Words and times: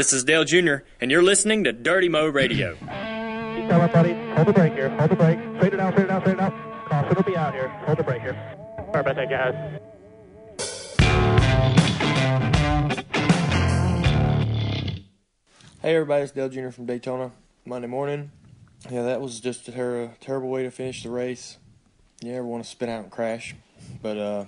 This 0.00 0.14
is 0.14 0.24
Dale 0.24 0.44
Jr., 0.44 0.76
and 1.02 1.10
you're 1.10 1.22
listening 1.22 1.64
to 1.64 1.74
Dirty 1.74 2.08
Mo 2.08 2.26
Radio. 2.26 2.72
Keep 2.72 2.88
coming, 2.88 3.92
buddy. 3.92 4.14
Hold 4.34 4.46
the 4.48 4.52
brake 4.54 4.72
here. 4.72 4.88
Hold 4.88 5.10
the 5.10 5.14
brake. 5.14 5.38
Straight 5.58 5.74
it 5.74 5.78
out, 5.78 5.92
straight 5.92 6.04
it 6.04 6.10
out, 6.10 6.22
straight 6.22 6.36
it 6.36 6.40
out. 6.40 6.54
Caution 6.88 7.14
will 7.16 7.22
be 7.22 7.36
out 7.36 7.52
here. 7.52 7.68
Hold 7.68 7.98
the 7.98 8.02
brake 8.02 8.22
here. 8.22 8.32
Sorry 8.76 9.00
about 9.00 9.16
that, 9.16 9.28
guys. 9.28 9.54
Hey 15.82 15.94
everybody, 15.94 16.22
it's 16.22 16.32
Dale 16.32 16.48
Jr. 16.48 16.70
from 16.70 16.86
Daytona. 16.86 17.32
Monday 17.66 17.88
morning. 17.88 18.30
Yeah, 18.90 19.02
that 19.02 19.20
was 19.20 19.38
just 19.38 19.68
a 19.68 19.72
ter- 19.72 20.14
terrible 20.18 20.48
way 20.48 20.62
to 20.62 20.70
finish 20.70 21.02
the 21.02 21.10
race. 21.10 21.58
You 22.22 22.32
ever 22.32 22.46
want 22.46 22.64
to 22.64 22.70
spin 22.70 22.88
out 22.88 23.02
and 23.02 23.12
crash, 23.12 23.54
but 24.00 24.16
uh, 24.16 24.46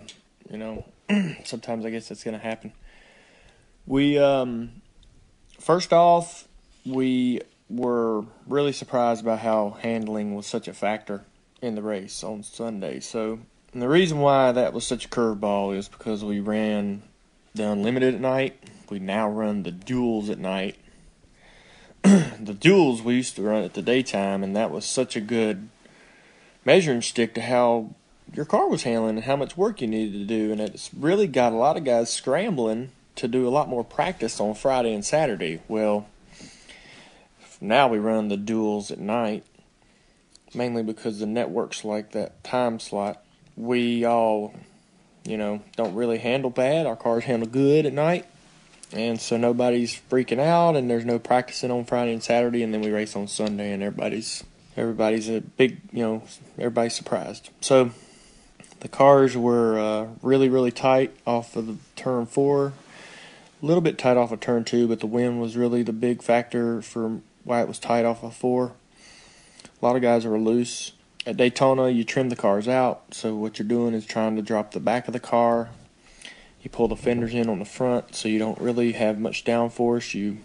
you 0.51 0.57
know, 0.57 0.87
sometimes 1.45 1.85
I 1.85 1.91
guess 1.91 2.09
that's 2.09 2.25
gonna 2.25 2.39
happen. 2.39 2.73
We 3.85 4.17
um, 4.17 4.82
first 5.63 5.93
off, 5.93 6.49
we 6.85 7.41
were 7.71 8.25
really 8.47 8.73
surprised 8.73 9.25
by 9.25 9.37
how 9.37 9.77
handling 9.81 10.35
was 10.35 10.47
such 10.47 10.69
a 10.69 10.75
factor 10.75 11.25
in 11.63 11.77
the 11.77 11.83
race 11.83 12.23
on 12.25 12.43
Sunday. 12.43 13.01
So, 13.01 13.39
the 13.73 13.89
reason 13.89 14.19
why 14.19 14.53
that 14.53 14.75
was 14.75 14.87
such 14.87 15.07
a 15.07 15.09
curveball 15.09 15.75
is 15.77 15.89
because 15.89 16.23
we 16.23 16.41
ran 16.41 17.03
the 17.55 17.71
unlimited 17.71 18.15
at 18.15 18.21
night. 18.21 18.59
We 18.91 18.99
now 18.99 19.31
run 19.31 19.63
the 19.63 19.71
duels 19.71 20.29
at 20.29 20.39
night. 20.39 20.77
the 22.03 22.57
duels 22.59 23.01
we 23.01 23.15
used 23.15 23.37
to 23.37 23.43
run 23.43 23.63
at 23.63 23.75
the 23.75 23.83
daytime, 23.83 24.43
and 24.43 24.55
that 24.57 24.71
was 24.71 24.85
such 24.85 25.17
a 25.17 25.21
good 25.21 25.69
measuring 26.65 27.03
stick 27.03 27.35
to 27.35 27.41
how 27.41 27.95
your 28.35 28.45
car 28.45 28.69
was 28.69 28.83
handling 28.83 29.17
and 29.17 29.25
how 29.25 29.37
much 29.37 29.57
work 29.57 29.81
you 29.81 29.87
needed 29.87 30.19
to 30.19 30.25
do. 30.25 30.53
And 30.53 30.61
it's 30.61 30.93
really 30.93 31.27
got 31.27 31.53
a 31.53 31.57
lot 31.57 31.77
of 31.77 31.85
guys 31.85 32.13
scrambling 32.13 32.91
to 33.17 33.29
do 33.29 33.47
a 33.47 33.51
lot 33.51 33.69
more 33.69 33.85
practice 33.85 34.41
on 34.41 34.55
Friday 34.55 34.95
and 34.95 35.05
Saturday. 35.05 35.61
Well, 35.69 36.07
now 37.61 37.89
we 37.89 37.99
run 37.99 38.29
the 38.29 38.37
duels 38.37 38.91
at 38.91 38.99
night, 38.99 39.45
mainly 40.55 40.83
because 40.83 41.19
the 41.19 41.27
networks 41.27 41.85
like 41.85 42.13
that 42.13 42.43
time 42.43 42.81
slot. 42.81 43.23
We 43.57 44.05
all, 44.05 44.55
you 45.25 45.37
know, 45.37 45.63
don't 45.77 45.95
really 45.95 46.19
handle 46.19 46.51
bad. 46.51 46.87
Our 46.87 46.97
cars 46.97 47.25
handle 47.25 47.49
good 47.49 47.87
at 47.87 47.93
night. 47.93 48.27
And 48.93 49.21
so 49.21 49.39
nobody's 49.39 49.99
freaking 50.11 50.39
out, 50.39 50.77
and 50.77 50.91
there's 50.91 51.05
no 51.05 51.19
practicing 51.19 51.71
on 51.71 51.87
Friday 51.87 52.13
and 52.13 52.23
Saturday, 52.23 52.63
and 52.63 52.75
then 52.75 52.83
we 52.83 52.91
race 52.91 53.17
on 53.17 53.27
Sunday, 53.27 53.73
and 53.73 53.83
everybody's 53.83 54.45
everybody's 54.77 55.29
a 55.29 55.41
big, 55.41 55.81
you 55.93 56.03
know, 56.03 56.23
everybody's 56.59 56.95
surprised. 56.95 57.49
So 57.61 57.91
the 58.81 58.89
cars 58.89 59.37
were 59.37 59.79
uh, 59.79 60.09
really, 60.23 60.49
really 60.49 60.73
tight 60.73 61.15
off 61.27 61.57
of 61.57 61.67
the 61.67 61.77
turn 61.97 62.27
four, 62.27 62.73
a 63.63 63.67
little 63.67 63.81
bit 63.81 63.97
tight 63.97 64.17
off 64.17 64.33
of 64.33 64.41
turn 64.41 64.65
two, 64.65 64.89
but 64.89 65.01
the 65.01 65.07
wind 65.07 65.41
was 65.41 65.57
really 65.57 65.83
the 65.83 65.93
big 65.93 66.23
factor 66.23 66.83
for 66.83 67.21
why 67.45 67.61
it 67.61 67.69
was 67.69 67.79
tight 67.79 68.05
off 68.05 68.25
of 68.25 68.35
four. 68.35 68.73
A 69.81 69.85
lot 69.85 69.97
of 69.97 70.03
guys 70.03 70.25
were 70.25 70.39
loose. 70.39 70.93
At 71.25 71.37
Daytona, 71.37 71.89
you 71.89 72.03
trim 72.03 72.29
the 72.29 72.37
cars 72.37 72.67
out, 72.67 73.15
so 73.15 73.37
what 73.37 73.59
you're 73.59 73.69
doing 73.69 73.95
is 73.95 74.05
trying 74.05 74.35
to 74.35 74.43
drop 74.43 74.73
the 74.73 74.81
back 74.81 75.07
of 75.07 75.13
the 75.13 75.21
car. 75.21 75.71
You 76.63 76.71
pull 76.71 76.89
the 76.89 76.97
fenders 76.97 77.35
in 77.35 77.49
on 77.49 77.61
the 77.61 77.65
front, 77.65 78.17
so 78.17 78.29
you 78.29 78.41
don't 78.41 78.61
really 78.61 78.93
have 78.93 79.21
much 79.21 79.45
downforce. 79.45 80.15
You 80.15 80.39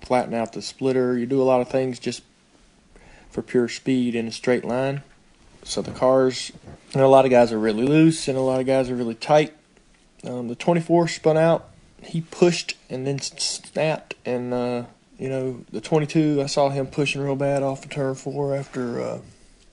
flatten 0.00 0.34
out 0.34 0.52
the 0.52 0.62
splitter. 0.62 1.18
You 1.18 1.26
do 1.26 1.42
a 1.42 1.44
lot 1.44 1.60
of 1.60 1.68
things 1.68 1.98
just 1.98 2.22
for 3.30 3.42
pure 3.42 3.68
speed 3.68 4.14
in 4.14 4.28
a 4.28 4.32
straight 4.32 4.64
line. 4.64 5.02
So 5.64 5.82
the 5.82 5.92
cars, 5.92 6.52
know, 6.94 7.06
a 7.06 7.08
lot 7.08 7.24
of 7.24 7.30
guys 7.30 7.52
are 7.52 7.58
really 7.58 7.84
loose 7.84 8.28
and 8.28 8.36
a 8.36 8.40
lot 8.40 8.60
of 8.60 8.66
guys 8.66 8.90
are 8.90 8.94
really 8.94 9.14
tight. 9.14 9.54
Um, 10.24 10.48
the 10.48 10.54
24 10.54 11.08
spun 11.08 11.36
out. 11.36 11.71
He 12.02 12.20
pushed 12.20 12.76
and 12.90 13.06
then 13.06 13.20
snapped, 13.20 14.14
and 14.24 14.52
uh, 14.52 14.84
you 15.18 15.28
know 15.28 15.64
the 15.70 15.80
22. 15.80 16.40
I 16.42 16.46
saw 16.46 16.68
him 16.70 16.86
pushing 16.86 17.22
real 17.22 17.36
bad 17.36 17.62
off 17.62 17.84
of 17.84 17.90
turn 17.90 18.14
four 18.14 18.54
after 18.54 19.00
uh, 19.00 19.18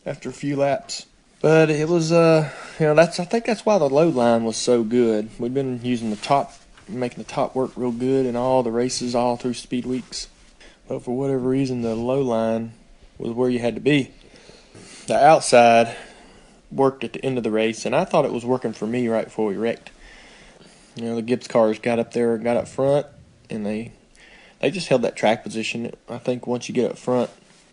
after 0.05 0.29
a 0.29 0.33
few 0.33 0.55
laps. 0.55 1.05
But 1.41 1.69
it 1.69 1.87
was, 1.87 2.11
uh, 2.11 2.51
you 2.79 2.87
know, 2.87 2.95
that's 2.95 3.19
I 3.19 3.25
think 3.25 3.45
that's 3.45 3.65
why 3.65 3.77
the 3.77 3.89
load 3.89 4.13
line 4.13 4.43
was 4.43 4.57
so 4.57 4.83
good. 4.83 5.29
We've 5.39 5.53
been 5.53 5.79
using 5.83 6.09
the 6.09 6.17
top, 6.17 6.53
making 6.87 7.23
the 7.23 7.29
top 7.29 7.55
work 7.55 7.71
real 7.77 7.91
good 7.91 8.25
in 8.25 8.35
all 8.35 8.61
the 8.61 8.71
races 8.71 9.15
all 9.15 9.37
through 9.37 9.53
speed 9.53 9.85
weeks. 9.85 10.27
But 10.87 11.03
for 11.03 11.15
whatever 11.15 11.47
reason, 11.47 11.81
the 11.81 11.95
low 11.95 12.21
line 12.21 12.73
was 13.17 13.31
where 13.31 13.49
you 13.49 13.59
had 13.59 13.75
to 13.75 13.81
be. 13.81 14.11
The 15.07 15.15
outside 15.15 15.95
worked 16.71 17.03
at 17.03 17.13
the 17.13 17.23
end 17.23 17.37
of 17.37 17.43
the 17.43 17.51
race, 17.51 17.85
and 17.85 17.95
I 17.95 18.03
thought 18.03 18.25
it 18.25 18.33
was 18.33 18.45
working 18.45 18.73
for 18.73 18.85
me 18.85 19.07
right 19.07 19.25
before 19.25 19.47
we 19.47 19.55
wrecked. 19.55 19.91
You 20.95 21.05
know, 21.05 21.15
the 21.15 21.21
Gibbs 21.21 21.47
cars 21.47 21.79
got 21.79 21.99
up 21.99 22.13
there, 22.13 22.35
and 22.35 22.43
got 22.43 22.57
up 22.57 22.67
front, 22.67 23.07
and 23.49 23.65
they 23.65 23.93
they 24.59 24.71
just 24.71 24.87
held 24.87 25.01
that 25.03 25.15
track 25.15 25.43
position. 25.43 25.91
I 26.07 26.17
think 26.17 26.47
once 26.47 26.67
you 26.67 26.75
get 26.75 26.91
up 26.91 26.97
front, 26.97 27.29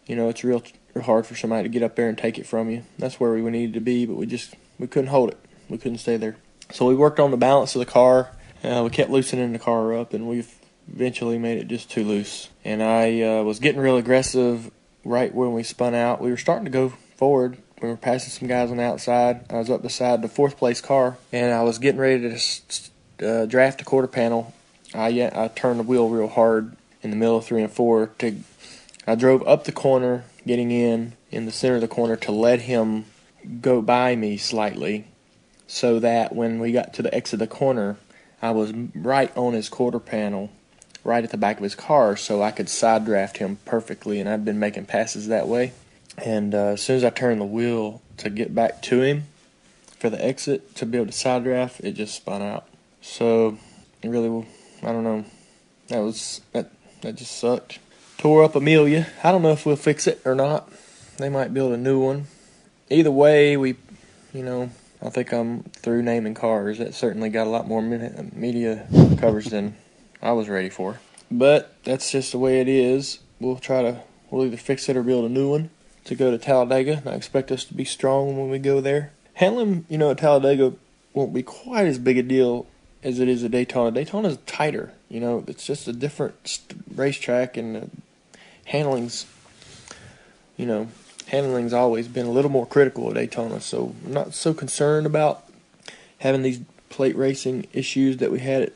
you 0.06 0.16
know, 0.16 0.28
it's 0.28 0.44
real 0.44 0.62
hard 1.03 1.26
for 1.26 1.34
somebody 1.34 1.65
to 1.65 1.69
get 1.69 1.82
up 1.82 1.97
there 1.97 2.09
and 2.09 2.16
take 2.16 2.38
it 2.38 2.47
from 2.47 2.71
you. 2.71 2.84
That's 2.99 3.21
where 3.21 3.32
we 3.32 3.43
needed 3.50 3.75
to 3.75 3.81
be, 3.81 4.06
but 4.06 4.16
we 4.16 4.26
just 4.26 4.55
we 4.78 4.87
couldn't 4.87 5.10
hold 5.10 5.31
it. 5.31 5.38
We 5.69 5.78
couldn't 5.78 5.99
stay 5.99 6.16
there. 6.16 6.37
So 6.72 6.87
we 6.87 6.94
worked 6.94 7.21
on 7.21 7.31
the 7.31 7.37
balance 7.37 7.75
of 7.75 7.81
the 7.81 7.87
car. 7.87 8.31
Uh, 8.62 8.82
we 8.84 8.91
kept 8.91 9.10
loosening 9.10 9.53
the 9.53 9.59
car 9.59 9.94
up, 9.97 10.12
and 10.15 10.28
we've 10.28 10.53
eventually 10.93 11.38
made 11.38 11.59
it 11.59 11.69
just 11.69 11.91
too 11.91 12.05
loose. 12.05 12.49
And 12.65 12.82
I 12.82 13.21
uh, 13.21 13.43
was 13.43 13.59
getting 13.59 13.81
real 13.81 13.97
aggressive 13.97 14.71
right 15.05 15.34
when 15.34 15.53
we 15.53 15.62
spun 15.62 15.94
out. 15.94 16.21
We 16.21 16.31
were 16.31 16.37
starting 16.37 16.65
to 16.65 16.71
go 16.71 16.91
forward. 17.16 17.59
We 17.81 17.88
were 17.88 17.97
passing 17.97 18.31
some 18.31 18.49
guys 18.49 18.71
on 18.71 18.78
the 18.78 18.84
outside. 18.84 19.44
I 19.50 19.59
was 19.59 19.71
up 19.71 19.82
beside 19.82 20.22
the 20.22 20.28
fourth 20.28 20.56
place 20.56 20.81
car, 20.81 21.19
and 21.32 21.53
I 21.53 21.62
was 21.62 21.78
getting 21.78 22.00
ready 22.00 22.22
to 22.22 22.38
uh, 23.22 23.47
draft 23.47 23.81
a 23.81 23.84
quarter 23.84 24.09
panel. 24.09 24.53
I 24.94 25.31
I 25.34 25.49
turned 25.49 25.81
the 25.81 25.84
wheel 25.84 26.09
real 26.09 26.28
hard 26.28 26.77
in 27.03 27.10
the 27.10 27.16
middle 27.16 27.37
of 27.37 27.44
three 27.44 27.62
and 27.62 27.72
four. 27.72 28.10
To 28.19 28.37
I 29.06 29.15
drove 29.15 29.47
up 29.47 29.65
the 29.65 29.72
corner, 29.72 30.25
getting 30.47 30.71
in 30.71 31.12
in 31.31 31.47
the 31.47 31.53
center 31.53 31.76
of 31.76 31.81
the 31.81 31.88
corner 31.88 32.16
to 32.16 32.32
let 32.32 32.62
him 32.62 33.05
go 33.60 33.82
by 33.82 34.16
me 34.16 34.37
slightly, 34.37 35.06
so 35.66 35.99
that 36.00 36.34
when 36.34 36.59
we 36.59 36.72
got 36.72 36.94
to 36.94 37.03
the 37.03 37.15
exit 37.15 37.34
of 37.34 37.49
the 37.49 37.55
corner, 37.55 37.97
I 38.43 38.50
was 38.50 38.72
right 38.94 39.34
on 39.37 39.53
his 39.53 39.69
quarter 39.69 40.00
panel, 40.00 40.50
right 41.05 41.22
at 41.22 41.31
the 41.31 41.37
back 41.37 41.59
of 41.59 41.62
his 41.62 41.75
car, 41.75 42.16
so 42.16 42.43
I 42.43 42.50
could 42.50 42.69
side 42.69 43.05
draft 43.05 43.38
him 43.38 43.59
perfectly. 43.65 44.21
And 44.21 44.28
I'd 44.28 44.44
been 44.44 44.59
making 44.59 44.87
passes 44.87 45.28
that 45.28 45.49
way. 45.49 45.72
And 46.19 46.55
uh, 46.55 46.69
as 46.69 46.82
soon 46.82 46.97
as 46.97 47.05
I 47.05 47.10
turned 47.10 47.41
the 47.41 47.44
wheel 47.47 48.03
to 48.19 48.31
get 48.31 48.55
back 48.55 48.82
to 48.82 49.03
him 49.03 49.25
for 49.99 50.10
the 50.10 50.25
exit 50.25 50.75
to 50.76 50.87
be 50.87 50.97
able 50.97 51.06
to 51.06 51.12
side 51.12 51.44
draft, 51.44 51.81
it 51.81 51.93
just 51.93 52.15
spun 52.15 52.43
out. 52.43 52.66
So 53.06 53.56
it 54.03 54.09
really, 54.09 54.47
I 54.83 54.93
don't 54.93 55.05
know. 55.05 55.25
That 55.89 56.00
was 56.00 56.43
that. 56.53 56.71
That 57.03 57.15
just 57.15 57.39
sucked. 57.39 57.78
Tore 58.19 58.43
up 58.43 58.56
Amelia. 58.56 59.06
I 59.22 59.31
don't 59.31 59.43
know 59.43 59.53
if 59.53 59.65
we'll 59.65 59.77
fix 59.77 60.06
it 60.06 60.21
or 60.25 60.34
not. 60.34 60.69
They 61.19 61.28
might 61.28 61.55
build 61.55 61.72
a 61.72 61.77
new 61.77 62.03
one. 62.03 62.27
Either 62.91 63.11
way, 63.11 63.56
we, 63.56 63.77
you 64.34 64.43
know, 64.43 64.71
I 65.00 65.11
think 65.11 65.33
I'm 65.33 65.62
through 65.62 66.03
naming 66.03 66.34
cars. 66.34 66.78
That 66.78 66.94
certainly 66.94 67.31
got 67.31 67.47
a 67.47 67.50
lot 67.50 67.69
more 67.69 67.81
media 67.81 68.87
coverage 69.19 69.47
than 69.47 69.77
I 70.21 70.33
was 70.33 70.49
ready 70.49 70.69
for. 70.69 70.99
But 71.31 71.77
that's 71.84 72.11
just 72.11 72.33
the 72.33 72.38
way 72.38 72.61
it 72.61 72.69
is. 72.69 73.21
We'll 73.41 73.56
try 73.56 73.83
to, 73.83 74.03
we'll 74.31 74.47
either 74.47 74.56
fix 74.56 74.88
it 74.88 74.97
or 74.97 75.03
build 75.03 75.25
a 75.25 75.33
new 75.33 75.50
one 75.50 75.71
to 76.05 76.15
go 76.15 76.31
to 76.31 76.38
Talladega. 76.38 77.03
I 77.06 77.11
expect 77.11 77.53
us 77.53 77.65
to 77.67 77.75
be 77.75 77.84
strong 77.84 78.37
when 78.37 78.50
we 78.50 78.59
go 78.59 78.81
there. 78.81 79.12
Handling, 79.34 79.87
you 79.88 79.99
know, 79.99 80.11
at 80.11 80.19
Talladega 80.19 80.75
won't 81.12 81.33
be 81.33 81.43
quite 81.43 81.87
as 81.87 81.99
big 81.99 82.19
a 82.19 82.23
deal 82.23 82.67
as 83.06 83.21
it 83.21 83.28
is 83.28 83.44
at 83.44 83.53
Daytona. 83.53 83.93
Daytona 83.93 84.28
is 84.28 84.39
tighter. 84.47 84.93
You 85.09 85.21
know, 85.21 85.44
it's 85.47 85.65
just 85.65 85.87
a 85.87 85.93
different 85.93 86.59
racetrack, 86.93 87.56
and 87.56 87.77
the 87.77 87.91
handling's, 88.65 89.27
you 90.56 90.67
know, 90.67 90.89
handling's 91.28 91.72
always 91.72 92.09
been 92.09 92.27
a 92.27 92.31
little 92.31 92.50
more 92.50 92.67
critical 92.67 93.09
at 93.09 93.15
Daytona. 93.15 93.61
So 93.61 93.94
I'm 94.05 94.12
not 94.12 94.34
so 94.34 94.53
concerned 94.53 95.06
about 95.06 95.49
having 96.19 96.43
these 96.43 96.61
plate 96.91 97.17
racing 97.17 97.69
issues 97.72 98.17
that 98.17 98.33
we 98.33 98.41
had 98.41 98.62
at, 98.62 98.72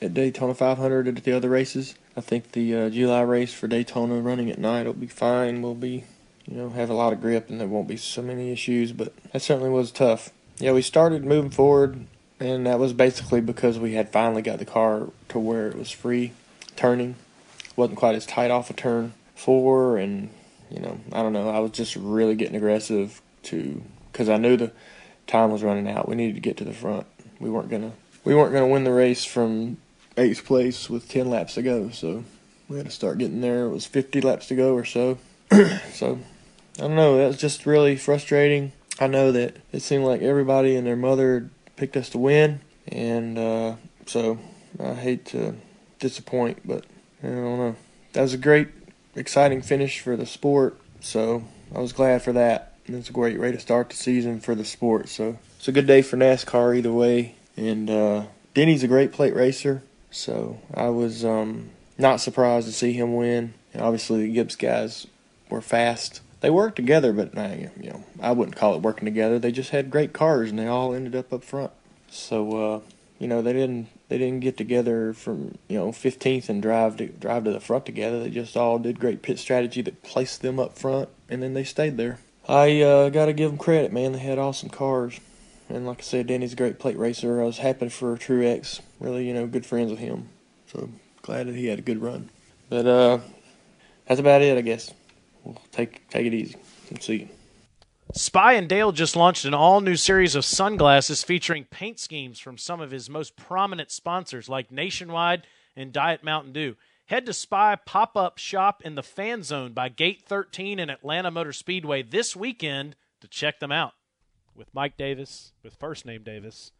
at 0.00 0.14
Daytona 0.14 0.54
500 0.54 1.06
and 1.06 1.18
at 1.18 1.24
the 1.24 1.32
other 1.32 1.50
races. 1.50 1.94
I 2.16 2.22
think 2.22 2.52
the 2.52 2.74
uh, 2.74 2.88
July 2.88 3.20
race 3.20 3.52
for 3.52 3.68
Daytona 3.68 4.14
running 4.14 4.50
at 4.50 4.58
night 4.58 4.86
will 4.86 4.94
be 4.94 5.08
fine. 5.08 5.60
We'll 5.60 5.74
be, 5.74 6.04
you 6.46 6.56
know, 6.56 6.70
have 6.70 6.88
a 6.88 6.94
lot 6.94 7.12
of 7.12 7.20
grip 7.20 7.50
and 7.50 7.60
there 7.60 7.68
won't 7.68 7.88
be 7.88 7.98
so 7.98 8.22
many 8.22 8.50
issues. 8.50 8.92
But 8.92 9.12
that 9.32 9.42
certainly 9.42 9.70
was 9.70 9.90
tough. 9.90 10.30
Yeah, 10.58 10.72
we 10.72 10.80
started 10.80 11.24
moving 11.26 11.50
forward, 11.50 12.06
and 12.40 12.66
that 12.66 12.78
was 12.78 12.92
basically 12.92 13.40
because 13.40 13.78
we 13.78 13.94
had 13.94 14.10
finally 14.10 14.42
got 14.42 14.58
the 14.58 14.64
car 14.64 15.08
to 15.28 15.38
where 15.38 15.68
it 15.68 15.76
was 15.76 15.90
free 15.90 16.32
turning. 16.76 17.16
wasn't 17.76 17.98
quite 17.98 18.14
as 18.14 18.26
tight 18.26 18.50
off 18.50 18.70
a 18.70 18.72
of 18.72 18.76
turn 18.76 19.14
four, 19.34 19.98
and 19.98 20.30
you 20.70 20.80
know, 20.80 21.00
I 21.12 21.22
don't 21.22 21.32
know. 21.32 21.50
I 21.50 21.58
was 21.58 21.70
just 21.72 21.96
really 21.96 22.34
getting 22.34 22.56
aggressive 22.56 23.20
to 23.44 23.82
because 24.10 24.28
I 24.28 24.36
knew 24.36 24.56
the 24.56 24.72
time 25.26 25.50
was 25.50 25.62
running 25.62 25.88
out. 25.88 26.08
We 26.08 26.16
needed 26.16 26.34
to 26.34 26.40
get 26.40 26.56
to 26.58 26.64
the 26.64 26.72
front. 26.72 27.06
We 27.38 27.50
weren't 27.50 27.70
gonna 27.70 27.92
we 28.24 28.34
weren't 28.34 28.52
gonna 28.52 28.68
win 28.68 28.84
the 28.84 28.92
race 28.92 29.24
from 29.24 29.78
eighth 30.16 30.44
place 30.44 30.88
with 30.88 31.08
ten 31.08 31.30
laps 31.30 31.54
to 31.54 31.62
go. 31.62 31.90
So 31.90 32.24
we 32.68 32.76
had 32.76 32.86
to 32.86 32.92
start 32.92 33.18
getting 33.18 33.40
there. 33.40 33.66
It 33.66 33.70
was 33.70 33.86
fifty 33.86 34.20
laps 34.20 34.48
to 34.48 34.56
go 34.56 34.74
or 34.74 34.84
so. 34.84 35.18
so 35.92 36.18
I 36.78 36.82
don't 36.82 36.96
know. 36.96 37.18
That 37.18 37.28
was 37.28 37.38
just 37.38 37.66
really 37.66 37.96
frustrating. 37.96 38.72
I 39.00 39.08
know 39.08 39.32
that 39.32 39.56
it 39.72 39.80
seemed 39.80 40.04
like 40.04 40.22
everybody 40.22 40.76
and 40.76 40.86
their 40.86 40.96
mother 40.96 41.50
picked 41.76 41.96
us 41.96 42.10
to 42.10 42.18
win, 42.18 42.60
and 42.88 43.38
uh, 43.38 43.74
so 44.06 44.38
I 44.82 44.94
hate 44.94 45.26
to 45.26 45.54
disappoint, 45.98 46.60
but 46.64 46.84
I 47.22 47.28
don't 47.28 47.58
know. 47.58 47.76
That 48.12 48.22
was 48.22 48.34
a 48.34 48.38
great, 48.38 48.68
exciting 49.14 49.62
finish 49.62 50.00
for 50.00 50.16
the 50.16 50.26
sport. 50.26 50.78
So 51.00 51.44
I 51.74 51.80
was 51.80 51.92
glad 51.92 52.22
for 52.22 52.32
that. 52.32 52.74
And 52.86 52.96
it's 52.96 53.08
a 53.08 53.12
great 53.12 53.40
way 53.40 53.50
to 53.50 53.58
start 53.58 53.88
the 53.88 53.96
season 53.96 54.40
for 54.40 54.54
the 54.54 54.64
sport. 54.64 55.08
So 55.08 55.38
it's 55.56 55.68
a 55.68 55.72
good 55.72 55.86
day 55.86 56.02
for 56.02 56.16
NASCAR 56.16 56.76
either 56.76 56.92
way. 56.92 57.36
And 57.56 57.88
uh, 57.88 58.24
Denny's 58.52 58.82
a 58.82 58.88
great 58.88 59.12
plate 59.12 59.34
racer. 59.34 59.82
So 60.10 60.60
I 60.74 60.90
was 60.90 61.24
um, 61.24 61.70
not 61.96 62.20
surprised 62.20 62.66
to 62.66 62.72
see 62.72 62.92
him 62.92 63.14
win. 63.14 63.54
And 63.72 63.82
obviously 63.82 64.26
the 64.26 64.32
Gibbs 64.32 64.56
guys 64.56 65.06
were 65.48 65.62
fast. 65.62 66.20
They 66.44 66.50
worked 66.50 66.76
together, 66.76 67.14
but 67.14 67.38
uh, 67.38 67.54
you 67.80 67.88
know 67.88 68.04
I 68.20 68.32
wouldn't 68.32 68.54
call 68.54 68.74
it 68.74 68.82
working 68.82 69.06
together. 69.06 69.38
They 69.38 69.50
just 69.50 69.70
had 69.70 69.90
great 69.90 70.12
cars, 70.12 70.50
and 70.50 70.58
they 70.58 70.66
all 70.66 70.92
ended 70.92 71.16
up 71.16 71.32
up 71.32 71.42
front. 71.42 71.70
So 72.10 72.74
uh, 72.74 72.80
you 73.18 73.26
know 73.26 73.40
they 73.40 73.54
didn't 73.54 73.88
they 74.10 74.18
didn't 74.18 74.40
get 74.40 74.58
together 74.58 75.14
from 75.14 75.56
you 75.68 75.78
know 75.78 75.88
15th 75.88 76.50
and 76.50 76.60
drive 76.60 76.98
to 76.98 77.06
drive 77.06 77.44
to 77.44 77.50
the 77.50 77.60
front 77.60 77.86
together. 77.86 78.22
They 78.22 78.28
just 78.28 78.58
all 78.58 78.78
did 78.78 79.00
great 79.00 79.22
pit 79.22 79.38
strategy 79.38 79.80
that 79.80 80.02
placed 80.02 80.42
them 80.42 80.60
up 80.60 80.76
front, 80.76 81.08
and 81.30 81.42
then 81.42 81.54
they 81.54 81.64
stayed 81.64 81.96
there. 81.96 82.18
I 82.46 82.82
uh, 82.82 83.08
got 83.08 83.24
to 83.24 83.32
give 83.32 83.50
them 83.50 83.58
credit, 83.58 83.90
man. 83.90 84.12
They 84.12 84.18
had 84.18 84.38
awesome 84.38 84.68
cars, 84.68 85.20
and 85.70 85.86
like 85.86 86.00
I 86.00 86.02
said, 86.02 86.26
Danny's 86.26 86.52
a 86.52 86.56
great 86.56 86.78
plate 86.78 86.98
racer. 86.98 87.40
I 87.40 87.46
was 87.46 87.56
happy 87.56 87.88
for 87.88 88.18
Truex. 88.18 88.82
Really, 89.00 89.26
you 89.26 89.32
know, 89.32 89.46
good 89.46 89.64
friends 89.64 89.90
with 89.90 90.00
him. 90.00 90.28
So 90.66 90.90
glad 91.22 91.46
that 91.46 91.54
he 91.54 91.68
had 91.68 91.78
a 91.78 91.82
good 91.82 92.02
run. 92.02 92.28
But 92.68 92.86
uh, 92.86 93.18
that's 94.06 94.20
about 94.20 94.42
it, 94.42 94.58
I 94.58 94.60
guess. 94.60 94.92
Take 95.72 96.08
take 96.08 96.26
it 96.26 96.34
easy. 96.34 96.56
See. 97.00 97.28
Spy 98.12 98.52
and 98.52 98.68
Dale 98.68 98.92
just 98.92 99.16
launched 99.16 99.44
an 99.44 99.54
all 99.54 99.80
new 99.80 99.96
series 99.96 100.34
of 100.34 100.44
sunglasses 100.44 101.24
featuring 101.24 101.64
paint 101.64 101.98
schemes 101.98 102.38
from 102.38 102.58
some 102.58 102.80
of 102.80 102.90
his 102.90 103.10
most 103.10 103.34
prominent 103.34 103.90
sponsors 103.90 104.48
like 104.48 104.70
Nationwide 104.70 105.46
and 105.74 105.92
Diet 105.92 106.22
Mountain 106.22 106.52
Dew. 106.52 106.76
Head 107.06 107.26
to 107.26 107.32
Spy 107.32 107.76
Pop 107.84 108.16
Up 108.16 108.38
Shop 108.38 108.82
in 108.84 108.94
the 108.94 109.02
Fan 109.02 109.42
Zone 109.42 109.72
by 109.72 109.88
Gate 109.88 110.22
13 110.26 110.78
in 110.78 110.90
Atlanta 110.90 111.30
Motor 111.30 111.52
Speedway 111.52 112.02
this 112.02 112.36
weekend 112.36 112.94
to 113.20 113.28
check 113.28 113.58
them 113.58 113.72
out. 113.72 113.92
With 114.54 114.72
Mike 114.72 114.96
Davis, 114.96 115.52
with 115.62 115.74
first 115.74 116.06
name 116.06 116.22
Davis, 116.22 116.70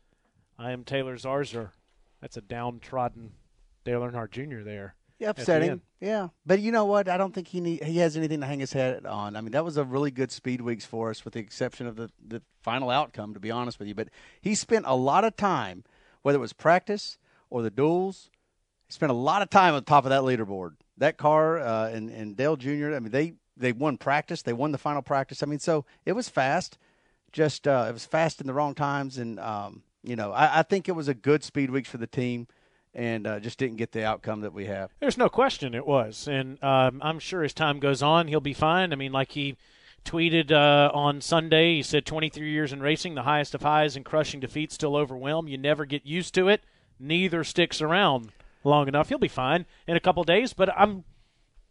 I 0.58 0.70
am 0.70 0.84
Taylor 0.84 1.16
Zarzour. 1.16 1.70
That's 2.20 2.36
a 2.36 2.42
downtrodden 2.42 3.32
Dale 3.84 4.00
Earnhardt 4.00 4.30
Jr. 4.30 4.62
there. 4.62 4.94
Yeah, 5.18 5.30
upsetting. 5.30 5.80
Yeah, 6.00 6.28
but 6.44 6.60
you 6.60 6.72
know 6.72 6.84
what? 6.84 7.08
I 7.08 7.16
don't 7.16 7.32
think 7.32 7.48
he 7.48 7.60
need, 7.60 7.82
he 7.82 7.98
has 7.98 8.16
anything 8.16 8.40
to 8.40 8.46
hang 8.46 8.60
his 8.60 8.72
head 8.72 9.06
on. 9.06 9.36
I 9.36 9.40
mean, 9.40 9.52
that 9.52 9.64
was 9.64 9.76
a 9.76 9.84
really 9.84 10.10
good 10.10 10.32
speed 10.32 10.60
weeks 10.60 10.84
for 10.84 11.10
us, 11.10 11.24
with 11.24 11.34
the 11.34 11.40
exception 11.40 11.86
of 11.86 11.96
the 11.96 12.10
the 12.26 12.42
final 12.62 12.90
outcome. 12.90 13.34
To 13.34 13.40
be 13.40 13.50
honest 13.50 13.78
with 13.78 13.88
you, 13.88 13.94
but 13.94 14.08
he 14.40 14.54
spent 14.54 14.84
a 14.86 14.94
lot 14.94 15.24
of 15.24 15.36
time, 15.36 15.84
whether 16.22 16.36
it 16.36 16.40
was 16.40 16.52
practice 16.52 17.18
or 17.48 17.62
the 17.62 17.70
duels, 17.70 18.30
he 18.86 18.92
spent 18.92 19.10
a 19.10 19.14
lot 19.14 19.40
of 19.40 19.50
time 19.50 19.74
on 19.74 19.84
top 19.84 20.04
of 20.04 20.10
that 20.10 20.22
leaderboard. 20.22 20.72
That 20.98 21.16
car 21.16 21.58
uh, 21.60 21.88
and 21.88 22.10
and 22.10 22.36
Dale 22.36 22.56
Jr. 22.56 22.94
I 22.94 23.00
mean, 23.00 23.10
they 23.10 23.34
they 23.56 23.72
won 23.72 23.96
practice. 23.96 24.42
They 24.42 24.52
won 24.52 24.72
the 24.72 24.78
final 24.78 25.02
practice. 25.02 25.42
I 25.42 25.46
mean, 25.46 25.60
so 25.60 25.84
it 26.04 26.12
was 26.12 26.28
fast. 26.28 26.76
Just 27.32 27.66
uh, 27.66 27.86
it 27.88 27.92
was 27.92 28.04
fast 28.04 28.40
in 28.40 28.46
the 28.46 28.54
wrong 28.54 28.74
times, 28.74 29.18
and 29.18 29.40
um, 29.40 29.82
you 30.02 30.16
know, 30.16 30.32
I, 30.32 30.60
I 30.60 30.62
think 30.62 30.88
it 30.88 30.92
was 30.92 31.08
a 31.08 31.14
good 31.14 31.42
speed 31.42 31.70
weeks 31.70 31.88
for 31.88 31.98
the 31.98 32.06
team 32.06 32.46
and 32.94 33.26
uh, 33.26 33.40
just 33.40 33.58
didn't 33.58 33.76
get 33.76 33.92
the 33.92 34.04
outcome 34.04 34.40
that 34.42 34.52
we 34.52 34.66
have. 34.66 34.90
There's 35.00 35.18
no 35.18 35.28
question 35.28 35.74
it 35.74 35.86
was, 35.86 36.28
and 36.28 36.62
um, 36.62 37.00
I'm 37.02 37.18
sure 37.18 37.42
as 37.42 37.52
time 37.52 37.80
goes 37.80 38.02
on, 38.02 38.28
he'll 38.28 38.40
be 38.40 38.54
fine. 38.54 38.92
I 38.92 38.96
mean, 38.96 39.12
like 39.12 39.32
he 39.32 39.56
tweeted 40.04 40.52
uh, 40.52 40.90
on 40.94 41.20
Sunday, 41.20 41.76
he 41.76 41.82
said, 41.82 42.06
"23 42.06 42.50
years 42.50 42.72
in 42.72 42.80
racing, 42.80 43.14
the 43.14 43.22
highest 43.22 43.54
of 43.54 43.62
highs 43.62 43.96
and 43.96 44.04
crushing 44.04 44.40
defeats 44.40 44.74
still 44.74 44.96
overwhelm. 44.96 45.48
You 45.48 45.58
never 45.58 45.84
get 45.84 46.06
used 46.06 46.34
to 46.34 46.48
it. 46.48 46.62
Neither 46.98 47.42
sticks 47.42 47.80
around 47.82 48.30
long 48.62 48.88
enough. 48.88 49.08
He'll 49.08 49.18
be 49.18 49.28
fine 49.28 49.66
in 49.86 49.96
a 49.96 50.00
couple 50.00 50.22
days." 50.24 50.52
But 50.52 50.70
I'm 50.76 51.04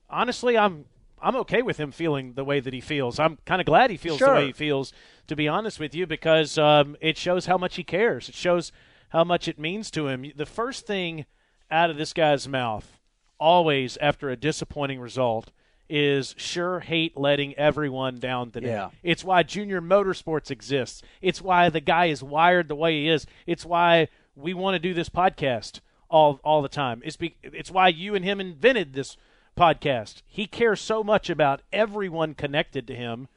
honestly, 0.10 0.58
I'm 0.58 0.86
I'm 1.22 1.36
okay 1.38 1.62
with 1.62 1.78
him 1.78 1.92
feeling 1.92 2.34
the 2.34 2.44
way 2.44 2.60
that 2.60 2.74
he 2.74 2.82
feels. 2.82 3.20
I'm 3.20 3.38
kind 3.46 3.62
of 3.62 3.66
glad 3.66 3.90
he 3.90 3.98
feels 3.98 4.20
the 4.20 4.26
way 4.32 4.48
he 4.48 4.52
feels, 4.52 4.92
to 5.28 5.36
be 5.36 5.48
honest 5.48 5.80
with 5.80 5.96
you, 5.96 6.06
because 6.06 6.58
um, 6.58 6.98
it 7.00 7.18
shows 7.18 7.46
how 7.46 7.58
much 7.58 7.78
he 7.78 7.84
cares. 7.84 8.28
It 8.28 8.36
shows 8.36 8.72
how 9.14 9.24
much 9.24 9.48
it 9.48 9.60
means 9.60 9.92
to 9.92 10.08
him. 10.08 10.32
The 10.36 10.46
first 10.46 10.88
thing 10.88 11.26
out 11.70 11.92
of 11.92 11.98
this 11.98 12.14
guy's 12.14 12.48
mouth, 12.48 13.00
always 13.40 13.96
after 13.98 14.30
a 14.30 14.36
disappointing 14.36 15.00
result, 15.00 15.52
is 15.88 16.34
sure 16.38 16.80
hate 16.80 17.16
letting 17.16 17.54
everyone 17.54 18.18
down 18.18 18.50
today. 18.50 18.70
Yeah. 18.70 18.90
It's 19.04 19.24
why 19.24 19.44
Junior 19.44 19.82
Motorsports 19.82 20.50
exists. 20.50 21.04
It's 21.22 21.42
why 21.42 21.70
the 21.70 21.80
guy 21.80 22.06
is 22.06 22.24
wired 22.24 22.68
the 22.68 22.76
way 22.76 23.02
he 23.02 23.10
is. 23.10 23.28
It's 23.46 23.66
why 23.66 24.08
we 24.36 24.56
want 24.56 24.74
to 24.74 24.80
do 24.80 24.96
this 24.96 25.10
podcast 25.10 25.80
all 26.10 26.40
all 26.44 26.64
the 26.64 26.70
time. 26.70 27.02
It's 27.06 27.18
be, 27.18 27.36
it's 27.44 27.70
why 27.70 27.90
you 27.90 28.16
and 28.16 28.26
him 28.26 28.42
invented 28.42 28.94
this 28.94 29.16
podcast. 29.56 30.24
He 30.26 30.48
cares 30.48 30.82
so 30.82 31.04
much 31.04 31.30
about 31.30 31.62
everyone 31.72 32.34
connected 32.34 32.88
to 32.88 32.96
him. 32.96 33.28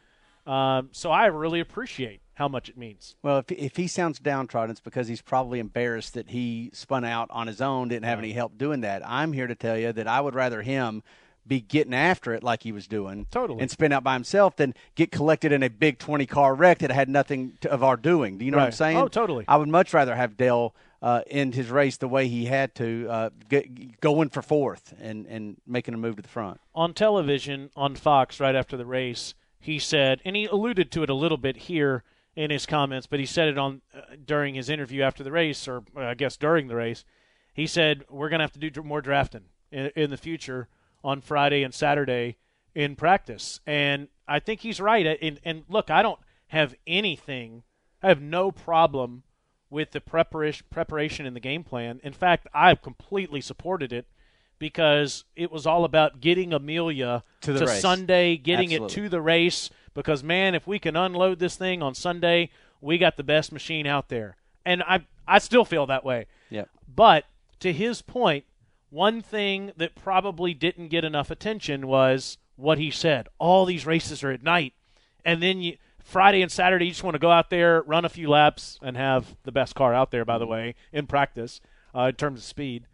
Um, 0.46 0.88
so 0.92 1.10
I 1.10 1.26
really 1.26 1.60
appreciate 1.60 2.20
how 2.36 2.48
much 2.48 2.68
it 2.68 2.76
means. 2.76 3.16
Well, 3.22 3.38
if, 3.38 3.50
if 3.50 3.76
he 3.76 3.86
sounds 3.88 4.18
downtrodden, 4.18 4.70
it's 4.70 4.80
because 4.80 5.08
he's 5.08 5.22
probably 5.22 5.58
embarrassed 5.58 6.14
that 6.14 6.30
he 6.30 6.70
spun 6.72 7.04
out 7.04 7.28
on 7.30 7.46
his 7.46 7.60
own, 7.62 7.88
didn't 7.88 8.04
have 8.04 8.18
any 8.18 8.32
help 8.32 8.58
doing 8.58 8.82
that. 8.82 9.02
I'm 9.06 9.32
here 9.32 9.46
to 9.46 9.54
tell 9.54 9.76
you 9.76 9.92
that 9.92 10.06
I 10.06 10.20
would 10.20 10.34
rather 10.34 10.62
him 10.62 11.02
be 11.46 11.60
getting 11.60 11.94
after 11.94 12.34
it 12.34 12.42
like 12.42 12.62
he 12.62 12.72
was 12.72 12.86
doing 12.86 13.26
Totally. 13.30 13.60
and 13.60 13.70
spin 13.70 13.92
out 13.92 14.02
by 14.04 14.14
himself 14.14 14.56
than 14.56 14.74
get 14.96 15.10
collected 15.12 15.52
in 15.52 15.62
a 15.62 15.70
big 15.70 15.98
20 15.98 16.26
car 16.26 16.54
wreck 16.54 16.78
that 16.78 16.90
had 16.90 17.08
nothing 17.08 17.56
to, 17.60 17.70
of 17.70 17.82
our 17.82 17.96
doing. 17.96 18.36
Do 18.36 18.44
you 18.44 18.50
know 18.50 18.58
what 18.58 18.66
I'm 18.66 18.72
saying? 18.72 18.96
Oh, 18.96 19.08
totally. 19.08 19.44
I 19.48 19.56
would 19.56 19.68
much 19.68 19.94
rather 19.94 20.14
have 20.14 20.36
Dale 20.36 20.74
uh, 21.00 21.22
end 21.30 21.54
his 21.54 21.70
race 21.70 21.96
the 21.96 22.08
way 22.08 22.26
he 22.28 22.46
had 22.46 22.74
to, 22.74 23.06
uh, 23.08 23.30
get, 23.48 24.00
going 24.00 24.28
for 24.28 24.42
fourth 24.42 24.92
and, 25.00 25.26
and 25.26 25.56
making 25.66 25.94
a 25.94 25.96
move 25.96 26.16
to 26.16 26.22
the 26.22 26.28
front. 26.28 26.60
on 26.74 26.92
television 26.92 27.70
on 27.76 27.94
Fox 27.94 28.40
right 28.40 28.56
after 28.56 28.76
the 28.76 28.86
race, 28.86 29.34
he 29.58 29.78
said, 29.78 30.20
and 30.24 30.36
he 30.36 30.46
alluded 30.46 30.90
to 30.92 31.02
it 31.02 31.08
a 31.08 31.14
little 31.14 31.38
bit 31.38 31.56
here 31.56 32.02
in 32.36 32.50
his 32.50 32.66
comments, 32.66 33.06
but 33.06 33.18
he 33.18 33.26
said 33.26 33.48
it 33.48 33.58
on 33.58 33.80
uh, 33.94 34.00
during 34.24 34.54
his 34.54 34.68
interview 34.68 35.02
after 35.02 35.24
the 35.24 35.32
race, 35.32 35.66
or 35.66 35.82
uh, 35.96 36.02
I 36.02 36.14
guess 36.14 36.36
during 36.36 36.68
the 36.68 36.76
race. 36.76 37.04
He 37.52 37.66
said 37.66 38.04
we're 38.10 38.28
going 38.28 38.40
to 38.40 38.44
have 38.44 38.52
to 38.52 38.70
do 38.70 38.82
more 38.82 39.00
drafting 39.00 39.44
in, 39.72 39.90
in 39.96 40.10
the 40.10 40.18
future 40.18 40.68
on 41.02 41.22
Friday 41.22 41.62
and 41.62 41.72
Saturday 41.72 42.36
in 42.74 42.94
practice, 42.94 43.60
and 43.66 44.08
I 44.28 44.38
think 44.38 44.60
he's 44.60 44.80
right. 44.80 45.18
And, 45.20 45.40
and 45.42 45.64
look, 45.68 45.90
I 45.90 46.02
don't 46.02 46.20
have 46.48 46.74
anything, 46.86 47.62
I 48.02 48.08
have 48.08 48.20
no 48.20 48.52
problem 48.52 49.22
with 49.70 49.92
the 49.92 50.00
preparation 50.00 50.66
preparation 50.70 51.26
in 51.26 51.34
the 51.34 51.40
game 51.40 51.64
plan. 51.64 52.00
In 52.04 52.12
fact, 52.12 52.46
I've 52.54 52.82
completely 52.82 53.40
supported 53.40 53.92
it 53.92 54.06
because 54.58 55.24
it 55.34 55.50
was 55.50 55.66
all 55.66 55.84
about 55.84 56.20
getting 56.20 56.52
Amelia 56.52 57.22
To 57.42 57.52
the 57.52 57.66
race. 57.66 57.80
Sunday, 57.80 58.36
getting 58.36 58.70
it 58.70 58.88
to 58.90 59.08
the 59.08 59.20
race. 59.20 59.70
Because 59.96 60.22
man, 60.22 60.54
if 60.54 60.66
we 60.66 60.78
can 60.78 60.94
unload 60.94 61.38
this 61.40 61.56
thing 61.56 61.82
on 61.82 61.94
Sunday, 61.94 62.50
we 62.80 62.98
got 62.98 63.16
the 63.16 63.24
best 63.24 63.50
machine 63.50 63.86
out 63.86 64.10
there. 64.10 64.36
And 64.64 64.82
I 64.82 65.06
I 65.26 65.38
still 65.38 65.64
feel 65.64 65.86
that 65.86 66.04
way. 66.04 66.26
Yep. 66.50 66.68
But 66.94 67.24
to 67.60 67.72
his 67.72 68.02
point, 68.02 68.44
one 68.90 69.22
thing 69.22 69.72
that 69.76 69.96
probably 69.96 70.54
didn't 70.54 70.88
get 70.88 71.04
enough 71.04 71.30
attention 71.30 71.86
was 71.86 72.36
what 72.56 72.78
he 72.78 72.90
said. 72.90 73.28
All 73.38 73.64
these 73.64 73.86
races 73.86 74.22
are 74.22 74.30
at 74.30 74.42
night, 74.42 74.74
and 75.24 75.42
then 75.42 75.60
you 75.60 75.78
Friday 76.04 76.42
and 76.42 76.52
Saturday 76.52 76.84
you 76.84 76.92
just 76.92 77.02
want 77.02 77.14
to 77.14 77.18
go 77.18 77.32
out 77.32 77.48
there, 77.50 77.82
run 77.82 78.04
a 78.04 78.10
few 78.10 78.28
laps, 78.28 78.78
and 78.82 78.96
have 78.96 79.34
the 79.44 79.50
best 79.50 79.74
car 79.74 79.94
out 79.94 80.10
there. 80.10 80.26
By 80.26 80.38
the 80.38 80.46
way, 80.46 80.74
in 80.92 81.06
practice, 81.06 81.60
uh, 81.94 82.08
in 82.08 82.16
terms 82.16 82.40
of 82.40 82.44
speed, 82.44 82.86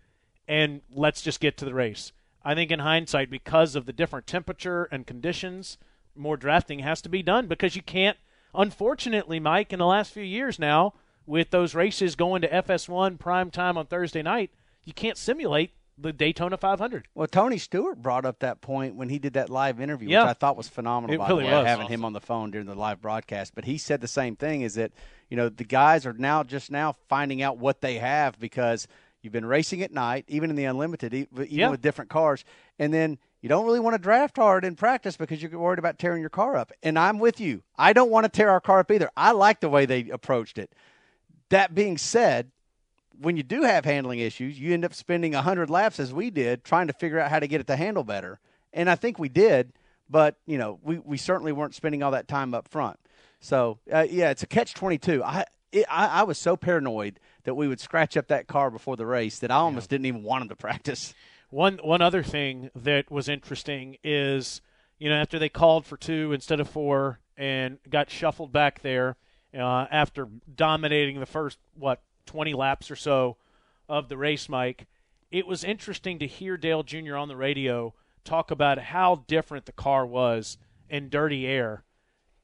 and 0.46 0.82
let's 0.94 1.20
just 1.20 1.40
get 1.40 1.56
to 1.58 1.64
the 1.64 1.74
race. 1.74 2.12
I 2.44 2.54
think 2.54 2.70
in 2.70 2.78
hindsight, 2.78 3.28
because 3.28 3.74
of 3.74 3.86
the 3.86 3.92
different 3.92 4.26
temperature 4.26 4.88
and 4.90 5.06
conditions, 5.06 5.78
more 6.14 6.36
drafting 6.36 6.80
has 6.80 7.00
to 7.02 7.08
be 7.08 7.22
done 7.22 7.46
because 7.46 7.76
you 7.76 7.82
can't. 7.82 8.16
Unfortunately, 8.54 9.40
Mike, 9.40 9.72
in 9.72 9.78
the 9.78 9.86
last 9.86 10.12
few 10.12 10.22
years 10.22 10.58
now, 10.58 10.94
with 11.26 11.50
those 11.50 11.74
races 11.74 12.16
going 12.16 12.42
to 12.42 12.48
FS1 12.48 13.18
prime 13.18 13.50
time 13.50 13.78
on 13.78 13.86
Thursday 13.86 14.22
night, 14.22 14.50
you 14.84 14.92
can't 14.92 15.16
simulate 15.16 15.70
the 15.96 16.12
Daytona 16.12 16.56
500. 16.56 17.06
Well, 17.14 17.26
Tony 17.28 17.58
Stewart 17.58 18.00
brought 18.02 18.24
up 18.24 18.40
that 18.40 18.60
point 18.60 18.94
when 18.96 19.08
he 19.08 19.18
did 19.18 19.34
that 19.34 19.48
live 19.50 19.80
interview, 19.80 20.08
Yeah. 20.08 20.22
which 20.24 20.30
I 20.30 20.32
thought 20.34 20.56
was 20.56 20.68
phenomenal. 20.68 21.14
It 21.14 21.18
by 21.18 21.28
really 21.28 21.44
the 21.44 21.50
way, 21.50 21.58
was. 21.58 21.66
having 21.66 21.88
him 21.88 22.04
on 22.04 22.12
the 22.12 22.20
phone 22.20 22.50
during 22.50 22.66
the 22.66 22.74
live 22.74 23.00
broadcast. 23.00 23.54
But 23.54 23.64
he 23.66 23.78
said 23.78 24.00
the 24.00 24.08
same 24.08 24.34
thing: 24.36 24.62
is 24.62 24.74
that 24.74 24.92
you 25.30 25.36
know 25.36 25.48
the 25.48 25.64
guys 25.64 26.04
are 26.06 26.12
now 26.14 26.42
just 26.42 26.70
now 26.70 26.96
finding 27.08 27.40
out 27.42 27.58
what 27.58 27.80
they 27.82 27.98
have 27.98 28.38
because 28.40 28.88
you've 29.22 29.32
been 29.32 29.46
racing 29.46 29.82
at 29.82 29.92
night, 29.92 30.24
even 30.28 30.50
in 30.50 30.56
the 30.56 30.64
unlimited, 30.64 31.14
even 31.14 31.46
Yeah. 31.48 31.70
with 31.70 31.80
different 31.82 32.10
cars, 32.10 32.44
and 32.78 32.92
then. 32.92 33.18
You 33.42 33.48
don't 33.48 33.66
really 33.66 33.80
want 33.80 33.94
to 33.94 33.98
draft 33.98 34.36
hard 34.36 34.64
in 34.64 34.76
practice 34.76 35.16
because 35.16 35.42
you're 35.42 35.58
worried 35.58 35.80
about 35.80 35.98
tearing 35.98 36.20
your 36.20 36.30
car 36.30 36.56
up. 36.56 36.72
And 36.82 36.96
I'm 36.96 37.18
with 37.18 37.40
you. 37.40 37.62
I 37.76 37.92
don't 37.92 38.10
want 38.10 38.24
to 38.24 38.30
tear 38.30 38.48
our 38.48 38.60
car 38.60 38.78
up 38.78 38.90
either. 38.90 39.10
I 39.16 39.32
like 39.32 39.60
the 39.60 39.68
way 39.68 39.84
they 39.84 40.08
approached 40.10 40.58
it. 40.58 40.72
That 41.48 41.74
being 41.74 41.98
said, 41.98 42.52
when 43.20 43.36
you 43.36 43.42
do 43.42 43.62
have 43.62 43.84
handling 43.84 44.20
issues, 44.20 44.58
you 44.58 44.72
end 44.72 44.84
up 44.84 44.94
spending 44.94 45.32
100 45.32 45.68
laps 45.68 45.98
as 45.98 46.12
we 46.12 46.30
did 46.30 46.62
trying 46.64 46.86
to 46.86 46.92
figure 46.92 47.18
out 47.18 47.30
how 47.30 47.40
to 47.40 47.48
get 47.48 47.60
it 47.60 47.66
to 47.66 47.76
handle 47.76 48.04
better. 48.04 48.38
And 48.72 48.88
I 48.88 48.94
think 48.94 49.18
we 49.18 49.28
did, 49.28 49.72
but, 50.08 50.36
you 50.46 50.56
know, 50.56 50.78
we, 50.82 50.98
we 50.98 51.16
certainly 51.18 51.52
weren't 51.52 51.74
spending 51.74 52.02
all 52.02 52.12
that 52.12 52.28
time 52.28 52.54
up 52.54 52.68
front. 52.68 52.98
So, 53.40 53.80
uh, 53.92 54.06
yeah, 54.08 54.30
it's 54.30 54.44
a 54.44 54.46
catch 54.46 54.72
22. 54.74 55.22
I, 55.22 55.44
it, 55.72 55.84
I 55.90 56.06
I 56.06 56.22
was 56.22 56.38
so 56.38 56.56
paranoid 56.56 57.18
that 57.44 57.54
we 57.54 57.66
would 57.66 57.80
scratch 57.80 58.16
up 58.16 58.28
that 58.28 58.46
car 58.46 58.70
before 58.70 58.96
the 58.96 59.06
race 59.06 59.40
that 59.40 59.50
I 59.50 59.56
almost 59.56 59.90
didn't 59.90 60.06
even 60.06 60.22
want 60.22 60.42
him 60.42 60.48
to 60.50 60.56
practice. 60.68 61.12
One 61.52 61.78
one 61.82 62.00
other 62.00 62.22
thing 62.22 62.70
that 62.74 63.10
was 63.10 63.28
interesting 63.28 63.98
is, 64.02 64.62
you 64.98 65.10
know, 65.10 65.16
after 65.16 65.38
they 65.38 65.50
called 65.50 65.84
for 65.84 65.98
two 65.98 66.32
instead 66.32 66.60
of 66.60 66.70
four 66.70 67.20
and 67.36 67.76
got 67.90 68.08
shuffled 68.08 68.54
back 68.54 68.80
there 68.80 69.16
uh, 69.54 69.86
after 69.90 70.28
dominating 70.56 71.20
the 71.20 71.26
first 71.26 71.58
what 71.74 72.00
twenty 72.24 72.54
laps 72.54 72.90
or 72.90 72.96
so 72.96 73.36
of 73.86 74.08
the 74.08 74.16
race, 74.16 74.48
Mike. 74.48 74.86
It 75.30 75.46
was 75.46 75.62
interesting 75.62 76.18
to 76.20 76.26
hear 76.26 76.56
Dale 76.56 76.82
Jr. 76.82 77.16
on 77.16 77.28
the 77.28 77.36
radio 77.36 77.92
talk 78.24 78.50
about 78.50 78.78
how 78.78 79.24
different 79.26 79.66
the 79.66 79.72
car 79.72 80.06
was 80.06 80.56
in 80.88 81.10
dirty 81.10 81.46
air 81.46 81.84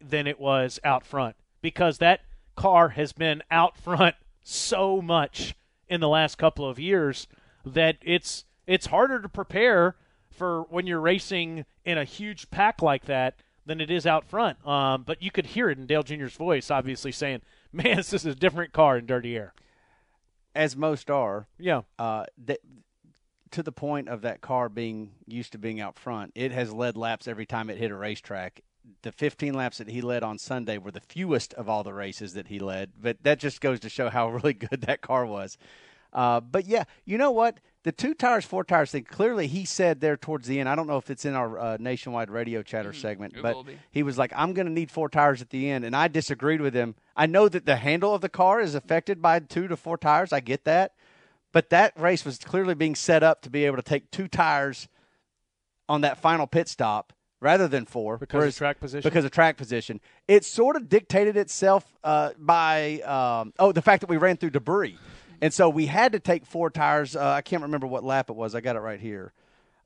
than 0.03 0.27
it 0.27 0.38
was 0.38 0.79
out 0.85 1.07
front 1.07 1.35
because 1.62 1.97
that 1.97 2.21
car 2.57 2.91
has 2.91 3.12
been 3.15 3.43
out 3.50 3.79
front 3.79 4.17
so 4.43 5.00
much 5.00 5.55
in 5.88 6.03
the 6.03 6.09
last 6.11 6.37
couple 6.37 6.69
of 6.69 6.79
years 6.79 7.27
that 7.65 7.97
it's 8.03 8.45
it's 8.69 8.87
harder 8.87 9.21
to 9.21 9.29
prepare 9.29 9.97
for 10.31 10.63
when 10.65 10.87
you're 10.87 11.01
racing 11.01 11.65
in 11.85 11.99
a 11.99 12.05
huge 12.05 12.51
pack 12.51 12.83
like 12.83 13.07
that 13.07 13.41
than 13.67 13.81
it 13.81 13.91
is 13.91 14.07
out 14.07 14.25
front. 14.25 14.65
Um, 14.67 15.03
but 15.03 15.23
you 15.23 15.31
could 15.31 15.47
hear 15.47 15.71
it 15.71 15.79
in 15.79 15.87
Dale 15.87 16.03
Jr.'s 16.03 16.35
voice, 16.35 16.71
obviously 16.71 17.11
saying, 17.11 17.41
"Man, 17.73 17.97
this 17.97 18.13
is 18.13 18.27
a 18.27 18.35
different 18.35 18.73
car 18.73 18.99
in 18.99 19.07
dirty 19.07 19.37
air." 19.37 19.55
As 20.55 20.77
most 20.77 21.11
are, 21.11 21.47
Yeah, 21.59 21.83
uh, 21.99 22.25
th- 22.47 22.61
to 23.53 23.63
the 23.63 23.73
point 23.73 24.09
of 24.09 24.23
that 24.23 24.41
car 24.41 24.69
being 24.69 25.13
used 25.27 25.53
to 25.53 25.59
being 25.59 25.81
out 25.81 25.99
front, 25.99 26.33
it 26.35 26.53
has 26.53 26.73
led 26.73 26.97
laps 26.97 27.27
every 27.27 27.47
time 27.47 27.71
it 27.71 27.79
hit 27.79 27.91
a 27.91 27.97
racetrack. 27.97 28.61
The 29.03 29.13
15 29.13 29.55
laps 29.55 29.79
that 29.79 29.89
he 29.89 30.01
led 30.01 30.23
on 30.23 30.39
Sunday 30.39 30.79
were 30.79 30.91
the 30.91 31.01
fewest 31.01 31.55
of 31.55 31.69
all 31.69 31.85
the 31.85 31.93
races 31.95 32.35
that 32.35 32.49
he 32.49 32.59
led, 32.59 32.93
but 33.01 33.23
that 33.23 33.39
just 33.39 33.61
goes 33.61 33.81
to 33.81 33.89
show 33.89 34.09
how 34.11 34.29
really 34.31 34.55
good 34.55 34.83
that 34.83 35.01
car 35.01 35.25
was. 35.25 35.57
Uh, 36.13 36.41
but 36.41 36.67
yeah, 36.67 36.85
you 37.05 37.19
know 37.19 37.31
what? 37.31 37.59
The 37.85 37.93
two 37.93 38.13
tires, 38.13 38.45
four 38.45 38.65
tires 38.65 38.91
thing. 38.91 39.05
Clearly, 39.05 39.47
he 39.47 39.65
said 39.65 40.01
there 40.01 40.17
towards 40.17 40.49
the 40.49 40.59
end. 40.59 40.69
I 40.69 40.75
don't 40.75 40.89
know 40.89 40.97
if 40.97 41.11
it's 41.11 41.25
in 41.25 41.35
our 41.35 41.59
uh, 41.59 41.77
nationwide 41.79 42.29
radio 42.29 42.63
chatter 42.63 42.93
segment, 42.93 43.37
it 43.37 43.43
but 43.43 43.57
he 43.91 44.03
was 44.03 44.19
like, 44.19 44.33
"I'm 44.35 44.53
going 44.53 44.67
to 44.67 44.73
need 44.73 44.91
four 44.91 45.09
tires 45.09 45.41
at 45.41 45.51
the 45.51 45.71
end," 45.71 45.85
and 45.85 45.95
I 45.95 46.09
disagreed 46.09 46.61
with 46.61 46.75
him. 46.75 46.97
I 47.17 47.27
know 47.27 47.49
that 47.49 47.67
the 47.67 47.77
handle 47.77 48.15
of 48.15 48.21
the 48.21 48.29
car 48.29 48.61
is 48.61 48.75
affected 48.75 49.23
by 49.23 49.39
two 49.39 49.69
to 49.69 49.77
four 49.77 49.97
tires. 49.97 50.33
I 50.33 50.41
get 50.41 50.65
that, 50.65 50.95
but 51.53 51.71
that 51.71 51.99
race 51.99 52.25
was 52.25 52.39
clearly 52.39 52.75
being 52.75 52.97
set 52.97 53.23
up 53.23 53.43
to 53.43 53.51
be 53.51 53.65
able 53.65 53.77
to 53.77 53.83
take 53.83 54.11
two 54.11 54.29
tires 54.29 54.89
on 55.89 56.01
that 56.03 56.19
final 56.19 56.47
pit 56.47 56.69
stop 56.69 57.13
rather 57.41 57.69
than 57.69 57.87
four 57.87 58.19
Because 58.19 58.49
of 58.49 58.57
track 58.57 58.81
position? 58.81 59.09
Because 59.09 59.25
of 59.25 59.31
track 59.31 59.57
position, 59.57 60.01
it 60.27 60.45
sort 60.45 60.77
of 60.77 60.89
dictated 60.89 61.37
itself 61.37 61.85
uh, 62.05 62.31
by 62.39 63.01
um, 63.01 63.53
oh 63.59 63.73
the 63.73 63.83
fact 63.83 64.01
that 64.01 64.11
we 64.11 64.17
ran 64.17 64.37
through 64.37 64.51
debris, 64.51 64.99
and 65.40 65.52
so 65.52 65.68
we 65.68 65.87
had 65.87 66.12
to 66.12 66.21
take 66.21 66.47
four 66.47 66.71
tires. 66.71 67.16
Uh, 67.16 67.28
I 67.30 67.42
can't 67.42 67.62
remember 67.62 67.87
what 67.87 68.04
lap 68.04 68.30
it 68.30 68.37
was. 68.37 68.54
I 68.54 68.61
got 68.61 68.76
it 68.76 68.80
right 68.80 69.00
here. 69.00 69.33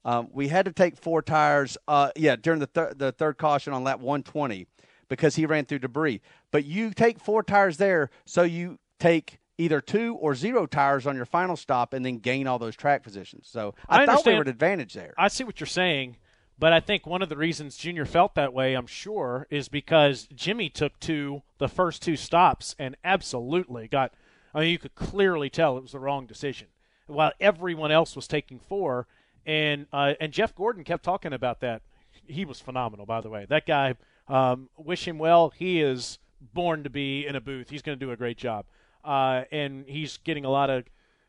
Um, 0.04 0.28
we 0.32 0.48
had 0.48 0.64
to 0.64 0.72
take 0.72 0.96
four 0.96 1.22
tires. 1.22 1.76
Uh, 1.86 2.10
yeah, 2.16 2.36
during 2.36 2.60
the 2.60 2.66
thir- 2.66 2.94
the 2.94 3.12
third 3.12 3.38
caution 3.38 3.72
on 3.72 3.84
lap 3.84 4.00
120 4.00 4.66
because 5.08 5.36
he 5.36 5.46
ran 5.46 5.64
through 5.64 5.78
debris. 5.80 6.20
But 6.50 6.64
you 6.64 6.92
take 6.92 7.20
four 7.20 7.42
tires 7.42 7.76
there, 7.76 8.10
so 8.24 8.42
you 8.42 8.78
take 8.98 9.38
either 9.58 9.80
two 9.80 10.16
or 10.16 10.34
zero 10.34 10.66
tires 10.66 11.06
on 11.06 11.14
your 11.14 11.26
final 11.26 11.56
stop, 11.56 11.92
and 11.92 12.04
then 12.04 12.18
gain 12.18 12.46
all 12.46 12.58
those 12.58 12.74
track 12.74 13.02
positions. 13.02 13.46
So 13.48 13.74
I, 13.88 14.02
I 14.02 14.06
thought 14.06 14.26
we 14.26 14.34
were 14.34 14.40
at 14.40 14.48
advantage 14.48 14.94
there. 14.94 15.14
I 15.16 15.28
see 15.28 15.44
what 15.44 15.60
you're 15.60 15.66
saying, 15.66 16.16
but 16.58 16.72
I 16.72 16.80
think 16.80 17.06
one 17.06 17.22
of 17.22 17.28
the 17.28 17.36
reasons 17.36 17.76
Junior 17.76 18.04
felt 18.04 18.34
that 18.34 18.52
way, 18.52 18.74
I'm 18.74 18.86
sure, 18.86 19.46
is 19.50 19.68
because 19.68 20.26
Jimmy 20.34 20.68
took 20.68 20.98
two 20.98 21.42
the 21.58 21.68
first 21.68 22.02
two 22.02 22.16
stops 22.16 22.74
and 22.78 22.96
absolutely 23.04 23.88
got. 23.88 24.14
I 24.54 24.60
mean, 24.60 24.70
you 24.70 24.78
could 24.78 24.94
clearly 24.94 25.50
tell 25.50 25.76
it 25.76 25.82
was 25.82 25.92
the 25.92 25.98
wrong 25.98 26.26
decision, 26.26 26.68
while 27.06 27.32
everyone 27.40 27.90
else 27.90 28.14
was 28.16 28.26
taking 28.26 28.58
four. 28.58 29.06
And 29.44 29.86
uh, 29.92 30.14
and 30.20 30.32
Jeff 30.32 30.54
Gordon 30.54 30.84
kept 30.84 31.04
talking 31.04 31.32
about 31.32 31.60
that. 31.60 31.82
He 32.26 32.44
was 32.44 32.60
phenomenal, 32.60 33.06
by 33.06 33.20
the 33.20 33.30
way. 33.30 33.46
That 33.48 33.66
guy. 33.66 33.94
Um, 34.28 34.70
wish 34.76 35.06
him 35.06 35.18
well. 35.18 35.50
He 35.50 35.80
is 35.80 36.18
born 36.54 36.84
to 36.84 36.90
be 36.90 37.26
in 37.26 37.36
a 37.36 37.40
booth. 37.40 37.70
He's 37.70 37.82
going 37.82 37.98
to 37.98 38.04
do 38.04 38.12
a 38.12 38.16
great 38.16 38.38
job, 38.38 38.66
uh, 39.04 39.42
and 39.50 39.84
he's 39.86 40.16
getting 40.18 40.44
a 40.44 40.50
lot 40.50 40.70
of 40.70 40.84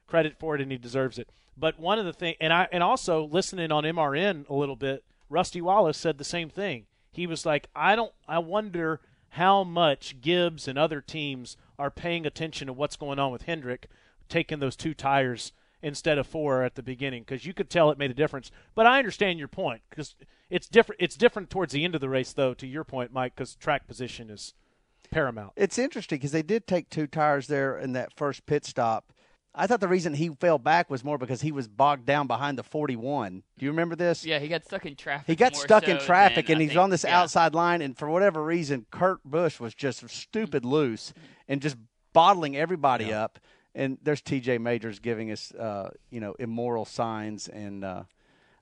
credit 0.08 0.38
for 0.40 0.56
it, 0.56 0.62
and 0.62 0.72
he 0.72 0.78
deserves 0.78 1.20
it. 1.20 1.30
But 1.58 1.80
one 1.80 2.00
of 2.00 2.06
the 2.06 2.14
things, 2.14 2.38
and 2.40 2.52
I, 2.52 2.68
and 2.72 2.84
also 2.84 3.26
listening 3.26 3.72
on 3.72 3.84
MRN 3.84 4.48
a 4.50 4.54
little 4.54 4.76
bit, 4.76 5.04
Rusty 5.30 5.62
Wallace 5.62 5.98
said 5.98 6.18
the 6.18 6.24
same 6.24 6.50
thing. 6.50 6.86
He 7.12 7.28
was 7.28 7.46
like, 7.46 7.68
I 7.76 7.96
don't, 7.96 8.12
I 8.28 8.40
wonder 8.40 9.02
how 9.34 9.64
much 9.64 10.22
Gibbs 10.22 10.68
and 10.68 10.78
other 10.78 11.02
teams 11.02 11.58
are 11.80 11.90
paying 11.90 12.26
attention 12.26 12.68
to 12.68 12.74
what's 12.74 12.96
going 12.96 13.18
on 13.18 13.32
with 13.32 13.44
Hendrick 13.44 13.88
taking 14.30 14.60
those 14.60 14.76
two 14.76 14.94
tires 14.94 15.54
instead 15.82 16.20
of 16.20 16.28
four 16.28 16.62
at 16.62 16.76
the 16.76 16.84
beginning 16.84 17.24
because 17.24 17.46
you 17.46 17.54
could 17.54 17.70
tell 17.70 17.90
it 17.90 17.98
made 17.98 18.12
a 18.12 18.16
difference. 18.16 18.52
But 18.76 18.86
I 18.86 19.00
understand 19.00 19.40
your 19.40 19.48
point 19.48 19.82
because 19.90 20.16
it's 20.52 20.68
different. 20.68 21.02
It's 21.02 21.18
different 21.18 21.50
towards 21.50 21.74
the 21.74 21.84
end 21.84 21.96
of 21.96 22.02
the 22.02 22.10
race, 22.10 22.32
though. 22.32 22.54
To 22.54 22.68
your 22.68 22.84
point, 22.84 23.12
Mike, 23.12 23.36
because 23.36 23.56
track 23.56 23.88
position 23.88 24.30
is 24.30 24.54
paramount. 25.10 25.54
It's 25.56 25.80
interesting 25.80 26.20
because 26.20 26.32
they 26.32 26.44
did 26.44 26.68
take 26.68 26.90
two 26.90 27.08
tires 27.08 27.48
there 27.48 27.78
in 27.78 27.94
that 27.94 28.16
first 28.16 28.46
pit 28.46 28.66
stop. 28.66 29.13
I 29.56 29.68
thought 29.68 29.82
the 29.82 29.88
reason 29.88 30.16
he 30.16 30.30
fell 30.30 30.58
back 30.58 30.90
was 30.90 31.04
more 31.04 31.18
because 31.18 31.42
he 31.42 31.52
was 31.52 31.68
bogged 31.68 32.06
down 32.06 32.26
behind 32.26 32.58
the 32.58 32.64
41. 32.64 33.44
Do 33.58 33.66
you 33.66 33.72
remember 33.72 33.96
this? 33.96 34.26
Yeah, 34.26 34.40
he 34.40 34.48
got 34.48 34.66
stuck 34.66 34.86
in 34.86 34.96
traffic. 34.96 35.28
He 35.28 35.36
got 35.36 35.56
stuck 35.56 35.86
so 35.86 35.92
in 35.92 36.00
traffic 36.00 36.50
and 36.50 36.58
I 36.58 36.62
he's 36.64 36.72
think- 36.72 36.80
on 36.80 36.90
this 36.90 37.04
yeah. 37.04 37.22
outside 37.22 37.54
line, 37.54 37.82
and 37.82 37.98
for 37.98 38.10
whatever 38.10 38.44
reason, 38.44 38.86
Kurt 38.90 39.20
Busch 39.24 39.60
was 39.60 39.76
just 39.76 40.10
stupid 40.10 40.66
loose 40.66 41.14
and 41.48 41.62
just 41.62 41.78
bottling 42.14 42.58
everybody 42.58 43.14
up. 43.14 43.40
And 43.76 43.98
there's 44.04 44.22
TJ 44.22 44.60
Majors 44.60 45.00
giving 45.00 45.32
us, 45.32 45.52
uh, 45.54 45.90
you 46.10 46.20
know, 46.20 46.34
immoral 46.40 46.86
signs 46.86 47.48
and. 47.48 47.84
Uh, 47.84 48.04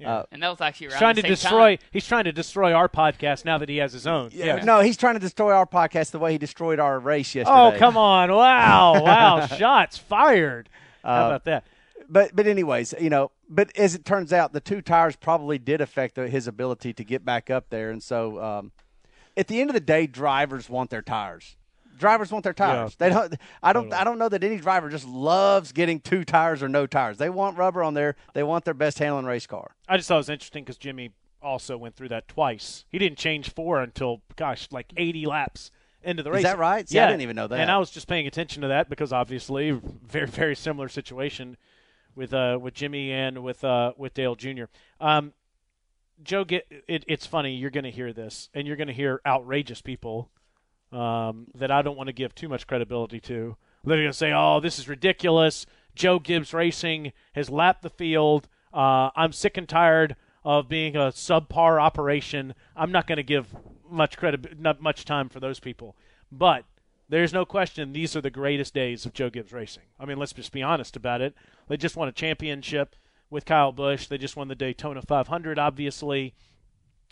uh, 0.06 0.24
And 0.32 0.42
that 0.44 0.50
was 0.50 0.62
actually 0.62 0.88
He's 0.88 0.94
around 0.94 1.00
trying 1.00 1.16
the 1.16 1.22
to 1.24 1.28
same 1.28 1.34
destroy. 1.36 1.76
Time. 1.78 1.88
He's 1.92 2.08
trying 2.08 2.24
to 2.26 2.32
destroy 2.32 2.74
our 2.74 2.90
podcast 2.90 3.46
now 3.46 3.58
that 3.58 3.70
he 3.70 3.78
has 3.78 3.94
his 3.94 4.08
own. 4.08 4.30
Yeah. 4.34 4.58
No, 4.64 4.82
he's 4.82 4.98
trying 4.98 5.16
to 5.16 5.20
destroy 5.20 5.52
our 5.54 5.66
podcast 5.66 6.12
the 6.12 6.20
way 6.20 6.32
he 6.34 6.38
destroyed 6.38 6.80
our 6.80 7.00
race 7.00 7.34
yesterday. 7.36 7.76
Oh 7.76 7.78
come 7.78 7.98
on! 7.98 8.32
Wow! 8.32 8.94
Wow! 9.04 9.48
Shots 9.48 9.98
fired. 9.98 10.70
How 11.04 11.28
about 11.28 11.46
that? 11.46 11.66
but 12.10 12.36
but 12.36 12.46
anyways, 12.48 12.94
you 13.00 13.10
know, 13.10 13.32
but 13.50 13.76
as 13.78 13.96
it 13.96 14.06
turns 14.06 14.34
out, 14.34 14.54
the 14.54 14.60
two 14.60 14.82
tires 14.82 15.16
probably 15.16 15.58
did 15.58 15.82
affect 15.82 16.16
the, 16.16 16.28
his 16.28 16.48
ability 16.48 16.94
to 16.94 17.04
get 17.04 17.24
back 17.26 17.50
up 17.50 17.70
there, 17.70 17.90
and 17.90 18.04
so 18.04 18.42
um, 18.44 18.72
at 19.38 19.48
the 19.48 19.62
end 19.62 19.70
of 19.70 19.74
the 19.74 19.80
day, 19.80 20.08
drivers 20.08 20.70
want 20.70 20.90
their 20.90 21.02
tires. 21.02 21.56
Drivers 21.98 22.32
want 22.32 22.44
their 22.44 22.54
tires. 22.54 22.96
They 22.96 23.10
don't. 23.10 23.36
I 23.62 23.74
don't. 23.74 23.94
I 23.94 24.04
don't 24.04 24.18
know 24.18 24.30
that 24.30 24.44
any 24.44 24.58
driver 24.58 24.90
just 24.90 25.08
loves 25.08 25.72
getting 25.72 26.00
two 26.00 26.24
tires 26.24 26.64
or 26.64 26.70
no 26.70 26.88
tires. 26.88 27.18
They 27.18 27.30
want 27.30 27.58
rubber 27.58 27.84
on 27.84 27.94
there. 27.94 28.16
They 28.34 28.44
want 28.44 28.66
their 28.66 28.74
best 28.74 29.00
handling 29.00 29.26
race 29.26 29.46
car. 29.46 29.76
I 29.88 29.98
just 29.98 30.08
thought 30.08 30.16
it 30.16 30.18
was 30.18 30.30
interesting 30.30 30.64
because 30.64 30.78
Jimmy 30.78 31.12
also 31.42 31.78
went 31.78 31.96
through 31.96 32.10
that 32.10 32.28
twice. 32.28 32.86
He 32.90 33.00
didn't 33.00 33.18
change 33.18 33.50
four 33.54 33.82
until 33.82 34.22
gosh, 34.36 34.68
like 34.72 34.94
80 34.96 35.26
laps 35.26 35.72
into 36.04 36.24
the 36.24 36.32
race. 36.32 36.40
Is 36.40 36.44
that 36.44 36.58
right? 36.58 36.88
See, 36.88 36.96
yeah, 36.96 37.06
I 37.06 37.08
didn't 37.08 37.22
even 37.22 37.36
know 37.36 37.48
that. 37.48 37.60
And 37.60 37.72
I 37.72 37.78
was 37.78 37.92
just 37.92 38.08
paying 38.08 38.28
attention 38.28 38.62
to 38.64 38.68
that 38.70 38.90
because 38.90 39.14
obviously, 39.14 39.72
very 39.72 40.28
very 40.28 40.56
similar 40.56 40.90
situation 40.90 41.58
with 42.16 42.34
uh 42.34 42.58
with 42.62 42.74
Jimmy 42.74 43.12
and 43.12 43.44
with 43.44 43.64
uh 43.64 43.94
with 43.98 44.14
Dale 44.14 44.36
Jr. 44.36 44.66
Um, 45.00 45.34
Joe, 46.24 46.44
get 46.44 46.68
it, 46.88 47.04
it's 47.08 47.26
funny. 47.26 47.56
You're 47.56 47.72
going 47.72 47.84
to 47.84 47.92
hear 47.92 48.14
this, 48.14 48.50
and 48.54 48.68
you're 48.68 48.78
going 48.78 48.88
to 48.88 48.94
hear 48.94 49.22
outrageous 49.26 49.82
people 49.82 50.30
um, 50.92 51.48
that 51.56 51.72
I 51.72 51.82
don't 51.82 51.98
want 51.98 52.08
to 52.08 52.14
give 52.14 52.36
too 52.36 52.50
much 52.50 52.68
credibility 52.68 53.20
to. 53.22 53.56
They're 53.84 53.98
going 53.98 54.08
to 54.08 54.14
say, 54.14 54.32
"Oh, 54.34 54.60
this 54.60 54.80
is 54.80 54.88
ridiculous." 54.88 55.66
Joe 55.96 56.20
Gibbs 56.20 56.54
Racing 56.54 57.12
has 57.34 57.50
lapped 57.50 57.82
the 57.82 57.90
field. 57.90 58.48
Uh, 58.74 59.10
I'm 59.16 59.34
sick 59.34 59.58
and 59.58 59.68
tired 59.68 60.16
of 60.44 60.70
being 60.70 60.96
a 60.96 61.12
subpar 61.12 61.82
operation. 61.82 62.54
I'm 62.76 62.92
not 62.92 63.08
going 63.08 63.18
to 63.18 63.24
give 63.24 63.56
much 63.90 64.18
credit, 64.18 64.60
not 64.60 64.82
much 64.82 65.06
time 65.06 65.30
for 65.30 65.40
those 65.40 65.60
people. 65.60 65.96
But 66.32 66.66
there's 67.10 67.34
no 67.34 67.46
question 67.46 67.92
these 67.92 68.16
are 68.16 68.22
the 68.22 68.30
greatest 68.30 68.74
days 68.74 69.06
of 69.06 69.14
Joe 69.14 69.30
Gibbs 69.30 69.52
Racing. 69.52 69.84
I 70.00 70.06
mean, 70.06 70.18
let's 70.18 70.34
just 70.34 70.54
be 70.54 70.64
honest 70.64 70.96
about 70.96 71.22
it. 71.22 71.36
They 71.68 71.78
just 71.78 71.98
won 71.98 72.08
a 72.08 72.14
championship 72.14 72.96
with 73.30 73.46
Kyle 73.46 73.72
Busch. 73.72 74.08
They 74.08 74.18
just 74.18 74.38
won 74.38 74.48
the 74.48 74.56
Daytona 74.56 75.02
500, 75.02 75.60
obviously 75.60 76.34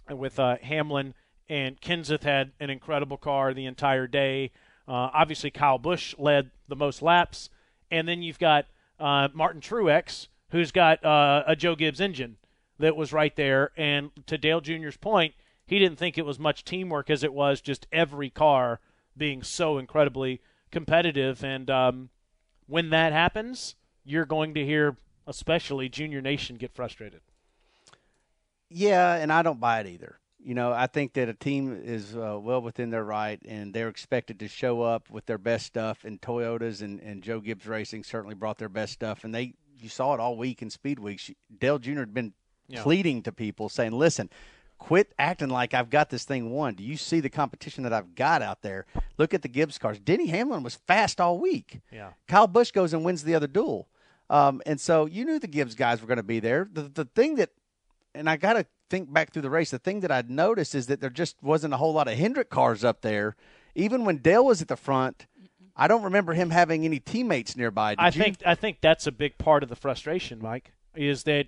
with 0.09 0.39
uh, 0.39 0.57
Hamlin 0.62 1.13
and 1.49 1.81
Kenseth 1.81 2.23
had 2.23 2.51
an 2.59 2.69
incredible 2.69 3.17
car 3.17 3.53
the 3.53 3.65
entire 3.65 4.07
day. 4.07 4.51
Uh, 4.87 5.09
obviously, 5.13 5.49
Kyle 5.49 5.77
Busch 5.79 6.15
led 6.17 6.51
the 6.67 6.75
most 6.75 7.01
laps, 7.01 7.49
and 7.91 8.07
then 8.07 8.21
you've 8.21 8.39
got 8.39 8.65
uh, 8.99 9.29
Martin 9.33 9.61
Truex, 9.61 10.27
who's 10.51 10.71
got 10.71 11.03
uh, 11.03 11.43
a 11.47 11.55
Joe 11.55 11.75
Gibbs 11.75 11.99
engine 11.99 12.37
that 12.77 12.95
was 12.95 13.11
right 13.11 13.35
there. 13.35 13.71
And 13.75 14.11
to 14.27 14.37
Dale 14.37 14.61
Jr.'s 14.61 14.97
point, 14.97 15.33
he 15.65 15.79
didn't 15.79 15.99
think 15.99 16.17
it 16.17 16.25
was 16.25 16.39
much 16.39 16.63
teamwork 16.63 17.09
as 17.09 17.23
it 17.23 17.33
was 17.33 17.61
just 17.61 17.87
every 17.91 18.29
car 18.29 18.79
being 19.17 19.43
so 19.43 19.77
incredibly 19.77 20.41
competitive. 20.71 21.43
And 21.43 21.69
um, 21.69 22.09
when 22.67 22.89
that 22.89 23.11
happens, 23.11 23.75
you're 24.03 24.25
going 24.25 24.53
to 24.55 24.65
hear, 24.65 24.97
especially 25.27 25.89
Junior 25.89 26.21
Nation, 26.21 26.57
get 26.57 26.73
frustrated. 26.73 27.21
Yeah, 28.69 29.15
and 29.15 29.31
I 29.33 29.41
don't 29.41 29.59
buy 29.59 29.79
it 29.81 29.87
either. 29.87 30.19
You 30.41 30.55
know, 30.55 30.72
I 30.72 30.88
think 30.88 31.13
that 31.13 31.27
a 31.27 31.34
team 31.34 31.81
is 31.84 32.15
uh, 32.15 32.38
well 32.41 32.62
within 32.62 32.89
their 32.91 33.03
right, 33.03 33.41
and 33.46 33.74
they're 33.74 33.89
expected 33.89 34.39
to 34.39 34.48
show 34.48 34.81
up 34.81 35.10
with 35.10 35.25
their 35.25 35.38
best 35.38 35.65
stuff. 35.65 36.05
And 36.05 36.22
Toyotas 36.22 36.81
and, 36.81 37.00
and 37.01 37.22
Joe 37.22 37.41
Gibbs 37.41 37.67
Racing 37.67 38.03
certainly 38.05 38.36
brought 38.36 38.58
their 38.58 38.69
best 38.69 38.93
stuff, 38.93 39.24
and 39.25 39.36
they 39.36 39.53
you 39.77 39.89
saw 39.89 40.13
it 40.13 40.19
all 40.19 40.38
week 40.38 40.62
in 40.62 40.69
speed 40.69 41.00
weeks. 41.00 41.29
Dale 41.60 41.77
Jr. 41.79 42.00
had 42.00 42.13
been 42.13 42.34
Yeah. 42.67 42.84
pleading 42.84 43.24
to 43.24 43.31
people, 43.34 43.67
saying, 43.69 43.91
"Listen, 43.91 44.29
quit 44.77 45.13
acting 45.19 45.50
like 45.50 45.74
I've 45.74 45.89
got 45.89 46.10
this 46.10 46.24
thing 46.24 46.51
won. 46.51 46.74
Do 46.75 46.84
you 46.84 46.96
see 46.96 47.19
the 47.19 47.29
competition 47.29 47.84
that 47.84 47.91
I've 47.91 48.15
got 48.15 48.41
out 48.41 48.62
there? 48.62 48.86
Look 49.17 49.34
at 49.34 49.41
the 49.41 49.50
Gibbs 49.50 49.77
cars. 49.77 50.00
Denny 50.00 50.27
Hamlin 50.27 50.63
was 50.63 50.75
fast 50.75 51.19
all 51.19 51.38
week. 51.38 51.81
Yeah. 51.91 52.12
Kyle 52.29 52.48
Busch 52.48 52.72
goes 52.72 52.93
and 52.93 53.03
wins 53.03 53.24
the 53.25 53.36
other 53.36 53.48
duel, 53.48 53.89
um, 54.29 54.62
and 54.65 54.79
so 54.79 55.05
you 55.05 55.25
knew 55.25 55.38
the 55.39 55.48
Gibbs 55.48 55.75
guys 55.75 56.00
were 56.01 56.08
going 56.08 56.17
to 56.17 56.24
be 56.24 56.39
there. 56.39 56.69
The 56.72 56.84
the 56.84 57.05
thing 57.05 57.36
that, 57.36 57.50
and 58.15 58.29
I 58.29 58.38
got 58.38 58.53
to 58.53 58.65
think 58.89 59.12
back 59.12 59.31
through 59.31 59.43
the 59.43 59.50
race. 59.50 59.72
The 59.72 59.79
thing 59.79 60.00
that 60.01 60.12
I'd 60.12 60.29
noticed 60.29 60.75
is 60.75 60.88
that 60.88 61.01
there 61.01 61.10
just 61.10 61.38
wasn't 61.41 61.74
a 61.74 61.77
whole 61.77 61.93
lot 61.93 62.08
of 62.08 62.17
Hendrick 62.17 62.50
cars 62.50 62.84
up 62.84 63.01
there. 63.01 63.36
Even 63.75 64.05
when 64.05 64.17
Dale 64.17 64.46
was 64.46 64.62
at 64.62 64.67
the 64.67 64.75
front, 64.75 65.27
I 65.75 65.88
don't 65.88 66.03
remember 66.03 66.34
him 66.34 66.50
having 66.50 66.86
any 66.86 67.00
teammates 67.00 67.55
nearby. 67.55 67.91
Did 67.91 68.00
I 68.01 68.08
you? 68.08 68.12
think 68.12 68.38
I 68.46 68.55
think 68.55 68.77
that's 68.81 69.08
a 69.08 69.12
big 69.12 69.38
part 69.38 69.63
of 69.63 69.69
the 69.69 69.75
frustration, 69.75 70.39
Mike, 70.41 70.74
is 70.96 71.24
that 71.24 71.48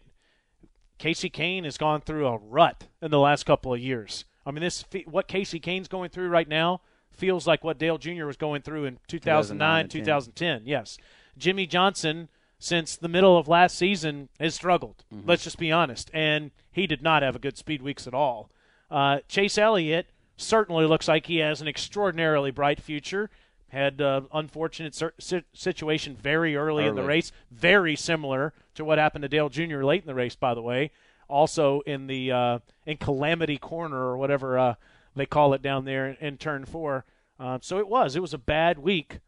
Kasey 0.99 1.31
Kahne 1.31 1.65
has 1.65 1.77
gone 1.77 2.01
through 2.01 2.27
a 2.27 2.37
rut 2.37 2.85
in 3.01 3.11
the 3.11 3.19
last 3.19 3.45
couple 3.45 3.73
of 3.73 3.79
years. 3.79 4.25
I 4.45 4.51
mean, 4.51 4.61
this 4.61 4.85
what 5.05 5.27
Kasey 5.27 5.61
Kahne's 5.61 5.87
going 5.87 6.09
through 6.09 6.29
right 6.29 6.47
now 6.47 6.81
feels 7.11 7.45
like 7.45 7.63
what 7.63 7.77
Dale 7.77 7.97
Jr. 7.97 8.25
was 8.25 8.37
going 8.37 8.61
through 8.61 8.85
in 8.85 8.99
2009, 9.07 9.89
2009, 9.89 9.89
10. 9.89 9.89
2010. 9.89 10.61
Yes, 10.65 10.97
Jimmie 11.37 11.67
Johnson 11.67 12.29
since 12.61 12.95
the 12.95 13.07
middle 13.07 13.37
of 13.37 13.47
last 13.47 13.75
season 13.75 14.29
has 14.39 14.53
struggled. 14.53 15.03
Let's 15.25 15.43
just 15.43 15.57
be 15.57 15.71
honest, 15.71 16.11
and 16.13 16.51
he 16.71 16.85
did 16.85 17.01
not 17.01 17.23
have 17.23 17.35
a 17.35 17.39
good 17.39 17.57
speed 17.57 17.81
weeks 17.81 18.05
at 18.05 18.13
all. 18.13 18.51
Uh, 18.91 19.19
Chase 19.27 19.57
Elliott 19.57 20.11
certainly 20.37 20.85
looks 20.85 21.07
like 21.07 21.25
he 21.25 21.37
has 21.37 21.59
an 21.59 21.67
extraordinarily 21.67 22.51
bright 22.51 22.79
future. 22.79 23.31
Had 23.69 23.99
uh, 23.99 24.21
unfortunate 24.31 25.01
situation 25.53 26.15
very 26.15 26.55
early, 26.55 26.85
in 26.85 26.95
the 26.95 27.03
race, 27.03 27.31
very 27.49 27.95
similar 27.95 28.53
to 28.75 28.85
what 28.85 28.99
happened 28.99 29.23
to 29.23 29.29
Dale 29.29 29.49
Jr. 29.49 29.83
late 29.83 30.03
in 30.03 30.07
the 30.07 30.13
race, 30.13 30.35
by 30.35 30.53
the 30.53 30.61
way. 30.61 30.91
Also 31.27 31.79
in 31.81 32.07
the 32.07 32.31
uh, 32.31 32.59
in 32.85 32.97
Calamity 32.97 33.57
Corner 33.57 33.97
or 33.97 34.17
whatever 34.17 34.59
uh, 34.59 34.73
they 35.15 35.25
call 35.25 35.53
it 35.53 35.61
down 35.61 35.85
there 35.85 36.09
in, 36.09 36.17
in 36.19 36.37
Turn 36.37 36.65
Four. 36.65 37.05
Uh, 37.39 37.57
so 37.61 37.79
it 37.79 37.87
was 37.87 38.15
it 38.15 38.21
was 38.21 38.33
a 38.33 38.37
bad 38.37 38.77
week 38.77 39.19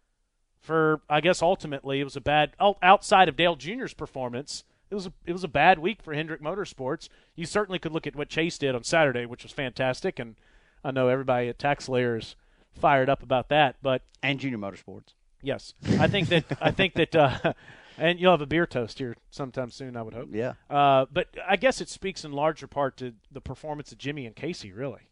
for 0.63 1.01
I 1.09 1.21
guess 1.21 1.41
ultimately 1.41 1.99
it 1.99 2.05
was 2.05 2.15
a 2.15 2.21
bad 2.21 2.53
outside 2.81 3.29
of 3.29 3.35
Dale 3.35 3.55
Jr.'s 3.55 3.93
performance. 3.93 4.63
It 4.89 4.95
was 4.95 5.07
a, 5.07 5.13
it 5.25 5.33
was 5.33 5.43
a 5.43 5.49
bad 5.49 5.79
week 5.79 6.01
for 6.01 6.13
Hendrick 6.13 6.41
Motorsports. 6.41 7.09
You 7.35 7.45
certainly 7.45 7.79
could 7.79 7.91
look 7.91 8.07
at 8.07 8.15
what 8.15 8.29
Chase 8.29 8.57
did 8.57 8.75
on 8.75 8.83
Saturday, 8.83 9.25
which 9.25 9.43
was 9.43 9.51
fantastic, 9.51 10.19
and 10.19 10.35
I 10.83 10.91
know 10.91 11.07
everybody 11.09 11.49
at 11.49 11.57
TaxSlayer's 11.59 12.35
fired 12.73 13.09
up 13.09 13.21
about 13.21 13.49
that. 13.49 13.75
But 13.81 14.03
and 14.21 14.39
Junior 14.39 14.57
Motorsports. 14.57 15.13
yes, 15.41 15.73
I 15.99 16.07
think 16.07 16.29
that 16.29 16.45
I 16.61 16.71
think 16.71 16.93
that, 16.93 17.15
uh, 17.15 17.53
and 17.97 18.19
you'll 18.19 18.31
have 18.31 18.41
a 18.41 18.45
beer 18.45 18.65
toast 18.65 18.99
here 18.99 19.17
sometime 19.31 19.69
soon. 19.69 19.97
I 19.97 20.01
would 20.01 20.13
hope. 20.13 20.29
Yeah. 20.31 20.53
Uh, 20.69 21.07
but 21.11 21.27
I 21.45 21.57
guess 21.57 21.81
it 21.81 21.89
speaks 21.89 22.23
in 22.23 22.31
larger 22.31 22.67
part 22.67 22.95
to 22.97 23.13
the 23.31 23.41
performance 23.41 23.91
of 23.91 23.97
Jimmy 23.97 24.25
and 24.25 24.35
Casey. 24.35 24.71
Really. 24.71 25.09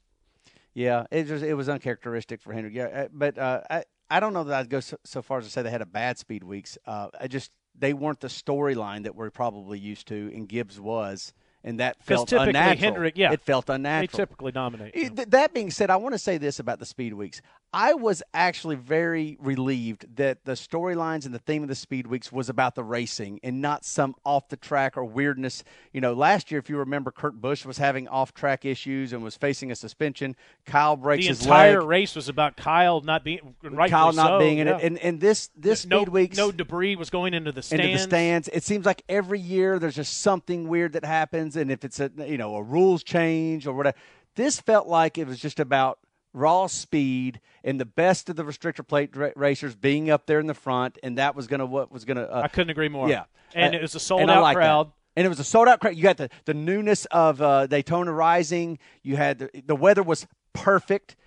Yeah, 0.74 1.06
it 1.12 1.30
was 1.30 1.44
it 1.44 1.58
was 1.58 1.68
uncharacteristic 1.68 2.42
for 2.42 2.54
Hendrick. 2.54 2.74
Yeah, 2.76 2.86
uh, 2.86 3.08
but 3.12 3.38
uh, 3.38 3.62
I 3.70 3.84
I 4.12 4.20
don't 4.20 4.34
know 4.34 4.44
that 4.44 4.60
I'd 4.60 4.70
go 4.70 4.82
so, 4.82 4.98
so 5.06 5.22
far 5.22 5.38
as 5.40 5.46
to 5.46 5.50
say 5.52 5.62
they 5.62 5.72
had 5.72 5.82
a 5.82 5.86
bad 5.86 6.18
speed 6.18 6.44
weeks. 6.44 6.78
Uh, 6.86 7.08
I 7.18 7.28
just 7.28 7.50
they 7.80 7.94
weren't 7.94 8.20
the 8.20 8.28
storyline 8.28 9.04
that 9.04 9.16
we're 9.16 9.30
probably 9.32 9.80
used 9.80 10.08
to, 10.10 10.30
and 10.36 10.50
Gibbs 10.50 10.82
was, 10.82 11.34
and 11.64 11.80
that 11.80 12.02
felt 12.04 12.28
typically 12.28 12.50
unnatural. 12.50 12.78
Hendrick- 12.94 13.18
yeah. 13.18 13.32
it 13.32 13.42
felt 13.42 13.68
They 13.68 13.76
unnatural. 13.76 14.18
typically 14.18 14.52
dominate. 14.52 14.94
Th- 14.94 15.12
That 15.30 15.54
being 15.54 15.72
said, 15.72 15.90
I 15.90 15.96
want 15.98 16.14
to 16.14 16.20
say 16.20 16.38
this 16.38 16.60
about 16.60 16.80
the 16.80 16.86
speed 16.86 17.14
weeks. 17.14 17.42
I 17.74 17.94
was 17.94 18.22
actually 18.34 18.76
very 18.76 19.38
relieved 19.40 20.18
that 20.18 20.44
the 20.44 20.54
storylines 20.54 21.26
and 21.26 21.34
the 21.34 21.40
theme 21.40 21.64
of 21.64 21.70
the 21.70 21.76
speed 21.76 22.06
weeks 22.06 22.30
was 22.30 22.50
about 22.50 22.76
the 22.76 22.84
racing 22.84 23.40
and 23.44 23.62
not 23.62 23.86
some 23.86 24.14
off 24.26 24.50
the 24.50 24.58
track 24.58 24.98
or 24.98 25.06
weirdness. 25.06 25.64
You 25.94 26.02
know, 26.02 26.12
last 26.14 26.52
year, 26.52 26.60
if 26.60 26.70
you 26.70 26.78
remember, 26.78 27.12
Kurt 27.12 27.40
Busch 27.40 27.66
was 27.66 27.78
having 27.78 28.10
off 28.10 28.34
track 28.34 28.66
issues 28.66 29.14
and 29.14 29.24
was 29.24 29.38
facing 29.38 29.72
a 29.72 29.76
suspension. 29.76 30.36
Kyle 30.66 30.98
breaks 30.98 31.24
the 31.24 31.30
his 31.30 31.44
entire 31.44 31.80
leg. 31.80 31.88
race 31.88 32.16
was 32.16 32.28
about 32.28 32.58
Kyle 32.58 33.00
not 33.00 33.24
being 33.24 33.56
Kyle 33.88 34.12
not 34.12 34.28
so, 34.28 34.40
being 34.40 34.58
in 34.58 34.68
yeah. 34.68 34.76
it, 34.78 34.84
and 34.84 34.98
and 34.98 35.22
this 35.22 35.50
this 35.56 35.86
no, 35.86 36.00
speed 36.02 36.10
weeks 36.10 36.38
no 36.38 36.52
debris 36.52 36.98
was 36.98 37.10
going 37.10 37.34
into 37.34 37.54
the 37.54 37.62
stands. 37.62 37.86
into 37.86 37.98
the 37.98 38.04
stands. 38.04 38.50
It 38.52 38.64
seems 38.64 38.86
like 38.86 39.02
every 39.08 39.40
year 39.40 39.80
there's 39.80 39.96
just 39.96 40.20
something 40.20 40.68
weird 40.68 40.92
that 40.94 41.06
happens, 41.06 41.51
and 41.56 41.72
if 41.72 41.84
it's 41.86 42.00
a 42.00 42.12
you 42.18 42.38
know 42.38 42.56
a 42.56 42.64
rules 42.64 43.04
change 43.04 43.68
or 43.68 43.74
whatever, 43.74 43.98
this 44.36 44.60
felt 44.60 44.88
like 44.88 45.18
it 45.18 45.28
was 45.28 45.40
just 45.40 45.60
about 45.60 46.00
raw 46.34 46.66
speed 46.68 47.42
and 47.64 47.80
the 47.80 47.86
best 47.86 48.30
of 48.30 48.38
the 48.38 48.44
restrictor 48.44 48.88
plate 48.88 49.16
ra- 49.16 49.32
racers 49.36 49.76
being 49.76 50.10
up 50.10 50.26
there 50.28 50.40
in 50.40 50.48
the 50.48 50.54
front, 50.54 50.98
and 51.04 51.18
that 51.18 51.36
was 51.36 51.48
gonna 51.48 51.66
what 51.66 51.92
was 51.92 52.06
gonna. 52.06 52.24
Uh, 52.24 52.42
I 52.44 52.48
couldn't 52.48 52.70
agree 52.72 52.90
more. 52.90 53.10
yeah, 53.10 53.26
and 53.54 53.76
Uh, 53.76 53.78
it 53.78 53.82
was 53.82 53.96
a 53.96 54.00
sold 54.00 54.30
out 54.30 54.42
like 54.42 54.56
that. 54.56 54.62
crowd. 54.62 54.92
And 55.14 55.26
it 55.26 55.30
was 55.30 55.42
a 55.42 55.44
sold 55.44 55.68
out 55.68 55.82
crowd. 55.82 55.98
You 55.98 56.04
got 56.04 56.16
the, 56.16 56.30
the 56.46 56.54
newness 56.54 57.04
of 57.08 57.42
uh, 57.42 57.68
Daytona 57.68 58.14
Rising. 58.14 58.80
You 59.04 59.18
had 59.18 59.40
the, 59.40 59.50
the 59.66 59.76
weather 59.76 60.04
was 60.04 60.26
perfect, 60.54 61.18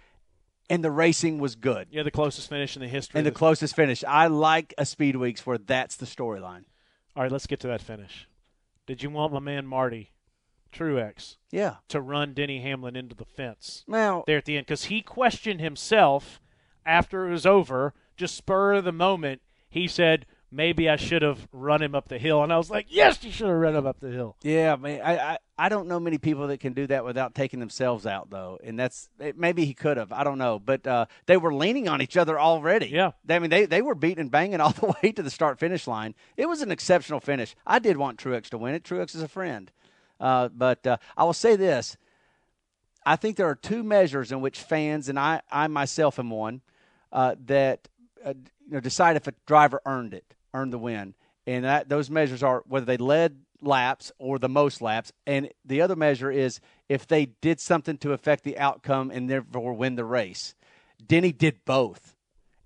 and 0.71 0.83
the 0.83 0.91
racing 0.91 1.39
was 1.39 1.55
good. 1.55 1.89
Yeah, 1.91 2.03
the 2.03 2.11
closest 2.11 2.49
finish 2.49 2.77
in 2.77 2.81
the 2.81 2.89
history. 2.89 3.19
And 3.19 3.27
the 3.27 3.31
closest 3.31 3.77
finish. 3.77 4.03
I 4.09 4.29
like 4.29 4.73
a 4.79 4.87
speed 4.87 5.17
weeks 5.17 5.45
where 5.45 5.59
that's 5.59 5.97
the 5.97 6.07
storyline. 6.07 6.65
All 7.15 7.23
right, 7.25 7.31
let's 7.31 7.47
get 7.47 7.61
to 7.61 7.67
that 7.67 7.83
finish. 7.83 8.27
Did 8.87 9.03
you 9.03 9.11
want 9.11 9.35
my 9.35 9.39
man 9.39 9.67
Marty 9.67 10.13
Truex 10.75 11.37
Yeah. 11.51 11.77
to 11.89 12.01
run 12.01 12.35
Denny 12.35 12.61
Hamlin 12.61 12.97
into 12.97 13.15
the 13.15 13.25
fence 13.25 13.85
Now, 13.87 14.25
there 14.27 14.39
at 14.39 14.45
the 14.45 14.57
end? 14.57 14.67
Because 14.67 14.85
he 14.87 15.01
questioned 15.03 15.61
himself 15.61 16.41
after 16.85 17.27
it 17.29 17.31
was 17.33 17.47
over, 17.47 17.95
just 18.17 18.37
spur 18.37 18.75
of 18.75 18.85
the 18.85 18.93
moment. 18.93 19.41
He 19.71 19.89
said, 19.89 20.27
maybe 20.51 20.89
I 20.89 20.95
should 20.97 21.23
have 21.23 21.49
run 21.51 21.83
him 21.83 21.95
up 21.97 22.09
the 22.09 22.19
hill. 22.19 22.43
And 22.43 22.53
I 22.53 22.57
was 22.59 22.71
like, 22.71 22.87
yes, 22.89 23.25
you 23.25 23.33
should 23.33 23.49
have 23.49 23.57
run 23.57 23.75
him 23.75 23.87
up 23.87 23.99
the 24.01 24.11
hill. 24.11 24.37
Yeah, 24.43 24.77
man. 24.77 25.01
I, 25.03 25.17
I 25.33 25.39
I 25.57 25.69
don't 25.69 25.87
know 25.87 26.01
many 26.01 26.19
people 26.19 26.49
that 26.49 26.59
can 26.59 26.73
do 26.73 26.87
that 26.89 27.05
without 27.05 27.35
taking 27.35 27.61
themselves 27.61 28.07
out, 28.07 28.29
though. 28.31 28.59
And 28.63 28.77
that's 28.79 29.09
it, 29.21 29.39
maybe 29.39 29.65
he 29.65 29.73
could 29.75 29.97
have. 29.97 30.13
I 30.13 30.25
don't 30.25 30.39
know, 30.39 30.59
but 30.59 30.85
uh, 30.87 31.07
they 31.27 31.37
were 31.37 31.55
leaning 31.55 31.89
on 31.89 32.03
each 32.03 32.17
other 32.17 32.39
already. 32.41 32.87
Yeah. 32.89 33.13
I 33.29 33.39
mean 33.39 33.51
they 33.51 33.65
they 33.67 33.81
were 33.83 33.95
beating 33.95 34.21
and 34.21 34.31
banging 34.31 34.61
all 34.61 34.71
the 34.73 34.95
way 35.03 35.13
to 35.13 35.23
the 35.23 35.31
start 35.31 35.59
finish 35.59 35.87
line. 35.87 36.15
It 36.37 36.47
was 36.47 36.61
an 36.61 36.71
exceptional 36.73 37.21
finish. 37.21 37.55
I 37.67 37.79
did 37.79 37.97
want 37.97 38.19
Truex 38.19 38.49
to 38.51 38.59
win 38.59 38.75
it. 38.75 38.83
Truex 38.85 39.15
is 39.15 39.23
a 39.23 39.29
friend, 39.29 39.71
uh, 40.20 40.48
but 40.48 40.87
uh, 40.87 40.96
I 41.16 41.24
will 41.24 41.33
say 41.33 41.57
this: 41.57 41.96
I 43.05 43.16
think 43.16 43.37
there 43.37 43.48
are 43.48 43.55
two 43.55 43.83
measures 43.83 44.33
in 44.33 44.40
which 44.40 44.61
fans 44.61 45.09
and 45.09 45.18
I 45.18 45.42
I 45.50 45.66
myself 45.66 46.18
am 46.18 46.31
one 46.31 46.62
uh, 47.12 47.37
that 47.46 47.88
uh, 48.24 48.35
you 48.66 48.72
know 48.72 48.81
decide 48.81 49.16
if 49.16 49.27
a 49.27 49.35
driver 49.46 49.81
earned 49.87 50.14
it, 50.14 50.35
earned 50.53 50.72
the 50.72 50.79
win, 50.79 51.14
and 51.46 51.64
that 51.64 51.88
those 51.88 52.11
measures 52.11 52.42
are 52.42 52.62
whether 52.66 52.87
they 52.87 52.96
led 52.96 53.40
laps 53.61 54.12
or 54.18 54.38
the 54.38 54.48
most 54.48 54.83
laps, 54.83 55.12
and 55.27 55.48
the 55.64 55.81
other 55.81 55.96
measure 55.96 56.31
is 56.31 56.61
if 56.88 57.07
they 57.07 57.27
did 57.27 57.61
something 57.61 57.96
to 57.98 58.12
affect 58.12 58.44
the 58.44 58.59
outcome 58.59 59.11
and 59.11 59.29
therefore 59.29 59.72
win 59.72 59.94
the 59.96 60.05
race. 60.05 60.55
Denny 61.07 61.33
did 61.33 61.64
both, 61.64 62.16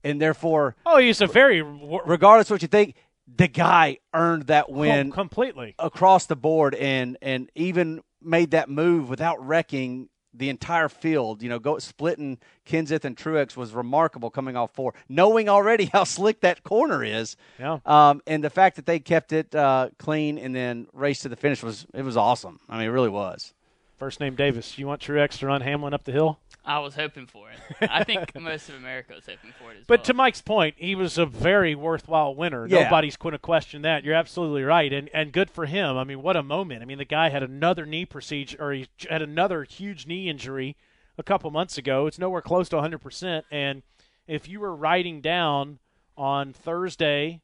and 0.04 0.20
therefore, 0.20 0.76
Oh, 0.86 0.98
he's 0.98 1.20
a 1.20 1.26
very 1.26 1.62
regardless 1.62 2.48
of 2.48 2.54
what 2.56 2.62
you 2.62 2.68
think, 2.68 2.94
the 3.36 3.48
guy 3.48 3.98
earned 4.14 4.44
that 4.44 4.70
win 4.70 5.12
completely. 5.12 5.74
across 5.78 6.26
the 6.26 6.36
board, 6.36 6.74
and 6.74 7.16
and 7.22 7.50
even 7.54 8.02
made 8.22 8.50
that 8.52 8.68
move 8.68 9.08
without 9.08 9.44
wrecking 9.44 10.08
the 10.34 10.48
entire 10.48 10.88
field. 10.88 11.42
You 11.42 11.48
know, 11.48 11.58
go 11.58 11.78
splitting 11.78 12.38
Kenseth 12.66 13.04
and 13.04 13.16
Truex 13.16 13.56
was 13.56 13.72
remarkable 13.72 14.30
coming 14.30 14.56
off 14.56 14.72
four, 14.74 14.94
knowing 15.08 15.48
already 15.48 15.86
how 15.92 16.04
slick 16.04 16.40
that 16.40 16.62
corner 16.62 17.04
is. 17.04 17.36
Yeah. 17.58 17.78
Um, 17.84 18.22
and 18.26 18.42
the 18.42 18.50
fact 18.50 18.76
that 18.76 18.86
they 18.86 18.98
kept 18.98 19.32
it 19.32 19.54
uh, 19.54 19.90
clean 19.98 20.38
and 20.38 20.54
then 20.54 20.86
raced 20.92 21.22
to 21.22 21.28
the 21.28 21.36
finish 21.36 21.62
was 21.62 21.86
it 21.94 22.02
was 22.02 22.16
awesome. 22.16 22.60
I 22.68 22.78
mean, 22.78 22.86
it 22.88 22.92
really 22.92 23.08
was. 23.10 23.52
First 23.98 24.20
name 24.20 24.36
Davis. 24.36 24.78
You 24.78 24.86
want 24.86 25.00
Truex 25.00 25.38
to 25.38 25.46
run 25.46 25.60
Hamlin 25.60 25.92
up 25.92 26.04
the 26.04 26.12
hill? 26.12 26.38
I 26.64 26.80
was 26.80 26.94
hoping 26.94 27.26
for 27.26 27.48
it. 27.50 27.88
I 27.90 28.04
think 28.04 28.34
most 28.40 28.68
of 28.68 28.74
America 28.74 29.14
was 29.14 29.24
hoping 29.24 29.52
for 29.58 29.72
it 29.72 29.78
as 29.80 29.84
But 29.86 30.00
well. 30.00 30.04
to 30.04 30.14
Mike's 30.14 30.42
point, 30.42 30.74
he 30.78 30.94
was 30.94 31.16
a 31.16 31.24
very 31.24 31.74
worthwhile 31.74 32.34
winner. 32.34 32.66
Yeah. 32.66 32.84
Nobody's 32.84 33.16
going 33.16 33.32
to 33.32 33.38
question 33.38 33.82
that. 33.82 34.04
You're 34.04 34.14
absolutely 34.14 34.64
right, 34.64 34.92
and 34.92 35.08
and 35.14 35.32
good 35.32 35.50
for 35.50 35.64
him. 35.66 35.96
I 35.96 36.04
mean, 36.04 36.20
what 36.22 36.36
a 36.36 36.42
moment! 36.42 36.82
I 36.82 36.84
mean, 36.84 36.98
the 36.98 37.04
guy 37.06 37.30
had 37.30 37.42
another 37.42 37.86
knee 37.86 38.04
procedure, 38.04 38.56
or 38.60 38.72
he 38.72 38.86
had 39.08 39.22
another 39.22 39.64
huge 39.64 40.06
knee 40.06 40.28
injury 40.28 40.76
a 41.16 41.22
couple 41.22 41.50
months 41.50 41.78
ago. 41.78 42.06
It's 42.06 42.18
nowhere 42.18 42.42
close 42.42 42.68
to 42.68 42.76
100. 42.76 42.98
percent 42.98 43.46
And 43.50 43.82
if 44.26 44.46
you 44.48 44.60
were 44.60 44.74
writing 44.76 45.20
down 45.22 45.78
on 46.18 46.52
Thursday, 46.52 47.40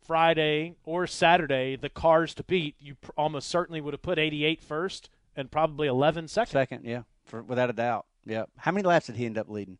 Friday, 0.00 0.76
or 0.84 1.06
Saturday 1.06 1.74
the 1.76 1.88
cars 1.88 2.32
to 2.34 2.44
beat, 2.44 2.76
you 2.78 2.94
pr- 2.94 3.10
almost 3.16 3.48
certainly 3.48 3.80
would 3.80 3.92
have 3.94 4.02
put 4.02 4.18
88 4.18 4.62
first 4.62 5.10
and 5.34 5.50
probably 5.50 5.88
11 5.88 6.28
second. 6.28 6.52
Second, 6.52 6.84
yeah, 6.84 7.02
for, 7.24 7.42
without 7.42 7.70
a 7.70 7.72
doubt. 7.72 8.06
Yeah. 8.26 8.44
How 8.56 8.72
many 8.72 8.86
laps 8.86 9.06
did 9.06 9.16
he 9.16 9.24
end 9.26 9.38
up 9.38 9.48
leading? 9.48 9.78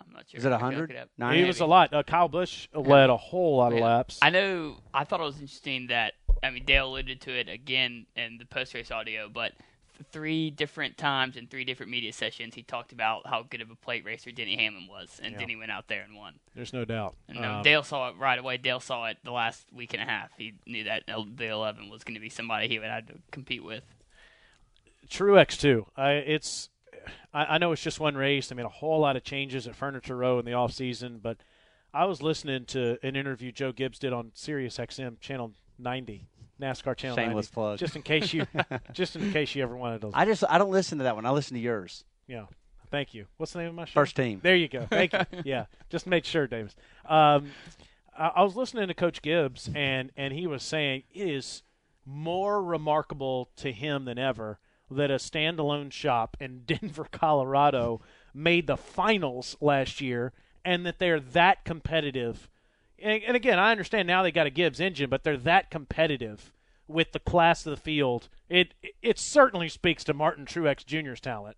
I'm 0.00 0.12
not 0.12 0.24
sure. 0.28 0.38
Is 0.38 0.44
it 0.44 0.48
I 0.48 0.52
100? 0.52 0.80
look 0.80 0.90
it 0.90 0.96
up. 0.96 1.08
Was 1.46 1.60
a 1.60 1.66
lot. 1.66 1.92
Uh, 1.94 2.02
Kyle 2.02 2.28
Busch 2.28 2.68
led 2.74 3.08
a 3.10 3.16
whole 3.16 3.56
lot 3.58 3.72
of 3.72 3.78
laps. 3.78 4.18
I 4.22 4.30
know. 4.30 4.76
I 4.92 5.04
thought 5.04 5.20
it 5.20 5.24
was 5.24 5.36
interesting 5.40 5.86
that 5.88 6.14
I 6.42 6.50
mean 6.50 6.64
Dale 6.64 6.88
alluded 6.88 7.20
to 7.22 7.32
it 7.38 7.48
again 7.48 8.06
in 8.16 8.38
the 8.38 8.44
post 8.44 8.74
race 8.74 8.90
audio, 8.90 9.28
but 9.32 9.52
three 10.12 10.48
different 10.50 10.96
times 10.96 11.36
in 11.36 11.48
three 11.48 11.64
different 11.64 11.90
media 11.90 12.12
sessions, 12.12 12.54
he 12.54 12.62
talked 12.62 12.92
about 12.92 13.26
how 13.26 13.42
good 13.42 13.60
of 13.60 13.68
a 13.70 13.74
plate 13.74 14.04
racer 14.04 14.30
Denny 14.30 14.56
Hamlin 14.56 14.86
was, 14.88 15.20
and 15.22 15.32
Yeah. 15.32 15.40
Denny 15.40 15.56
went 15.56 15.72
out 15.72 15.88
there 15.88 16.02
and 16.02 16.14
won. 16.16 16.34
There's 16.54 16.72
no 16.72 16.84
doubt. 16.84 17.16
And 17.28 17.44
uh, 17.44 17.54
Um, 17.56 17.62
Dale 17.62 17.82
saw 17.82 18.08
it 18.08 18.16
right 18.16 18.38
away. 18.38 18.58
Dale 18.58 18.78
saw 18.78 19.06
it 19.06 19.18
the 19.24 19.32
last 19.32 19.66
week 19.72 19.94
and 19.94 20.02
a 20.02 20.06
half. 20.06 20.30
He 20.38 20.54
knew 20.66 20.84
that 20.84 21.02
L- 21.08 21.26
the 21.34 21.46
11 21.48 21.90
was 21.90 22.04
going 22.04 22.14
to 22.14 22.20
be 22.20 22.28
somebody 22.28 22.68
he 22.68 22.78
would 22.78 22.88
have 22.88 23.06
to 23.06 23.14
compete 23.32 23.64
with. 23.64 23.82
Truex 25.08 25.58
too. 25.58 25.86
I 25.96 26.12
it's 26.12 26.68
I, 27.32 27.44
I 27.44 27.58
know 27.58 27.72
it's 27.72 27.82
just 27.82 28.00
one 28.00 28.16
race. 28.16 28.50
I 28.50 28.54
made 28.54 28.66
a 28.66 28.68
whole 28.70 29.00
lot 29.00 29.16
of 29.16 29.24
changes 29.24 29.66
at 29.66 29.74
Furniture 29.76 30.16
Row 30.16 30.38
in 30.38 30.44
the 30.44 30.52
off 30.54 30.72
season, 30.72 31.20
but 31.22 31.38
I 31.92 32.04
was 32.04 32.22
listening 32.22 32.64
to 32.66 32.98
an 33.02 33.16
interview 33.16 33.52
Joe 33.52 33.72
Gibbs 33.72 33.98
did 33.98 34.12
on 34.12 34.30
Sirius 34.34 34.78
XM 34.78 35.18
channel 35.20 35.52
90, 35.78 36.26
NASCAR 36.60 36.96
channel 36.96 37.16
Shameless 37.16 37.46
90. 37.46 37.54
plug. 37.54 37.78
Just 37.78 37.96
in 37.96 38.02
case 38.02 38.32
you, 38.32 38.46
just 38.92 39.16
in 39.16 39.32
case 39.32 39.54
you 39.54 39.62
ever 39.62 39.76
wanted 39.76 40.02
to. 40.02 40.10
I 40.14 40.24
just 40.24 40.44
I 40.48 40.58
don't 40.58 40.70
listen 40.70 40.98
to 40.98 41.04
that 41.04 41.14
one. 41.16 41.24
I 41.26 41.30
listen 41.30 41.54
to 41.54 41.60
yours. 41.60 42.04
yeah. 42.26 42.46
Thank 42.90 43.12
you. 43.12 43.26
What's 43.36 43.52
the 43.52 43.58
name 43.58 43.68
of 43.68 43.74
my 43.74 43.84
show? 43.84 43.92
First 44.00 44.16
team. 44.16 44.40
There 44.42 44.56
you 44.56 44.66
go. 44.66 44.86
Thank 44.88 45.12
you. 45.12 45.20
Yeah, 45.44 45.66
just 45.90 46.06
make 46.06 46.24
sure, 46.24 46.46
Davis. 46.46 46.74
Um, 47.06 47.50
I, 48.18 48.28
I 48.36 48.42
was 48.42 48.56
listening 48.56 48.88
to 48.88 48.94
Coach 48.94 49.20
Gibbs, 49.20 49.68
and 49.74 50.10
and 50.16 50.32
he 50.32 50.46
was 50.46 50.62
saying 50.62 51.02
it 51.12 51.28
is 51.28 51.62
more 52.06 52.62
remarkable 52.62 53.50
to 53.56 53.72
him 53.72 54.06
than 54.06 54.18
ever 54.18 54.58
that 54.90 55.10
a 55.10 55.16
standalone 55.16 55.92
shop 55.92 56.36
in 56.40 56.62
Denver, 56.66 57.06
Colorado, 57.10 58.00
made 58.34 58.66
the 58.66 58.76
finals 58.76 59.56
last 59.60 60.00
year, 60.00 60.32
and 60.64 60.84
that 60.86 60.98
they're 60.98 61.20
that 61.20 61.64
competitive. 61.64 62.48
And, 62.98 63.22
and 63.22 63.36
again, 63.36 63.58
I 63.58 63.70
understand 63.70 64.06
now 64.06 64.22
they 64.22 64.32
got 64.32 64.46
a 64.46 64.50
Gibbs 64.50 64.80
engine, 64.80 65.10
but 65.10 65.24
they're 65.24 65.36
that 65.36 65.70
competitive 65.70 66.52
with 66.86 67.12
the 67.12 67.20
class 67.20 67.66
of 67.66 67.70
the 67.70 67.76
field. 67.76 68.28
It 68.48 68.74
it 69.02 69.18
certainly 69.18 69.68
speaks 69.68 70.02
to 70.04 70.14
Martin 70.14 70.46
Truex 70.46 70.84
Jr.'s 70.84 71.20
talent. 71.20 71.56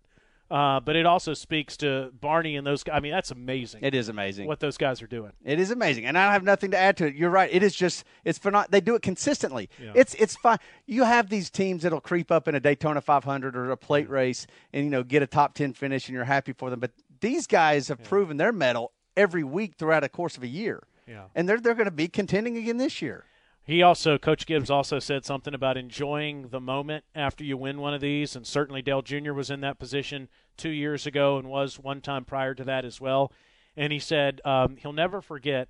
Uh, 0.51 0.81
but 0.81 0.95
it 0.97 1.05
also 1.05 1.33
speaks 1.33 1.77
to 1.77 2.11
Barney 2.19 2.57
and 2.57 2.67
those 2.67 2.83
guys. 2.83 2.97
I 2.97 2.99
mean, 2.99 3.13
that's 3.13 3.31
amazing. 3.31 3.83
It 3.83 3.95
is 3.95 4.09
amazing. 4.09 4.47
what 4.47 4.59
those 4.59 4.77
guys 4.77 5.01
are 5.01 5.07
doing. 5.07 5.31
It 5.45 5.59
is 5.59 5.71
amazing, 5.71 6.05
and 6.05 6.17
I 6.17 6.33
have 6.33 6.43
nothing 6.43 6.71
to 6.71 6.77
add 6.77 6.97
to 6.97 7.07
it. 7.07 7.15
You're 7.15 7.29
right. 7.29 7.49
It 7.51 7.63
is 7.63 7.73
just 7.73 8.03
it's 8.25 8.37
for 8.37 8.51
not. 8.51 8.69
They 8.69 8.81
do 8.81 8.95
it 8.95 9.01
consistently. 9.01 9.69
Yeah. 9.81 9.93
It's 9.95 10.13
it's 10.15 10.35
fine. 10.35 10.57
You 10.85 11.03
have 11.05 11.29
these 11.29 11.49
teams 11.49 11.83
that'll 11.83 12.01
creep 12.01 12.31
up 12.31 12.47
in 12.49 12.55
a 12.55 12.59
Daytona 12.59 12.99
500 12.99 13.55
or 13.55 13.71
a 13.71 13.77
plate 13.77 14.09
race, 14.09 14.45
and 14.73 14.83
you 14.83 14.89
know 14.91 15.03
get 15.03 15.23
a 15.23 15.27
top 15.27 15.53
10 15.53 15.71
finish, 15.73 16.07
and 16.09 16.15
you're 16.15 16.25
happy 16.25 16.51
for 16.51 16.69
them. 16.69 16.81
But 16.81 16.91
these 17.21 17.47
guys 17.47 17.87
have 17.87 18.03
proven 18.03 18.35
their 18.37 18.51
medal 18.51 18.91
every 19.15 19.43
week 19.43 19.75
throughout 19.77 20.03
a 20.03 20.09
course 20.09 20.35
of 20.35 20.43
a 20.43 20.47
year, 20.47 20.83
Yeah. 21.07 21.25
and 21.33 21.47
they're 21.47 21.59
they're 21.61 21.75
going 21.75 21.85
to 21.85 21.91
be 21.91 22.07
contending 22.09 22.57
again 22.57 22.75
this 22.77 23.01
year. 23.01 23.23
He 23.63 23.83
also, 23.83 24.17
Coach 24.17 24.45
Gibbs 24.47 24.71
also 24.71 24.99
said 24.99 25.23
something 25.23 25.53
about 25.53 25.77
enjoying 25.77 26.49
the 26.49 26.59
moment 26.59 27.05
after 27.13 27.43
you 27.43 27.57
win 27.57 27.79
one 27.79 27.93
of 27.93 28.01
these, 28.01 28.35
and 28.35 28.45
certainly 28.45 28.81
Dale 28.81 29.03
Jr. 29.03 29.33
was 29.33 29.51
in 29.51 29.61
that 29.61 29.79
position 29.79 30.29
two 30.57 30.69
years 30.69 31.05
ago 31.05 31.37
and 31.37 31.47
was 31.47 31.77
one 31.79 32.01
time 32.01 32.25
prior 32.25 32.55
to 32.55 32.63
that 32.63 32.85
as 32.85 32.99
well. 32.99 33.31
And 33.77 33.93
he 33.93 33.99
said 33.99 34.41
um, 34.43 34.77
he'll 34.77 34.93
never 34.93 35.21
forget 35.21 35.69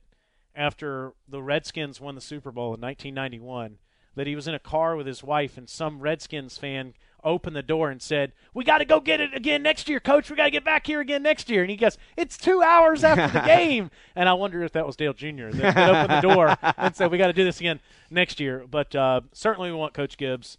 after 0.55 1.13
the 1.27 1.41
Redskins 1.41 1.99
won 1.99 2.15
the 2.15 2.21
Super 2.21 2.51
Bowl 2.51 2.73
in 2.73 2.81
1991 2.81 3.77
that 4.15 4.27
he 4.27 4.35
was 4.35 4.47
in 4.47 4.53
a 4.53 4.59
car 4.59 4.95
with 4.95 5.07
his 5.07 5.23
wife 5.23 5.57
and 5.57 5.69
some 5.69 5.99
Redskins 5.99 6.57
fan 6.57 6.93
opened 7.23 7.55
the 7.55 7.63
door 7.63 7.89
and 7.89 8.01
said, 8.01 8.33
"We 8.53 8.63
got 8.63 8.79
to 8.79 8.85
go 8.85 8.99
get 8.99 9.19
it 9.21 9.33
again 9.33 9.63
next 9.63 9.87
year, 9.89 9.99
Coach. 9.99 10.29
We 10.29 10.35
got 10.35 10.45
to 10.45 10.51
get 10.51 10.63
back 10.65 10.85
here 10.87 10.99
again 10.99 11.23
next 11.23 11.49
year." 11.49 11.61
And 11.61 11.69
he 11.71 11.77
goes, 11.77 11.97
"It's 12.17 12.37
two 12.37 12.61
hours 12.61 13.03
after 13.03 13.27
the 13.39 13.45
game." 13.45 13.91
And 14.15 14.27
I 14.29 14.33
wonder 14.33 14.63
if 14.63 14.71
that 14.73 14.85
was 14.85 14.95
Dale 14.95 15.13
Jr. 15.13 15.49
that, 15.51 15.75
that 15.75 15.89
opened 15.89 16.23
the 16.23 16.33
door 16.35 16.57
and 16.77 16.95
said, 16.95 17.11
"We 17.11 17.17
got 17.17 17.27
to 17.27 17.33
do 17.33 17.43
this 17.43 17.59
again 17.59 17.79
next 18.09 18.39
year." 18.39 18.65
But 18.69 18.95
uh, 18.95 19.21
certainly, 19.33 19.71
we 19.71 19.77
want 19.77 19.93
Coach 19.93 20.17
Gibbs 20.17 20.57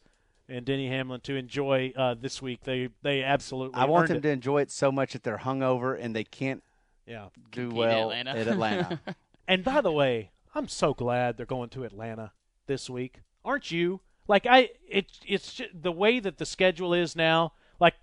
and 0.48 0.64
Denny 0.64 0.88
Hamlin 0.88 1.20
to 1.22 1.37
enjoy 1.37 1.92
uh, 1.96 2.14
this 2.20 2.42
week. 2.42 2.64
They 2.64 2.88
they 3.03 3.22
absolutely. 3.22 3.81
I 3.81 3.85
want 3.87 4.09
them 4.09 4.18
it. 4.18 4.22
to 4.22 4.31
enjoy 4.31 4.61
it 4.62 4.70
so 4.70 4.90
much 4.92 5.12
that 5.12 5.22
they're 5.22 5.38
hungover 5.38 5.98
and 5.98 6.14
they 6.14 6.25
can't 6.25 6.62
Yeah. 7.07 7.29
do 7.51 7.68
Compete 7.68 7.70
in 7.70 7.77
well 7.77 8.11
Atlanta. 8.12 8.31
at 8.38 8.48
Atlanta. 8.48 9.01
And 9.48 9.64
by 9.64 9.81
the 9.81 9.90
way, 9.90 10.31
I'm 10.55 10.68
so 10.68 10.94
glad 10.94 11.37
they're 11.37 11.44
going 11.46 11.68
to 11.70 11.83
Atlanta 11.83 12.31
this 12.68 12.88
week. 12.88 13.20
Aren't 13.44 13.72
you? 13.72 14.01
Like 14.29 14.47
I, 14.47 14.71
it, 14.89 15.07
it's 15.27 15.55
ju- 15.55 15.67
the 15.75 15.93
way 15.93 16.21
that 16.21 16.39
the 16.39 16.47
schedule 16.47 16.95
is 16.95 17.17
now. 17.17 17.53
Like 17.81 17.95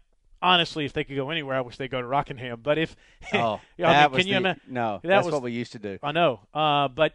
honestly, 0.41 0.85
if 0.85 0.93
they 0.93 1.03
could 1.03 1.15
go 1.15 1.29
anywhere, 1.29 1.55
I 1.57 1.61
wish 1.61 1.77
they 1.77 1.87
go 1.87 2.01
to 2.01 2.07
Rockingham. 2.07 2.59
But 2.61 2.77
if, 2.77 2.95
oh, 3.33 3.37
I 3.39 3.53
mean, 3.53 3.59
that 3.77 4.11
was 4.11 4.19
can 4.19 4.27
you 4.27 4.33
the- 4.33 4.37
ima- 4.49 4.57
no, 4.67 4.99
that 5.01 5.07
that's 5.07 5.25
was- 5.25 5.33
what 5.33 5.43
we 5.43 5.51
used 5.51 5.71
to 5.73 5.79
do. 5.79 5.97
I 6.03 6.11
know, 6.11 6.41
uh, 6.53 6.87
but 6.89 7.13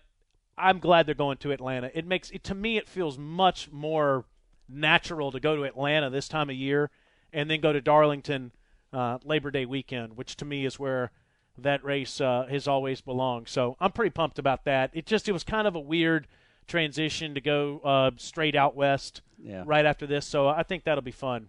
I'm 0.57 0.79
glad 0.79 1.07
they're 1.07 1.15
going 1.15 1.39
to 1.39 1.53
Atlanta. 1.53 1.91
It 1.95 2.07
makes 2.07 2.31
it 2.31 2.45
to 2.45 2.55
me. 2.55 2.77
It 2.77 2.89
feels 2.89 3.19
much 3.19 3.71
more 3.73 4.25
natural 4.69 5.31
to 5.33 5.41
go 5.41 5.57
to 5.57 5.65
Atlanta 5.65 6.09
this 6.11 6.29
time 6.29 6.49
of 6.49 6.57
year, 6.57 6.91
and 7.33 7.51
then 7.51 7.61
go 7.61 7.73
to 7.73 7.81
Darlington 7.81 8.53
uh, 8.93 9.19
Labor 9.25 9.51
Day 9.51 9.67
weekend, 9.67 10.17
which 10.17 10.37
to 10.37 10.45
me 10.45 10.65
is 10.65 10.79
where 10.79 11.11
that 11.59 11.85
race 11.85 12.21
uh, 12.21 12.47
has 12.51 12.67
always 12.67 13.01
belonged. 13.01 13.49
So 13.49 13.77
I'm 13.81 13.93
pretty 13.93 14.11
pumped 14.11 14.39
about 14.39 14.65
that. 14.65 14.91
It 14.95 15.07
just 15.07 15.29
it 15.29 15.33
was 15.33 15.45
kind 15.45 15.67
of 15.67 15.75
a 15.75 15.81
weird 15.81 16.27
transition 16.67 17.35
to 17.35 17.41
go 17.41 17.81
uh, 17.85 18.11
straight 18.17 18.55
out 18.57 18.75
west 18.77 19.23
Yeah. 19.43 19.63
right 19.67 19.85
after 19.85 20.07
this. 20.07 20.27
So 20.27 20.49
I 20.49 20.63
think 20.63 20.85
that'll 20.85 21.03
be 21.03 21.11
fun 21.11 21.49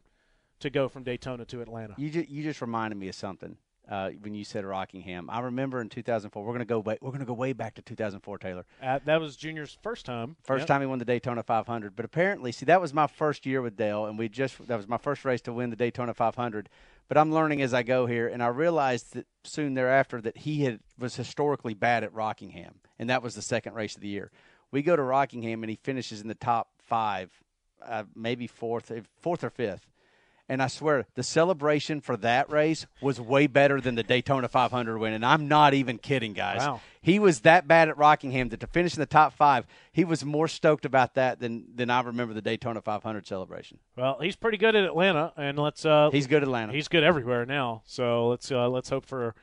to 0.60 0.69
go 0.69 0.88
from 0.88 1.04
Daytona 1.04 1.45
to 1.45 1.62
Atlanta. 1.62 1.93
You 1.97 2.10
just, 2.10 2.30
you 2.30 2.43
just 2.43 2.62
reminded 2.62 2.97
me 2.97 3.10
of 3.10 3.15
something 3.15 3.58
uh, 3.89 4.10
when 4.21 4.34
you 4.34 4.43
said 4.43 4.65
Rockingham. 4.65 5.30
I 5.30 5.41
remember 5.41 5.80
in 5.82 5.89
2004. 5.89 6.43
We're 6.43 6.51
gonna 6.54 6.65
go 6.65 6.80
way, 6.80 6.97
we're 7.01 7.12
gonna 7.12 7.25
go 7.25 7.34
way 7.34 7.54
back 7.54 7.75
to 7.75 7.82
2004, 7.82 8.38
Taylor. 8.39 8.65
Uh, 8.82 8.99
that 9.06 9.19
was 9.21 9.36
Junior's 9.36 9.78
first 9.84 10.06
time. 10.06 10.36
First 10.43 10.62
Yep. 10.62 10.67
time 10.67 10.82
he 10.82 10.88
won 10.88 10.99
the 10.99 11.06
Daytona 11.06 11.43
500. 11.43 11.95
But 11.95 12.06
apparently, 12.06 12.51
see, 12.51 12.65
that 12.65 12.82
was 12.82 12.93
my 12.93 13.06
first 13.08 13.45
year 13.45 13.62
with 13.62 13.75
Dale, 13.78 14.06
and 14.06 14.17
we 14.17 14.28
just 14.30 14.67
that 14.67 14.78
was 14.78 14.88
my 14.88 14.97
first 14.97 15.23
race 15.25 15.41
to 15.41 15.54
win 15.54 15.69
the 15.69 15.75
Daytona 15.75 16.13
500. 16.13 16.69
But 17.08 17.17
I'm 17.19 17.32
learning 17.32 17.62
as 17.62 17.71
I 17.75 17.84
go 17.84 18.08
here, 18.08 18.28
and 18.28 18.41
I 18.41 18.47
realized 18.47 19.13
that 19.13 19.28
soon 19.43 19.75
thereafter 19.75 20.19
that 20.21 20.38
he 20.38 20.63
had 20.63 20.80
was 20.97 21.15
historically 21.17 21.75
bad 21.75 22.04
at 22.04 22.12
Rockingham, 22.12 22.80
and 22.97 23.08
that 23.12 23.21
was 23.21 23.36
the 23.36 23.43
second 23.43 23.73
race 23.75 23.93
of 23.95 24.01
the 24.01 24.08
year. 24.08 24.32
We 24.71 24.82
go 24.82 24.95
to 24.95 25.01
Rockingham, 25.01 25.63
and 25.63 25.69
he 25.69 25.80
finishes 25.82 26.21
in 26.21 26.28
the 26.28 26.36
top 26.36 26.69
five, 26.84 27.32
uh, 27.86 28.04
maybe 28.15 28.47
fourth, 28.47 28.91
fourth 29.21 29.43
or 29.43 29.49
fifth. 29.49 29.88
And 30.47 30.62
I 30.62 30.67
swear, 30.67 31.08
the 31.15 31.23
celebration 31.23 32.01
for 32.01 32.17
that 32.17 32.51
race 32.51 32.86
was 33.01 33.19
way 33.19 33.47
better 33.47 33.82
than 33.82 33.95
the 33.95 34.04
Daytona 34.04 34.47
500 34.47 34.97
win. 34.99 35.13
And 35.13 35.25
I'm 35.25 35.47
not 35.47 35.73
even 35.73 35.97
kidding, 35.97 36.34
guys. 36.34 36.60
Wow. 36.60 36.82
He 37.01 37.17
was 37.17 37.39
that 37.41 37.67
bad 37.67 37.89
at 37.89 37.97
Rockingham 37.97 38.49
that 38.49 38.60
to 38.60 38.67
finish 38.67 38.93
in 38.93 38.99
the 38.99 39.08
top 39.08 39.34
five, 39.34 39.65
he 39.91 40.06
was 40.06 40.23
more 40.23 40.47
stoked 40.47 40.86
about 40.86 41.15
that 41.15 41.39
than, 41.39 41.65
than 41.73 41.89
I 41.89 42.01
remember 42.01 42.36
the 42.36 42.43
Daytona 42.43 42.80
500 42.82 43.25
celebration. 43.25 43.80
Well, 43.97 44.19
he's 44.21 44.36
pretty 44.36 44.58
good 44.58 44.75
at 44.75 44.84
Atlanta, 44.84 45.34
and 45.36 45.58
let's 45.58 45.84
uh, 45.84 46.12
He's 46.12 46.28
good 46.28 46.43
at 46.43 46.43
Atlanta. 46.43 46.73
He's 46.73 46.89
good 46.89 47.04
everywhere 47.04 47.47
now. 47.47 47.82
So 47.86 48.28
let's 48.28 48.51
uh, 48.51 48.69
let's 48.69 48.89
hope 48.89 49.06
for 49.08 49.34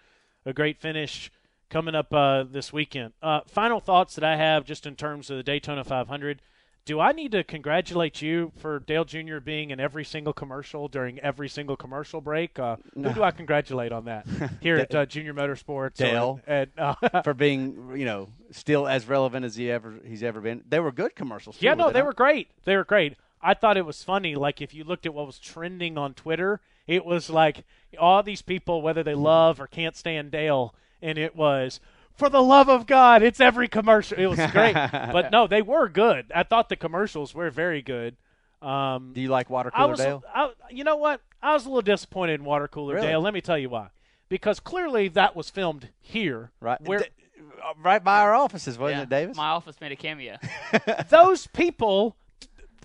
a 0.47 0.53
great 0.53 0.79
finish 0.79 1.33
coming 1.73 1.95
up 1.95 2.13
uh, 2.13 2.45
this 2.45 2.73
weekend. 2.73 3.15
Uh, 3.23 3.41
final 3.47 3.81
thoughts 3.81 4.15
that 4.15 4.23
I 4.23 4.37
have 4.37 4.65
just 4.65 4.87
in 4.87 4.95
terms 4.95 5.31
of 5.31 5.39
the 5.39 5.43
Daytona 5.43 5.83
500. 5.83 6.43
Do 6.85 7.01
I 7.01 7.13
need 7.13 7.33
to 7.33 7.45
congratulate 7.45 8.21
you 8.21 8.53
for 8.59 8.81
Dale 8.81 9.05
Jr. 9.05 9.39
being 9.39 9.71
in 9.71 9.81
every 9.81 10.05
single 10.05 10.33
commercial 10.33 10.89
during 10.89 11.19
every 11.21 11.49
single 11.49 11.77
commercial 11.77 12.21
break? 12.21 12.59
Uh, 12.59 12.77
Who 12.95 13.15
do 13.15 13.23
I 13.23 13.31
congratulate 13.31 13.93
on 13.93 14.05
that 14.05 14.27
here 14.61 14.77
at 14.77 14.95
uh, 14.95 15.07
Junior 15.07 15.33
Motorsports? 15.33 15.95
Dale. 15.95 16.41
At, 16.47 16.71
uh, 16.77 16.95
for 17.23 17.35
being, 17.35 17.93
you 17.97 18.05
know, 18.05 18.29
still 18.51 18.87
as 18.87 19.07
relevant 19.09 19.47
as 19.47 19.57
he 19.57 19.71
ever 19.71 19.95
he's 20.05 20.23
ever 20.23 20.41
been. 20.41 20.65
They 20.69 20.81
were 20.81 20.93
good 20.93 21.15
commercials. 21.15 21.57
too, 21.57 21.67
Yeah, 21.67 21.75
no, 21.75 21.87
were 21.87 21.93
they 21.93 22.03
were 22.03 22.13
great. 22.13 22.49
They 22.65 22.77
were 22.77 22.85
great. 22.85 23.17
I 23.41 23.55
thought 23.55 23.77
it 23.77 23.87
was 23.87 24.03
funny. 24.05 24.35
Like 24.35 24.61
if 24.61 24.75
you 24.75 24.85
looked 24.85 25.07
at 25.07 25.15
what 25.15 25.27
was 25.27 25.39
trending 25.39 25.97
on 25.97 26.15
Twitter, 26.15 26.61
it 26.87 27.07
was 27.07 27.31
like 27.31 27.65
all 27.99 28.23
these 28.25 28.43
people, 28.43 28.83
whether 28.83 29.03
they 29.05 29.15
love 29.15 29.61
or 29.61 29.69
can't 29.69 29.97
stand 29.97 30.33
Dale, 30.33 30.75
and 31.03 31.19
it 31.19 31.35
was 31.37 31.81
for 32.15 32.29
the 32.29 32.43
love 32.43 32.69
of 32.69 32.87
God, 32.87 33.23
it's 33.23 33.41
every 33.41 33.69
commercial. 33.69 34.19
It 34.19 34.27
was 34.27 34.39
great, 34.53 34.75
but 34.75 35.31
no, 35.31 35.47
they 35.47 35.63
were 35.63 35.89
good. 35.89 36.31
I 36.35 36.43
thought 36.43 36.69
the 36.69 36.77
commercials 36.77 37.35
were 37.35 37.51
very 37.51 37.83
good. 37.83 38.17
Um, 38.61 39.13
Do 39.13 39.21
you 39.21 39.29
like 39.29 39.51
Water 39.51 39.71
I 39.75 39.79
Cooler 39.79 39.91
was, 39.91 39.99
Dale? 40.01 40.25
I, 40.33 40.53
you 40.71 40.85
know 40.85 40.97
what? 40.97 41.21
I 41.43 41.55
was 41.55 41.67
a 41.67 41.69
little 41.69 41.83
disappointed 41.83 42.35
in 42.35 42.45
Water 42.45 42.69
Cooler 42.69 42.95
Really? 42.95 43.09
Dale. 43.09 43.21
Let 43.21 43.35
me 43.35 43.41
tell 43.41 43.59
you 43.59 43.69
why. 43.69 43.89
Because 44.29 44.61
clearly 44.61 45.09
that 45.09 45.35
was 45.35 45.51
filmed 45.51 45.89
here, 46.01 46.53
Right, 46.61 46.81
Where 46.81 47.01
D- 47.01 47.07
uh, 47.63 47.73
right 47.83 48.03
by 48.03 48.21
our 48.21 48.35
offices, 48.35 48.79
wasn't 48.79 48.99
Yeah, 48.99 49.03
it, 49.03 49.09
Davis? 49.09 49.37
My 49.37 49.49
office 49.49 49.81
made 49.81 49.93
a 49.93 49.97
cameo. 49.97 50.37
those 51.09 51.49
people 51.49 52.17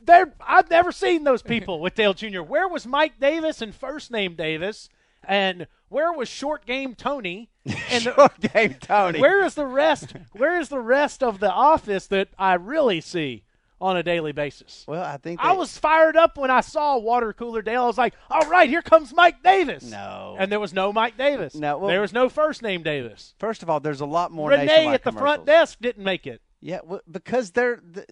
they're 0.04 0.34
I've 0.46 0.70
never 0.70 0.92
seen 0.92 1.24
those 1.26 1.42
people 1.44 1.80
with 1.80 1.94
Dale 1.94 2.14
Jr. 2.14 2.42
Where 2.42 2.68
was 2.68 2.88
Mike 2.88 3.20
Davis 3.20 3.62
and 3.62 3.76
first 3.76 4.10
name 4.10 4.36
Davis? 4.36 4.90
And 5.24 5.68
where 5.90 6.12
was 6.14 6.28
short 6.30 6.66
game 6.66 6.96
Tony? 6.96 7.50
And 7.66 8.04
the- 8.06 8.14
Short 8.16 8.40
game 8.54 8.76
Tony. 8.80 9.20
where 9.20 9.44
is 9.44 9.56
the 9.56 9.66
rest? 9.66 10.14
Where 10.34 10.60
is 10.60 10.70
the 10.70 10.80
rest 10.80 11.22
of 11.24 11.40
the 11.40 11.52
office 11.52 12.08
that 12.08 12.30
I 12.38 12.54
really 12.54 13.02
see 13.02 13.44
on 13.80 13.96
a 13.96 14.02
daily 14.04 14.32
basis? 14.32 14.86
well, 14.88 15.04
I 15.04 15.18
think 15.18 15.40
I 15.44 15.52
was 15.52 15.78
fired 15.78 16.16
up 16.18 16.38
when 16.38 16.50
I 16.50 16.62
saw 16.62 16.98
Water 16.98 17.32
Cooler 17.34 17.62
Dale. 17.62 17.84
I 17.84 17.88
was 17.88 17.98
like, 17.98 18.14
"All 18.32 18.48
right, 18.50 18.68
here 18.70 18.82
comes 18.82 19.14
Mike 19.14 19.44
Davis." 19.44 19.84
No. 19.84 20.36
and 20.40 20.52
there 20.52 20.60
was 20.60 20.74
no 20.74 20.92
Mike 20.94 21.18
Davis. 21.18 21.54
No, 21.56 21.78
well- 21.78 21.88
there 21.90 22.02
was 22.02 22.14
no 22.14 22.30
first 22.30 22.62
name 22.62 22.84
Davis. 22.84 23.36
First 23.38 23.62
of 23.64 23.70
all, 23.70 23.80
there's 23.80 24.02
a 24.02 24.06
lot 24.06 24.32
more 24.32 24.50
Renee 24.50 24.88
at 24.88 25.04
the 25.04 25.12
front 25.12 25.46
desk 25.46 25.78
didn't 25.82 26.04
make 26.04 26.26
it. 26.26 26.42
Yeah, 26.62 26.80
well, 26.84 27.02
because 27.12 27.52
they're 27.52 27.78
th- 27.78 28.08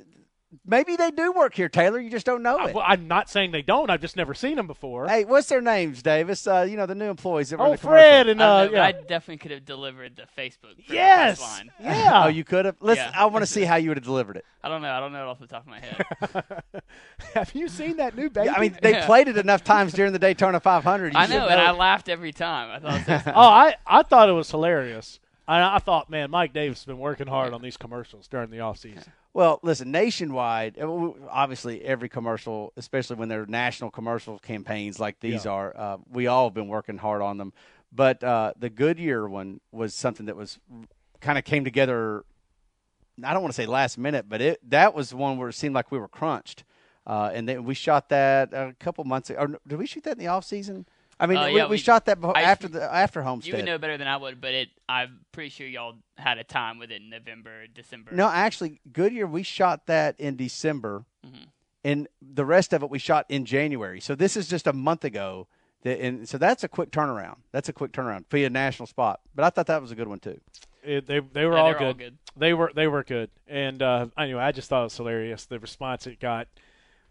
Maybe 0.65 0.95
they 0.95 1.11
do 1.11 1.31
work 1.31 1.55
here, 1.55 1.69
Taylor. 1.69 1.99
You 1.99 2.09
just 2.09 2.25
don't 2.25 2.43
know 2.43 2.57
I, 2.57 2.69
it. 2.69 2.75
well, 2.75 2.85
I'm 2.87 3.07
not 3.07 3.29
saying 3.29 3.51
they 3.51 3.61
don't. 3.61 3.89
I've 3.89 4.01
just 4.01 4.15
never 4.15 4.33
seen 4.33 4.55
them 4.55 4.67
before. 4.67 5.07
Hey, 5.07 5.25
what's 5.25 5.47
their 5.49 5.61
names, 5.61 6.01
Davis? 6.01 6.45
Uh, 6.47 6.65
you 6.69 6.77
know 6.77 6.85
the 6.85 6.95
new 6.95 7.09
employees 7.09 7.49
that 7.49 7.57
run 7.57 7.69
oh, 7.69 7.71
the. 7.73 7.77
Fred 7.77 8.27
and 8.27 8.41
I, 8.41 8.45
uh, 8.45 8.63
don't 8.65 8.73
yeah. 8.73 8.83
I 8.85 8.91
definitely 8.91 9.37
could 9.37 9.51
have 9.51 9.65
delivered 9.65 10.15
the 10.15 10.27
Facebook. 10.39 10.75
yes, 10.87 11.41
line. 11.41 11.71
yeah. 11.79 12.11
Oh, 12.25 12.27
you 12.27 12.43
could 12.43 12.65
have. 12.65 12.75
Let's. 12.79 12.99
Yeah. 12.99 13.11
I 13.15 13.25
want 13.25 13.43
to 13.43 13.47
see 13.47 13.63
how 13.63 13.75
you 13.75 13.89
would 13.89 13.97
have 13.97 14.05
delivered 14.05 14.37
it. 14.37 14.45
I 14.63 14.69
don't 14.69 14.81
know. 14.81 14.91
I 14.91 14.99
don't 14.99 15.13
know 15.13 15.21
it 15.21 15.27
off 15.27 15.39
the 15.39 15.47
top 15.47 15.63
of 15.63 15.67
my 15.67 15.79
head. 15.79 16.03
Have 17.35 17.53
you 17.53 17.67
seen 17.67 17.97
that 17.97 18.15
new 18.17 18.29
baby? 18.31 18.49
I 18.49 18.59
mean, 18.59 18.77
they 18.81 18.91
Yeah. 18.91 19.05
played 19.05 19.27
it 19.27 19.37
enough 19.37 19.63
times 19.63 19.93
during 19.93 20.11
the 20.11 20.17
Daytona 20.19 20.59
500. 20.59 21.13
You 21.13 21.19
I 21.19 21.25
should 21.27 21.35
know, 21.35 21.47
and 21.47 21.61
I 21.61 21.71
laughed 21.71 22.09
every 22.09 22.33
time. 22.33 22.71
I 22.71 22.79
thought, 22.79 23.07
it 23.07 23.25
was- 23.25 23.33
oh, 23.35 23.39
I 23.41 23.75
I 23.85 24.01
thought 24.03 24.27
it 24.29 24.33
was 24.33 24.49
hilarious. 24.49 25.19
I, 25.47 25.75
I 25.75 25.79
thought, 25.79 26.09
man, 26.09 26.31
Mike 26.31 26.53
Davis 26.53 26.79
has 26.79 26.85
been 26.85 26.97
working 26.97 27.27
hard 27.27 27.53
on 27.53 27.61
these 27.61 27.77
commercials 27.77 28.27
during 28.27 28.49
the 28.49 28.61
off 28.61 28.79
season. 28.79 29.11
Well, 29.35 29.59
listen, 29.63 29.91
nationwide, 29.91 30.79
uh, 30.79 31.11
obviously 31.29 31.83
every 31.83 32.07
commercial, 32.07 32.71
especially 32.77 33.17
when 33.17 33.27
they're 33.27 33.45
national 33.45 33.91
commercial 33.91 34.39
campaigns 34.39 34.97
like 34.97 35.19
these 35.19 35.43
Yeah. 35.43 35.51
are, 35.51 35.77
uh, 35.77 35.97
we 36.09 36.27
all 36.27 36.45
have 36.45 36.53
been 36.53 36.69
working 36.69 36.97
hard 36.97 37.21
on 37.21 37.37
them. 37.37 37.51
But 37.91 38.23
uh, 38.23 38.53
the 38.57 38.69
Goodyear 38.69 39.27
one 39.27 39.59
was 39.73 39.93
something 39.93 40.27
that 40.27 40.37
was 40.37 40.57
kind 41.19 41.37
of 41.37 41.43
came 41.43 41.65
together. 41.65 42.23
I 43.21 43.33
don't 43.33 43.41
want 43.41 43.53
to 43.53 43.61
say 43.61 43.65
last 43.65 43.97
minute, 43.97 44.29
but 44.29 44.39
it 44.39 44.69
that 44.69 44.95
was 44.95 45.13
one 45.13 45.37
where 45.37 45.49
it 45.49 45.53
seemed 45.53 45.75
like 45.75 45.91
we 45.91 45.99
were 45.99 46.07
crunched. 46.07 46.63
Uh, 47.05 47.31
and 47.33 47.47
then 47.47 47.65
we 47.65 47.73
shot 47.73 48.07
that 48.09 48.53
a 48.53 48.73
couple 48.79 49.03
months 49.03 49.29
ago. 49.29 49.39
Or, 49.41 49.59
did 49.67 49.77
we 49.77 49.85
shoot 49.85 50.05
that 50.05 50.13
in 50.13 50.19
the 50.19 50.27
off 50.27 50.45
season? 50.45 50.85
I 51.19 51.27
mean, 51.27 51.37
Uh, 51.37 51.45
we, 51.47 51.55
yeah, 51.57 51.63
we, 51.65 51.71
we- 51.71 51.77
shot 51.77 52.05
that 52.05 52.19
before, 52.19 52.37
I- 52.37 52.41
after 52.41 52.67
the 52.67 52.83
after 52.93 53.21
Homestead. 53.23 53.47
you 53.53 53.55
would 53.57 53.65
know 53.65 53.77
better 53.77 53.97
than 53.97 54.07
I 54.07 54.17
would, 54.17 54.41
but 54.41 54.53
it. 54.53 54.69
I'm 54.89 55.21
pretty 55.31 55.49
sure 55.49 55.65
y'all 55.67 55.95
had 56.17 56.37
a 56.37 56.43
time 56.43 56.77
with 56.77 56.91
it 56.91 57.01
in 57.01 57.09
November, 57.09 57.67
December. 57.67 58.11
No, 58.13 58.27
actually, 58.27 58.79
Goodyear, 58.91 59.25
we 59.27 59.41
shot 59.43 59.85
that 59.87 60.19
in 60.19 60.35
December, 60.35 61.05
Mhm. 61.25 61.47
and 61.83 62.07
the 62.21 62.45
rest 62.45 62.73
of 62.73 62.83
it 62.83 62.89
we 62.89 62.99
shot 62.99 63.25
in 63.29 63.45
January. 63.45 63.99
So 64.01 64.13
this 64.15 64.35
is 64.35 64.47
just 64.49 64.67
a 64.67 64.73
month 64.73 65.03
ago. 65.05 65.47
That, 65.83 65.99
and 66.01 66.27
so 66.27 66.37
that's 66.39 66.63
a 66.63 66.67
quick 66.67 66.89
turnaround. 66.91 67.37
That's 67.51 67.69
a 67.69 67.73
quick 67.73 67.91
turnaround 67.91 68.25
for 68.27 68.37
a 68.37 68.49
national 68.49 68.87
spot. 68.87 69.19
But 69.35 69.45
I 69.45 69.51
thought 69.51 69.67
that 69.67 69.81
was 69.81 69.91
a 69.91 69.95
good 69.95 70.07
one 70.07 70.19
too. 70.19 70.41
It, 70.83 71.05
they 71.07 71.19
they 71.19 71.45
were 71.45 71.53
Yeah, 71.53 71.59
all 71.59 71.65
they 71.67 71.73
were 71.73 71.79
good. 71.79 71.85
all 71.85 71.93
good. 71.93 72.17
They 72.35 72.53
were 72.53 72.71
they 72.75 72.87
were 72.87 73.03
good. 73.03 73.29
And 73.47 73.81
uh, 73.81 74.07
anyway, 74.17 74.41
I 74.41 74.51
just 74.51 74.67
thought 74.67 74.81
it 74.81 74.83
was 74.85 74.97
hilarious 74.97 75.45
the 75.45 75.59
response 75.59 76.07
it 76.07 76.19
got. 76.19 76.47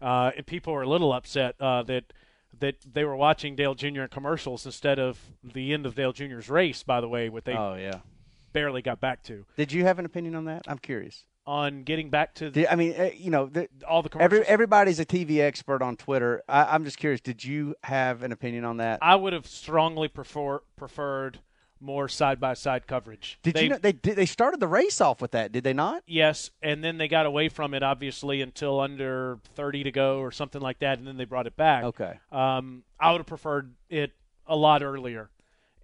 Uh, 0.01 0.31
and 0.37 0.45
people 0.45 0.73
were 0.73 0.81
a 0.83 0.89
little 0.89 1.13
upset 1.13 1.55
uh, 1.61 1.83
that 1.83 2.11
that 2.59 2.75
they 2.91 3.03
were 3.03 3.15
watching 3.15 3.55
Dale 3.55 3.75
Jr. 3.75 4.01
in 4.01 4.07
commercials 4.09 4.65
instead 4.65 4.99
of 4.99 5.19
the 5.43 5.73
end 5.73 5.85
of 5.85 5.95
Dale 5.95 6.13
Jr.'s 6.13 6.49
race. 6.49 6.83
By 6.83 7.01
the 7.01 7.07
way, 7.09 7.29
what 7.29 7.45
they 7.45 7.53
oh 7.53 7.75
yeah. 7.75 7.99
barely 8.53 8.81
got 8.81 8.99
back 8.99 9.23
to 9.23 9.45
Did 9.57 9.71
you 9.71 9.83
have 9.83 9.99
an 9.99 10.05
opinion 10.05 10.35
on 10.35 10.45
that? 10.45 10.63
I'm 10.67 10.77
curious. 10.79 11.25
on 11.47 11.83
getting 11.83 12.09
back 12.09 12.33
to 12.35 12.45
the, 12.45 12.61
Did, 12.61 12.67
I 12.67 12.75
mean, 12.75 12.95
uh, 12.97 13.09
you 13.15 13.29
know, 13.29 13.45
the, 13.45 13.67
all 13.87 14.01
the 14.01 14.09
commercials. 14.09 14.33
every 14.39 14.47
everybody's 14.47 14.99
a 14.99 15.05
TV 15.05 15.39
expert 15.39 15.81
on 15.81 15.95
Twitter. 15.95 16.41
I, 16.49 16.63
I'm 16.65 16.83
just 16.85 16.97
curious. 16.97 17.21
Did 17.21 17.43
you 17.43 17.75
have 17.83 18.23
an 18.23 18.31
opinion 18.31 18.65
on 18.65 18.77
that? 18.77 18.99
I 19.01 19.15
would 19.15 19.33
have 19.33 19.45
strongly 19.47 20.07
prefer 20.07 20.61
preferred 20.75 21.39
more 21.85 22.07
side 22.09 22.39
by 22.39 22.53
side 22.53 22.87
coverage. 22.87 23.37
did 23.43 23.53
They- 23.53 23.63
you 23.63 23.69
know 23.69 23.77
they 23.77 23.91
did, 23.93 24.15
they 24.15 24.25
started 24.25 24.59
the 24.59 24.67
race 24.67 24.99
off 24.99 25.21
with 25.21 25.31
that? 25.31 25.51
Did 25.51 25.63
they 25.63 25.73
not? 25.73 26.03
Yes, 26.07 26.49
and 26.61 26.83
then 26.83 26.97
they 26.97 27.07
got 27.07 27.25
away 27.25 27.47
from 27.49 27.73
it 27.73 27.83
obviously 27.83 28.41
until 28.41 28.79
under 28.79 29.39
30 29.53 29.83
to 29.83 29.91
go 29.91 30.19
or 30.19 30.31
something 30.31 30.61
like 30.61 30.79
that, 30.79 30.97
and 30.97 31.07
then 31.07 31.17
they 31.17 31.25
brought 31.25 31.47
it 31.47 31.55
back. 31.55 31.83
Okay. 31.83 32.19
Um, 32.31 32.83
I 32.99 33.11
would 33.11 33.19
have 33.19 33.27
preferred 33.27 33.75
it 33.89 34.11
a 34.47 34.55
lot 34.55 34.81
earlier, 34.83 35.29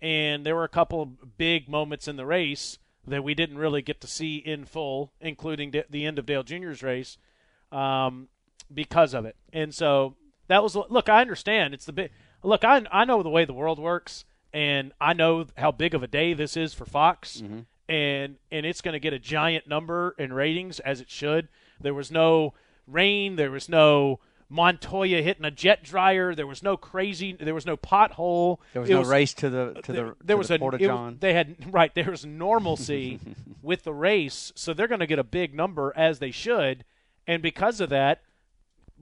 and 0.02 0.46
there 0.46 0.56
were 0.56 0.64
a 0.64 0.70
couple 0.70 1.02
of 1.02 1.38
big 1.38 1.70
moments 1.70 2.08
in 2.08 2.16
the 2.18 2.26
race 2.26 2.80
that 3.08 3.24
we 3.24 3.34
didn't 3.34 3.58
really 3.58 3.82
get 3.82 4.00
to 4.02 4.08
see 4.08 4.38
in 4.38 4.66
full, 4.66 5.12
including 5.22 5.72
the- 5.72 5.86
the 5.90 6.06
end 6.06 6.20
of 6.20 6.26
Dale 6.26 6.44
Jr.'s 6.44 6.84
race, 6.84 7.18
um, 7.72 8.28
because 8.74 9.14
of 9.14 9.26
it. 9.26 9.36
And 9.54 9.74
so 9.74 10.16
that 10.48 10.62
was 10.64 10.76
look. 10.76 11.10
I 11.10 11.22
understand 11.22 11.74
it's 11.74 11.86
the 11.86 11.94
big 11.94 12.12
look. 12.44 12.64
I 12.64 12.86
I 12.92 13.06
know 13.06 13.24
the 13.24 13.30
way 13.30 13.46
the 13.46 13.54
world 13.54 13.80
works, 13.80 14.26
and 14.54 14.92
I 15.00 15.14
know 15.14 15.46
how 15.58 15.72
big 15.72 15.94
of 15.94 16.04
a 16.04 16.08
day 16.08 16.34
this 16.34 16.58
is 16.58 16.74
for 16.74 16.86
Fox, 16.86 17.42
mm-hmm. 17.42 17.62
and 17.88 18.38
and 18.52 18.66
it's 18.66 18.82
going 18.82 18.94
to 18.94 19.00
get 19.00 19.14
a 19.14 19.20
giant 19.20 19.68
number 19.68 20.16
in 20.18 20.34
ratings 20.34 20.80
as 20.80 21.02
it 21.02 21.10
should. 21.10 21.48
There 21.80 21.94
was 21.94 22.12
no 22.12 22.54
rain. 22.88 23.36
There 23.36 23.52
was 23.52 23.70
no 23.70 24.20
Montoya 24.50 25.22
hitting 25.22 25.46
a 25.46 25.52
jet 25.52 25.84
dryer. 25.84 26.36
There 26.36 26.46
was 26.46 26.62
no 26.62 26.76
crazy. 26.76 27.34
There 27.34 27.54
was 27.54 27.66
no 27.66 27.78
pothole. 27.78 28.60
There 28.74 28.82
was 28.82 28.90
It 28.90 28.94
no 28.94 29.04
race 29.04 29.34
to 29.36 29.50
the 29.50 29.82
to 29.84 29.92
the 29.92 29.94
there, 29.94 30.16
to 30.28 30.38
was 30.38 30.50
the 30.50 30.56
a 30.56 30.60
Porta 30.60 30.78
it 30.78 30.88
John. 30.88 31.18
they 31.20 31.34
had 31.34 31.56
right 31.74 31.94
there 31.96 32.12
was 32.12 32.26
normalcy 32.26 33.20
with 33.62 33.84
the 33.84 33.94
race, 33.94 34.52
so 34.56 34.74
they're 34.74 34.88
going 34.88 35.00
to 35.00 35.08
get 35.08 35.20
a 35.20 35.24
big 35.24 35.56
number 35.56 35.94
as 35.96 36.20
they 36.20 36.32
should, 36.32 36.84
and 37.26 37.42
because 37.42 37.80
of 37.80 37.90
that, 37.90 38.22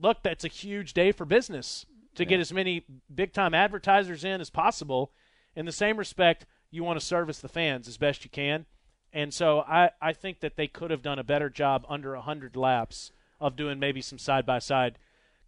look, 0.00 0.22
that's 0.22 0.44
a 0.44 0.48
huge 0.48 0.94
day 0.94 1.10
for 1.10 1.24
business 1.24 1.84
to 2.14 2.24
get 2.24 2.40
as 2.40 2.52
many 2.52 2.84
big 3.12 3.32
time 3.32 3.54
advertisers 3.54 4.24
in 4.24 4.40
as 4.40 4.50
possible. 4.50 5.12
In 5.56 5.66
the 5.66 5.72
same 5.72 5.96
respect, 5.96 6.46
you 6.70 6.84
want 6.84 6.98
to 6.98 7.04
service 7.04 7.38
the 7.40 7.48
fans 7.48 7.88
as 7.88 7.96
best 7.96 8.24
you 8.24 8.30
can, 8.30 8.66
and 9.12 9.34
so 9.34 9.60
I 9.60 9.90
I 10.00 10.12
think 10.12 10.40
that 10.40 10.56
they 10.56 10.68
could 10.68 10.90
have 10.90 11.02
done 11.02 11.18
a 11.18 11.24
better 11.24 11.50
job 11.50 11.84
under 11.88 12.14
hundred 12.16 12.56
laps 12.56 13.12
of 13.40 13.56
doing 13.56 13.78
maybe 13.78 14.00
some 14.02 14.18
side 14.18 14.46
by 14.46 14.58
side 14.58 14.98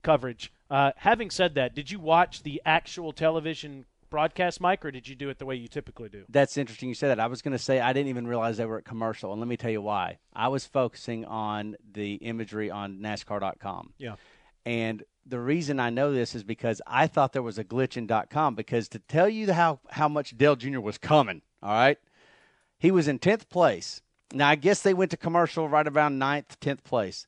coverage. 0.03 0.53
Uh, 0.71 0.93
having 0.97 1.31
said 1.31 1.55
that, 1.55 1.75
did 1.75 1.91
you 1.91 2.01
watch 2.01 2.43
the 2.43 2.61
actual 2.65 3.13
television 3.13 3.85
broadcast, 4.13 4.61
Mike, 4.61 4.85
or 4.85 4.91
did 4.91 5.09
you 5.09 5.15
do 5.15 5.31
it 5.31 5.39
the 5.39 5.47
way 5.47 5.55
you 5.57 5.69
typically 5.69 6.09
do? 6.09 6.25
That's 6.29 6.57
interesting 6.57 6.89
you 6.89 6.95
said 6.95 7.09
that. 7.09 7.19
I 7.19 7.27
was 7.27 7.43
going 7.43 7.53
to 7.53 7.59
say 7.59 7.81
I 7.81 7.93
didn't 7.93 8.09
even 8.09 8.27
realize 8.27 8.59
they 8.59 8.67
were 8.67 8.79
at 8.79 8.85
commercial, 8.85 9.33
and 9.33 9.41
let 9.41 9.49
me 9.49 9.57
tell 9.57 9.71
you 9.71 9.83
why. 9.83 10.19
I 10.35 10.49
was 10.49 10.67
focusing 10.67 11.25
on 11.25 11.77
the 11.93 12.15
imagery 12.17 12.71
on 12.71 12.99
NASCAR.com. 12.99 13.95
Yeah. 13.99 14.17
And 14.65 15.03
the 15.27 15.39
reason 15.41 15.79
I 15.81 15.91
know 15.91 16.13
this 16.13 16.35
is 16.35 16.43
because 16.43 16.81
I 16.87 17.07
thought 17.07 17.33
there 17.33 17.43
was 17.43 17.59
a 17.59 17.65
glitch 17.65 17.97
in 17.97 18.09
.com 18.29 18.55
because 18.55 18.89
to 18.89 18.99
tell 18.99 19.29
you 19.29 19.53
how 19.53 19.81
how 19.91 20.09
much 20.09 20.37
Dale 20.37 20.57
Jr. 20.57 20.81
was 20.81 20.99
coming, 20.99 21.43
all 21.63 21.71
right, 21.73 21.99
he 22.79 22.91
was 22.91 23.09
in 23.09 23.19
tenth 23.19 23.49
place. 23.49 24.03
Now 24.35 24.49
I 24.49 24.55
guess 24.57 24.83
they 24.83 24.95
went 24.95 25.11
to 25.13 25.17
commercial 25.17 25.69
right 25.69 25.87
around 25.87 26.19
9th, 26.21 26.59
tenth 26.61 26.83
place. 26.85 27.27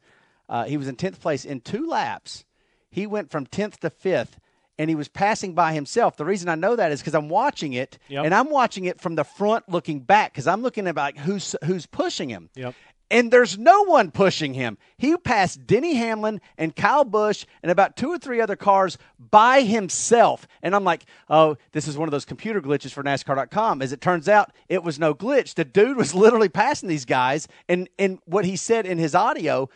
Uh, 0.49 0.65
he 0.65 0.77
was 0.77 0.89
in 0.89 0.97
tenth 0.97 1.21
place 1.21 1.45
in 1.45 1.61
two 1.61 1.87
laps. 1.87 2.45
He 2.91 3.07
went 3.07 3.31
from 3.31 3.47
tenth 3.47 3.81
to 3.81 3.91
fifth, 3.91 4.39
and 4.79 4.89
he 4.91 4.95
was 4.97 5.09
passing 5.09 5.55
by 5.55 5.73
himself. 5.73 6.17
The 6.17 6.25
reason 6.25 6.49
I 6.49 6.55
know 6.55 6.77
that 6.77 6.93
is 6.93 7.01
because 7.01 7.15
I'm 7.15 7.29
watching 7.29 7.73
it, 7.73 7.99
Yep. 8.09 8.25
and 8.25 8.35
I'm 8.35 8.51
watching 8.51 8.85
it 8.85 9.01
from 9.01 9.15
the 9.15 9.25
front, 9.25 9.69
looking 9.69 10.01
back, 10.01 10.33
because 10.33 10.47
I'm 10.47 10.63
looking 10.63 10.87
at 10.87 10.97
like 10.97 11.19
who's 11.19 11.55
who's 11.65 11.87
pushing 11.87 12.29
him. 12.29 12.51
Yep. 12.55 12.75
And 13.11 13.31
there's 13.31 13.59
no 13.59 13.85
one 13.85 14.11
pushing 14.11 14.55
him. 14.55 14.79
He 14.97 15.17
passed 15.17 15.67
Denny 15.67 15.95
Hamlin 15.95 16.41
and 16.57 16.75
Kyle 16.75 17.05
Busch 17.05 17.45
and 17.63 17.71
about 17.71 17.97
two 17.97 18.09
or 18.09 18.19
three 18.19 18.41
other 18.41 18.57
cars 18.57 18.97
by 19.19 19.63
himself. 19.63 20.49
And 20.63 20.75
I'm 20.75 20.85
like, 20.85 21.05
oh, 21.29 21.57
this 21.73 21.87
is 21.87 21.99
one 21.99 22.09
of 22.09 22.13
those 22.13 22.25
computer 22.25 22.63
glitches 22.63 22.93
for 22.93 23.03
NASCAR.com. 23.03 23.83
As 23.83 23.93
it 23.93 24.01
turns 24.01 24.29
out, 24.29 24.53
it 24.69 24.83
was 24.83 24.99
no 24.99 25.15
glitch. 25.15 25.55
The 25.55 25.65
dude 25.65 25.97
was 25.97 26.15
literally 26.15 26.49
passing 26.49 26.89
these 26.89 27.05
guys. 27.05 27.47
And, 27.69 27.89
and 27.99 28.19
what 28.25 28.47
he 28.47 28.57
said 28.57 28.87
in 28.87 28.99
his 28.99 29.15
audio, 29.15 29.69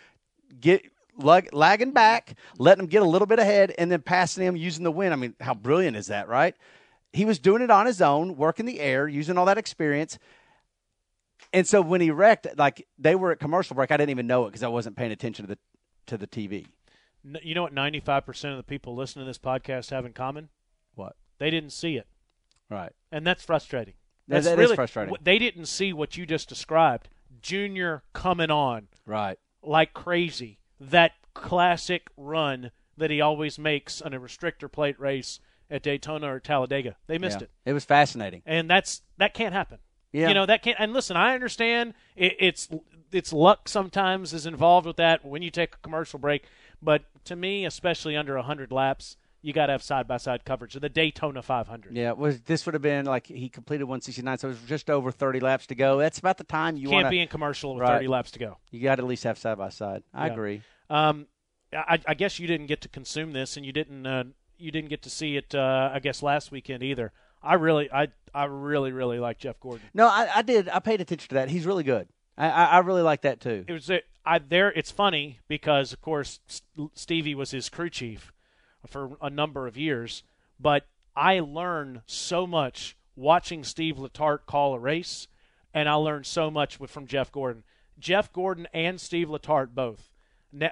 get 0.60 0.82
lag, 1.18 1.52
lagging 1.52 1.92
back, 1.92 2.34
letting 2.58 2.84
them 2.84 2.90
get 2.90 3.02
a 3.02 3.08
little 3.08 3.26
bit 3.26 3.38
ahead, 3.38 3.74
and 3.78 3.92
then 3.92 4.00
passing 4.00 4.44
him 4.44 4.56
using 4.56 4.84
the 4.84 4.92
wind. 4.92 5.12
I 5.12 5.16
mean, 5.16 5.34
how 5.40 5.54
brilliant 5.54 5.96
is 5.96 6.06
that, 6.06 6.28
right? 6.28 6.54
He 7.12 7.24
was 7.24 7.38
doing 7.38 7.62
it 7.62 7.70
on 7.70 7.86
his 7.86 8.00
own, 8.00 8.36
working 8.36 8.66
the 8.66 8.80
air, 8.80 9.08
using 9.08 9.36
all 9.36 9.46
that 9.46 9.58
experience. 9.58 10.18
And 11.52 11.66
so 11.66 11.80
when 11.80 12.00
he 12.00 12.10
wrecked, 12.10 12.46
like 12.56 12.86
they 12.98 13.14
were 13.14 13.32
at 13.32 13.40
commercial 13.40 13.74
break, 13.74 13.90
I 13.90 13.96
didn't 13.96 14.10
even 14.10 14.26
know 14.26 14.44
it 14.44 14.50
because 14.50 14.62
I 14.62 14.68
wasn't 14.68 14.96
paying 14.96 15.12
attention 15.12 15.46
to 15.46 15.54
the 15.54 15.58
to 16.06 16.16
the 16.18 16.26
TV. 16.26 16.66
You 17.42 17.54
know 17.54 17.62
what 17.62 17.74
95% 17.74 18.50
of 18.52 18.56
the 18.56 18.62
people 18.62 18.94
listening 18.94 19.24
to 19.24 19.28
this 19.28 19.38
podcast 19.38 19.90
have 19.90 20.06
in 20.06 20.12
common? 20.12 20.48
What? 20.94 21.16
They 21.38 21.50
didn't 21.50 21.70
see 21.70 21.96
it. 21.96 22.06
Right. 22.70 22.92
And 23.12 23.26
that's 23.26 23.42
frustrating. 23.44 23.94
That- 24.28 24.34
That's 24.36 24.46
that 24.46 24.52
is 24.52 24.58
really, 24.58 24.76
frustrating. 24.76 25.14
They 25.22 25.38
didn't 25.38 25.66
see 25.66 25.92
what 25.92 26.16
you 26.16 26.24
just 26.26 26.48
described. 26.48 27.08
Junior 27.42 28.02
coming 28.12 28.50
on 28.50 28.88
Right. 29.06 29.38
like 29.62 29.92
crazy. 29.94 30.58
That 30.80 31.12
classic 31.34 32.08
run 32.16 32.70
that 32.96 33.10
he 33.10 33.20
always 33.20 33.58
makes 33.58 34.00
on 34.02 34.12
a 34.14 34.20
restrictor 34.20 34.70
plate 34.70 34.98
race 35.00 35.40
at 35.70 35.82
Daytona 35.82 36.32
or 36.34 36.40
Talladega. 36.40 36.96
They 37.06 37.18
missed 37.18 37.40
Yeah. 37.40 37.44
it. 37.44 37.50
It 37.66 37.72
was 37.74 37.84
fascinating. 37.84 38.42
and 38.46 38.68
that's 38.70 39.02
that 39.18 39.34
can't 39.34 39.52
happen. 39.54 39.78
Yeah. 40.12 40.28
You 40.28 40.34
know 40.34 40.46
that 40.46 40.62
can't. 40.62 40.76
And 40.80 40.92
listen, 40.92 41.16
I 41.16 41.34
understand 41.34 41.94
it, 42.16 42.34
it's 42.38 42.68
it's 43.12 43.32
luck 43.32 43.68
sometimes 43.68 44.32
is 44.32 44.46
involved 44.46 44.86
with 44.86 44.96
that 44.96 45.24
when 45.24 45.42
you 45.42 45.50
take 45.50 45.74
a 45.74 45.78
commercial 45.78 46.18
break. 46.18 46.44
But 46.82 47.02
to 47.24 47.36
me, 47.36 47.64
especially 47.64 48.16
under 48.16 48.36
hundred 48.38 48.72
laps, 48.72 49.16
you 49.42 49.52
got 49.52 49.66
to 49.66 49.72
have 49.72 49.82
side 49.82 50.06
by 50.08 50.16
side 50.16 50.44
coverage 50.44 50.74
of 50.76 50.82
the 50.82 50.88
Daytona 50.88 51.42
500. 51.42 51.94
Yeah. 51.96 52.12
Was 52.12 52.40
this 52.42 52.64
would 52.66 52.74
have 52.74 52.82
been 52.82 53.04
like 53.06 53.26
he 53.26 53.48
completed 53.48 53.84
169, 53.84 54.38
so 54.38 54.48
it 54.48 54.50
was 54.52 54.60
just 54.62 54.88
over 54.90 55.10
30 55.10 55.40
laps 55.40 55.66
to 55.66 55.74
go. 55.74 55.98
That's 55.98 56.18
about 56.18 56.38
the 56.38 56.44
time 56.44 56.76
you 56.76 56.88
Can't 56.88 57.04
want 57.04 57.10
be 57.10 57.20
in 57.20 57.28
commercial 57.28 57.74
with 57.74 57.82
Right. 57.82 57.94
30 57.96 58.08
laps 58.08 58.30
to 58.32 58.38
go. 58.38 58.58
You 58.70 58.80
got 58.80 58.96
to 58.96 59.02
at 59.02 59.08
least 59.08 59.24
have 59.24 59.38
side 59.38 59.58
by 59.58 59.68
side. 59.68 60.02
I 60.14 60.26
Yeah. 60.26 60.32
agree. 60.32 60.62
Um, 60.90 61.26
I, 61.72 61.98
I 62.06 62.14
guess 62.14 62.38
you 62.38 62.46
didn't 62.46 62.66
get 62.66 62.80
to 62.82 62.88
consume 62.88 63.32
this, 63.32 63.56
and 63.58 63.66
you 63.66 63.72
didn't 63.72 64.06
uh, 64.06 64.24
you 64.56 64.70
didn't 64.70 64.88
get 64.88 65.02
to 65.02 65.10
see 65.10 65.36
it. 65.36 65.54
Uh, 65.54 65.90
I 65.92 65.98
guess 66.00 66.22
last 66.22 66.50
weekend 66.50 66.82
either. 66.82 67.12
I 67.42 67.54
really, 67.54 67.90
I 67.90 68.08
I 68.34 68.44
really 68.44 68.92
really 68.92 69.18
like 69.18 69.38
Jeff 69.38 69.58
Gordon. 69.60 69.86
No, 69.94 70.06
I, 70.06 70.28
I 70.36 70.42
did. 70.42 70.68
I 70.68 70.80
paid 70.80 71.00
attention 71.00 71.28
to 71.30 71.34
that. 71.36 71.50
He's 71.50 71.66
really 71.66 71.84
good. 71.84 72.08
I, 72.36 72.48
I, 72.48 72.64
I 72.64 72.78
really 72.78 73.02
like 73.02 73.22
that 73.22 73.40
too. 73.40 73.64
It 73.66 73.72
was. 73.72 73.90
A, 73.90 74.02
I 74.24 74.38
there 74.38 74.70
it's 74.72 74.90
funny 74.90 75.38
because 75.48 75.92
of 75.92 76.00
course 76.00 76.40
Stevie 76.94 77.34
was 77.34 77.50
his 77.50 77.68
crew 77.68 77.90
chief 77.90 78.32
for 78.86 79.16
a 79.20 79.30
number 79.30 79.66
of 79.66 79.76
years, 79.76 80.22
but 80.60 80.86
I 81.16 81.40
learned 81.40 82.02
so 82.06 82.46
much 82.46 82.96
watching 83.16 83.64
Steve 83.64 83.96
Letarte 83.96 84.46
call 84.46 84.74
a 84.74 84.78
race, 84.78 85.26
and 85.74 85.88
I 85.88 85.94
learned 85.94 86.26
so 86.26 86.50
much 86.50 86.78
with, 86.78 86.90
from 86.90 87.06
Jeff 87.06 87.32
Gordon. 87.32 87.64
Jeff 87.98 88.32
Gordon 88.32 88.68
and 88.72 89.00
Steve 89.00 89.28
Letarte 89.28 89.74
both 89.74 90.10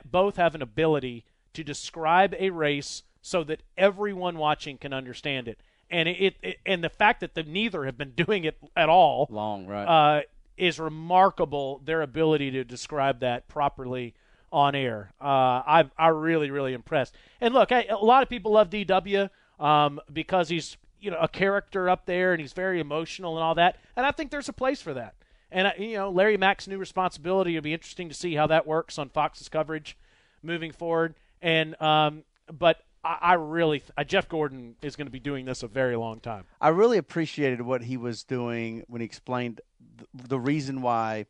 both 0.04 0.36
have 0.36 0.54
an 0.54 0.62
ability 0.62 1.24
to 1.52 1.64
describe 1.64 2.34
a 2.38 2.50
race 2.50 3.02
so 3.20 3.42
that 3.44 3.62
everyone 3.76 4.38
watching 4.38 4.78
can 4.78 4.92
understand 4.92 5.48
it. 5.48 5.60
And 5.90 6.08
it, 6.08 6.36
it 6.42 6.58
and 6.66 6.82
the 6.82 6.88
fact 6.88 7.20
that 7.20 7.34
the 7.34 7.42
neither 7.42 7.84
have 7.84 7.96
been 7.96 8.10
doing 8.16 8.44
it 8.44 8.56
at 8.76 8.88
all 8.88 9.28
Long, 9.30 9.66
right? 9.66 9.84
uh, 9.84 10.22
is 10.56 10.78
remarkable. 10.80 11.80
Their 11.84 12.02
ability 12.02 12.50
to 12.52 12.64
describe 12.64 13.20
that 13.20 13.48
properly 13.48 14.14
on 14.52 14.74
air. 14.74 15.12
Uh, 15.20 15.24
I 15.26 15.90
I 15.98 16.08
really 16.08 16.50
really 16.50 16.72
impressed. 16.72 17.14
And 17.40 17.54
look, 17.54 17.72
I, 17.72 17.84
a 17.84 17.96
lot 17.96 18.22
of 18.22 18.28
people 18.28 18.52
love 18.52 18.70
DW 18.70 19.30
um, 19.60 20.00
because 20.12 20.48
he's 20.48 20.76
you 21.00 21.10
know 21.10 21.18
a 21.18 21.28
character 21.28 21.88
up 21.88 22.06
there 22.06 22.32
and 22.32 22.40
he's 22.40 22.52
very 22.52 22.80
emotional 22.80 23.36
and 23.36 23.44
all 23.44 23.54
that. 23.54 23.76
And 23.96 24.06
I 24.06 24.12
think 24.12 24.30
there's 24.30 24.48
a 24.48 24.52
place 24.54 24.80
for 24.80 24.94
that. 24.94 25.14
And 25.50 25.72
you 25.78 25.94
know, 25.94 26.10
Larry 26.10 26.36
Mac's 26.36 26.66
new 26.66 26.78
responsibility. 26.78 27.56
It'll 27.56 27.64
be 27.64 27.74
interesting 27.74 28.08
to 28.08 28.14
see 28.14 28.34
how 28.34 28.46
that 28.48 28.66
works 28.66 28.98
on 28.98 29.08
Fox's 29.08 29.48
coverage 29.48 29.96
moving 30.42 30.72
forward. 30.72 31.14
And 31.42 31.80
um, 31.80 32.24
but 32.50 32.80
I, 33.06 33.18
I 33.20 33.32
really 33.34 33.82
uh, 33.96 34.04
Jeff 34.04 34.28
Gordon 34.28 34.74
is 34.82 34.96
going 34.96 35.06
to 35.06 35.12
be 35.12 35.20
doing 35.20 35.44
this 35.44 35.62
a 35.62 35.68
very 35.68 35.96
long 35.96 36.20
time. 36.20 36.44
I 36.60 36.68
really 36.68 36.98
appreciated 36.98 37.62
what 37.62 37.82
he 37.82 37.96
was 37.96 38.24
doing 38.24 38.84
when 38.88 39.00
he 39.00 39.04
explained 39.04 39.60
th- 39.98 40.08
the 40.28 40.40
reason 40.40 40.82
why 40.82 41.26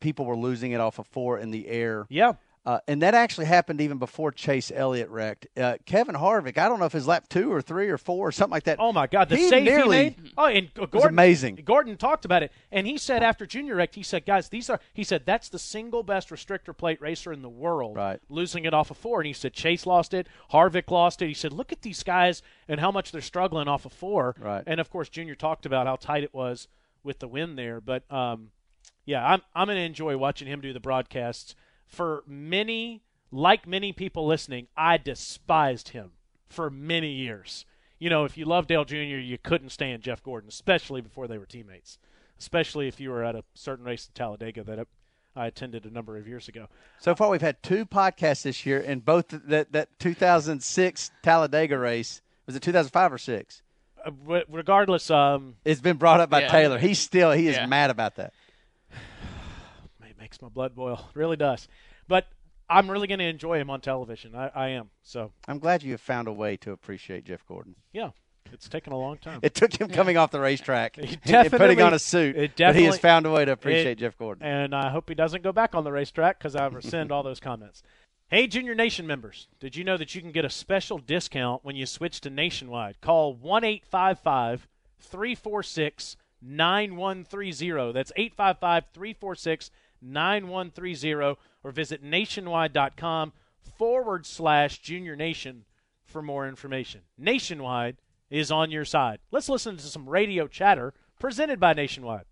people 0.00 0.24
were 0.24 0.36
losing 0.36 0.72
it 0.72 0.80
off 0.80 0.98
of 0.98 1.06
four 1.06 1.38
in 1.38 1.50
the 1.50 1.66
air. 1.68 2.06
Yeah. 2.08 2.34
Uh, 2.68 2.80
and 2.86 3.00
that 3.00 3.14
actually 3.14 3.46
happened 3.46 3.80
even 3.80 3.96
before 3.96 4.30
Chase 4.30 4.70
Elliott 4.74 5.08
wrecked. 5.08 5.46
Uh, 5.56 5.78
Kevin 5.86 6.14
Harvick, 6.14 6.58
I 6.58 6.68
don't 6.68 6.78
know 6.78 6.84
if 6.84 6.92
his 6.92 7.06
lap 7.06 7.26
two 7.30 7.50
or 7.50 7.62
three 7.62 7.88
or 7.88 7.96
four 7.96 8.28
or 8.28 8.30
something 8.30 8.52
like 8.52 8.64
that. 8.64 8.76
Oh 8.78 8.92
my 8.92 9.06
God, 9.06 9.30
the 9.30 9.36
he 9.36 9.48
save 9.48 9.62
nearly, 9.62 9.96
he 9.96 10.02
made! 10.02 10.32
Oh, 10.36 10.44
and 10.44 10.74
Gordon, 10.74 10.90
was 10.92 11.04
amazing. 11.06 11.62
Gordon 11.64 11.96
talked 11.96 12.26
about 12.26 12.42
it, 12.42 12.52
and 12.70 12.86
he 12.86 12.98
said 12.98 13.22
after 13.22 13.46
Junior 13.46 13.76
wrecked, 13.76 13.94
he 13.94 14.02
said, 14.02 14.26
"Guys, 14.26 14.50
these 14.50 14.68
are." 14.68 14.80
He 14.92 15.02
said 15.02 15.22
that's 15.24 15.48
the 15.48 15.58
single 15.58 16.02
best 16.02 16.28
restrictor 16.28 16.76
plate 16.76 17.00
racer 17.00 17.32
in 17.32 17.40
the 17.40 17.48
world, 17.48 17.96
Right. 17.96 18.20
Losing 18.28 18.66
it 18.66 18.74
off 18.74 18.90
of 18.90 18.98
four, 18.98 19.20
and 19.20 19.26
he 19.26 19.32
said 19.32 19.54
Chase 19.54 19.86
lost 19.86 20.12
it, 20.12 20.26
Harvick 20.52 20.90
lost 20.90 21.22
it. 21.22 21.28
He 21.28 21.32
said, 21.32 21.54
"Look 21.54 21.72
at 21.72 21.80
these 21.80 22.02
guys 22.02 22.42
and 22.68 22.80
how 22.80 22.90
much 22.90 23.12
they're 23.12 23.22
struggling 23.22 23.66
off 23.66 23.86
of 23.86 23.94
four. 23.94 24.34
Right. 24.38 24.62
And 24.66 24.78
of 24.78 24.90
course, 24.90 25.08
Junior 25.08 25.36
talked 25.36 25.64
about 25.64 25.86
how 25.86 25.96
tight 25.96 26.22
it 26.22 26.34
was 26.34 26.68
with 27.02 27.18
the 27.20 27.28
win 27.28 27.56
there, 27.56 27.80
but 27.80 28.02
um, 28.12 28.50
yeah, 29.06 29.26
I'm 29.26 29.40
I'm 29.54 29.68
going 29.68 29.78
to 29.78 29.84
enjoy 29.84 30.18
watching 30.18 30.48
him 30.48 30.60
do 30.60 30.74
the 30.74 30.80
broadcasts. 30.80 31.54
For 31.88 32.22
many, 32.26 33.02
like 33.32 33.66
many 33.66 33.92
people 33.92 34.26
listening, 34.26 34.68
I 34.76 34.96
despised 34.98 35.88
him 35.88 36.12
for 36.48 36.70
many 36.70 37.10
years. 37.10 37.64
You 37.98 38.10
know, 38.10 38.24
if 38.24 38.36
you 38.38 38.44
loved 38.44 38.68
Dale 38.68 38.84
Jr., 38.84 38.96
you 38.96 39.38
couldn't 39.38 39.70
stand 39.70 40.02
Jeff 40.02 40.22
Gordon, 40.22 40.48
especially 40.48 41.00
before 41.00 41.26
they 41.26 41.38
were 41.38 41.46
teammates. 41.46 41.98
Especially 42.38 42.86
if 42.86 43.00
you 43.00 43.10
were 43.10 43.24
at 43.24 43.34
a 43.34 43.42
certain 43.54 43.84
race 43.84 44.06
in 44.06 44.12
Talladega 44.14 44.62
that 44.62 44.86
I 45.34 45.46
attended 45.46 45.84
a 45.84 45.90
number 45.90 46.16
of 46.16 46.28
years 46.28 46.46
ago. 46.46 46.68
So 47.00 47.14
far, 47.16 47.30
we've 47.30 47.40
had 47.42 47.60
two 47.62 47.84
podcasts 47.84 48.42
this 48.42 48.64
year, 48.64 48.80
and 48.86 49.04
both 49.04 49.28
that 49.28 49.72
that 49.72 49.98
2006 49.98 51.10
Talladega 51.22 51.76
race 51.78 52.20
was 52.46 52.54
it 52.54 52.62
2005 52.62 53.12
or 53.12 53.18
six? 53.18 53.62
Uh, 54.04 54.40
regardless, 54.48 55.10
um, 55.10 55.56
It's 55.64 55.80
been 55.80 55.96
brought 55.96 56.20
up 56.20 56.30
by 56.30 56.42
Yeah. 56.42 56.48
Taylor. 56.48 56.78
He's 56.78 57.00
still 57.00 57.32
he 57.32 57.48
is 57.48 57.56
Yeah. 57.56 57.66
mad 57.66 57.90
about 57.90 58.14
that. 58.16 58.32
It 60.18 60.22
makes 60.22 60.42
my 60.42 60.48
blood 60.48 60.74
boil. 60.74 61.06
It 61.10 61.14
really 61.18 61.36
does. 61.36 61.68
But 62.06 62.26
I'm 62.68 62.90
really 62.90 63.06
going 63.06 63.20
to 63.20 63.24
enjoy 63.26 63.58
him 63.58 63.70
on 63.70 63.80
television. 63.80 64.34
I, 64.34 64.48
I 64.54 64.68
am. 64.70 64.90
So 65.02 65.32
I'm 65.46 65.58
glad 65.58 65.82
you 65.82 65.92
have 65.92 66.00
found 66.00 66.28
a 66.28 66.32
way 66.32 66.56
to 66.58 66.72
appreciate 66.72 67.24
Jeff 67.24 67.46
Gordon. 67.46 67.76
yeah, 67.92 68.10
it's 68.52 68.68
taken 68.68 68.92
a 68.92 68.98
long 68.98 69.18
time. 69.18 69.40
It 69.42 69.54
took 69.54 69.78
him 69.78 69.88
coming 69.88 70.16
off 70.16 70.30
the 70.30 70.40
racetrack 70.40 70.98
and 71.24 71.50
putting 71.50 71.80
on 71.80 71.94
a 71.94 71.98
suit, 71.98 72.36
it 72.36 72.52
but 72.56 72.74
he 72.76 72.84
has 72.84 72.98
found 72.98 73.26
a 73.26 73.30
way 73.30 73.44
to 73.44 73.52
appreciate 73.52 73.92
it- 73.92 73.98
Jeff 73.98 74.16
Gordon. 74.18 74.44
and 74.46 74.74
I 74.74 74.90
hope 74.90 75.08
he 75.08 75.14
doesn't 75.14 75.42
go 75.42 75.52
back 75.52 75.74
on 75.74 75.84
the 75.84 75.92
racetrack 75.92 76.38
because 76.38 76.56
I 76.56 76.66
rescind 76.66 77.12
all 77.12 77.22
those 77.22 77.40
comments. 77.40 77.82
Hey, 78.30 78.46
Junior 78.46 78.74
Nation 78.74 79.06
members, 79.06 79.48
did 79.58 79.74
you 79.74 79.84
know 79.84 79.96
that 79.96 80.14
you 80.14 80.20
can 80.20 80.32
get 80.32 80.44
a 80.44 80.50
special 80.50 80.98
discount 80.98 81.64
when 81.64 81.76
you 81.76 81.86
switch 81.86 82.20
to 82.22 82.30
Nationwide? 82.30 83.00
Call 83.00 83.32
1 83.34 83.64
855 83.64 84.68
346 85.00 86.16
9130. 86.42 87.92
That's 87.92 88.12
855 88.16 88.84
346 88.92 89.70
9130, 90.00 91.38
or 91.64 91.70
visit 91.70 92.02
nationwide.com 92.02 93.32
forward 93.76 94.26
slash 94.26 94.78
Junior 94.78 95.16
Nation 95.16 95.64
for 96.04 96.22
more 96.22 96.48
information. 96.48 97.02
Nationwide 97.16 97.96
is 98.30 98.50
on 98.50 98.70
your 98.70 98.84
side. 98.84 99.18
Let's 99.30 99.48
listen 99.48 99.76
to 99.76 99.86
some 99.86 100.08
radio 100.08 100.46
chatter 100.46 100.94
presented 101.18 101.60
by 101.60 101.72
Nationwide. 101.72 102.24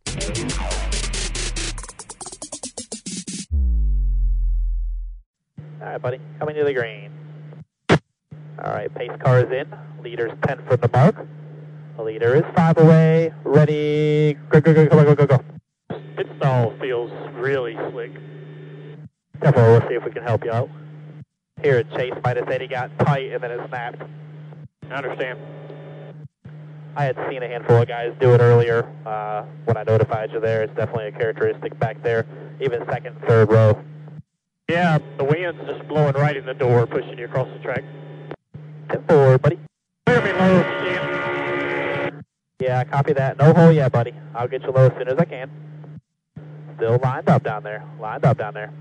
All 5.81 5.92
right, 5.92 6.02
buddy. 6.02 6.20
Coming 6.38 6.57
to 6.57 6.64
the 6.64 6.72
green. 6.72 7.12
All 7.90 8.72
right, 8.72 8.92
pace 8.94 9.11
car 9.22 9.40
is 9.40 9.52
in. 9.52 9.72
Leader's 10.02 10.33
10 10.46 10.66
from 10.66 10.81
the 10.81 10.88
mark. 10.88 11.16
The 11.96 12.02
leader 12.02 12.35
is 12.35 12.44
5 12.55 12.79
away. 12.79 13.33
Ready. 13.44 14.35
Go, 14.50 14.61
go, 14.61 14.74
go, 14.74 14.87
go, 14.87 15.05
go, 15.05 15.14
go, 15.14 15.26
go. 15.26 15.55
Pit 16.16 16.29
stall 16.38 16.72
feels 16.81 17.11
really 17.35 17.76
slick. 17.90 18.11
Careful, 19.42 19.62
we'll 19.62 19.81
see 19.83 19.94
if 19.94 20.05
we 20.05 20.11
can 20.11 20.22
help 20.22 20.44
you 20.44 20.50
out. 20.50 20.70
Here 21.62 21.83
Chase 21.83 22.14
might 22.24 22.37
have 22.37 22.46
said 22.48 22.62
he 22.62 22.66
got 22.66 22.90
tight 23.00 23.33
and 23.33 23.42
then 23.42 23.50
it 23.50 23.61
snapped. 23.68 24.02
I 24.90 24.94
understand. 24.94 25.38
I 26.96 27.05
had 27.05 27.16
seen 27.29 27.42
a 27.42 27.48
handful 27.48 27.76
of 27.76 27.88
guys 27.88 28.14
do 28.18 28.33
it 28.33 28.40
earlier 28.40 28.90
uh, 29.05 29.44
when 29.66 29.76
I 29.76 29.83
notified 29.83 30.33
you 30.33 30.40
there. 30.40 30.62
It's 30.62 30.74
definitely 30.74 31.09
a 31.09 31.12
characteristic 31.12 31.79
back 31.79 32.02
there, 32.02 32.24
even 32.62 32.83
second, 32.90 33.20
third 33.29 33.50
row. 33.50 33.79
Yeah, 34.70 34.98
the 35.18 35.24
wind's 35.24 35.61
just 35.66 35.87
blowing 35.87 36.14
right 36.14 36.37
in 36.37 36.46
the 36.46 36.55
door, 36.55 36.87
pushing 36.87 37.18
you 37.18 37.26
across 37.26 37.48
the 37.52 37.59
track. 37.62 37.85
Step 38.88 39.07
forward, 39.07 39.42
buddy. 39.42 39.59
Clear 40.07 40.22
me 40.22 40.33
low. 40.33 42.22
Yeah, 42.59 42.85
copy 42.85 43.12
that. 43.12 43.37
No 43.37 43.52
hole 43.52 43.70
yet, 43.70 43.92
buddy. 43.92 44.14
I'll 44.35 44.48
get 44.48 44.62
you 44.62 44.70
low 44.70 44.87
as 44.87 44.92
soon 44.96 45.09
as 45.09 45.18
I 45.18 45.24
can. 45.26 45.65
Still 46.76 46.98
lined 47.02 47.28
up 47.28 47.42
down 47.42 47.62
there. 47.62 47.84
Lined 48.00 48.24
up 48.24 48.38
down 48.38 48.54
there. 48.54 48.72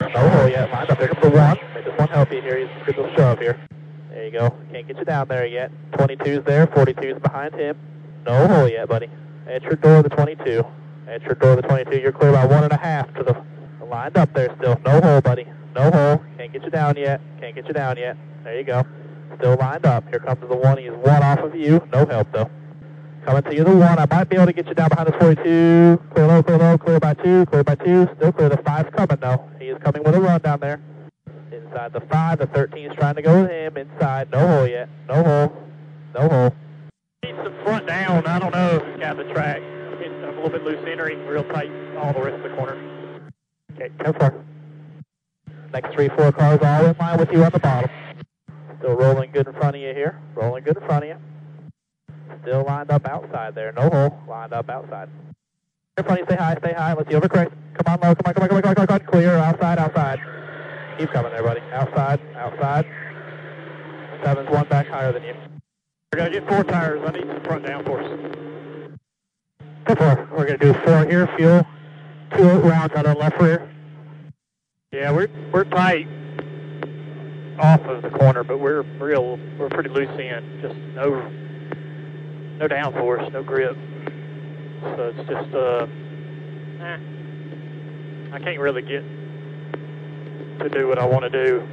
No 0.00 0.08
hole 0.08 0.48
yet. 0.48 0.70
Lined 0.70 0.90
up. 0.90 0.98
There 0.98 1.08
comes 1.08 1.22
the 1.22 1.30
one. 1.30 1.58
Make 1.74 1.84
this 1.84 1.98
one 1.98 2.08
help 2.08 2.32
you 2.32 2.42
here. 2.42 2.58
He's 2.58 2.94
a 2.96 3.00
little 3.00 3.16
shove 3.16 3.38
here. 3.38 3.58
There 4.10 4.24
you 4.24 4.30
go. 4.30 4.50
Can't 4.70 4.86
get 4.86 4.98
you 4.98 5.04
down 5.04 5.28
there 5.28 5.46
yet. 5.46 5.70
22's 5.92 6.44
there. 6.44 6.66
42's 6.66 7.20
behind 7.20 7.54
him. 7.54 7.78
No 8.26 8.46
hole 8.46 8.68
yet, 8.68 8.88
buddy. 8.88 9.08
At 9.46 9.62
your 9.62 9.76
door, 9.76 10.02
the 10.02 10.08
22. 10.08 10.64
At 11.08 11.22
your 11.22 11.34
door, 11.34 11.56
the 11.56 11.62
22. 11.62 11.98
You're 11.98 12.12
clear 12.12 12.32
by 12.32 12.44
one 12.44 12.64
and 12.64 12.72
a 12.72 12.76
half 12.76 13.12
to 13.14 13.22
the 13.22 13.44
lined 13.86 14.16
up 14.16 14.32
there 14.34 14.54
still. 14.58 14.78
No 14.84 15.00
hole, 15.00 15.20
buddy. 15.20 15.46
No 15.74 15.90
hole. 15.90 16.22
Can't 16.36 16.52
get 16.52 16.62
you 16.62 16.70
down 16.70 16.96
yet. 16.96 17.20
Can't 17.40 17.54
get 17.54 17.66
you 17.66 17.72
down 17.72 17.96
yet. 17.96 18.16
There 18.44 18.56
you 18.58 18.64
go. 18.64 18.84
Still 19.38 19.56
lined 19.56 19.86
up. 19.86 20.08
Here 20.10 20.18
comes 20.18 20.40
the 20.40 20.56
one. 20.56 20.78
He's 20.78 20.90
one 20.90 21.22
off 21.22 21.38
of 21.38 21.54
you. 21.54 21.86
No 21.92 22.04
help, 22.04 22.32
though. 22.32 22.50
Coming 23.26 23.42
to 23.42 23.54
you, 23.56 23.64
the 23.64 23.76
one. 23.76 23.98
I 23.98 24.06
might 24.08 24.28
be 24.28 24.36
able 24.36 24.46
to 24.46 24.52
get 24.52 24.68
you 24.68 24.74
down 24.74 24.88
behind 24.88 25.08
the 25.08 25.18
42. 25.18 26.00
Clear 26.14 26.26
low, 26.28 26.42
clear 26.42 26.58
low, 26.58 26.78
clear 26.78 27.00
by 27.00 27.14
two, 27.14 27.44
clear 27.46 27.64
by 27.64 27.74
two. 27.74 28.08
Still 28.16 28.32
clear. 28.32 28.48
The 28.48 28.58
five's 28.58 28.88
coming, 28.94 29.18
though. 29.20 29.50
He 29.58 29.66
is 29.66 29.78
coming 29.82 30.04
with 30.04 30.14
a 30.14 30.20
run 30.20 30.40
down 30.40 30.60
there. 30.60 30.80
Inside 31.50 31.92
the 31.92 32.02
five. 32.02 32.38
The 32.38 32.46
13 32.46 32.90
is 32.90 32.96
trying 32.96 33.16
to 33.16 33.22
go 33.22 33.42
with 33.42 33.50
him. 33.50 33.76
Inside. 33.76 34.30
No 34.30 34.46
hole 34.46 34.66
yet. 34.68 34.88
No 35.08 35.24
hole. 35.24 35.52
No 36.14 36.28
hole. 36.28 36.54
Needs 37.24 37.38
some 37.42 37.54
front 37.64 37.86
down. 37.88 38.26
I 38.26 38.38
don't 38.38 38.54
know 38.54 38.96
got 39.14 39.16
the 39.16 39.32
track. 39.32 39.62
It's 39.62 40.24
a 40.24 40.32
little 40.34 40.50
bit 40.50 40.64
loose 40.64 40.84
entering, 40.86 41.26
real 41.26 41.44
tight 41.44 41.70
all 41.96 42.12
the 42.12 42.20
rest 42.20 42.36
of 42.36 42.50
the 42.50 42.56
corner. 42.56 42.76
Okay, 43.74 43.90
come 44.02 44.14
far. 44.14 44.34
Next 45.72 45.94
three, 45.94 46.08
four 46.08 46.32
cars 46.32 46.58
all 46.62 46.86
in 46.86 46.96
line 46.98 47.18
with 47.18 47.30
you 47.32 47.44
on 47.44 47.50
the 47.52 47.58
bottom. 47.58 47.90
Still 48.78 48.94
rolling 48.94 49.30
good 49.30 49.46
in 49.46 49.52
front 49.54 49.76
of 49.76 49.82
you 49.82 49.94
here. 49.94 50.20
Rolling 50.34 50.64
good 50.64 50.76
in 50.76 50.84
front 50.84 51.04
of 51.04 51.08
you. 51.08 51.16
Still 52.42 52.64
lined 52.64 52.90
up 52.90 53.06
outside 53.06 53.54
there. 53.54 53.72
No 53.72 53.88
hole. 53.88 54.18
Lined 54.28 54.52
up 54.52 54.68
outside. 54.68 55.08
Of 55.96 56.06
you, 56.18 56.24
stay 56.26 56.36
high, 56.36 56.56
stay 56.58 56.74
high. 56.74 56.92
Let's 56.92 57.08
see 57.08 57.14
overcorrect. 57.14 57.52
Come 57.78 57.94
on 57.94 58.00
low. 58.00 58.14
Come 58.14 58.26
on, 58.26 58.34
come 58.34 58.42
on, 58.42 58.48
come 58.48 58.56
on, 58.56 58.62
come 58.62 58.80
on, 58.80 58.86
come 58.86 58.94
on. 58.94 59.06
Clear. 59.06 59.36
Outside, 59.36 59.78
outside. 59.78 60.20
Keep 60.98 61.10
coming 61.10 61.32
there, 61.32 61.42
buddy. 61.42 61.60
Outside, 61.72 62.20
outside. 62.36 62.86
Seven's 64.22 64.50
one 64.50 64.68
back 64.68 64.86
higher 64.86 65.12
than 65.12 65.22
you. 65.22 65.34
We're 66.12 66.18
going 66.18 66.32
to 66.32 66.40
get 66.40 66.48
four 66.48 66.64
tires. 66.64 67.00
I 67.06 67.12
need 67.12 67.26
some 67.26 67.42
front 67.44 67.66
down 67.66 67.84
force. 67.84 68.06
Four. 69.86 70.28
We're 70.32 70.46
going 70.46 70.58
to 70.58 70.72
do 70.72 70.74
four 70.84 71.06
here. 71.06 71.28
Fuel. 71.36 71.66
Two 72.36 72.48
rounds 72.60 72.94
out 72.94 73.06
of 73.06 73.16
left 73.16 73.40
rear. 73.40 73.70
Yeah, 74.92 75.12
we're 75.12 75.28
we're 75.52 75.64
tight 75.64 76.06
off 77.58 77.80
of 77.82 78.02
the 78.02 78.10
corner, 78.10 78.44
but 78.44 78.58
we're 78.58 78.82
real 79.00 79.38
we're 79.58 79.68
pretty 79.68 79.90
loose 79.90 80.08
in. 80.18 80.60
Just 80.60 80.74
no 80.94 81.30
no 82.58 82.68
downforce, 82.68 83.32
no 83.32 83.42
grip. 83.42 83.76
So 84.82 85.12
it's 85.14 85.28
just 85.28 85.54
uh 85.54 85.86
eh. 86.84 86.98
I 88.32 88.38
can't 88.38 88.58
really 88.58 88.82
get 88.82 89.02
to 90.60 90.68
do 90.68 90.88
what 90.88 90.98
I 90.98 91.06
want 91.06 91.22
to 91.22 91.30
do. 91.30 91.66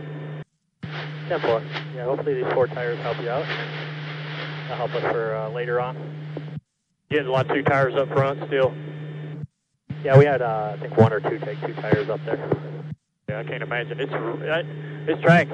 10 1.29 1.39
4. 1.39 1.63
Yeah, 1.95 2.03
hopefully 2.03 2.36
these 2.36 2.53
four 2.53 2.67
tires 2.67 2.99
help 2.99 3.19
you 3.21 3.29
out. 3.29 3.45
That'll 4.67 4.88
help 4.88 4.93
us 4.95 5.11
for 5.11 5.36
uh, 5.36 5.49
later 5.49 5.79
on. 5.79 5.95
Getting 7.09 7.27
a 7.27 7.31
lot 7.31 7.49
of 7.49 7.55
two 7.55 7.63
tires 7.63 7.95
up 7.95 8.09
front 8.09 8.39
still. 8.47 8.73
Yeah, 10.03 10.17
we 10.17 10.25
had, 10.25 10.41
uh, 10.41 10.75
I 10.75 10.79
think, 10.81 10.97
one 10.97 11.13
or 11.13 11.19
two 11.19 11.39
take 11.39 11.61
two 11.61 11.73
tires 11.75 12.09
up 12.09 12.19
there. 12.25 12.49
Yeah, 13.29 13.39
I 13.39 13.43
can't 13.43 13.63
imagine. 13.63 13.99
It's 13.99 14.11
it's 14.13 15.07
This 15.07 15.21
track's 15.21 15.51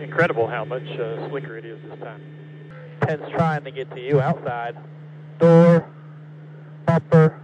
incredible 0.00 0.46
how 0.46 0.64
much 0.64 0.86
uh, 0.98 1.28
slicker 1.28 1.58
it 1.58 1.64
is 1.64 1.78
this 1.82 1.98
time. 2.00 2.43
10's 3.00 3.30
trying 3.32 3.64
to 3.64 3.70
get 3.70 3.90
to 3.94 4.00
you 4.00 4.20
outside. 4.20 4.76
Door, 5.38 5.88
bumper, 6.86 7.40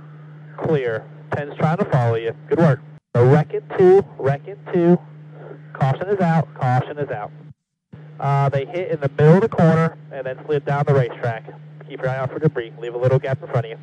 clear. 0.57 1.05
10's 1.31 1.57
trying 1.57 1.79
to 1.79 1.85
follow 1.87 2.17
you. 2.17 2.35
Good 2.49 2.59
work. 2.59 2.81
So 3.15 3.27
wreck 3.27 3.53
it 3.53 3.65
two, 3.79 4.05
wreck 4.19 4.47
it 4.47 4.59
two. 4.73 4.99
Caution 5.73 6.09
is 6.09 6.21
out, 6.21 6.53
caution 6.55 6.99
is 6.99 7.11
out. 7.11 7.33
Uh, 8.21 8.49
they 8.51 8.67
hit 8.67 8.91
in 8.91 9.01
the 9.01 9.11
middle 9.17 9.37
of 9.37 9.41
the 9.41 9.49
corner 9.49 9.97
and 10.13 10.27
then 10.27 10.39
slid 10.47 10.65
down 10.65 10.85
the 10.87 10.95
racetrack. 10.95 11.45
Keep 11.89 12.03
your 12.03 12.11
eye 12.11 12.19
out 12.19 12.31
for 12.31 12.39
debris. 12.39 12.73
Leave 12.79 12.95
a 12.95 12.99
little 12.99 13.19
gap 13.19 13.43
in 13.43 13.49
front 13.49 13.67
of 13.67 13.71
you. 13.71 13.79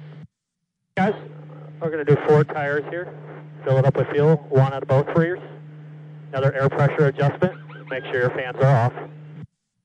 Guys, 0.95 1.13
we're 1.81 1.89
going 1.89 2.05
to 2.05 2.15
do 2.15 2.19
four 2.27 2.43
tires 2.43 2.83
here. 2.89 3.13
Fill 3.63 3.77
it 3.77 3.85
up 3.85 3.97
with 3.97 4.07
fuel, 4.09 4.37
one 4.49 4.73
out 4.73 4.83
of 4.83 4.87
both 4.87 5.07
rears. 5.15 5.41
Another 6.31 6.53
air 6.53 6.69
pressure 6.69 7.07
adjustment. 7.07 7.53
Make 7.89 8.03
sure 8.05 8.21
your 8.21 8.29
fans 8.29 8.57
are 8.57 8.65
off. 8.65 8.93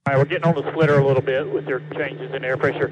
All 0.05 0.15
right, 0.15 0.19
we're 0.19 0.25
getting 0.25 0.45
on 0.45 0.57
the 0.57 0.69
splitter 0.73 0.99
a 0.99 1.07
little 1.07 1.23
bit 1.23 1.49
with 1.49 1.65
your 1.69 1.79
changes 1.97 2.35
in 2.35 2.45
air 2.45 2.57
pressure. 2.57 2.89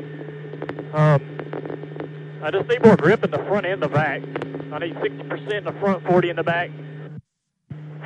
Um, 0.94 2.40
I 2.40 2.52
just 2.52 2.68
need 2.68 2.84
more 2.84 2.94
grip 2.94 3.24
in 3.24 3.32
the 3.32 3.38
front 3.48 3.66
and 3.66 3.82
the 3.82 3.88
back. 3.88 4.22
I 4.22 4.78
need 4.78 4.94
60% 4.94 5.58
in 5.58 5.64
the 5.64 5.72
front, 5.80 6.06
40 6.06 6.30
in 6.30 6.36
the 6.36 6.44
back. 6.44 6.70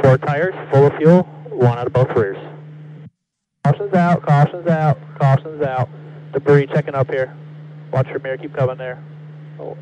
Four 0.00 0.16
tires, 0.16 0.54
full 0.72 0.86
of 0.86 0.96
fuel, 0.96 1.24
one 1.50 1.76
out 1.76 1.86
of 1.86 1.92
both 1.92 2.16
rears. 2.16 2.38
Caution's 3.62 3.92
out, 3.92 4.24
caution's 4.24 4.66
out, 4.68 4.98
caution's 5.18 5.62
out. 5.62 5.90
Debris 6.32 6.68
checking 6.68 6.94
up 6.94 7.10
here. 7.10 7.36
Watch 7.92 8.08
your 8.08 8.20
mirror, 8.20 8.38
keep 8.38 8.56
coming 8.56 8.78
there. 8.78 9.04
Oh, 9.60 9.76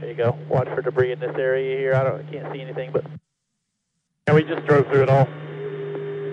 there 0.00 0.10
you 0.10 0.14
go. 0.14 0.38
Watch 0.50 0.68
for 0.68 0.82
debris 0.82 1.12
in 1.12 1.18
this 1.18 1.34
area 1.38 1.78
here. 1.78 1.94
I 1.94 2.04
don't, 2.04 2.30
can't 2.30 2.52
see 2.52 2.60
anything, 2.60 2.92
but 2.92 3.06
yeah, 4.26 4.34
we 4.34 4.44
just 4.44 4.66
drove 4.66 4.86
through 4.88 5.04
it 5.04 5.08
all. 5.08 5.26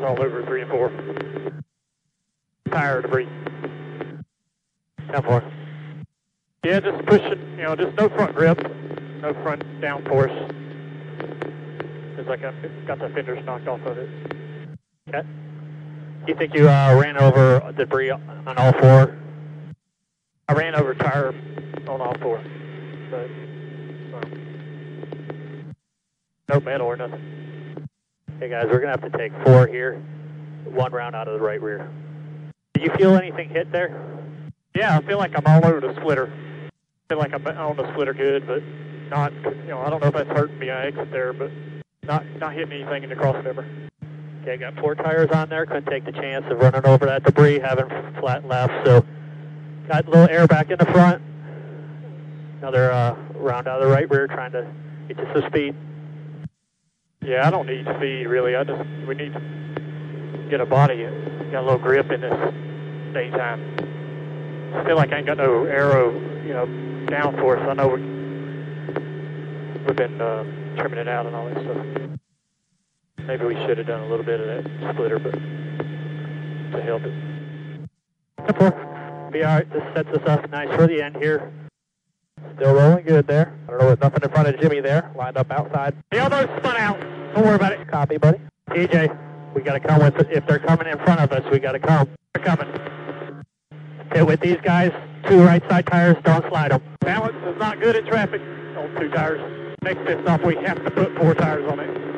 All 0.06 0.22
over 0.22 0.44
three 0.46 0.62
and 0.62 0.70
four. 0.70 1.64
Tire 2.72 3.02
debris. 3.02 3.28
Down 5.12 5.24
four. 5.24 5.44
Yeah, 6.64 6.80
just 6.80 7.06
pushing, 7.06 7.40
you 7.58 7.64
know, 7.64 7.76
just 7.76 7.96
no 7.96 8.10
front 8.10 8.36
grip, 8.36 8.58
no 9.22 9.34
front 9.44 9.62
downforce. 9.82 10.34
It's 12.18 12.28
like 12.28 12.44
I 12.44 12.52
got 12.88 12.98
the 12.98 13.10
fenders 13.10 13.46
knocked 13.46 13.68
off 13.68 13.82
of 13.82 13.98
it. 14.00 14.10
Okay. 15.08 15.28
You 16.28 16.34
think 16.36 16.56
you 16.56 16.68
uh, 16.68 17.00
ran 17.00 17.18
over 17.18 17.72
debris 17.78 18.10
on 18.10 18.58
all 18.58 18.74
four? 18.74 19.16
I 20.50 20.54
ran 20.54 20.74
over 20.74 20.96
tire 20.96 21.36
on 21.88 22.02
all 22.02 22.18
four, 22.20 22.44
but 23.12 23.26
um, 24.16 25.76
no 26.50 26.60
metal 26.62 26.88
or 26.88 26.96
nothing. 26.96 27.88
Hey 28.40 28.50
guys, 28.50 28.66
we're 28.68 28.80
gonna 28.80 28.98
have 29.00 29.12
to 29.12 29.16
take 29.16 29.32
four 29.44 29.68
here, 29.68 30.02
one 30.66 30.92
round 30.92 31.16
out 31.16 31.28
of 31.28 31.40
the 31.40 31.46
right 31.46 31.62
rear. 31.62 31.88
Did 32.76 32.84
you 32.84 32.92
feel 32.98 33.16
anything 33.16 33.50
hit 33.50 33.72
there? 33.72 33.98
Yeah, 34.76 34.98
I 34.98 35.02
feel 35.08 35.18
like 35.18 35.32
I'm 35.34 35.46
all 35.48 35.66
over 35.66 35.80
the 35.80 35.96
splitter. 36.02 36.28
I 36.28 36.70
feel 37.08 37.18
like 37.18 37.34
I'm 37.34 37.48
on 37.48 37.78
the 37.78 37.90
splitter 37.94 38.14
good, 38.14 38.46
but 38.46 38.62
not, 39.10 39.32
you 39.34 39.70
know, 39.70 39.80
I 39.80 39.90
don't 39.90 40.02
know 40.02 40.10
if 40.10 40.14
that's 40.14 40.30
hurting 40.30 40.60
me. 40.60 40.70
I 40.70 40.88
exit 40.88 41.10
there, 41.10 41.32
but 41.32 41.52
not 42.04 42.26
not 42.38 42.54
hitting 42.54 42.74
anything 42.82 43.04
in 43.04 43.10
the 43.10 43.16
crossmember. 43.16 43.66
Okay, 44.42 44.58
got 44.58 44.78
four 44.80 44.94
tires 44.94 45.30
on 45.32 45.48
there. 45.48 45.66
Couldn't 45.66 45.86
take 45.86 46.04
the 46.04 46.12
chance 46.12 46.44
of 46.52 46.60
running 46.60 46.86
over 46.86 47.06
that 47.06 47.24
debris, 47.24 47.60
having 47.60 47.88
flat 48.20 48.46
left. 48.46 48.74
So 48.86 49.06
got 49.88 50.06
a 50.06 50.10
little 50.10 50.30
air 50.30 50.46
back 50.46 50.70
in 50.70 50.78
the 50.78 50.86
front. 50.86 51.24
Another 52.58 52.92
uh, 52.92 53.16
round 53.36 53.70
out 53.70 53.82
of 53.82 53.88
the 53.88 53.94
right 53.94 54.10
rear, 54.10 54.28
trying 54.28 54.52
to 54.52 54.70
get 55.08 55.18
you 55.18 55.26
some 55.34 55.50
speed. 55.50 55.76
Yeah, 57.22 57.48
I 57.48 57.52
don't 57.52 57.68
need 57.68 57.86
speed 57.96 58.26
really. 58.26 58.54
I 58.58 58.66
just 58.66 58.84
we 59.08 59.16
need 59.16 59.32
to 59.32 59.75
get 60.58 60.62
a 60.62 60.70
body. 60.70 61.02
It 61.02 61.52
Got 61.52 61.64
a 61.64 61.66
little 61.66 61.80
grip 61.80 62.10
in 62.12 62.22
this 62.22 62.54
daytime. 63.14 63.60
I 64.74 64.86
feel 64.86 64.96
like 64.96 65.12
I 65.12 65.18
ain't 65.18 65.28
got 65.28 65.38
no 65.38 65.66
aero, 65.66 66.14
you 66.44 66.54
know, 66.54 66.66
downforce. 67.08 67.62
I 67.68 67.74
know 67.74 67.90
we 67.90 68.02
we've 69.86 69.96
been 69.96 70.22
uh, 70.22 70.44
trimming 70.78 71.00
it 71.00 71.10
out 71.10 71.26
and 71.26 71.36
all 71.36 71.50
that 71.50 71.62
stuff. 71.62 71.86
Maybe 73.28 73.46
we 73.46 73.56
should 73.66 73.78
have 73.78 73.88
done 73.88 74.02
a 74.02 74.08
little 74.08 74.26
bit 74.26 74.40
of 74.40 74.48
that 74.48 74.94
splitter, 74.94 75.20
but 75.20 75.32
to 75.32 76.84
help 76.84 77.04
it. 77.04 77.14
Be 79.34 79.44
all 79.44 79.56
right. 79.56 79.70
This 79.74 79.84
sets 79.94 80.10
us 80.10 80.28
up 80.28 80.50
nice 80.50 80.74
for 80.76 80.88
the 80.88 81.02
end 81.04 81.18
here. 81.18 81.52
Still 82.56 82.76
rolling 82.76 83.06
good 83.06 83.28
there. 83.28 83.54
I 83.68 83.72
don't 83.72 83.80
know 83.82 83.88
what 83.88 84.02
nothing 84.02 84.24
in 84.24 84.30
front 84.30 84.48
of 84.48 84.60
Jimmie 84.62 84.80
there. 84.80 85.12
Lined 85.18 85.36
up 85.36 85.52
outside. 85.52 85.96
The 86.12 86.20
elbows 86.20 86.48
spun 86.60 86.78
out. 86.78 87.00
Don't 87.34 87.46
worry 87.46 87.56
about 87.56 87.74
it. 87.74 87.86
Copy, 87.90 88.18
buddy. 88.18 88.40
TJ, 88.70 89.25
we 89.56 89.62
got 89.62 89.74
to 89.74 89.80
come 89.80 90.00
with 90.02 90.16
it. 90.18 90.28
If 90.30 90.46
they're 90.46 90.60
coming 90.60 90.88
in 90.88 90.98
front 91.00 91.22
of 91.22 91.32
us, 91.32 91.44
we 91.52 91.60
got 91.60 91.72
to 91.72 91.80
come. 91.80 92.10
They're 92.34 92.44
coming. 92.44 92.68
Okay, 94.12 94.22
with 94.22 94.42
these 94.42 94.58
guys, 94.62 94.92
two 95.28 95.42
right 95.42 95.64
side 95.70 95.88
tires, 95.88 96.18
don't 96.24 96.46
slide 96.50 96.72
them. 96.72 96.84
Balance 97.00 97.38
is 97.48 97.58
not 97.58 97.80
good 97.80 97.96
in 97.96 98.06
traffic 98.06 98.42
on 98.78 98.94
two 99.00 99.10
tires. 99.10 99.42
Next 99.82 100.02
stop, 100.24 100.42
we 100.42 100.56
have 100.58 100.84
to 100.84 100.92
put 100.92 101.16
four 101.18 101.34
tires 101.34 101.70
on 101.72 101.80
it. 101.80 102.15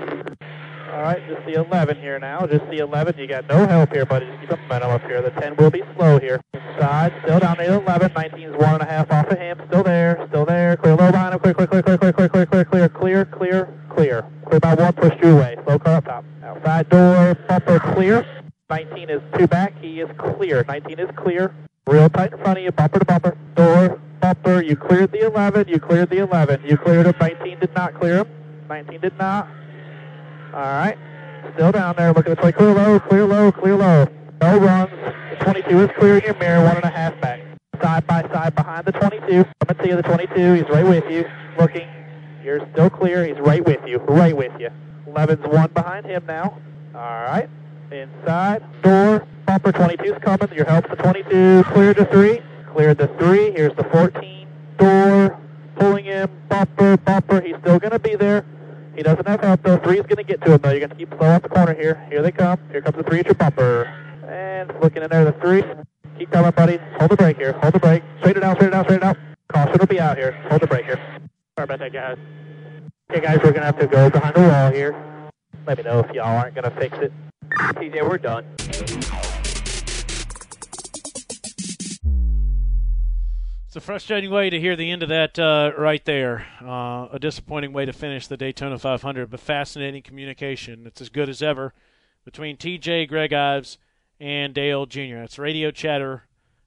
All 0.89 1.01
right, 1.01 1.21
just 1.27 1.45
the 1.45 1.53
11 1.53 1.97
here 1.99 2.17
now. 2.17 2.45
Just 2.47 2.65
the 2.69 2.77
11. 2.77 3.17
You 3.17 3.27
got 3.27 3.47
no 3.47 3.67
help 3.67 3.91
here, 3.93 4.05
buddy. 4.05 4.25
Just 4.25 4.39
keep 4.39 4.49
the 4.49 4.57
momentum 4.57 4.91
up 4.91 5.01
here. 5.01 5.21
The 5.21 5.31
10 5.31 5.57
will 5.57 5.69
be 5.69 5.83
slow 5.95 6.17
here. 6.17 6.39
Inside, 6.53 7.13
still 7.23 7.39
down 7.39 7.57
the 7.57 7.75
11. 7.75 8.13
19 8.13 8.39
is 8.39 8.55
one 8.55 8.75
and 8.75 8.81
a 8.81 8.85
half 8.85 9.11
off 9.11 9.27
of 9.27 9.38
him. 9.38 9.61
Still 9.67 9.83
there, 9.83 10.25
still 10.29 10.45
there. 10.45 10.77
Clear 10.77 10.95
low 10.95 11.11
behind 11.11 11.33
him. 11.33 11.39
Clear, 11.41 11.53
clear, 11.53 11.67
clear, 11.67 11.83
clear, 11.83 11.97
clear, 11.97 12.13
clear, 12.13 12.29
clear, 12.29 12.45
clear, 12.45 12.65
clear, 12.65 12.89
clear, 12.89 13.25
clear, 13.25 13.73
clear. 13.89 14.25
Clear 14.47 14.59
by 14.59 14.73
one, 14.75 14.93
push 14.93 15.13
your 15.21 15.35
way. 15.35 15.57
Slow 15.65 15.77
car 15.77 15.95
up 15.95 16.05
top. 16.05 16.25
Outside 16.43 16.89
door, 16.89 17.35
bumper 17.49 17.79
clear. 17.79 18.25
19 18.69 19.09
is 19.09 19.21
two 19.38 19.47
back. 19.47 19.73
He 19.81 19.99
is 19.99 20.09
clear. 20.17 20.63
19 20.67 20.99
is 20.99 21.09
clear. 21.17 21.53
Real 21.85 22.09
tight 22.09 22.31
in 22.31 22.39
front 22.39 22.59
of 22.59 22.63
you, 22.63 22.71
bumper 22.71 22.99
to 22.99 23.05
bumper. 23.05 23.38
Door, 23.55 23.99
bumper. 24.21 24.61
You 24.61 24.77
cleared 24.77 25.11
the 25.11 25.25
11. 25.25 25.67
You 25.67 25.79
cleared 25.79 26.09
the 26.09 26.19
11. 26.19 26.63
You 26.65 26.77
cleared 26.77 27.07
him. 27.07 27.15
19 27.19 27.59
did 27.59 27.73
not 27.75 27.93
clear 27.99 28.19
him. 28.19 28.27
19 28.69 29.01
did 29.01 29.17
not. 29.17 29.47
All 30.58 30.64
right. 30.64 30.97
Still 31.53 31.72
down 31.72 31.95
there. 31.97 32.12
Looking 32.14 32.32
at 32.32 32.39
play. 32.39 32.51
Clear 32.51 32.74
low, 32.74 32.99
clear 32.99 33.26
low, 33.28 33.51
clear 33.51 33.76
low. 33.76 34.08
No 34.41 34.58
runs. 34.58 34.89
The 35.30 35.45
22 35.45 35.82
is 35.82 35.89
clear 35.99 36.18
in 36.18 36.24
your 36.24 36.34
mirror. 36.39 36.66
One 36.66 36.76
and 36.78 36.84
a 36.84 36.89
half 36.89 37.20
back. 37.22 37.41
Side 37.80 38.08
by 38.08 38.24
side 38.34 38.55
behind 38.55 38.88
the 38.88 38.91
22. 38.91 39.45
Coming 39.68 39.84
to 39.84 39.88
you, 39.88 39.95
the 39.97 40.01
22. 40.01 40.53
He's 40.53 40.70
right 40.70 40.84
with 40.84 41.03
you. 41.12 41.30
Looking. 41.60 41.88
You're 42.43 42.68
still 42.72 42.89
clear. 42.89 43.24
He's 43.24 43.38
right 43.38 43.64
with 43.64 43.86
you. 43.86 43.99
Right 43.99 44.36
with 44.36 44.51
you. 44.60 44.72
11's 45.08 45.45
one 45.47 45.70
behind 45.74 46.08
him 46.08 46.26
now. 46.26 46.58
All 46.95 47.01
right. 47.01 47.47
Inside. 47.91 48.64
Door. 48.82 49.28
Bumper 49.45 49.72
22's 49.72 50.24
coming. 50.24 50.51
Your 50.55 50.66
help 50.66 50.89
the 50.89 50.95
22. 50.95 51.66
Clear 51.66 51.93
the 51.93 52.05
3. 52.05 52.41
Clear 52.74 52.95
the 52.95 53.08
3. 53.20 53.51
Here's 53.51 53.76
the 53.76 53.84
14. 53.84 54.47
Door. 54.80 55.39
Pulling 55.76 56.05
him. 56.05 56.32
Bumper. 56.49 56.97
Bumper. 56.97 57.41
He's 57.41 57.58
still 57.58 57.78
going 57.78 57.91
to 57.91 57.99
be 57.99 58.16
there. 58.16 58.43
He 58.98 59.04
doesn't 59.04 59.28
have 59.28 59.41
help 59.41 59.62
though. 59.62 59.78
Three 59.78 60.00
is 60.00 60.08
going 60.08 60.18
to 60.18 60.24
get 60.24 60.41
to 60.41 60.54
him 60.54 60.60
though. 60.60 60.72
You're 60.72 60.80
going 60.80 60.89
to 60.89 60.95
keep 60.95 61.10
slow 61.10 61.28
off 61.28 61.43
the 61.43 61.50
corner 61.50 61.76
here. 61.76 62.04
Here 62.10 62.24
they 62.24 62.32
come. 62.32 62.60
Here 62.72 62.82
comes 62.82 62.98
the 62.98 63.04
three 63.04 63.20
at 63.20 63.26
your 63.28 63.36
bumper. 63.36 63.84
And 64.28 64.74
looking 64.82 65.04
in 65.04 65.10
there, 65.12 65.24
the 65.24 65.34
three. 65.34 65.64
Keep 66.18 66.32
coming, 66.32 66.50
buddy. 66.50 66.80
Hold 66.98 67.12
the 67.12 67.16
brake 67.16 67.38
here. 67.38 67.54
Hold 67.62 67.76
the 67.76 67.80
brake. 67.80 68.02
Straight 68.22 68.38
it 68.38 68.43
out, 68.43 68.58
straight 68.58 68.70
it 68.70 68.74
out, 68.74 68.86
straight 68.86 68.98
it 68.98 69.04
out. 69.04 69.16
Caution 69.50 69.78
will 69.80 69.86
be 69.86 70.00
out 70.00 70.18
here. 70.18 70.32
Hold 70.50 70.64
the 70.64 70.68
brake 70.68 70.86
here. 70.86 70.95
Sorry 70.95 71.64
about 71.64 71.78
that, 71.78 71.93
guys. 71.93 72.18
Okay, 73.12 73.22
guys, 73.22 73.38
we're 73.38 73.52
going 73.52 73.62
to 73.62 73.66
have 73.66 73.80
to 73.80 73.86
go 73.86 74.10
behind 74.10 74.36
the 74.36 74.41
wall 74.41 74.72
here. 74.72 74.95
Let 75.68 75.78
me 75.78 75.84
know 75.84 76.00
if 76.00 76.12
y'all 76.16 76.36
aren't 76.36 76.56
going 76.56 76.64
to 76.64 76.76
fix 76.80 76.98
it. 76.98 77.14
TJ, 77.52 78.10
we're 78.10 78.18
done. 78.18 79.36
A 83.78 83.82
frustrating 83.82 84.32
way 84.32 84.49
to 84.49 84.59
hear 84.59 84.75
the 84.75 84.89
end 84.89 85.03
of 85.03 85.09
that 85.09 85.38
uh, 85.38 85.71
right 85.78 86.03
there. 86.05 86.47
Uh, 86.61 87.07
a 87.11 87.19
disappointing 87.21 87.71
way 87.73 87.86
to 87.86 87.93
finish 87.93 88.25
the 88.25 88.36
Daytona 88.36 88.80
500, 88.80 89.30
but 89.30 89.39
fascinating 89.39 90.01
communication. 90.01 90.88
It's 90.88 90.99
as 90.99 91.09
good 91.09 91.30
as 91.30 91.43
ever 91.43 91.75
between 92.25 92.57
TJ, 92.57 93.07
Greg 93.07 93.34
Ives, 93.34 93.78
and 94.19 94.53
Dale 94.55 94.88
Jr. 94.88 95.17
That's 95.17 95.38
Radio 95.38 95.69
Chatter 95.69 96.23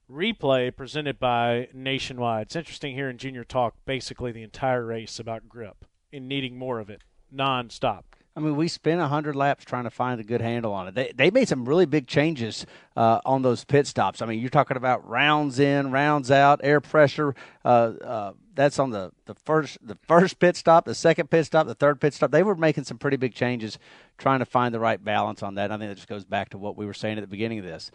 replay 0.08 0.74
presented 0.74 1.18
by 1.18 1.68
Nationwide. 1.74 2.46
It's 2.46 2.56
interesting 2.56 2.94
hearing 2.94 3.18
Junior 3.18 3.42
talk 3.42 3.74
basically 3.84 4.30
the 4.30 4.44
entire 4.44 4.86
race 4.86 5.18
about 5.18 5.48
grip 5.48 5.84
and 6.12 6.28
needing 6.28 6.56
more 6.56 6.78
of 6.78 6.88
it 6.88 7.02
nonstop. 7.34 8.04
I 8.37 8.41
mean, 8.41 8.55
we 8.55 8.68
spent 8.68 9.01
hundred 9.01 9.35
laps 9.35 9.64
trying 9.64 9.85
to 9.85 9.91
find 9.91 10.20
a 10.20 10.24
good 10.24 10.41
handle 10.41 10.72
on 10.72 10.89
it. 10.89 10.95
They 10.95 11.12
they 11.14 11.31
made 11.31 11.49
some 11.49 11.68
really 11.68 11.87
big 11.87 12.07
changes 12.07 12.64
uh, 12.97 13.20
on 13.24 13.43
those 13.43 13.64
pit 13.64 13.87
stops. 13.87 14.22
I 14.22 14.26
mean, 14.26 14.41
you're 14.41 14.51
talking 14.51 14.76
about 14.76 15.09
rounds 15.09 15.59
in, 15.59 15.91
rounds 15.91 16.31
out, 16.31 16.61
air 16.62 16.81
pressure. 16.81 17.35
Uh, 17.64 17.68
uh, 18.05 18.33
that's 18.55 18.78
on 18.78 18.91
the, 18.91 19.11
the 19.26 19.35
first 19.35 19.78
the 19.83 19.97
first 20.07 20.39
pit 20.39 20.57
stop, 20.57 20.85
the 20.85 20.95
second 20.95 21.28
pit 21.28 21.47
stop, 21.47 21.66
the 21.66 21.74
third 21.74 22.01
pit 22.01 22.14
stop. 22.14 22.31
They 22.31 22.43
were 22.43 22.55
making 22.55 22.85
some 22.85 22.99
pretty 22.99 23.16
big 23.16 23.35
changes, 23.35 23.78
trying 24.16 24.39
to 24.39 24.45
find 24.45 24.72
the 24.72 24.81
right 24.81 25.03
balance 25.03 25.43
on 25.43 25.57
that. 25.57 25.72
I 25.72 25.78
think 25.78 25.91
that 25.91 25.97
just 25.97 26.09
goes 26.09 26.24
back 26.24 26.51
to 26.51 26.59
what 26.59 26.76
we 26.76 26.87
were 26.87 26.95
saying 26.95 27.18
at 27.18 27.22
the 27.22 27.28
beginning 27.28 27.59
of 27.59 27.64
this. 27.64 27.91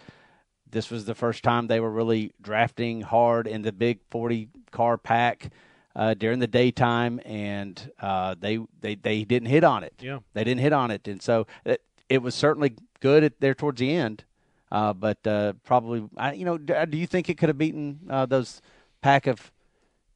This 0.70 0.92
was 0.92 1.06
the 1.06 1.16
first 1.16 1.44
time 1.44 1.68
they 1.68 1.80
were 1.80 1.92
really 1.92 2.34
drafting 2.42 3.02
hard 3.02 3.48
in 3.48 3.62
the 3.62 3.72
big 3.72 4.00
40 4.10 4.50
car 4.72 4.98
pack 4.98 5.52
uh, 5.96 6.14
during 6.14 6.40
the 6.40 6.48
daytime, 6.48 7.20
and 7.26 7.92
uh, 8.00 8.36
they 8.40 8.60
they 8.82 8.96
they 8.96 9.24
didn't 9.24 9.48
hit 9.48 9.64
on 9.64 9.84
it. 9.84 9.94
Yeah. 10.00 10.20
they 10.34 10.44
didn't 10.44 10.62
hit 10.62 10.74
on 10.74 10.92
it, 10.92 11.08
and 11.08 11.22
so 11.22 11.48
it, 11.66 11.82
it 12.10 12.22
was 12.22 12.36
certainly 12.36 12.76
good 13.00 13.24
at, 13.24 13.40
there 13.40 13.54
towards 13.56 13.80
the 13.80 13.92
end. 13.92 14.24
Uh, 14.72 14.92
but 14.94 15.26
uh, 15.26 15.54
probably, 15.64 16.04
I, 16.18 16.34
you 16.34 16.44
know, 16.44 16.58
do, 16.58 16.86
do 16.88 16.98
you 16.98 17.08
think 17.08 17.30
it 17.30 17.38
could 17.38 17.50
have 17.50 17.58
beaten 17.58 18.00
uh, 18.10 18.26
those 18.26 18.62
pack 19.02 19.28
of 19.28 19.52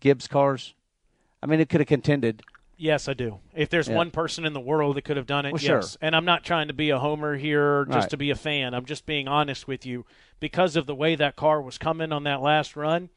Gibbs 0.02 0.28
cars? 0.28 0.74
I 1.42 1.46
mean, 1.46 1.60
it 1.62 1.70
could 1.70 1.80
have 1.80 1.88
contended. 1.88 2.42
Yes, 2.76 3.08
I 3.08 3.14
do. 3.14 3.40
If 3.54 3.70
there's 3.70 3.88
Yeah. 3.88 3.96
one 3.96 4.10
person 4.12 4.46
in 4.46 4.54
the 4.54 4.60
world 4.60 4.96
that 4.98 5.04
could 5.04 5.18
have 5.18 5.28
done 5.28 5.46
it, 5.46 5.52
Well, 5.54 5.60
sure. 5.60 5.76
yes. 5.78 5.98
And 6.02 6.16
I'm 6.16 6.26
not 6.26 6.44
trying 6.44 6.68
to 6.68 6.74
be 6.74 6.90
a 6.90 7.00
homer 7.00 7.36
here 7.38 7.86
just 7.86 7.96
Right. 7.96 8.10
to 8.10 8.18
be 8.18 8.30
a 8.32 8.36
fan. 8.36 8.74
I'm 8.74 8.86
just 8.86 9.06
being 9.06 9.28
honest 9.28 9.68
with 9.68 9.86
you 9.86 10.06
because 10.40 10.76
of 10.76 10.88
the 10.88 10.96
way 10.96 11.16
that 11.16 11.36
car 11.36 11.62
was 11.62 11.78
coming 11.78 12.12
on 12.12 12.24
that 12.24 12.42
last 12.42 12.76
run. 12.76 13.10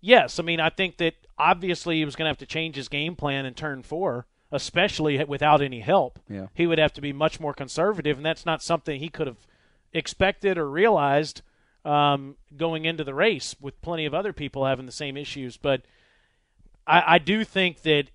Yes, 0.00 0.38
I 0.38 0.42
mean 0.42 0.60
I 0.60 0.70
think 0.70 0.98
that 0.98 1.14
obviously 1.38 1.98
he 1.98 2.04
was 2.04 2.16
going 2.16 2.26
to 2.26 2.30
have 2.30 2.38
to 2.38 2.46
change 2.46 2.76
his 2.76 2.88
game 2.88 3.16
plan 3.16 3.46
in 3.46 3.54
turn 3.54 3.82
4, 3.82 4.26
especially 4.52 5.22
without 5.24 5.60
any 5.62 5.80
help. 5.80 6.18
Yeah. 6.28 6.46
He 6.54 6.66
would 6.66 6.78
have 6.78 6.92
to 6.94 7.00
be 7.00 7.12
much 7.12 7.40
more 7.40 7.54
conservative 7.54 8.16
and 8.16 8.26
that's 8.26 8.46
not 8.46 8.62
something 8.62 9.00
he 9.00 9.08
could 9.08 9.26
have 9.26 9.46
expected 9.92 10.58
or 10.58 10.68
realized 10.68 11.42
um, 11.84 12.36
going 12.56 12.84
into 12.84 13.04
the 13.04 13.14
race 13.14 13.54
with 13.60 13.80
plenty 13.80 14.06
of 14.06 14.14
other 14.14 14.32
people 14.32 14.66
having 14.66 14.86
the 14.86 14.92
same 14.92 15.16
issues, 15.16 15.56
but 15.56 15.82
I, 16.86 17.14
I 17.14 17.18
do 17.18 17.44
think 17.44 17.82
that 17.82 18.06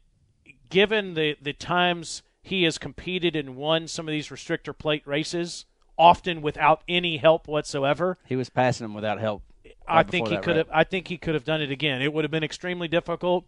given 0.70 1.14
the, 1.14 1.38
the 1.42 1.54
times 1.54 2.22
he 2.42 2.64
has 2.64 2.78
competed 2.78 3.36
and 3.36 3.56
won 3.56 3.88
some 3.88 4.08
of 4.08 4.12
these 4.12 4.28
restrictor 4.28 4.78
plate 4.78 5.06
races, 5.06 5.66
often 5.98 6.42
without 6.42 6.82
any 6.88 7.18
help 7.18 7.48
whatsoever, 7.48 8.18
He 8.26 8.36
was 8.36 8.50
passing 8.50 8.86
them 8.86 8.94
without 8.94 9.20
help. 9.20 9.44
I 9.88 10.04
think 10.04 10.28
he 10.28 10.38
could 10.38 10.48
wreck. 10.48 10.56
have. 10.58 10.70
I 10.72 10.84
think 10.84 11.08
he 11.08 11.18
could 11.18 11.34
have 11.34 11.44
done 11.44 11.62
it 11.62 11.72
again. 11.72 12.02
It 12.02 12.14
would 12.14 12.24
have 12.24 12.32
been 12.32 12.44
extremely 12.44 12.88
difficult. 12.88 13.46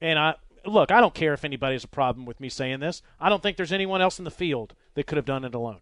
And 0.00 0.18
I 0.18 0.34
look. 0.64 0.90
I 0.90 1.00
don't 1.00 1.14
care 1.14 1.32
if 1.34 1.44
anybody 1.44 1.74
has 1.74 1.84
a 1.84 1.88
problem 1.88 2.26
with 2.26 2.40
me 2.40 2.48
saying 2.48 2.80
this. 2.80 3.02
I 3.18 3.28
don't 3.28 3.42
think 3.42 3.56
there's 3.56 3.72
anyone 3.72 4.00
else 4.00 4.18
in 4.18 4.24
the 4.24 4.30
field 4.30 4.74
that 4.94 5.06
could 5.06 5.16
have 5.16 5.24
done 5.26 5.44
it 5.44 5.54
alone. 5.54 5.80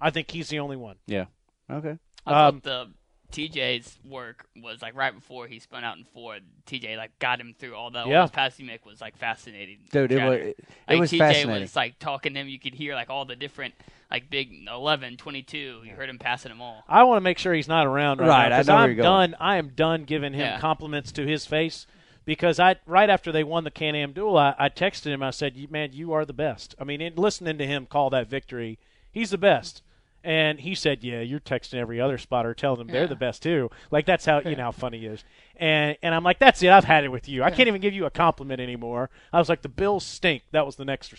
I 0.00 0.10
think 0.10 0.30
he's 0.30 0.48
the 0.48 0.58
only 0.60 0.76
one. 0.76 0.96
Yeah. 1.06 1.26
Okay. 1.70 1.98
I 2.26 2.46
Um, 2.48 2.60
thought 2.60 2.62
the 2.62 2.90
TJ's 3.30 3.98
work 4.04 4.46
was 4.56 4.82
like 4.82 4.94
right 4.96 5.14
before 5.14 5.46
he 5.46 5.58
spun 5.58 5.84
out 5.84 5.96
in 5.96 6.04
Ford. 6.04 6.42
TJ 6.66 6.96
like 6.96 7.18
got 7.18 7.40
him 7.40 7.54
through 7.58 7.74
all 7.74 7.90
that. 7.92 8.06
Yeah. 8.06 8.16
All 8.16 8.22
his 8.22 8.30
passing 8.30 8.66
Mick 8.66 8.84
was 8.84 9.00
like 9.00 9.16
fascinating. 9.16 9.78
Dude, 9.90 10.12
it 10.12 10.22
was- 10.24 10.38
it 10.38 10.56
like, 10.88 11.00
was 11.00 11.10
TJ 11.12 11.18
fascinating. 11.18 11.62
was 11.62 11.76
like 11.76 11.98
talking 11.98 12.34
to 12.34 12.40
him. 12.40 12.48
You 12.48 12.58
could 12.58 12.74
hear 12.74 12.94
like 12.94 13.10
all 13.10 13.24
the 13.24 13.36
different 13.36 13.74
like 14.10 14.28
big 14.30 14.66
11, 14.68 15.16
22. 15.16 15.82
You 15.84 15.92
heard 15.96 16.08
him 16.08 16.18
passing 16.18 16.50
them 16.50 16.60
all. 16.60 16.82
I 16.88 17.04
want 17.04 17.18
to 17.18 17.20
make 17.22 17.38
sure 17.38 17.54
he's 17.54 17.68
not 17.68 17.86
around 17.86 18.18
right, 18.20 18.28
Right, 18.28 18.48
now 18.48 18.54
I 18.56 18.58
'cause 18.58 18.66
know 18.68 18.74
I'm 18.76 18.88
you're 18.90 18.96
going. 18.96 19.30
done. 19.32 19.36
I 19.40 19.56
am 19.56 19.68
done 19.68 20.04
giving 20.04 20.32
him 20.32 20.40
Yeah. 20.40 20.58
compliments 20.60 21.12
to 21.12 21.26
his 21.26 21.46
face 21.46 21.86
because 22.24 22.58
I 22.58 22.76
right 22.86 23.08
after 23.08 23.30
they 23.32 23.44
won 23.44 23.64
the 23.64 23.70
Can-Am 23.70 24.12
Duel, 24.12 24.36
I, 24.36 24.54
I 24.58 24.68
texted 24.68 25.06
him. 25.12 25.22
I 25.22 25.30
said, 25.30 25.56
"Man, 25.70 25.90
you 25.92 26.12
are 26.12 26.24
the 26.24 26.32
best." 26.32 26.74
I 26.80 26.84
mean, 26.84 27.00
in 27.00 27.14
listening 27.16 27.58
to 27.58 27.66
him 27.66 27.86
call 27.86 28.10
that 28.10 28.28
victory, 28.28 28.78
he's 29.12 29.30
the 29.30 29.38
best. 29.38 29.82
And 30.22 30.60
he 30.60 30.74
said, 30.74 31.02
"Yeah, 31.02 31.20
you're 31.20 31.40
texting 31.40 31.74
every 31.74 31.98
other 32.00 32.18
spotter, 32.18 32.52
telling 32.52 32.78
them 32.78 32.88
they're 32.88 33.06
the 33.06 33.16
best 33.16 33.42
too." 33.42 33.70
Like 33.90 34.04
that's 34.04 34.26
how 34.26 34.40
you 34.40 34.54
know 34.54 34.64
how 34.64 34.70
funny 34.72 34.98
he 34.98 35.06
is. 35.06 35.24
And 35.56 35.96
and 36.02 36.14
I'm 36.14 36.22
like, 36.24 36.38
"That's 36.38 36.62
it. 36.62 36.68
I've 36.68 36.84
had 36.84 37.04
it 37.04 37.08
with 37.08 37.26
you. 37.26 37.42
I 37.42 37.50
can't 37.50 37.68
even 37.68 37.80
give 37.80 37.94
you 37.94 38.04
a 38.04 38.10
compliment 38.10 38.60
anymore." 38.60 39.08
I 39.32 39.38
was 39.38 39.48
like, 39.48 39.62
"The 39.62 39.70
Bills 39.70 40.04
stink." 40.04 40.42
That 40.52 40.66
was 40.66 40.76
the 40.76 40.84
next 40.84 41.14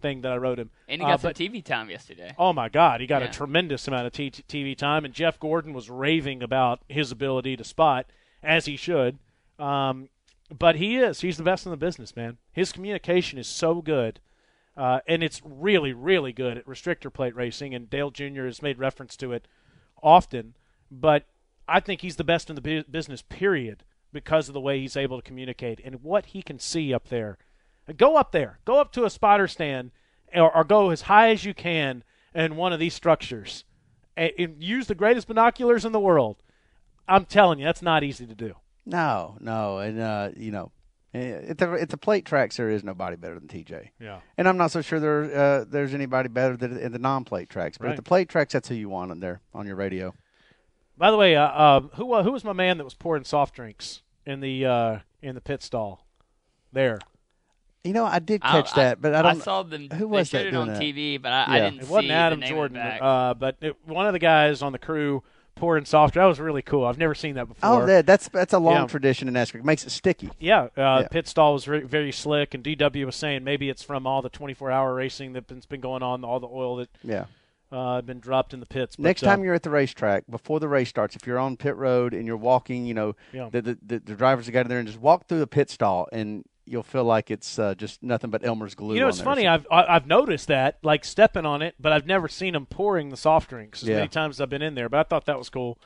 thing 0.00 0.22
that 0.22 0.32
I 0.32 0.36
wrote 0.38 0.58
him. 0.58 0.70
And 0.88 1.02
he 1.02 1.04
Uh, 1.06 1.10
got 1.10 1.20
some 1.20 1.28
but- 1.30 1.36
TV 1.36 1.62
time 1.62 1.90
yesterday. 1.90 2.34
Oh 2.38 2.54
my 2.54 2.70
God, 2.70 3.02
he 3.02 3.06
got 3.06 3.22
a 3.22 3.28
tremendous 3.28 3.86
amount 3.88 4.06
of 4.06 4.12
t- 4.14 4.30
TV 4.30 4.74
time, 4.74 5.04
and 5.04 5.12
Jeff 5.12 5.38
Gordon 5.38 5.74
was 5.74 5.90
raving 5.90 6.42
about 6.42 6.80
his 6.88 7.12
ability 7.12 7.58
to 7.58 7.64
spot, 7.64 8.06
as 8.42 8.64
he 8.64 8.76
should. 8.76 9.18
Um, 9.58 10.08
but 10.56 10.76
he 10.76 10.96
is. 10.96 11.20
He's 11.20 11.36
the 11.36 11.42
best 11.42 11.66
in 11.66 11.70
the 11.70 11.76
business, 11.76 12.16
man. 12.16 12.38
His 12.52 12.72
communication 12.72 13.38
is 13.38 13.48
so 13.48 13.82
good, 13.82 14.20
uh, 14.76 15.00
and 15.06 15.22
it's 15.22 15.40
really, 15.44 15.92
really 15.92 16.32
good 16.32 16.58
at 16.58 16.66
restrictor 16.66 17.12
plate 17.12 17.34
racing. 17.34 17.74
And 17.74 17.88
Dale 17.88 18.10
Jr. 18.10 18.44
has 18.44 18.62
made 18.62 18.78
reference 18.78 19.16
to 19.16 19.32
it 19.32 19.48
often, 20.02 20.54
but 20.90 21.24
I 21.68 21.80
think 21.80 22.00
he's 22.00 22.16
the 22.16 22.24
best 22.24 22.50
in 22.50 22.56
the 22.56 22.62
bu- 22.62 22.84
business. 22.84 23.22
Period, 23.22 23.84
because 24.12 24.48
of 24.48 24.54
the 24.54 24.60
way 24.60 24.80
he's 24.80 24.96
able 24.96 25.20
to 25.20 25.26
communicate 25.26 25.80
and 25.84 26.02
what 26.02 26.26
he 26.26 26.42
can 26.42 26.58
see 26.58 26.92
up 26.92 27.08
there. 27.08 27.38
Go 27.96 28.16
up 28.16 28.32
there. 28.32 28.58
Go 28.64 28.80
up 28.80 28.92
to 28.92 29.04
a 29.04 29.10
spotter 29.10 29.46
stand, 29.46 29.92
or, 30.34 30.54
or 30.54 30.64
go 30.64 30.90
as 30.90 31.02
high 31.02 31.30
as 31.30 31.44
you 31.44 31.54
can 31.54 32.02
in 32.34 32.56
one 32.56 32.72
of 32.72 32.80
these 32.80 32.94
structures, 32.94 33.64
and, 34.16 34.32
and 34.38 34.62
use 34.62 34.86
the 34.86 34.94
greatest 34.94 35.28
binoculars 35.28 35.84
in 35.84 35.92
the 35.92 36.00
world. 36.00 36.42
I'm 37.08 37.24
telling 37.24 37.58
you, 37.58 37.64
that's 37.64 37.82
not 37.82 38.02
easy 38.02 38.26
to 38.26 38.34
do. 38.34 38.54
No, 38.84 39.36
no, 39.40 39.78
and 39.78 40.00
uh, 40.00 40.30
you 40.36 40.50
know, 40.50 40.70
at 41.16 41.58
the 41.58 41.70
at 41.72 41.88
the 41.88 41.96
plate 41.96 42.24
tracks 42.24 42.56
there 42.56 42.70
is 42.70 42.84
nobody 42.84 43.16
better 43.16 43.38
than 43.38 43.48
TJ. 43.48 43.90
Yeah. 44.00 44.20
And 44.38 44.48
I'm 44.48 44.56
not 44.56 44.70
so 44.70 44.80
sure 44.82 45.00
there 45.00 45.24
uh, 45.60 45.64
there's 45.68 45.94
anybody 45.94 46.28
better 46.28 46.56
than 46.56 46.76
in 46.78 46.92
the 46.92 46.98
non-plate 46.98 47.48
tracks. 47.48 47.78
But 47.78 47.84
Right. 47.86 47.90
at 47.92 47.96
the 47.96 48.02
plate 48.02 48.28
tracks, 48.28 48.52
that's 48.52 48.68
who 48.68 48.74
you 48.74 48.88
want 48.88 49.10
on 49.10 49.20
there 49.20 49.40
on 49.54 49.66
your 49.66 49.76
radio. 49.76 50.14
By 50.98 51.10
the 51.10 51.16
way, 51.16 51.36
uh, 51.36 51.62
um, 51.62 51.90
who 51.94 52.12
uh, 52.12 52.22
who 52.22 52.32
was 52.32 52.44
my 52.44 52.52
man 52.52 52.78
that 52.78 52.84
was 52.84 52.94
pouring 52.94 53.24
soft 53.24 53.54
drinks 53.54 54.02
in 54.24 54.40
the 54.40 54.64
uh, 54.66 54.98
in 55.22 55.34
the 55.34 55.40
pit 55.40 55.62
stall? 55.62 56.06
There, 56.72 56.98
You 57.84 57.92
know, 57.92 58.04
I 58.04 58.18
did 58.18 58.42
I- 58.44 58.50
catch 58.52 58.74
that, 58.74 59.00
but 59.00 59.14
I 59.14 59.22
don't. 59.22 59.42
saw 59.42 59.62
them. 59.62 59.88
who 59.90 60.08
was 60.08 60.30
they 60.30 60.38
that 60.44 60.46
it 60.48 60.54
on 60.54 60.68
that? 60.68 60.80
TV, 60.82 61.20
but 61.20 61.32
I, 61.32 61.44
I 61.56 61.60
didn't 61.60 61.82
it 61.82 61.88
wasn't 61.88 62.08
see 62.08 62.12
Adam 62.12 62.40
the 62.40 62.46
name 62.46 62.54
Jordan, 62.54 62.76
Of 62.76 62.82
back. 62.82 63.02
uh, 63.02 63.34
but 63.34 63.56
it, 63.60 63.76
one 63.86 64.06
of 64.06 64.12
the 64.12 64.18
guys 64.18 64.60
on 64.62 64.72
the 64.72 64.78
crew 64.78 65.22
pouring 65.56 65.84
soft. 65.84 66.14
That 66.14 66.24
was 66.26 66.38
really 66.38 66.62
cool. 66.62 66.84
I've 66.84 66.98
never 66.98 67.14
seen 67.14 67.34
that 67.34 67.48
before. 67.48 67.82
oh, 67.82 67.86
that, 67.86 68.06
that's 68.06 68.28
that's 68.28 68.52
a 68.52 68.58
long 68.58 68.82
Yeah. 68.82 68.86
tradition 68.86 69.26
in 69.26 69.34
NASCAR. 69.34 69.56
It 69.56 69.64
makes 69.64 69.84
it 69.84 69.90
sticky. 69.90 70.30
Yeah, 70.38 70.64
uh, 70.76 71.00
Yeah. 71.02 71.08
pit 71.10 71.26
stall 71.26 71.54
was 71.54 71.64
very, 71.64 71.80
very 71.82 72.12
slick, 72.12 72.54
and 72.54 72.62
DW 72.62 73.04
was 73.06 73.16
saying 73.16 73.42
maybe 73.42 73.68
it's 73.68 73.82
from 73.82 74.06
all 74.06 74.22
the 74.22 74.30
24-hour 74.30 74.94
racing 74.94 75.32
that's 75.32 75.66
been 75.66 75.80
going 75.80 76.02
on, 76.04 76.24
all 76.24 76.38
the 76.38 76.46
oil 76.46 76.76
that 76.76 76.90
Yeah. 77.02 77.24
uh, 77.72 78.00
been 78.02 78.20
dropped 78.20 78.54
in 78.54 78.60
the 78.60 78.66
pits. 78.66 78.94
But, 78.96 79.02
Next 79.04 79.22
uh, 79.22 79.26
time 79.26 79.42
you're 79.42 79.54
at 79.54 79.62
the 79.64 79.70
racetrack, 79.70 80.24
before 80.30 80.60
the 80.60 80.68
race 80.68 80.88
starts, 80.90 81.16
if 81.16 81.26
you're 81.26 81.38
on 81.38 81.56
pit 81.56 81.74
road 81.74 82.14
and 82.14 82.26
you're 82.26 82.36
walking, 82.36 82.86
you 82.86 82.94
know, 82.94 83.16
Yeah. 83.32 83.48
the, 83.50 83.62
the, 83.62 83.78
the 83.84 83.98
the 84.00 84.14
drivers 84.14 84.46
have 84.46 84.52
got 84.52 84.60
in 84.60 84.68
there 84.68 84.78
and 84.78 84.86
just 84.86 85.00
walk 85.00 85.26
through 85.26 85.40
the 85.40 85.46
pit 85.48 85.70
stall, 85.70 86.06
and 86.12 86.44
you'll 86.66 86.82
feel 86.82 87.04
like 87.04 87.30
it's 87.30 87.58
uh, 87.58 87.74
just 87.74 88.02
nothing 88.02 88.30
but 88.30 88.44
Elmer's 88.44 88.74
glue. 88.74 88.94
You 88.94 89.00
know, 89.00 89.06
on 89.06 89.08
it's 89.10 89.18
there. 89.18 89.24
funny. 89.24 89.42
So- 89.44 89.48
I've 89.50 89.66
I- 89.70 89.94
I've 89.96 90.06
noticed 90.06 90.48
that, 90.48 90.78
like 90.82 91.04
stepping 91.04 91.46
on 91.46 91.62
it, 91.62 91.74
but 91.80 91.92
I've 91.92 92.06
never 92.06 92.28
seen 92.28 92.52
them 92.54 92.66
pouring 92.66 93.08
the 93.10 93.16
soft 93.16 93.50
drinks 93.50 93.82
as 93.82 93.88
Yeah. 93.88 93.96
many 93.96 94.08
times 94.08 94.36
as 94.36 94.40
I've 94.42 94.50
been 94.50 94.62
in 94.62 94.74
there. 94.74 94.88
But 94.88 94.98
I 95.00 95.02
thought 95.04 95.26
that 95.26 95.38
was 95.38 95.48
cool 95.48 95.78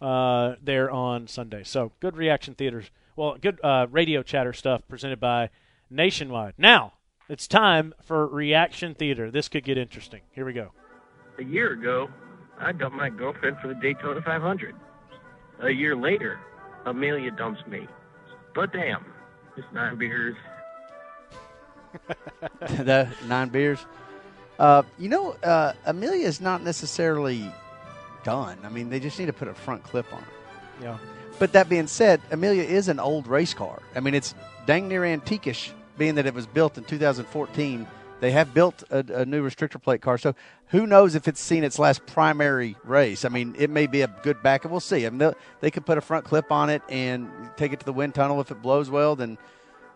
uh, 0.00 0.56
there 0.62 0.90
on 0.90 1.26
Sunday. 1.26 1.62
So 1.64 1.92
good 2.00 2.16
reaction 2.16 2.54
theaters. 2.54 2.90
Well, 3.14 3.36
good 3.40 3.58
uh, 3.64 3.86
radio 3.90 4.22
chatter 4.22 4.52
stuff 4.52 4.82
presented 4.88 5.20
by 5.20 5.48
Nationwide. 5.90 6.54
Now 6.58 6.92
it's 7.28 7.46
time 7.48 7.94
for 8.04 8.26
reaction 8.26 8.94
theater. 8.94 9.30
This 9.30 9.48
could 9.48 9.64
get 9.64 9.78
interesting. 9.78 10.20
Here 10.32 10.44
we 10.44 10.52
go. 10.52 10.72
A 11.38 11.44
year 11.44 11.72
ago, 11.72 12.08
I 12.58 12.72
dumped 12.72 12.96
my 12.96 13.08
girlfriend 13.10 13.58
for 13.60 13.68
the 13.68 13.74
Daytona 13.74 14.20
500. 14.22 14.74
A 15.62 15.70
year 15.70 15.96
later, 15.96 16.38
Amelia 16.84 17.30
dumps 17.30 17.60
me. 17.66 17.86
But 18.54 18.72
damn, 18.72 19.04
just 19.56 19.72
nine 19.72 19.96
beers. 19.96 20.36
the 22.60 23.08
nine 23.26 23.48
beers. 23.48 23.84
Uh, 24.58 24.82
you 24.98 25.08
know, 25.08 25.32
uh, 25.42 25.72
Amelia 25.84 26.26
is 26.26 26.40
not 26.40 26.62
necessarily 26.62 27.50
done. 28.24 28.58
I 28.64 28.68
mean, 28.68 28.90
they 28.90 29.00
just 29.00 29.18
need 29.18 29.26
to 29.26 29.32
put 29.32 29.48
a 29.48 29.54
front 29.54 29.82
clip 29.82 30.12
on 30.12 30.20
her. 30.20 30.28
Yeah. 30.82 30.98
But 31.38 31.52
that 31.52 31.68
being 31.68 31.86
said, 31.86 32.20
Amelia 32.30 32.62
is 32.62 32.88
an 32.88 32.98
old 32.98 33.26
race 33.26 33.52
car. 33.52 33.82
I 33.94 34.00
mean, 34.00 34.14
it's 34.14 34.34
dang 34.66 34.88
near 34.88 35.02
antiquish, 35.02 35.72
being 35.98 36.14
that 36.14 36.26
it 36.26 36.34
was 36.34 36.46
built 36.46 36.78
in 36.78 36.84
2014. 36.84 37.86
They 38.20 38.30
have 38.30 38.54
built 38.54 38.82
a, 38.90 39.04
a 39.20 39.26
new 39.26 39.46
restrictor 39.46 39.80
plate 39.82 40.00
car, 40.00 40.16
so 40.16 40.34
who 40.68 40.86
knows 40.86 41.14
if 41.14 41.28
it's 41.28 41.40
seen 41.40 41.64
its 41.64 41.78
last 41.78 42.06
primary 42.06 42.76
race? 42.82 43.24
I 43.24 43.28
mean, 43.28 43.54
it 43.58 43.68
may 43.70 43.86
be 43.86 44.00
a 44.02 44.08
good 44.22 44.42
backup. 44.42 44.70
We'll 44.70 44.80
see. 44.80 45.06
I 45.06 45.10
mean, 45.10 45.18
they'll- 45.18 45.70
could 45.70 45.84
put 45.86 45.98
a 45.98 46.00
front 46.00 46.24
clip 46.24 46.50
on 46.50 46.70
it 46.70 46.82
and 46.88 47.28
take 47.56 47.72
it 47.72 47.80
to 47.80 47.86
the 47.86 47.92
wind 47.92 48.14
tunnel. 48.14 48.40
If 48.40 48.50
it 48.50 48.62
blows 48.62 48.88
well, 48.90 49.16
then 49.16 49.36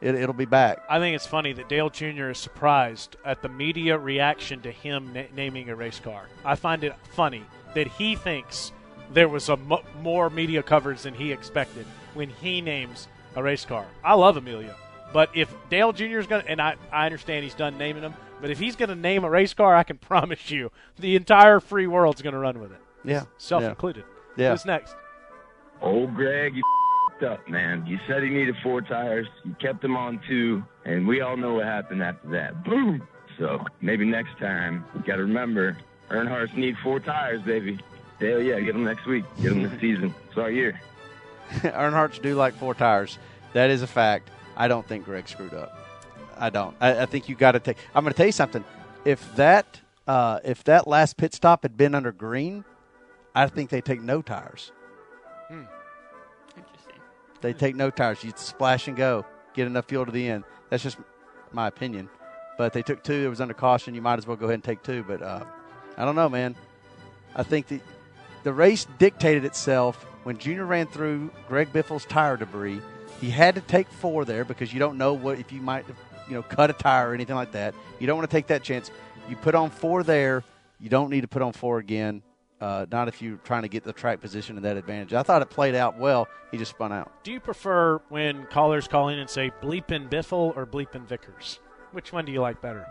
it, 0.02 0.14
it'll 0.14 0.34
be 0.34 0.44
back. 0.44 0.82
I 0.88 0.98
think 0.98 1.16
it's 1.16 1.26
funny 1.26 1.52
that 1.54 1.68
Dale 1.68 1.88
Jr. 1.90 2.28
is 2.30 2.38
surprised 2.38 3.16
at 3.24 3.40
the 3.42 3.48
media 3.48 3.96
reaction 3.98 4.60
to 4.62 4.70
him 4.70 5.12
na- 5.14 5.22
naming 5.34 5.70
a 5.70 5.76
race 5.76 5.98
car. 6.00 6.24
I 6.44 6.56
find 6.56 6.84
it 6.84 6.94
funny 7.14 7.44
that 7.74 7.86
he 7.86 8.16
thinks 8.16 8.72
there 9.12 9.28
was 9.28 9.48
a 9.48 9.56
mo- 9.56 9.82
more 10.02 10.28
media 10.30 10.62
coverage 10.62 11.02
than 11.02 11.14
he 11.14 11.32
expected 11.32 11.86
when 12.14 12.28
he 12.28 12.60
names 12.60 13.08
a 13.36 13.42
race 13.42 13.64
car. 13.64 13.86
I 14.04 14.14
love 14.14 14.36
Amelia, 14.36 14.74
but 15.12 15.30
if 15.34 15.52
Dale 15.68 15.92
Jr. 15.92 16.18
is 16.18 16.26
going 16.26 16.42
to, 16.42 16.50
and 16.50 16.60
I, 16.60 16.76
I 16.92 17.06
understand 17.06 17.44
he's 17.44 17.54
done 17.54 17.76
naming 17.78 18.02
them, 18.02 18.14
But 18.40 18.50
if 18.50 18.58
he's 18.58 18.76
going 18.76 18.88
to 18.88 18.94
name 18.94 19.24
a 19.24 19.30
race 19.30 19.52
car, 19.54 19.74
I 19.76 19.82
can 19.82 19.98
promise 20.10 20.50
you 20.50 20.70
the 20.98 21.16
entire 21.16 21.60
free 21.60 21.86
world's 21.86 22.22
going 22.22 22.32
to 22.32 22.38
run 22.38 22.60
with 22.60 22.72
it, 22.72 22.80
Yeah. 23.04 23.24
self 23.38 23.62
yeah. 23.62 23.70
included. 23.70 24.04
Yeah. 24.36 24.50
Who's 24.52 24.64
next? 24.64 24.94
Old 25.82 26.14
Greg, 26.14 26.54
you 26.54 26.62
f***ed 27.18 27.26
up, 27.32 27.48
man. 27.48 27.84
You 27.86 27.98
said 28.06 28.22
he 28.22 28.28
needed 28.30 28.54
four 28.62 28.80
tires. 28.82 29.26
You 29.44 29.54
kept 29.60 29.82
him 29.84 29.96
on 29.96 30.20
two, 30.28 30.62
and 30.84 31.06
we 31.06 31.20
all 31.20 31.36
know 31.36 31.54
what 31.54 31.64
happened 31.64 32.02
after 32.02 32.28
that. 32.30 32.64
Boom. 32.64 33.06
So 33.38 33.64
maybe 33.80 34.04
next 34.04 34.38
time, 34.38 34.84
you 34.94 35.00
got 35.02 35.16
to 35.16 35.22
remember, 35.22 35.76
Earnhardt's 36.10 36.54
need 36.54 36.76
four 36.82 37.00
tires, 37.00 37.40
baby. 37.42 37.78
Hell 38.20 38.42
yeah, 38.42 38.60
get 38.60 38.74
them 38.74 38.84
next 38.84 39.06
week. 39.06 39.24
Get 39.40 39.50
them 39.50 39.62
this 39.62 39.72
season. 39.80 40.14
It's 40.28 40.36
our 40.36 40.50
year. 40.50 40.78
Earnhardt's 41.64 42.18
do 42.18 42.34
like 42.34 42.54
four 42.54 42.74
tires. 42.74 43.18
That 43.54 43.70
is 43.70 43.80
a 43.82 43.86
fact. 43.86 44.28
I 44.60 44.68
don't 44.68 44.86
think 44.86 45.06
Greg 45.06 45.26
screwed 45.26 45.54
up. 45.54 45.74
I 46.36 46.50
don't. 46.50 46.76
I, 46.82 47.02
I 47.02 47.06
think 47.06 47.30
you 47.30 47.34
got 47.34 47.52
to 47.52 47.60
take. 47.60 47.78
I'm 47.94 48.04
going 48.04 48.12
to 48.12 48.16
tell 48.16 48.26
you 48.26 48.32
something. 48.32 48.62
If 49.06 49.34
that 49.36 49.80
uh, 50.06 50.40
if 50.44 50.64
that 50.64 50.86
last 50.86 51.16
pit 51.16 51.32
stop 51.32 51.62
had 51.62 51.78
been 51.78 51.94
under 51.94 52.12
green, 52.12 52.66
I 53.34 53.46
think 53.46 53.70
they 53.70 53.80
take 53.80 54.02
no 54.02 54.20
tires. 54.20 54.70
Interesting. 56.58 57.00
They 57.40 57.54
take 57.54 57.74
no 57.74 57.88
tires. 57.88 58.22
You 58.22 58.34
splash 58.36 58.86
and 58.86 58.98
go. 58.98 59.24
Get 59.54 59.66
enough 59.66 59.86
fuel 59.86 60.04
to 60.04 60.12
the 60.12 60.28
end. 60.28 60.44
That's 60.68 60.82
just 60.82 60.98
my 61.52 61.66
opinion. 61.66 62.10
But 62.58 62.74
they 62.74 62.82
took 62.82 63.02
two. 63.02 63.14
It 63.14 63.28
was 63.30 63.40
under 63.40 63.54
caution. 63.54 63.94
You 63.94 64.02
might 64.02 64.18
as 64.18 64.26
well 64.26 64.36
go 64.36 64.44
ahead 64.44 64.56
and 64.56 64.64
take 64.64 64.82
two. 64.82 65.02
But 65.08 65.22
uh, 65.22 65.42
I 65.96 66.04
don't 66.04 66.16
know, 66.16 66.28
man. 66.28 66.54
I 67.34 67.44
think 67.44 67.68
the 67.68 67.80
the 68.42 68.52
race 68.52 68.86
dictated 68.98 69.46
itself 69.46 70.04
when 70.24 70.36
Junior 70.36 70.66
ran 70.66 70.86
through 70.86 71.30
Greg 71.48 71.72
Biffle's 71.72 72.04
tire 72.04 72.36
debris. 72.36 72.82
He 73.20 73.30
had 73.30 73.54
to 73.54 73.60
take 73.60 73.88
four 73.88 74.24
there 74.24 74.44
because 74.44 74.72
you 74.72 74.78
don't 74.78 74.98
know 74.98 75.12
what 75.12 75.38
if 75.38 75.52
you 75.52 75.60
might 75.60 75.84
you 76.28 76.34
know 76.34 76.42
cut 76.42 76.70
a 76.70 76.72
tire 76.72 77.10
or 77.10 77.14
anything 77.14 77.36
like 77.36 77.52
that. 77.52 77.74
You 77.98 78.06
don't 78.06 78.16
want 78.16 78.30
to 78.30 78.34
take 78.34 78.46
that 78.48 78.62
chance. 78.62 78.90
You 79.28 79.36
put 79.36 79.54
on 79.54 79.70
four 79.70 80.02
there. 80.02 80.42
You 80.78 80.88
don't 80.88 81.10
need 81.10 81.20
to 81.22 81.28
put 81.28 81.42
on 81.42 81.52
four 81.52 81.78
again. 81.78 82.22
Uh, 82.60 82.84
not 82.90 83.08
if 83.08 83.22
you're 83.22 83.38
trying 83.38 83.62
to 83.62 83.68
get 83.68 83.84
the 83.84 83.92
track 83.92 84.20
position 84.20 84.56
and 84.56 84.64
that 84.64 84.76
advantage. 84.76 85.14
I 85.14 85.22
thought 85.22 85.40
it 85.40 85.48
played 85.48 85.74
out 85.74 85.98
well. 85.98 86.28
He 86.50 86.58
just 86.58 86.72
spun 86.72 86.92
out. 86.92 87.10
Do 87.24 87.32
you 87.32 87.40
prefer 87.40 88.00
when 88.08 88.44
callers 88.46 88.86
call 88.86 89.08
in 89.08 89.18
and 89.18 89.30
say 89.30 89.50
bleepin' 89.62 90.10
Biffle 90.10 90.54
or 90.56 90.66
bleepin' 90.66 91.06
Vickers? 91.06 91.58
Which 91.92 92.12
one 92.12 92.26
do 92.26 92.32
you 92.32 92.40
like 92.40 92.60
better? 92.60 92.86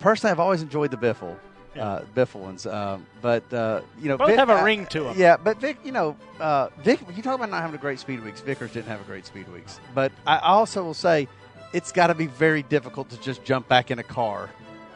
personally, 0.00 0.32
I've 0.32 0.40
always 0.40 0.62
enjoyed 0.62 0.90
the 0.90 0.96
Biffle, 0.96 1.36
Yeah. 1.74 1.86
uh, 1.86 2.04
Biffle 2.14 2.40
ones. 2.40 2.66
Um, 2.66 3.06
but 3.22 3.52
uh, 3.52 3.82
you 4.00 4.08
know, 4.08 4.16
Both 4.16 4.28
Vic- 4.28 4.38
have 4.38 4.50
a 4.50 4.64
ring 4.64 4.86
to 4.86 5.04
them. 5.04 5.14
Yeah, 5.16 5.36
but 5.36 5.58
Vic, 5.58 5.78
you 5.84 5.92
know, 5.92 6.16
uh, 6.40 6.68
Vic, 6.82 7.00
you 7.14 7.22
talk 7.22 7.36
about 7.36 7.50
not 7.50 7.60
having 7.62 7.76
a 7.76 7.80
great 7.80 8.00
speed 8.00 8.24
weeks. 8.24 8.40
Vickers 8.40 8.72
didn't 8.72 8.88
have 8.88 9.00
a 9.00 9.04
great 9.04 9.26
speed 9.26 9.50
weeks. 9.52 9.78
But 9.94 10.12
I 10.26 10.38
also 10.38 10.82
will 10.82 10.94
say, 10.94 11.28
it's 11.72 11.92
got 11.92 12.08
to 12.08 12.14
be 12.14 12.26
very 12.26 12.62
difficult 12.64 13.10
to 13.10 13.20
just 13.20 13.44
jump 13.44 13.68
back 13.68 13.90
in 13.90 13.98
a 13.98 14.02
car 14.02 14.50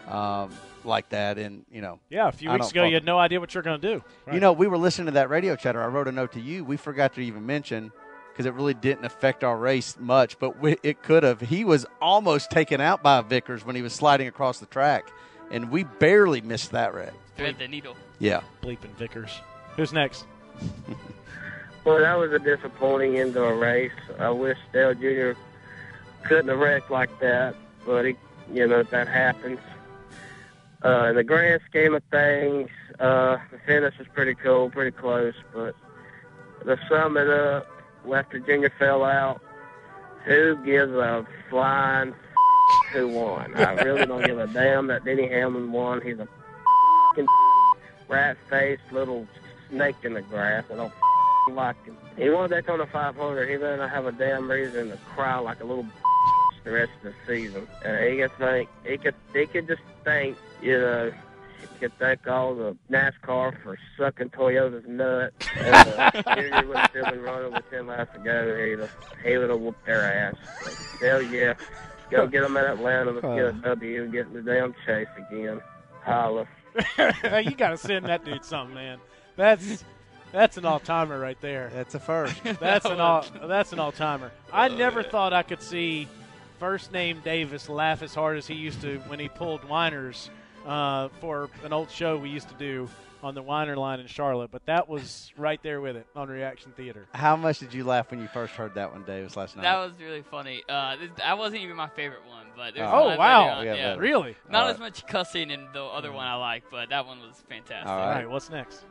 um, 0.09 0.51
like 0.85 1.09
that, 1.11 1.39
and 1.39 1.64
you 1.70 1.81
know. 1.81 2.01
Yeah, 2.11 2.29
a 2.29 2.33
few 2.33 2.51
I 2.51 2.55
weeks 2.55 2.70
ago 2.70 2.85
you 2.85 2.95
had 2.95 3.05
no 3.05 3.18
idea 3.18 3.41
what 3.41 3.55
you're 3.55 3.62
going 3.62 3.81
to 3.81 3.95
do. 3.95 4.05
You 4.33 4.41
know, 4.41 4.53
we 4.53 4.66
were 4.66 4.79
listening 4.79 5.07
to 5.07 5.12
that 5.12 5.31
radio 5.31 5.57
chatter. 5.57 5.83
I 5.83 5.87
wrote 5.87 6.09
a 6.09 6.12
note 6.12 6.33
to 6.33 6.41
you. 6.41 6.64
We 6.64 6.77
forgot 6.77 7.14
to 7.14 7.20
even 7.20 7.47
mention 7.47 7.93
because 8.33 8.47
it 8.47 8.55
really 8.55 8.75
didn't 8.75 9.05
affect 9.05 9.45
our 9.45 9.57
race 9.57 9.97
much, 10.01 10.41
but 10.41 10.61
we, 10.61 10.77
it 10.83 11.05
could 11.05 11.22
have. 11.22 11.41
He 11.41 11.64
was 11.64 11.87
almost 12.03 12.51
taken 12.51 12.81
out 12.81 13.01
by 13.01 13.20
Vickers 13.20 13.64
when 13.64 13.77
he 13.77 13.83
was 13.83 13.93
sliding 13.93 14.27
across 14.27 14.59
the 14.59 14.66
track, 14.66 15.12
and 15.51 15.71
we 15.71 15.85
barely 15.85 16.41
missed 16.41 16.73
that 16.73 16.95
wreck. 16.95 17.13
Thread 17.37 17.59
the 17.59 17.69
needle. 17.69 17.97
Yeah. 18.19 18.43
bleeping 18.63 18.95
Vickers. 18.97 19.41
Who's 19.77 19.93
next? 19.93 20.25
Well, 21.85 21.99
that 21.99 22.15
was 22.15 22.33
a 22.33 22.39
disappointing 22.39 23.19
end 23.19 23.35
to 23.35 23.45
a 23.45 23.55
race. 23.55 23.93
I 24.19 24.31
wish 24.31 24.57
Dale 24.73 24.95
Jr. 24.95 25.39
couldn't 26.27 26.49
have 26.49 26.59
wrecked 26.59 26.91
like 26.91 27.21
that, 27.21 27.55
but 27.85 28.07
he, 28.07 28.17
you 28.51 28.67
know 28.67 28.83
that 28.83 29.07
happens. 29.07 29.59
Uh, 30.83 31.09
in 31.11 31.17
the 31.17 31.25
grand 31.25 31.61
scheme 31.69 31.95
of 31.95 32.03
things, 32.11 32.71
uh, 33.01 33.37
the 33.51 33.59
finish 33.67 33.99
was 33.99 34.09
pretty 34.15 34.35
cool, 34.35 34.71
pretty 34.71 34.93
close, 34.97 35.35
but 35.53 35.75
the 36.65 36.79
sum 36.89 37.19
it 37.19 37.29
up, 37.29 37.67
after 38.15 38.39
Junior 38.39 38.73
fell 38.79 39.05
out, 39.05 39.43
who 40.25 40.57
gives 40.65 40.93
a 40.93 41.27
flying 41.51 42.13
f- 42.13 42.17
who 42.95 43.09
won? 43.09 43.55
I 43.57 43.75
really 43.83 44.07
don't 44.07 44.25
give 44.25 44.39
a 44.39 44.47
damn 44.47 44.87
that 44.87 45.05
Denny 45.05 45.29
Hamlin 45.29 45.73
won. 45.73 46.01
He's 46.01 46.19
a 46.19 46.29
rat-faced 48.09 48.93
little 48.93 49.27
snake 49.69 49.97
in 50.05 50.15
the 50.15 50.23
grass. 50.23 50.65
I 50.73 50.77
don't 50.77 50.93
like 51.51 51.83
him. 51.85 51.97
He 52.17 52.31
won 52.31 52.49
Daytona 52.49 52.87
500. 52.87 53.49
He 53.49 53.57
better 53.57 53.77
not 53.77 53.91
have 53.91 54.07
a 54.07 54.13
damn 54.13 54.51
reason 54.51 54.91
to 54.91 54.97
cry 55.15 55.39
like 55.39 55.61
a 55.61 55.65
little 55.65 55.87
the 56.65 56.71
rest 56.71 56.93
of 57.05 57.13
the 57.13 57.15
season. 57.27 57.67
And 57.85 58.09
he 58.09 58.17
could 58.19 58.33
think 58.39 58.69
he 58.87 58.97
could 58.97 59.15
he 59.35 59.47
could 59.47 59.67
just 59.67 59.83
think, 60.05 60.37
you 60.63 60.79
know, 60.79 61.13
he 61.61 61.79
could 61.79 61.93
thank 61.99 62.27
all 62.27 62.55
the 62.55 62.77
NASCAR 62.91 63.61
for 63.63 63.79
sucking 63.99 64.31
Toyota's 64.31 64.87
nut. 64.87 65.33
Uh, 65.61 66.11
Junior 66.35 66.67
would 66.67 66.77
have 66.77 66.91
still 66.91 67.05
been 67.11 67.23
running 67.23 67.53
with 67.53 67.71
ten 67.71 67.87
laps 67.87 68.15
to 68.15 68.21
go. 68.21 68.57
He'd 68.65 68.79
have, 68.79 68.97
he 69.25 69.37
would 69.37 69.51
have 69.51 69.61
whooped 69.61 69.85
their 69.85 70.03
ass. 70.03 70.37
So, 70.65 71.07
hell 71.07 71.23
yeah. 71.23 71.55
Go 72.11 72.27
get 72.27 72.43
them 72.43 72.57
at 72.57 72.65
Atlanta. 72.65 73.11
Let's 73.11 73.23
get 73.23 73.47
a 73.47 73.53
W 73.53 74.03
and 74.03 74.13
get 74.13 74.27
in 74.27 74.35
the 74.35 74.43
damn 74.43 74.75
chase 74.87 75.09
again. 75.17 75.61
Holla. 76.03 76.47
you 77.43 77.53
got 77.53 77.71
to 77.71 77.77
send 77.77 78.07
that 78.07 78.25
dude 78.25 78.45
something, 78.45 78.75
man. 78.75 78.99
That's 79.37 79.85
that's 80.33 80.57
an 80.57 80.65
all 80.65 80.81
timer 80.81 81.19
right 81.19 81.41
there. 81.41 81.71
That's 81.73 81.95
a 81.95 82.01
first. 82.01 82.43
That's 82.61 82.85
an 82.85 83.01
all 83.01 83.25
that's 83.47 83.73
an 83.73 83.79
all 83.79 83.93
timer. 83.93 84.33
I 84.53 84.69
never 84.69 85.03
thought 85.03 85.33
I 85.33 85.43
could 85.43 85.63
see 85.63 86.09
first 86.59 86.93
name 86.93 87.21
Davis 87.25 87.69
laugh 87.69 88.03
as 88.03 88.15
hard 88.15 88.37
as 88.37 88.47
he 88.47 88.55
used 88.55 88.81
to 88.83 88.99
when 89.07 89.21
he 89.21 89.29
pulled 89.29 89.63
whiners 89.65 90.31
uh, 90.67 91.09
for 91.21 91.51
an 91.63 91.73
old 91.73 91.91
show 91.91 92.17
we 92.17 92.31
used 92.31 92.49
to 92.49 92.55
do 92.55 92.89
on 93.25 93.35
the 93.35 93.43
Weiner 93.43 93.77
line 93.77 94.01
in 94.01 94.07
Charlotte. 94.07 94.51
But 94.53 94.66
that 94.66 94.89
was 94.89 95.33
right 95.37 95.61
there 95.62 95.81
with 95.81 95.97
it 95.97 96.07
on 96.14 96.29
Reaction 96.29 96.72
Theater. 96.77 97.07
How 97.14 97.35
much 97.37 97.59
did 97.59 97.72
you 97.72 97.83
laugh 97.85 98.11
when 98.11 98.20
you 98.20 98.29
first 98.29 98.53
heard 98.55 98.75
that 98.75 98.93
one, 98.93 99.03
Davis, 99.05 99.37
last 99.37 99.57
night? 99.57 99.62
That 99.62 99.79
was 99.79 99.93
really 99.99 100.22
funny. 100.31 100.62
Uh, 100.68 100.97
this, 100.97 101.11
that 101.16 101.39
wasn't 101.39 101.62
even 101.62 101.75
my 101.77 101.89
favorite 101.89 102.25
one, 102.29 102.47
but 102.55 102.75
there's 102.75 102.89
Oh, 102.93 103.07
one 103.07 103.18
wow. 103.18 103.49
on, 103.59 103.64
Yeah, 103.66 103.75
yeah. 103.75 103.95
Really? 103.97 104.37
Not 104.51 104.64
All 104.64 104.70
as 104.70 104.79
much 104.79 105.07
cussing 105.07 105.51
in 105.51 105.66
the 105.72 105.83
other 105.83 106.12
one 106.12 106.27
I 106.27 106.35
like, 106.35 106.64
but 106.70 106.91
that 106.91 107.07
one 107.07 107.18
was 107.20 107.43
fantastic. 107.49 107.89
All 107.89 107.99
All 107.99 108.07
right. 108.09 108.14
right, 108.18 108.31
what's 108.31 108.51
next? 108.51 108.85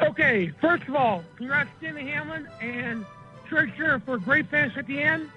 Okay, 0.00 0.52
first 0.60 0.84
of 0.88 0.94
all, 0.94 1.24
congrats 1.36 1.70
to 1.80 1.86
Denny 1.86 2.10
Hamlin 2.10 2.48
and 2.60 3.06
Trey 3.46 3.66
Trickster 3.66 4.00
for 4.00 4.14
a 4.14 4.20
great 4.20 4.48
finish 4.48 4.76
at 4.76 4.86
the 4.86 5.00
end. 5.02 5.30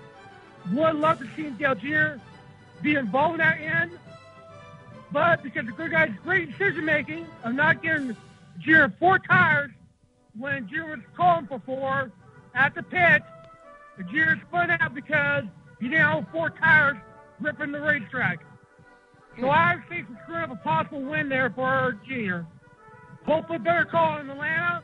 Would 0.72 0.96
love 0.96 1.20
to 1.20 1.28
see 1.36 1.50
Dale 1.52 1.76
Jr. 1.76 2.20
be 2.82 2.96
involved 2.96 3.36
in 3.36 3.38
that 3.40 3.60
end, 3.60 3.92
but 5.16 5.42
because 5.42 5.66
the 5.66 5.72
good 5.72 5.92
guy's 5.92 6.12
great 6.26 6.52
decision 6.52 6.84
making 6.84 7.26
of 7.46 7.54
not 7.54 7.82
giving 7.82 8.18
Jr. 8.60 8.88
four 9.00 9.18
tires 9.18 9.72
when 10.38 10.68
Jr. 10.68 10.88
was 10.88 11.00
calling 11.16 11.48
for 11.48 11.58
four 11.66 12.12
at 12.54 12.76
the 12.76 12.84
pit, 12.84 13.24
Jr. 14.12 14.34
spun 14.46 14.72
out 14.72 14.94
because 14.94 15.46
he 15.80 15.88
didn't 15.88 16.06
have 16.06 16.28
four 16.34 16.50
tires 16.50 16.98
ripping 17.40 17.72
the 17.72 17.80
racetrack. 17.80 18.44
So 19.40 19.50
I 19.50 19.78
see 19.90 20.04
some 20.04 20.18
screwing 20.24 20.44
up 20.44 20.52
a 20.52 20.56
possible 20.58 21.02
win 21.02 21.30
there 21.30 21.50
for 21.50 21.98
Jr. 22.06 22.40
Hopefully 23.26 23.60
better 23.60 23.86
call 23.86 24.18
in 24.18 24.30
Atlanta. 24.30 24.84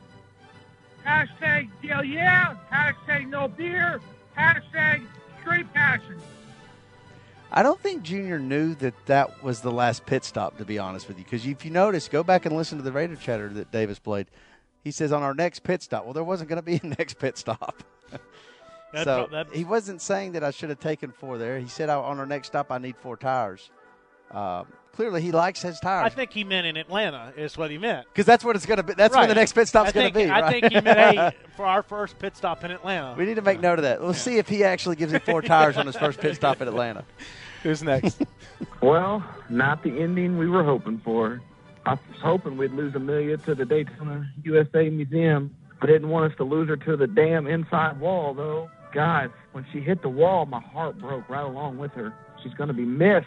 Hashtag 1.06 1.68
Dale 1.82 2.04
yeah. 2.04 2.56
Hashtag 2.72 3.28
no 3.28 3.48
beer. 3.48 4.00
Hashtag 4.38 5.02
straight 5.42 5.70
passion. 5.74 6.18
I 7.54 7.62
don't 7.62 7.78
think 7.80 8.02
Junior 8.02 8.38
knew 8.38 8.74
that 8.76 8.94
that 9.06 9.42
was 9.42 9.60
the 9.60 9.70
last 9.70 10.06
pit 10.06 10.24
stop, 10.24 10.56
to 10.58 10.64
be 10.64 10.78
honest 10.78 11.06
with 11.06 11.18
you. 11.18 11.24
Because 11.24 11.46
if 11.46 11.64
you 11.64 11.70
notice, 11.70 12.08
go 12.08 12.22
back 12.22 12.46
and 12.46 12.56
listen 12.56 12.78
to 12.78 12.84
the 12.84 12.92
radio 12.92 13.16
chatter 13.16 13.48
that 13.50 13.70
Davis 13.70 13.98
played. 13.98 14.26
He 14.82 14.90
says 14.90 15.12
on 15.12 15.22
our 15.22 15.34
next 15.34 15.62
pit 15.62 15.82
stop. 15.82 16.04
Well, 16.04 16.14
there 16.14 16.24
wasn't 16.24 16.48
going 16.48 16.56
to 16.56 16.62
be 16.62 16.80
a 16.82 16.86
next 16.98 17.18
pit 17.18 17.36
stop. 17.36 17.82
So 18.94 19.46
he 19.52 19.64
wasn't 19.64 20.02
saying 20.02 20.32
that 20.32 20.44
I 20.44 20.50
should 20.50 20.68
have 20.68 20.80
taken 20.80 21.12
four 21.12 21.38
there. 21.38 21.58
He 21.58 21.68
said 21.68 21.88
on 21.88 22.18
our 22.18 22.26
next 22.26 22.48
stop 22.48 22.70
I 22.70 22.78
need 22.78 22.96
four 22.96 23.16
tires. 23.16 23.70
Um, 24.32 24.66
clearly, 24.92 25.20
he 25.22 25.32
likes 25.32 25.62
his 25.62 25.78
tires. 25.80 26.06
I 26.06 26.08
think 26.14 26.32
he 26.32 26.44
meant 26.44 26.66
in 26.66 26.76
Atlanta 26.76 27.32
is 27.36 27.56
what 27.56 27.70
he 27.70 27.78
meant. 27.78 28.06
because 28.08 28.26
that's 28.26 28.44
what 28.44 28.56
it's 28.56 28.66
going 28.66 28.78
to 28.78 28.82
be. 28.82 28.94
That's 28.94 29.14
when 29.14 29.28
the 29.28 29.34
next 29.34 29.52
pit 29.52 29.68
stop's 29.68 29.90
I 29.90 29.92
going 29.92 30.08
to 30.08 30.14
be. 30.14 30.24
I 30.26 30.40
right? 30.40 30.50
think 30.50 30.72
he 30.72 30.80
meant 30.80 30.98
hey, 31.18 31.32
for 31.56 31.64
our 31.66 31.82
first 31.82 32.18
pit 32.18 32.36
stop 32.36 32.64
in 32.64 32.70
Atlanta. 32.70 33.14
we 33.16 33.24
need 33.26 33.36
to 33.36 33.42
make 33.42 33.60
note 33.60 33.78
of 33.78 33.82
that. 33.84 34.00
We'll 34.00 34.14
see 34.14 34.38
if 34.38 34.48
he 34.48 34.64
actually 34.64 34.96
gives 34.96 35.12
him 35.12 35.20
four 35.20 35.42
tires 35.42 35.76
on 35.76 35.86
his 35.86 35.96
first 35.96 36.20
pit 36.20 36.34
stop 36.36 36.60
in 36.62 36.68
Atlanta. 36.68 37.04
Who's 37.62 37.82
next? 37.82 38.22
Well, 38.80 39.24
not 39.48 39.82
the 39.84 40.00
ending 40.00 40.38
we 40.38 40.48
were 40.48 40.64
hoping 40.64 41.00
for. 41.04 41.40
I 41.86 41.92
was 41.92 42.00
hoping 42.20 42.56
we'd 42.56 42.72
lose 42.72 42.94
Amelia 42.94 43.36
to 43.38 43.54
the 43.54 43.64
Daytona 43.64 44.28
USA 44.42 44.88
Museum. 44.88 45.54
I 45.80 45.86
didn't 45.86 46.08
want 46.08 46.30
us 46.30 46.36
to 46.38 46.44
lose 46.44 46.68
her 46.68 46.76
to 46.76 46.96
the 46.96 47.06
damn 47.06 47.46
inside 47.46 47.98
wall, 48.00 48.34
though. 48.34 48.70
Guys, 48.92 49.30
when 49.52 49.64
she 49.72 49.80
hit 49.80 50.02
the 50.02 50.08
wall, 50.08 50.46
my 50.46 50.60
heart 50.60 50.98
broke 50.98 51.28
right 51.28 51.44
along 51.44 51.78
with 51.78 51.92
her. 51.92 52.12
She's 52.42 52.54
going 52.54 52.68
to 52.68 52.74
be 52.74 52.84
missed. 52.84 53.26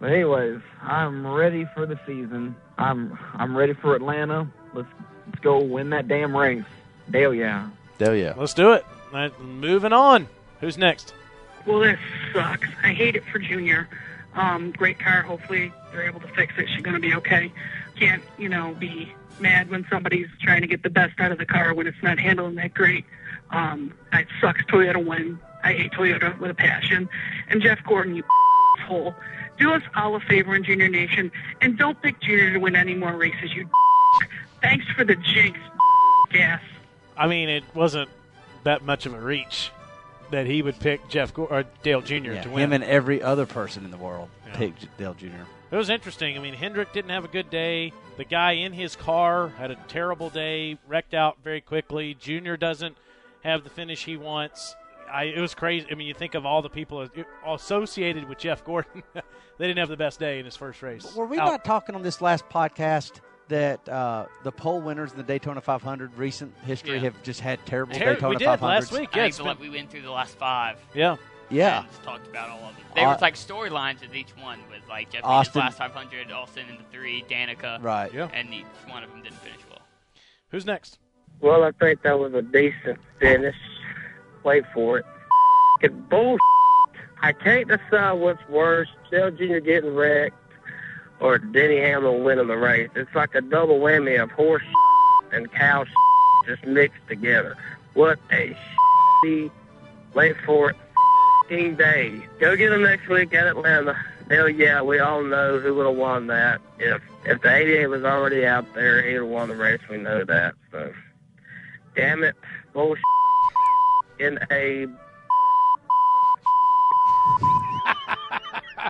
But 0.00 0.12
anyways, 0.12 0.60
I'm 0.82 1.26
ready 1.26 1.66
for 1.74 1.86
the 1.86 1.98
season. 2.06 2.54
I'm 2.76 3.18
I'm 3.34 3.56
ready 3.56 3.74
for 3.74 3.94
Atlanta. 3.94 4.48
Let's 4.74 4.88
let's 5.26 5.40
go 5.40 5.58
win 5.60 5.90
that 5.90 6.08
damn 6.08 6.36
race. 6.36 6.64
Dale, 7.10 7.34
yeah. 7.34 7.68
Dale 7.98 8.14
yeah. 8.14 8.34
Let's 8.36 8.54
do 8.54 8.72
it. 8.72 8.84
Right, 9.12 9.38
moving 9.40 9.92
on. 9.92 10.28
Who's 10.60 10.76
next? 10.78 11.14
Well, 11.66 11.80
this 11.80 11.98
sucks. 12.32 12.68
I 12.82 12.92
hate 12.92 13.16
it 13.16 13.24
for 13.24 13.38
Junior. 13.38 13.88
Um, 14.34 14.72
great 14.72 14.98
car. 14.98 15.22
Hopefully 15.22 15.72
they're 15.90 16.06
able 16.06 16.20
to 16.20 16.28
fix 16.28 16.54
it. 16.58 16.68
She's 16.68 16.82
going 16.82 16.94
to 16.94 17.00
be 17.00 17.14
okay. 17.14 17.52
Can't, 17.96 18.22
you 18.38 18.48
know, 18.48 18.74
be 18.74 19.12
mad 19.40 19.70
when 19.70 19.86
somebody's 19.90 20.28
trying 20.40 20.60
to 20.60 20.66
get 20.66 20.82
the 20.82 20.90
best 20.90 21.18
out 21.18 21.32
of 21.32 21.38
the 21.38 21.46
car 21.46 21.74
when 21.74 21.86
it's 21.86 22.02
not 22.02 22.18
handling 22.18 22.54
that 22.56 22.74
great. 22.74 23.04
Um, 23.50 23.94
it 24.12 24.28
sucks 24.40 24.62
Toyota 24.64 25.04
win. 25.04 25.38
I 25.62 25.72
hate 25.72 25.92
Toyota 25.92 26.38
with 26.38 26.50
a 26.50 26.54
passion. 26.54 27.08
And 27.48 27.62
Jeff 27.62 27.82
Gordon, 27.84 28.14
you 28.14 28.22
hole. 28.86 29.14
Do 29.58 29.72
us 29.72 29.82
all 29.96 30.14
a 30.14 30.20
favor 30.20 30.54
in 30.54 30.62
Junior 30.64 30.88
Nation 30.88 31.30
and 31.60 31.76
don't 31.76 32.00
pick 32.00 32.20
Junior 32.20 32.52
to 32.52 32.58
win 32.58 32.76
any 32.76 32.94
more 32.94 33.12
races. 33.16 33.52
You. 33.54 33.68
Thanks 34.62 34.86
for 34.96 35.04
the 35.04 35.16
jinx, 35.16 35.58
gas. 36.30 36.60
I 37.16 37.26
mean, 37.26 37.48
it 37.48 37.64
wasn't 37.74 38.08
that 38.64 38.84
much 38.84 39.06
of 39.06 39.14
a 39.14 39.20
reach 39.20 39.70
that 40.30 40.46
he 40.46 40.62
would 40.62 40.78
pick 40.78 41.08
Jeff 41.08 41.32
Go- 41.32 41.46
or 41.46 41.64
Dale 41.82 42.00
Jr. 42.02 42.14
Yeah, 42.32 42.42
to 42.42 42.50
win. 42.50 42.64
him 42.64 42.72
and 42.72 42.84
every 42.84 43.22
other 43.22 43.46
person 43.46 43.84
in 43.84 43.90
the 43.90 43.96
world 43.96 44.28
Yeah. 44.46 44.56
picked 44.56 44.98
Dale 44.98 45.14
Jr. 45.14 45.26
It 45.70 45.76
was 45.76 45.90
interesting. 45.90 46.36
I 46.36 46.40
mean, 46.40 46.54
Hendrick 46.54 46.92
didn't 46.92 47.10
have 47.10 47.24
a 47.24 47.28
good 47.28 47.50
day. 47.50 47.92
The 48.16 48.24
guy 48.24 48.52
in 48.52 48.72
his 48.72 48.96
car 48.96 49.48
had 49.48 49.70
a 49.70 49.76
terrible 49.88 50.30
day, 50.30 50.78
wrecked 50.86 51.14
out 51.14 51.38
very 51.44 51.60
quickly. 51.60 52.14
Junior 52.14 52.56
doesn't 52.56 52.96
have 53.44 53.64
the 53.64 53.70
finish 53.70 54.04
he 54.04 54.16
wants. 54.16 54.74
I, 55.12 55.24
it 55.24 55.40
was 55.40 55.54
crazy. 55.54 55.86
I 55.90 55.94
mean, 55.94 56.06
you 56.06 56.14
think 56.14 56.34
of 56.34 56.44
all 56.46 56.62
the 56.62 56.70
people 56.70 57.06
associated 57.46 58.28
with 58.28 58.38
Jeff 58.38 58.64
Gordon. 58.64 59.02
they 59.14 59.66
didn't 59.66 59.78
have 59.78 59.88
the 59.88 59.96
best 59.96 60.18
day 60.20 60.38
in 60.38 60.44
his 60.44 60.56
first 60.56 60.82
race. 60.82 61.14
Were 61.14 61.26
we 61.26 61.38
Out. 61.38 61.46
not 61.46 61.64
talking 61.64 61.94
on 61.94 62.02
this 62.02 62.20
last 62.20 62.48
podcast 62.48 63.20
that 63.48 63.88
uh, 63.88 64.26
the 64.44 64.52
pole 64.52 64.80
winners 64.80 65.10
in 65.12 65.16
the 65.16 65.22
Daytona 65.22 65.60
500 65.60 66.16
recent 66.18 66.52
history 66.64 66.94
Yeah. 66.96 67.00
have 67.04 67.22
just 67.22 67.40
had 67.40 67.64
terrible 67.66 67.94
Ter- 67.94 68.14
Daytona 68.14 68.28
we 68.30 68.36
did 68.36 68.46
500s? 68.48 68.60
last 68.62 68.92
week. 68.92 69.00
I 69.00 69.16
Yeah, 69.18 69.22
think 69.24 69.28
it's 69.28 69.38
the, 69.38 69.56
we 69.60 69.70
went 69.70 69.90
through 69.90 70.02
the 70.02 70.10
last 70.10 70.36
five. 70.36 70.78
yeah. 70.94 71.16
Yeah. 71.50 71.84
just 71.88 72.02
talked 72.02 72.26
about 72.26 72.50
all 72.50 72.58
of 72.68 72.76
them. 72.76 72.84
They 72.94 73.02
Uh, 73.04 73.12
were 73.14 73.18
like 73.22 73.34
storylines 73.34 74.02
with 74.02 74.14
each 74.14 74.32
one, 74.36 74.58
with 74.70 74.86
like 74.86 75.08
Jeff 75.10 75.24
Austin- 75.24 75.62
Austin. 75.62 75.84
last 75.86 75.94
500, 75.94 76.30
Austin 76.30 76.68
in 76.68 76.76
the 76.76 76.82
three, 76.92 77.24
Danica, 77.30 77.82
Right. 77.82 78.12
Yeah. 78.12 78.28
and 78.34 78.52
each 78.52 78.66
one 78.86 79.02
of 79.02 79.08
them 79.10 79.22
didn't 79.22 79.38
finish 79.38 79.60
well. 79.70 79.80
Who's 80.50 80.66
next? 80.66 80.98
Well, 81.40 81.64
I 81.64 81.70
think 81.72 82.02
that 82.02 82.18
was 82.18 82.34
a 82.34 82.42
decent 82.42 82.98
finish. 83.18 83.56
Wait 84.44 84.64
for 84.72 84.98
it. 84.98 85.06
It. 85.80 85.92
I 87.20 87.32
can't 87.32 87.68
decide 87.68 88.12
what's 88.12 88.46
worse: 88.48 88.88
Dale 89.10 89.30
Jr. 89.30 89.58
getting 89.58 89.94
wrecked 89.94 90.36
or 91.20 91.38
Denny 91.38 91.78
Hamlin 91.78 92.24
winning 92.24 92.46
the 92.46 92.56
race. 92.56 92.90
It's 92.94 93.14
like 93.14 93.34
a 93.34 93.40
double 93.40 93.80
whammy 93.80 94.22
of 94.22 94.30
horse 94.30 94.62
and 95.32 95.50
cow 95.52 95.84
just 96.46 96.64
mixed 96.64 97.06
together. 97.08 97.56
What 97.94 98.18
a 98.30 98.56
shitty, 99.24 99.50
wait 100.14 100.36
for 100.44 100.70
it, 100.70 101.76
day. 101.76 102.22
Go 102.38 102.56
get 102.56 102.70
them 102.70 102.82
next 102.82 103.08
week 103.08 103.34
at 103.34 103.46
Atlanta. 103.46 103.98
Hell 104.30 104.48
yeah, 104.48 104.82
we 104.82 104.98
all 104.98 105.22
know 105.22 105.58
who 105.58 105.74
would 105.74 105.86
have 105.86 105.96
won 105.96 106.26
that. 106.28 106.60
If 106.78 107.02
if 107.24 107.40
the 107.42 107.54
88 107.54 107.86
was 107.86 108.04
already 108.04 108.46
out 108.46 108.66
there, 108.74 109.02
he 109.02 109.14
would 109.14 109.22
have 109.22 109.28
won 109.28 109.48
the 109.48 109.56
race. 109.56 109.80
We 109.90 109.96
know 109.96 110.24
that. 110.24 110.54
So, 110.70 110.92
damn 111.96 112.22
it, 112.22 112.36
bullshit. 112.72 113.02
In 114.18 114.38
a 114.50 114.86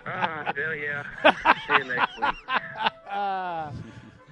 ah, 0.06 0.52
hell 0.56 0.74
yeah. 0.74 1.04
See 1.66 1.76
you 1.76 1.84
next 1.84 2.18
week. 2.18 2.34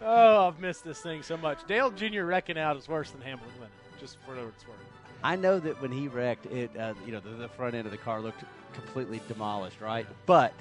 oh, 0.02 0.48
I've 0.48 0.58
missed 0.58 0.84
this 0.84 1.00
thing 1.00 1.22
so 1.22 1.36
much. 1.36 1.66
Dale 1.66 1.90
Jr. 1.90 2.22
wrecking 2.22 2.56
out 2.56 2.76
is 2.76 2.88
worse 2.88 3.10
than 3.10 3.20
Hamlin 3.20 3.50
winning, 3.58 3.72
just 4.00 4.16
for 4.24 4.34
what 4.34 4.44
it's 4.44 4.66
worth. 4.66 4.76
I 5.22 5.36
know 5.36 5.58
that 5.58 5.82
when 5.82 5.92
he 5.92 6.08
wrecked 6.08 6.46
it, 6.46 6.70
uh, 6.78 6.94
you 7.04 7.12
know, 7.12 7.20
the, 7.20 7.30
the 7.30 7.48
front 7.48 7.74
end 7.74 7.84
of 7.84 7.92
the 7.92 7.98
car 7.98 8.20
looked 8.20 8.44
completely 8.72 9.20
demolished, 9.28 9.80
right? 9.80 10.06
But 10.24 10.54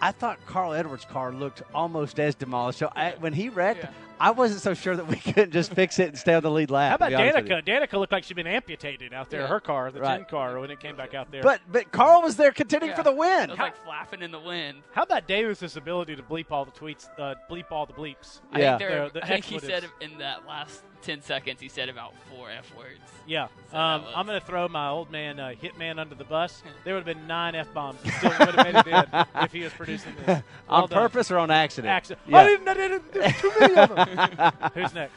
I 0.00 0.10
thought 0.10 0.44
Carl 0.46 0.72
Edwards' 0.72 1.04
car 1.04 1.32
looked 1.32 1.62
almost 1.72 2.18
as 2.18 2.34
demolished. 2.34 2.80
So 2.80 2.90
I, 2.96 3.14
when 3.20 3.32
he 3.32 3.48
wrecked, 3.48 3.86
I 4.22 4.30
wasn't 4.30 4.60
so 4.60 4.72
sure 4.74 4.94
that 4.94 5.08
we 5.08 5.16
couldn't 5.32 5.50
just 5.50 5.74
fix 5.74 5.98
it 5.98 6.08
and 6.08 6.16
stay 6.16 6.32
on 6.34 6.42
the 6.44 6.50
lead 6.50 6.70
lap. 6.70 6.90
How 6.90 6.94
about 6.94 7.08
be 7.10 7.16
honest 7.16 7.36
with 7.36 7.48
you. 7.48 7.56
Danica? 7.56 7.64
Danica 7.90 7.92
looked 7.98 8.12
like 8.12 8.22
she'd 8.22 8.34
been 8.34 8.46
amputated 8.46 9.12
out 9.12 9.30
there. 9.30 9.40
Yeah. 9.40 9.46
Her 9.48 9.58
car, 9.58 9.90
the 9.90 10.00
Right. 10.00 10.18
tin 10.18 10.24
car, 10.26 10.60
when 10.60 10.70
it 10.70 10.78
came 10.78 10.94
back 10.96 11.12
out 11.12 11.32
there. 11.32 11.42
But 11.42 11.60
but 11.70 11.90
Carl 11.90 12.22
was 12.22 12.36
there 12.36 12.52
contending 12.52 12.90
Yeah. 12.90 12.96
for 12.96 13.02
the 13.02 13.12
win. 13.12 13.44
It 13.44 13.50
was 13.50 13.58
like 13.58 13.76
flapping 13.84 14.22
in 14.22 14.30
the 14.30 14.38
wind. 14.38 14.78
how 14.92 15.02
about 15.02 15.26
Davis's 15.26 15.76
ability 15.76 16.14
to 16.16 16.22
bleep 16.22 16.46
all 16.52 16.64
the 16.64 16.70
tweets, 16.70 17.08
uh, 17.18 17.34
bleep 17.50 17.72
all 17.72 17.84
the 17.84 17.94
bleeps? 17.94 18.40
I 18.52 18.60
Yeah. 18.60 18.78
think, 18.78 18.90
there, 18.90 19.04
The- 19.08 19.12
the 19.14 19.24
I 19.24 19.28
think 19.28 19.44
he 19.44 19.58
said 19.58 19.86
in 20.00 20.18
that 20.18 20.46
last 20.46 20.82
10 21.02 21.20
seconds, 21.20 21.60
he 21.60 21.68
said 21.68 21.88
about 21.88 22.14
four 22.30 22.48
F 22.48 22.72
words. 22.76 23.00
Yeah, 23.26 23.48
So 23.72 23.76
um, 23.76 24.02
was- 24.04 24.12
I'm 24.14 24.26
going 24.26 24.38
to 24.40 24.46
throw 24.46 24.68
my 24.68 24.88
old 24.88 25.10
man 25.10 25.40
uh, 25.40 25.52
Hitman 25.60 25.98
under 25.98 26.14
the 26.14 26.22
bus. 26.24 26.62
There 26.84 26.94
would 26.94 27.04
have 27.06 27.16
been 27.16 27.26
nine 27.26 27.56
f 27.56 27.72
bombs. 27.74 27.98
Still 28.18 28.30
would 28.38 28.54
have 28.54 28.56
made 28.56 28.74
it 28.76 28.86
in 28.86 29.24
if 29.42 29.52
he 29.52 29.62
was 29.64 29.72
producing 29.72 30.14
this. 30.16 30.26
Well 30.26 30.42
on 30.68 30.88
done. 30.88 30.98
purpose 31.02 31.30
or 31.32 31.38
on 31.38 31.50
accident? 31.50 31.90
Accident. 31.90 32.20
Yeah. 32.28 32.38
I 32.38 32.44
didn't. 32.46 32.68
I 32.68 32.74
didn't. 32.74 33.12
There's 33.12 33.40
too 33.40 33.52
many 33.58 33.74
of 33.76 33.94
them. 33.96 34.11
Who's 34.74 34.94
next? 34.94 35.14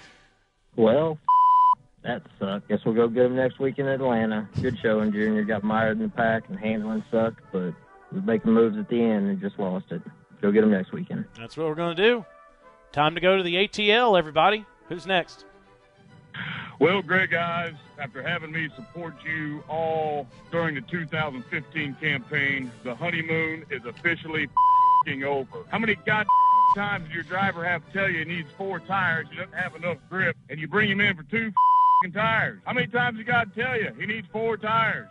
Well, 0.76 1.18
that 2.04 2.22
sucked. 2.40 2.68
Guess 2.68 2.80
we'll 2.86 2.96
go 2.96 3.08
get 3.08 3.26
him 3.26 3.36
next 3.36 3.60
week 3.60 3.80
in 3.80 3.88
Atlanta. 3.88 4.48
Good 4.62 4.78
showing, 4.82 5.12
Junior. 5.12 5.44
Got 5.44 5.64
mired 5.64 5.98
in 5.98 6.04
the 6.04 6.10
pack 6.10 6.44
and 6.50 6.60
handling 6.60 7.04
sucked, 7.10 7.42
but 7.52 7.74
was 8.12 8.24
making 8.24 8.54
moves 8.54 8.78
at 8.78 8.88
the 8.90 9.02
end 9.02 9.30
and 9.30 9.40
just 9.42 9.58
lost 9.60 9.86
it. 9.92 10.02
Go 10.42 10.52
get 10.52 10.64
him 10.64 10.72
next 10.72 10.92
weekend. 10.92 11.26
That's 11.38 11.58
what 11.58 11.68
we're 11.68 11.76
going 11.76 11.96
to 11.96 12.04
do. 12.04 12.26
Time 12.92 13.16
to 13.16 13.22
go 13.22 13.38
to 13.38 13.44
the 13.44 13.56
ATL, 13.56 14.18
everybody. 14.18 14.66
Who's 14.90 15.06
next? 15.08 15.46
Well, 16.80 17.02
Greg 17.02 17.32
guys, 17.32 17.74
after 17.98 18.22
having 18.22 18.52
me 18.52 18.70
support 18.76 19.16
you 19.24 19.64
all 19.70 20.28
during 20.52 20.76
the 20.76 20.82
2015 20.82 21.96
campaign, 22.02 22.72
the 22.84 22.94
honeymoon 22.94 23.66
is 23.70 23.86
officially 23.86 24.48
fing 25.06 25.24
over. 25.24 25.64
How 25.70 25.80
many 25.80 25.96
god 26.06 26.28
times 26.76 27.10
your 27.12 27.24
driver 27.24 27.64
have 27.64 27.84
to 27.86 27.94
tell 27.94 28.10
you 28.10 28.20
he 28.20 28.26
needs 28.26 28.50
four 28.58 28.80
tires, 28.80 29.28
he 29.32 29.38
doesn't 29.38 29.54
have 29.54 29.76
enough 29.76 29.98
grip, 30.10 30.36
and 30.50 30.60
you 30.60 30.68
bring 30.68 30.90
him 30.92 31.00
in 31.00 31.16
for 31.16 31.24
two 31.24 31.52
tires? 32.14 32.60
How 32.66 32.74
many 32.74 32.88
times 32.88 33.18
he 33.18 33.24
got 33.24 33.56
to 33.56 33.64
tell 33.64 33.80
you 33.80 33.92
he 33.98 34.06
needs 34.06 34.28
four 34.32 34.58
tires? 34.58 35.08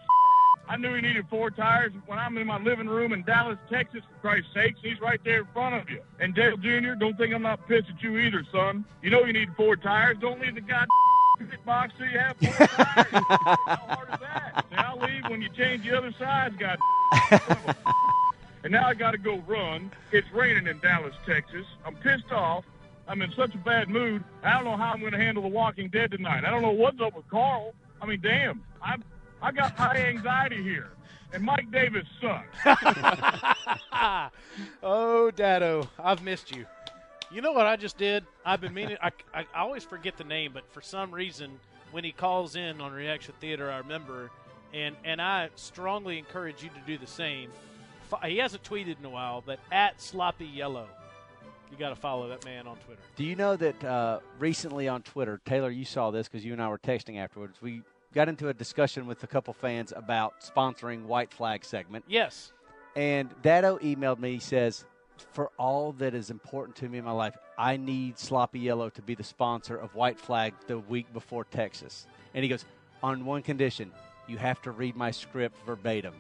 I 0.69 0.77
knew 0.77 0.95
he 0.95 1.01
needed 1.01 1.27
four 1.29 1.51
tires 1.51 1.93
when 2.07 2.19
I'm 2.19 2.39
in 2.39 2.47
my 2.47 2.59
living 2.59 2.87
room 2.87 3.13
in 3.13 3.23
Dallas, 3.25 3.59
Texas, 3.71 4.03
for 4.09 4.21
Christ's 4.21 4.55
sakes. 4.55 4.79
He's 4.83 5.01
right 5.01 5.21
there 5.25 5.41
in 5.41 5.47
front 5.53 5.75
of 5.75 5.91
you. 5.91 6.01
And 6.21 6.35
Dale 6.35 6.57
Jr., 6.57 6.95
don't 6.99 7.17
think 7.19 7.35
I'm 7.35 7.43
not 7.43 7.67
pissed 7.67 7.89
at 7.91 8.03
you 8.03 8.17
either, 8.19 8.45
son. 8.53 8.85
You 9.03 9.11
know 9.11 9.25
you 9.25 9.33
need 9.33 9.55
four 9.57 9.77
tires. 9.77 10.17
Don't 10.21 10.41
leave 10.41 10.55
the 10.55 10.61
god 10.61 10.87
pit 11.39 11.49
box 11.67 11.93
till 11.99 12.07
you 12.07 12.19
have 12.19 12.37
four 12.37 12.67
tires. 12.67 13.07
How 13.11 13.57
hard 13.67 14.09
is 14.13 14.21
that? 14.21 14.65
I'll 14.77 14.99
leave 14.99 15.25
when 15.29 15.43
you 15.43 15.49
change 15.51 15.85
the 15.85 15.97
other 15.97 16.13
sides, 16.19 16.55
god. 16.57 16.79
and 18.65 18.73
now 18.73 18.89
I 18.89 18.95
got 18.95 19.13
to 19.13 19.19
go 19.19 19.39
run. 19.47 19.93
It's 20.11 20.27
raining 20.33 20.67
in 20.67 20.81
Dallas, 20.81 21.15
Texas. 21.27 21.67
I'm 21.85 21.95
pissed 21.97 22.33
off. 22.33 22.65
I'm 23.07 23.21
in 23.21 23.31
such 23.33 23.55
a 23.55 23.59
bad 23.59 23.91
mood. 23.91 24.25
I 24.43 24.55
don't 24.55 24.65
know 24.65 24.77
how 24.77 24.93
I'm 24.93 25.01
going 25.01 25.13
to 25.13 25.19
handle 25.19 25.43
The 25.43 25.51
Walking 25.51 25.91
Dead 25.91 26.11
tonight. 26.11 26.45
I 26.45 26.51
don't 26.51 26.63
know 26.63 26.71
what's 26.71 26.99
up 27.01 27.15
with 27.15 27.29
Carl. 27.29 27.75
I 28.01 28.07
mean, 28.07 28.21
damn, 28.23 28.63
I 28.83 28.97
I 29.43 29.53
got 29.53 29.77
high 29.77 30.07
anxiety 30.09 30.63
here, 30.63 30.89
and 31.35 31.43
Mike 31.43 31.71
Davis 31.71 32.07
sucks. 32.21 32.57
oh, 34.83 35.31
Dado, 35.31 35.89
I've 35.99 36.23
missed 36.23 36.57
you. 36.57 36.65
You 37.31 37.43
know 37.43 37.53
what 37.53 37.67
I 37.67 37.77
just 37.77 37.99
did? 37.99 38.25
I've 38.47 38.63
been 38.63 38.73
meaning. 38.73 38.97
I, 39.03 39.11
I, 39.35 39.45
always 39.55 39.85
forget 39.85 40.17
the 40.17 40.25
name, 40.25 40.53
but 40.55 40.65
for 40.73 40.81
some 40.81 41.11
reason, 41.11 41.59
when 41.91 42.05
he 42.05 42.13
calls 42.13 42.57
in 42.57 42.81
on 42.81 42.93
Reaction 42.93 43.35
Theater, 43.41 43.71
I 43.71 43.79
remember, 43.79 44.31
and 44.73 44.97
and 45.05 45.21
I 45.21 45.51
strongly 45.57 46.19
encourage 46.19 46.63
you 46.63 46.71
to 46.71 46.81
do 46.87 46.97
the 46.97 47.07
same. 47.07 47.51
He 48.25 48.39
hasn't 48.39 48.63
tweeted 48.63 48.99
in 48.99 49.05
a 49.05 49.11
while, 49.11 49.43
but 49.45 49.59
at 49.73 50.01
Sloppy 50.01 50.47
Yellow, 50.47 50.87
you 51.71 51.77
got 51.77 51.89
to 51.89 51.97
follow 51.97 52.29
that 52.29 52.45
man 52.45 52.67
on 52.67 52.77
Twitter. 52.77 53.01
Do 53.17 53.25
you 53.25 53.35
know 53.35 53.57
that 53.57 53.85
uh, 53.85 54.21
recently 54.39 54.87
on 54.89 55.03
Twitter, 55.03 55.41
Taylor, 55.45 55.71
you 55.71 55.85
saw 55.85 56.11
this 56.11 56.29
because 56.29 56.45
you 56.45 56.53
and 56.53 56.63
I 56.63 56.69
were 56.69 56.79
texting 56.79 57.19
afterwards. 57.19 57.61
We 57.61 57.83
got 58.15 58.29
into 58.29 58.49
a 58.49 58.55
discussion 58.55 59.07
with 59.07 59.23
a 59.25 59.27
couple 59.27 59.53
fans 59.55 59.93
about 59.95 60.41
sponsoring 60.41 61.07
White 61.07 61.33
Flag 61.33 61.65
segment. 61.65 62.05
Yes. 62.07 62.53
And 62.95 63.31
Dado 63.43 63.79
emailed 63.79 64.21
me. 64.21 64.35
He 64.35 64.39
says, 64.39 64.85
"For 65.33 65.51
all 65.59 65.93
that 65.95 66.15
is 66.15 66.31
important 66.31 66.77
to 66.77 66.89
me 66.89 66.99
in 66.99 67.05
my 67.05 67.11
life, 67.11 67.37
I 67.59 67.77
need 67.77 68.19
Sloppy 68.19 68.61
Yellow 68.61 68.91
to 68.91 69.03
be 69.03 69.17
the 69.17 69.25
sponsor 69.25 69.77
of 69.77 69.97
White 69.97 70.21
Flag 70.21 70.55
the 70.69 70.79
week 70.79 71.13
before 71.13 71.45
Texas." 71.45 72.07
And 72.35 72.45
he 72.45 72.49
goes, 72.49 72.65
"On 73.03 73.25
one 73.25 73.43
condition, 73.43 73.91
you 74.29 74.39
have 74.39 74.63
to 74.63 74.71
read 74.71 74.95
my 74.95 75.11
script 75.11 75.57
verbatim." 75.67 76.15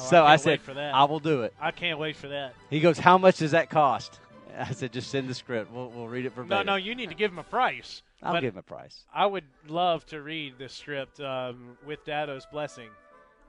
Oh, 0.00 0.06
so 0.10 0.24
I 0.24 0.32
I, 0.32 0.36
said, 0.36 0.60
for 0.60 0.74
that. 0.74 0.94
"I 0.94 1.04
will 1.04 1.20
do 1.20 1.42
it." 1.42 1.54
I 1.60 1.70
can't 1.70 1.98
wait 1.98 2.16
for 2.16 2.28
that. 2.28 2.54
He 2.70 2.80
goes, 2.80 2.98
"How 2.98 3.18
much 3.18 3.38
does 3.38 3.50
that 3.52 3.70
cost?" 3.70 4.18
I 4.58 4.72
said, 4.72 4.92
"Just 4.92 5.10
send 5.10 5.28
the 5.28 5.34
script. 5.34 5.70
We'll, 5.72 5.88
we'll 5.90 6.08
read 6.08 6.26
it 6.26 6.32
for 6.32 6.44
No, 6.44 6.62
no, 6.62 6.76
you 6.76 6.94
need 6.94 7.08
to 7.10 7.14
give 7.14 7.30
him 7.30 7.38
a 7.38 7.44
price. 7.44 8.02
I'll 8.22 8.32
But 8.34 8.40
give 8.40 8.54
him 8.54 8.58
a 8.58 8.62
price. 8.62 9.04
I 9.14 9.24
would 9.26 9.44
love 9.68 10.04
to 10.06 10.20
read 10.20 10.54
this 10.58 10.74
script 10.74 11.20
um, 11.20 11.78
with 11.86 12.04
Dado's 12.04 12.46
blessing 12.52 12.90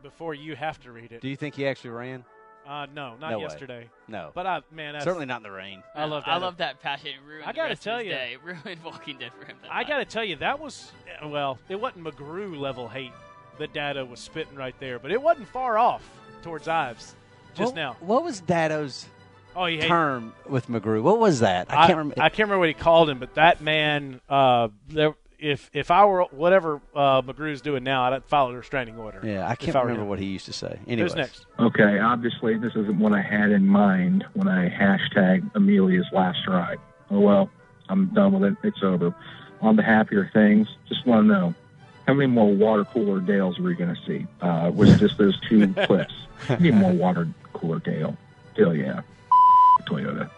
before 0.01 0.33
you 0.33 0.55
have 0.55 0.79
to 0.81 0.91
read 0.91 1.11
it. 1.11 1.21
Do 1.21 1.27
you 1.27 1.35
think 1.35 1.55
he 1.55 1.67
actually 1.67 1.89
ran? 1.91 2.23
Uh, 2.65 2.85
no, 2.93 3.15
not 3.19 3.31
No 3.31 3.37
way. 3.39 3.43
yesterday. 3.43 3.89
No. 4.07 4.29
But 4.33 4.45
I, 4.45 4.61
man, 4.71 4.93
that's, 4.93 5.03
Certainly 5.03 5.25
not 5.25 5.37
in 5.37 5.43
the 5.43 5.51
rain. 5.51 5.81
I 5.95 6.05
love 6.05 6.23
that. 6.25 6.31
I 6.31 6.37
love 6.37 6.57
that 6.57 6.79
passion. 6.79 7.07
It 7.07 7.27
ruined 7.27 7.45
I 7.45 7.53
gotta 7.53 7.69
rest 7.69 7.81
tell 7.83 7.97
of 7.97 8.05
you- 8.05 8.11
day. 8.11 8.33
It 8.35 8.43
ruined 8.43 8.83
Walking 8.83 9.17
Dead 9.17 9.31
for 9.37 9.45
him. 9.45 9.57
That 9.63 9.71
I 9.73 9.79
night. 9.79 9.87
got 9.87 9.97
to 9.97 10.05
tell 10.05 10.23
you, 10.23 10.35
that 10.37 10.59
was 10.59 10.91
well, 11.25 11.57
it 11.69 11.79
wasn't 11.81 12.05
McGrew 12.05 12.57
level 12.57 12.87
hate 12.87 13.11
that 13.57 13.73
Dado 13.73 14.05
was 14.05 14.19
spitting 14.19 14.55
right 14.55 14.75
there, 14.79 14.99
but 14.99 15.11
it 15.11 15.21
wasn't 15.21 15.47
far 15.49 15.77
off 15.77 16.03
towards 16.41 16.67
Ives. 16.67 17.15
just 17.55 17.73
what, 17.73 17.75
now. 17.75 17.97
What 17.99 18.23
was 18.23 18.41
Dado's 18.41 19.07
Oh, 19.55 19.65
he 19.65 19.79
term 19.79 20.33
with 20.47 20.67
McGrew? 20.67 21.01
What 21.01 21.19
was 21.19 21.41
that? 21.41 21.67
I, 21.69 21.87
can't 21.87 21.97
remember. 21.97 22.21
I 22.21 22.29
can't 22.29 22.39
remember 22.39 22.59
what 22.59 22.69
he 22.69 22.73
called 22.73 23.09
him, 23.09 23.19
but 23.19 23.35
that 23.35 23.61
man, 23.61 24.21
uh, 24.29 24.69
there, 24.87 25.15
if 25.39 25.69
if 25.73 25.91
I 25.91 26.05
were 26.05 26.23
whatever 26.31 26.81
uh, 26.95 27.21
McGrew's 27.21 27.61
doing 27.61 27.83
now, 27.83 28.03
I'd 28.03 28.23
follow 28.25 28.51
the 28.51 28.57
restraining 28.57 28.97
order. 28.97 29.19
yeah, 29.23 29.47
I 29.47 29.55
can't 29.55 29.75
were 29.75 29.81
remember 29.81 30.03
him. 30.03 30.07
what 30.07 30.19
he 30.19 30.27
used 30.27 30.45
to 30.45 30.53
say. 30.53 30.79
Anyways. 30.87 31.11
Who's 31.11 31.17
next? 31.17 31.45
Okay, 31.59 31.99
obviously 31.99 32.57
this 32.57 32.71
isn't 32.75 32.99
what 32.99 33.13
I 33.13 33.21
had 33.21 33.51
in 33.51 33.67
mind 33.67 34.23
when 34.33 34.47
I 34.47 34.69
hashtag 34.69 35.49
Amelia's 35.55 36.07
last 36.13 36.39
ride. 36.47 36.77
Oh 37.09 37.19
well, 37.19 37.49
I'm 37.89 38.13
done 38.13 38.39
with 38.39 38.51
it. 38.51 38.57
It's 38.63 38.83
over. 38.83 39.13
On 39.61 39.75
the 39.75 39.83
happier 39.83 40.29
things, 40.33 40.67
just 40.87 41.05
want 41.05 41.27
to 41.27 41.33
know 41.33 41.55
how 42.07 42.13
many 42.13 42.27
more 42.27 42.53
water 42.53 42.83
cooler 42.85 43.19
Dales 43.19 43.59
are 43.59 43.63
we 43.63 43.75
going 43.75 43.93
to 43.95 44.01
see? 44.05 44.27
Uh, 44.41 44.71
was 44.73 44.99
just 44.99 45.17
those 45.17 45.39
two 45.47 45.73
clips? 45.85 46.13
Need 46.59 46.73
more 46.75 46.91
water 46.93 47.27
cooler 47.53 47.79
Dale. 47.79 48.17
Dale, 48.55 48.75
yeah. 48.75 49.01
Toyota. 49.85 50.29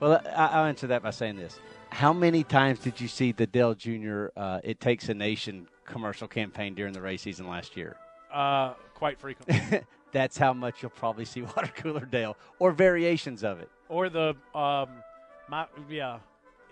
Well, 0.00 0.20
I, 0.36 0.46
I'll 0.46 0.64
answer 0.66 0.86
that 0.88 1.02
by 1.02 1.10
saying 1.10 1.36
this: 1.36 1.58
How 1.90 2.12
many 2.12 2.42
times 2.44 2.80
did 2.80 3.00
you 3.00 3.08
see 3.08 3.32
the 3.32 3.46
Dale 3.46 3.74
Jr. 3.74 4.26
Uh, 4.36 4.60
"It 4.64 4.80
Takes 4.80 5.08
a 5.08 5.14
Nation" 5.14 5.68
commercial 5.84 6.26
campaign 6.28 6.74
during 6.74 6.92
the 6.92 7.00
race 7.00 7.22
season 7.22 7.48
last 7.48 7.76
year? 7.76 7.96
Uh, 8.32 8.74
quite 8.94 9.18
frequently. 9.18 9.80
That's 10.12 10.38
how 10.38 10.52
much 10.52 10.82
you'll 10.82 10.90
probably 10.90 11.24
see 11.24 11.42
water 11.42 11.70
cooler 11.76 12.04
Dale 12.04 12.36
or 12.58 12.72
variations 12.72 13.42
of 13.44 13.60
it. 13.60 13.68
or 13.88 14.08
the 14.08 14.34
um, 14.54 14.88
my 15.48 15.66
yeah, 15.88 16.18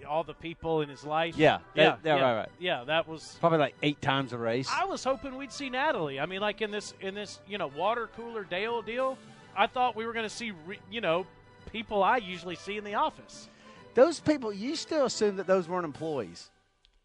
all 0.08 0.24
the 0.24 0.34
people 0.34 0.80
in 0.82 0.88
his 0.88 1.04
life. 1.04 1.36
Yeah, 1.36 1.58
yeah, 1.74 1.90
that- 1.90 1.98
yeah, 2.04 2.16
yeah, 2.16 2.22
right, 2.22 2.36
right. 2.38 2.48
Yeah, 2.58 2.84
that 2.84 3.06
was. 3.08 3.36
Probably 3.40 3.58
like 3.58 3.74
eight 3.82 4.00
times 4.02 4.32
a 4.32 4.38
race. 4.38 4.68
I 4.70 4.84
was 4.84 5.04
hoping 5.04 5.36
we'd 5.36 5.52
see 5.52 5.70
Natalie. 5.70 6.18
I 6.20 6.26
mean, 6.26 6.40
like 6.40 6.60
in 6.62 6.70
this 6.70 6.94
in 7.00 7.14
this 7.14 7.40
you 7.46 7.58
know 7.58 7.68
water 7.68 8.08
cooler 8.16 8.44
Dale 8.44 8.82
deal. 8.82 9.16
I 9.56 9.66
thought 9.66 9.94
we 9.96 10.06
were 10.06 10.12
going 10.12 10.24
to 10.28 10.34
see 10.34 10.52
re, 10.66 10.78
you 10.90 11.00
know 11.00 11.26
people 11.70 12.02
I 12.02 12.16
usually 12.18 12.56
see 12.56 12.76
in 12.76 12.84
the 12.84 12.94
office. 12.94 13.48
Those 13.94 14.20
people, 14.20 14.52
you 14.52 14.74
still 14.76 15.04
assume 15.04 15.36
that 15.36 15.46
those 15.46 15.68
weren't 15.68 15.84
employees. 15.84 16.50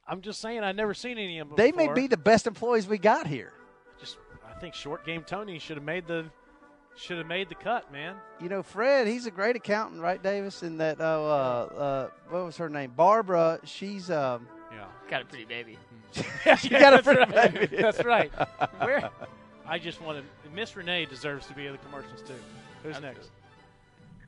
I'm 0.08 0.22
just 0.22 0.40
saying 0.40 0.64
I've 0.64 0.76
never 0.78 0.94
seen 0.94 1.18
any 1.18 1.40
of 1.40 1.50
them. 1.50 1.58
They 1.58 1.74
may 1.74 1.92
be 1.94 2.08
the 2.08 2.16
best 2.18 2.48
employees 2.48 2.88
we 2.88 2.98
got 2.98 3.28
here. 3.28 3.52
Just 4.00 4.18
I 4.50 4.58
think 4.60 4.74
short 4.74 5.06
game 5.06 5.24
Tony 5.24 5.60
should 5.60 5.76
have 5.78 5.84
made 5.84 6.08
the 6.08 6.26
should 6.98 7.18
have 7.18 7.28
made 7.28 7.50
the 7.50 7.56
cut, 7.56 7.92
man. 7.92 8.16
You 8.42 8.50
know, 8.50 8.64
Fred, 8.64 9.08
he's 9.08 9.26
a 9.26 9.32
great 9.32 9.56
accountant, 9.56 10.02
right, 10.02 10.22
Davis? 10.22 10.64
And 10.64 10.80
that, 10.80 11.00
uh, 11.00 11.04
uh, 11.04 11.74
uh, 11.78 12.10
what 12.30 12.46
was 12.46 12.58
her 12.58 12.70
name? 12.70 12.92
Barbara. 12.96 13.60
She's, 13.64 14.10
um, 14.12 14.48
Yeah. 14.72 14.86
Got 15.10 15.22
a 15.22 15.26
pretty 15.26 15.46
baby. 15.46 15.78
she 16.60 16.70
got 16.70 16.94
a 16.94 17.02
That's 17.02 17.04
pretty 17.04 17.32
right. 17.32 17.54
baby. 17.54 17.78
That's 17.78 18.04
right. 18.04 18.32
Where? 18.80 19.10
I 19.68 19.78
just 19.78 20.02
wanted 20.02 20.24
Miss 20.54 20.76
Renee 20.76 21.06
deserves 21.06 21.46
to 21.48 21.54
be 21.54 21.66
in 21.68 21.74
the 21.74 21.78
commercials 21.80 22.22
too. 22.22 22.34
Who's 22.84 23.00
next? 23.02 23.30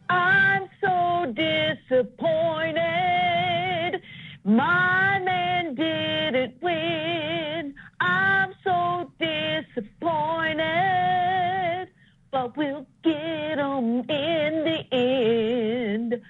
I'm 0.09 0.67
so 0.81 1.31
disappointed. 1.33 4.01
My 4.43 5.19
man 5.23 5.75
didn't 5.75 6.61
win. 6.61 7.58
But 12.49 12.57
we'll 12.57 12.85
get 13.03 13.59
him 13.59 13.99
in 14.09 14.63
the 14.63 14.85
end. 14.91 16.21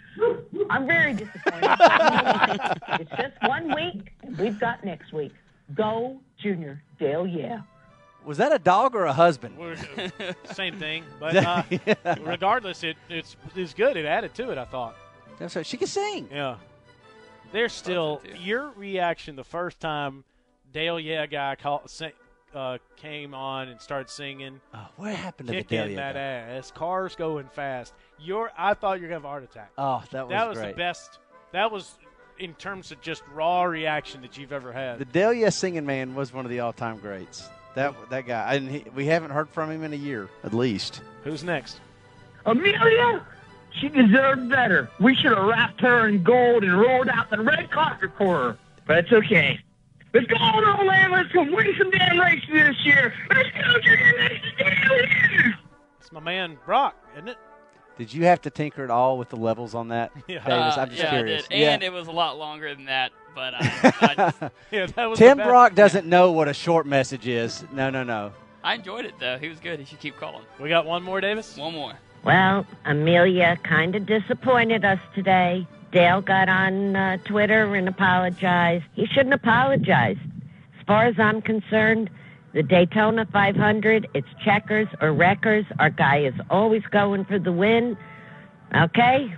I'm 0.70 0.86
very 0.86 1.14
disappointed. 1.14 1.78
it's 3.00 3.12
just 3.12 3.42
one 3.44 3.74
week, 3.74 4.12
and 4.24 4.38
we've 4.38 4.60
got 4.60 4.84
next 4.84 5.14
week. 5.14 5.34
Go, 5.76 6.20
Junior. 6.42 6.82
Dale, 7.00 7.26
yeah. 7.26 7.62
Was 8.26 8.38
that 8.38 8.52
a 8.54 8.60
dog 8.60 8.96
or 8.96 9.06
a 9.06 9.14
husband? 9.14 9.58
We're- 9.58 9.78
Same 10.54 10.78
thing, 10.78 11.06
but 11.20 11.38
uh, 11.38 11.64
regardless, 12.22 12.84
it 12.84 12.98
it's 13.08 13.38
it's 13.56 13.74
good. 13.74 13.96
It 13.96 14.06
added 14.06 14.34
to 14.36 14.52
it. 14.52 14.58
I 14.58 14.66
thought. 14.66 14.98
That's 15.38 15.56
right. 15.56 15.66
She 15.66 15.78
can 15.78 15.88
sing. 15.88 16.28
Yeah. 16.32 16.58
There's 17.54 17.72
still 17.72 18.22
your 18.42 18.72
reaction 18.72 19.38
the 19.38 19.46
first 19.46 19.80
time 19.80 20.26
Dale 20.74 21.00
Yeah 21.00 21.28
guy 21.28 21.56
call, 21.56 21.84
sing, 21.88 22.12
uh, 22.54 22.78
came 22.96 23.34
on 23.34 23.68
and 23.70 23.80
started 23.80 24.10
singing. 24.10 24.60
Oh, 24.74 24.88
what 24.98 25.14
happened 25.16 25.48
to 25.48 25.54
the 25.54 25.62
kicking 25.62 25.88
Dale 25.88 25.96
that 25.98 26.16
guy? 26.16 26.20
ass? 26.20 26.72
Cars 26.72 27.16
going 27.16 27.48
fast. 27.48 27.94
Your 28.20 28.52
I 28.58 28.74
thought 28.74 28.98
you 28.98 29.04
were 29.04 29.10
gonna 29.10 29.20
have 29.22 29.26
a 29.26 29.28
heart 29.28 29.44
attack. 29.44 29.72
Oh, 29.78 30.04
that 30.12 30.28
was 30.28 30.32
that 30.32 30.50
was 30.50 30.58
great. 30.58 30.72
the 30.72 30.78
best. 30.78 31.20
That 31.52 31.72
was 31.72 31.98
in 32.38 32.54
terms 32.56 32.92
of 32.92 33.02
just 33.02 33.24
raw 33.34 33.64
reaction 33.64 34.22
that 34.22 34.38
you've 34.38 34.54
ever 34.54 34.72
had. 34.72 35.00
The 35.00 35.06
Delia 35.06 35.52
singing 35.52 35.86
man 35.86 36.16
was 36.16 36.34
one 36.34 36.46
of 36.46 36.52
the 36.52 36.62
all-time 36.62 36.98
greats. 37.00 37.50
That 37.76 37.94
that 38.10 38.26
guy, 38.26 38.56
and 38.56 38.70
he, 38.70 38.86
we 38.96 39.06
haven't 39.06 39.32
heard 39.32 39.50
from 39.50 39.70
him 39.72 39.84
in 39.84 39.94
a 39.94 39.98
year, 39.98 40.30
at 40.44 40.54
least. 40.54 41.02
Who's 41.24 41.44
next? 41.44 41.80
Amelia, 42.46 43.26
she 43.72 43.90
deserved 43.90 44.50
better. 44.50 44.90
We 45.00 45.16
should 45.16 45.34
have 45.38 45.46
wrapped 45.46 45.82
her 45.82 46.08
in 46.08 46.24
gold 46.24 46.64
and 46.64 46.80
rolled 46.80 47.10
out 47.10 47.30
the 47.30 47.42
red 47.42 47.70
carpet 47.70 48.12
for 48.18 48.38
her. 48.38 48.58
But 48.88 48.98
it's 49.00 49.12
okay. 49.12 49.60
Let's 50.14 50.26
go 50.28 50.36
on, 50.38 50.66
old 50.80 50.88
man. 50.88 51.12
Let's 51.12 51.32
go 51.32 51.44
win 51.44 51.74
some 51.78 51.92
damn 51.92 52.20
races 52.20 52.50
this 52.52 52.76
year. 52.84 53.14
Let's 53.30 53.50
go, 53.52 53.80
Junior. 53.82 54.14
Let's 54.60 54.88
go. 54.88 54.96
It's 56.00 56.12
my 56.12 56.20
man 56.20 56.58
Brock, 56.66 56.96
isn't 57.14 57.30
it? 57.30 57.38
Did 57.98 58.14
you 58.14 58.24
have 58.26 58.42
to 58.42 58.50
tinker 58.50 58.84
at 58.84 58.90
all 58.90 59.18
with 59.18 59.30
the 59.30 59.36
levels 59.36 59.76
on 59.76 59.90
that, 59.90 60.12
Yeah. 60.28 60.40
Davis? 60.46 60.78
Uh, 60.78 60.82
I'm 60.82 60.90
just 60.90 61.04
yeah, 61.04 61.10
curious. 61.12 61.46
I 61.52 61.54
did. 61.56 61.68
And 61.68 61.84
it 61.84 61.92
was 61.92 62.08
a 62.08 62.12
lot 62.12 62.38
longer 62.38 62.74
than 62.74 62.86
that, 62.86 63.12
but 63.36 63.54
I, 63.54 63.60
I, 64.02 64.16
just, 64.16 64.54
yeah, 64.72 64.86
that 64.88 65.06
was 65.10 65.20
Tim 65.20 65.38
the. 65.38 65.44
Brock 65.44 65.76
doesn't 65.76 66.08
know 66.08 66.32
what 66.32 66.48
a 66.48 66.54
short 66.54 66.88
message 66.88 67.28
is. 67.28 67.64
No, 67.74 67.90
no, 67.90 68.04
no. 68.04 68.32
I 68.64 68.76
enjoyed 68.76 69.06
it 69.06 69.14
though. 69.20 69.38
He 69.38 69.48
was 69.48 69.60
good. 69.60 69.80
He 69.80 69.86
should 69.86 70.00
keep 70.00 70.18
calling. 70.18 70.44
We 70.60 70.70
got 70.70 70.86
one 70.86 71.04
more, 71.04 71.22
Davis. 71.22 71.56
One 71.58 71.74
more. 71.74 71.94
Well, 72.24 72.66
Amelia 72.86 73.58
kind 73.64 73.96
of 73.96 74.06
disappointed 74.06 74.84
us 74.84 75.00
today. 75.14 75.68
Dale 75.92 76.22
got 76.22 76.50
on 76.50 76.96
uh, 76.96 77.18
Twitter 77.26 77.76
and 77.76 77.88
apologized. 77.88 78.86
He 78.94 79.06
shouldn't 79.08 79.34
apologize. 79.34 80.18
As 80.80 80.86
far 80.86 81.06
as 81.06 81.16
I'm 81.20 81.42
concerned, 81.42 82.10
the 82.54 82.64
Daytona 82.64 83.28
500, 83.32 84.08
it's 84.14 84.28
checkers 84.44 84.88
or 85.02 85.14
wreckers. 85.14 85.66
Our 85.80 85.90
guy 85.90 86.24
is 86.26 86.34
always 86.50 86.84
going 86.92 87.26
for 87.26 87.40
the 87.40 87.52
win. 87.52 87.98
Okay? 88.76 89.34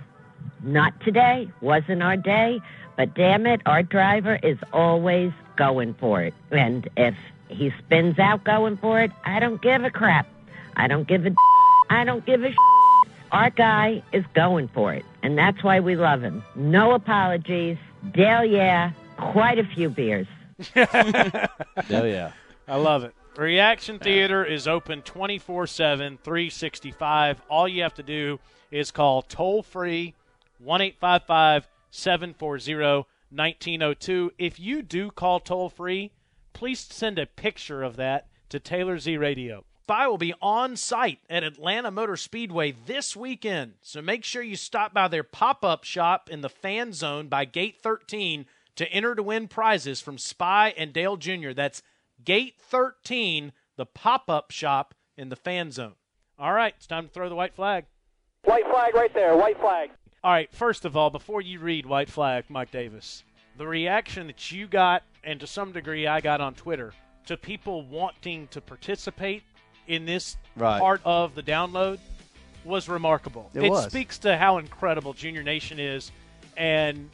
Not 0.62 0.98
today. 1.00 1.50
Wasn't 1.60 2.02
our 2.02 2.16
day. 2.16 2.60
But 2.96 3.14
damn 3.14 3.46
it, 3.46 3.60
our 3.66 3.82
driver 3.82 4.38
is 4.42 4.58
always 4.72 5.32
going 5.56 5.94
for 5.94 6.22
it. 6.22 6.34
And 6.50 6.88
if 6.96 7.14
he 7.48 7.70
spins 7.84 8.18
out 8.18 8.44
going 8.44 8.76
for 8.78 9.00
it, 9.00 9.10
I 9.24 9.40
don't 9.40 9.60
give 9.60 9.84
a 9.84 9.90
crap. 9.90 10.26
I 10.76 10.88
don't 10.88 11.06
give 11.06 11.26
a 11.26 11.34
I 11.90 12.04
don't 12.04 12.24
give 12.24 12.42
a 12.42 12.50
Our 13.32 13.48
guy 13.48 14.02
is 14.12 14.24
going 14.34 14.68
for 14.68 14.92
it. 14.92 15.04
And 15.22 15.36
that's 15.38 15.64
why 15.64 15.80
we 15.80 15.96
love 15.96 16.22
him. 16.22 16.42
No 16.54 16.92
apologies. 16.92 17.78
Dale, 18.12 18.44
yeah, 18.44 18.92
quite 19.16 19.58
a 19.58 19.64
few 19.64 19.88
beers. 19.88 20.26
Oh 21.90 22.04
yeah. 22.04 22.32
I 22.68 22.76
love 22.76 23.02
it. 23.04 23.14
Reaction 23.36 23.98
Theater 23.98 24.44
is 24.44 24.68
open 24.68 25.02
24 25.02 25.66
7, 25.66 26.18
365. 26.22 27.42
All 27.48 27.66
you 27.66 27.82
have 27.82 27.94
to 27.94 28.02
do 28.02 28.38
is 28.70 28.90
call 28.90 29.22
toll 29.22 29.62
free 29.62 30.14
1 30.58 30.80
855 30.80 31.66
740 31.90 32.74
1902. 33.30 34.32
If 34.38 34.60
you 34.60 34.82
do 34.82 35.10
call 35.10 35.40
toll 35.40 35.70
free, 35.70 36.12
please 36.52 36.80
send 36.80 37.18
a 37.18 37.26
picture 37.26 37.82
of 37.82 37.96
that 37.96 38.28
to 38.50 38.60
Taylor 38.60 38.98
Z 38.98 39.16
Radio. 39.16 39.64
I 39.90 40.06
will 40.06 40.18
be 40.18 40.34
on 40.40 40.76
site 40.76 41.18
at 41.28 41.44
Atlanta 41.44 41.90
Motor 41.90 42.16
Speedway 42.16 42.74
this 42.86 43.16
weekend, 43.16 43.74
so 43.82 44.00
make 44.00 44.24
sure 44.24 44.42
you 44.42 44.56
stop 44.56 44.94
by 44.94 45.08
their 45.08 45.22
pop 45.22 45.64
up 45.64 45.84
shop 45.84 46.30
in 46.30 46.40
the 46.40 46.48
fan 46.48 46.92
zone 46.92 47.28
by 47.28 47.44
Gate 47.44 47.78
13 47.80 48.46
to 48.76 48.88
enter 48.90 49.14
to 49.14 49.22
win 49.22 49.48
prizes 49.48 50.00
from 50.00 50.18
Spy 50.18 50.72
and 50.76 50.92
Dale 50.92 51.16
Jr. 51.16 51.52
That's 51.52 51.82
Gate 52.24 52.54
13, 52.58 53.52
the 53.76 53.86
pop 53.86 54.30
up 54.30 54.50
shop 54.50 54.94
in 55.16 55.28
the 55.28 55.36
fan 55.36 55.70
zone. 55.70 55.94
All 56.38 56.52
right, 56.52 56.74
it's 56.76 56.86
time 56.86 57.06
to 57.06 57.12
throw 57.12 57.28
the 57.28 57.34
white 57.34 57.54
flag. 57.54 57.84
White 58.44 58.68
flag 58.70 58.94
right 58.94 59.12
there. 59.14 59.36
White 59.36 59.60
flag. 59.60 59.90
All 60.24 60.32
right, 60.32 60.52
first 60.52 60.84
of 60.84 60.96
all, 60.96 61.10
before 61.10 61.40
you 61.40 61.58
read 61.58 61.86
white 61.86 62.08
flag, 62.08 62.44
Mike 62.48 62.70
Davis, 62.70 63.24
the 63.58 63.66
reaction 63.66 64.28
that 64.28 64.50
you 64.50 64.66
got, 64.66 65.02
and 65.22 65.38
to 65.40 65.46
some 65.46 65.72
degree 65.72 66.06
I 66.06 66.20
got 66.20 66.40
on 66.40 66.54
Twitter, 66.54 66.92
to 67.26 67.36
people 67.36 67.82
wanting 67.82 68.48
to 68.48 68.60
participate 68.60 69.42
in 69.86 70.04
this 70.06 70.36
Right. 70.56 70.80
part 70.80 71.00
of 71.04 71.34
the 71.34 71.42
download 71.42 71.98
was 72.64 72.88
remarkable. 72.88 73.50
It 73.54 73.68
was. 73.70 73.86
speaks 73.86 74.18
to 74.18 74.36
how 74.36 74.58
incredible 74.58 75.12
Junior 75.14 75.42
Nation 75.42 75.78
is 75.80 76.12
and 76.56 77.10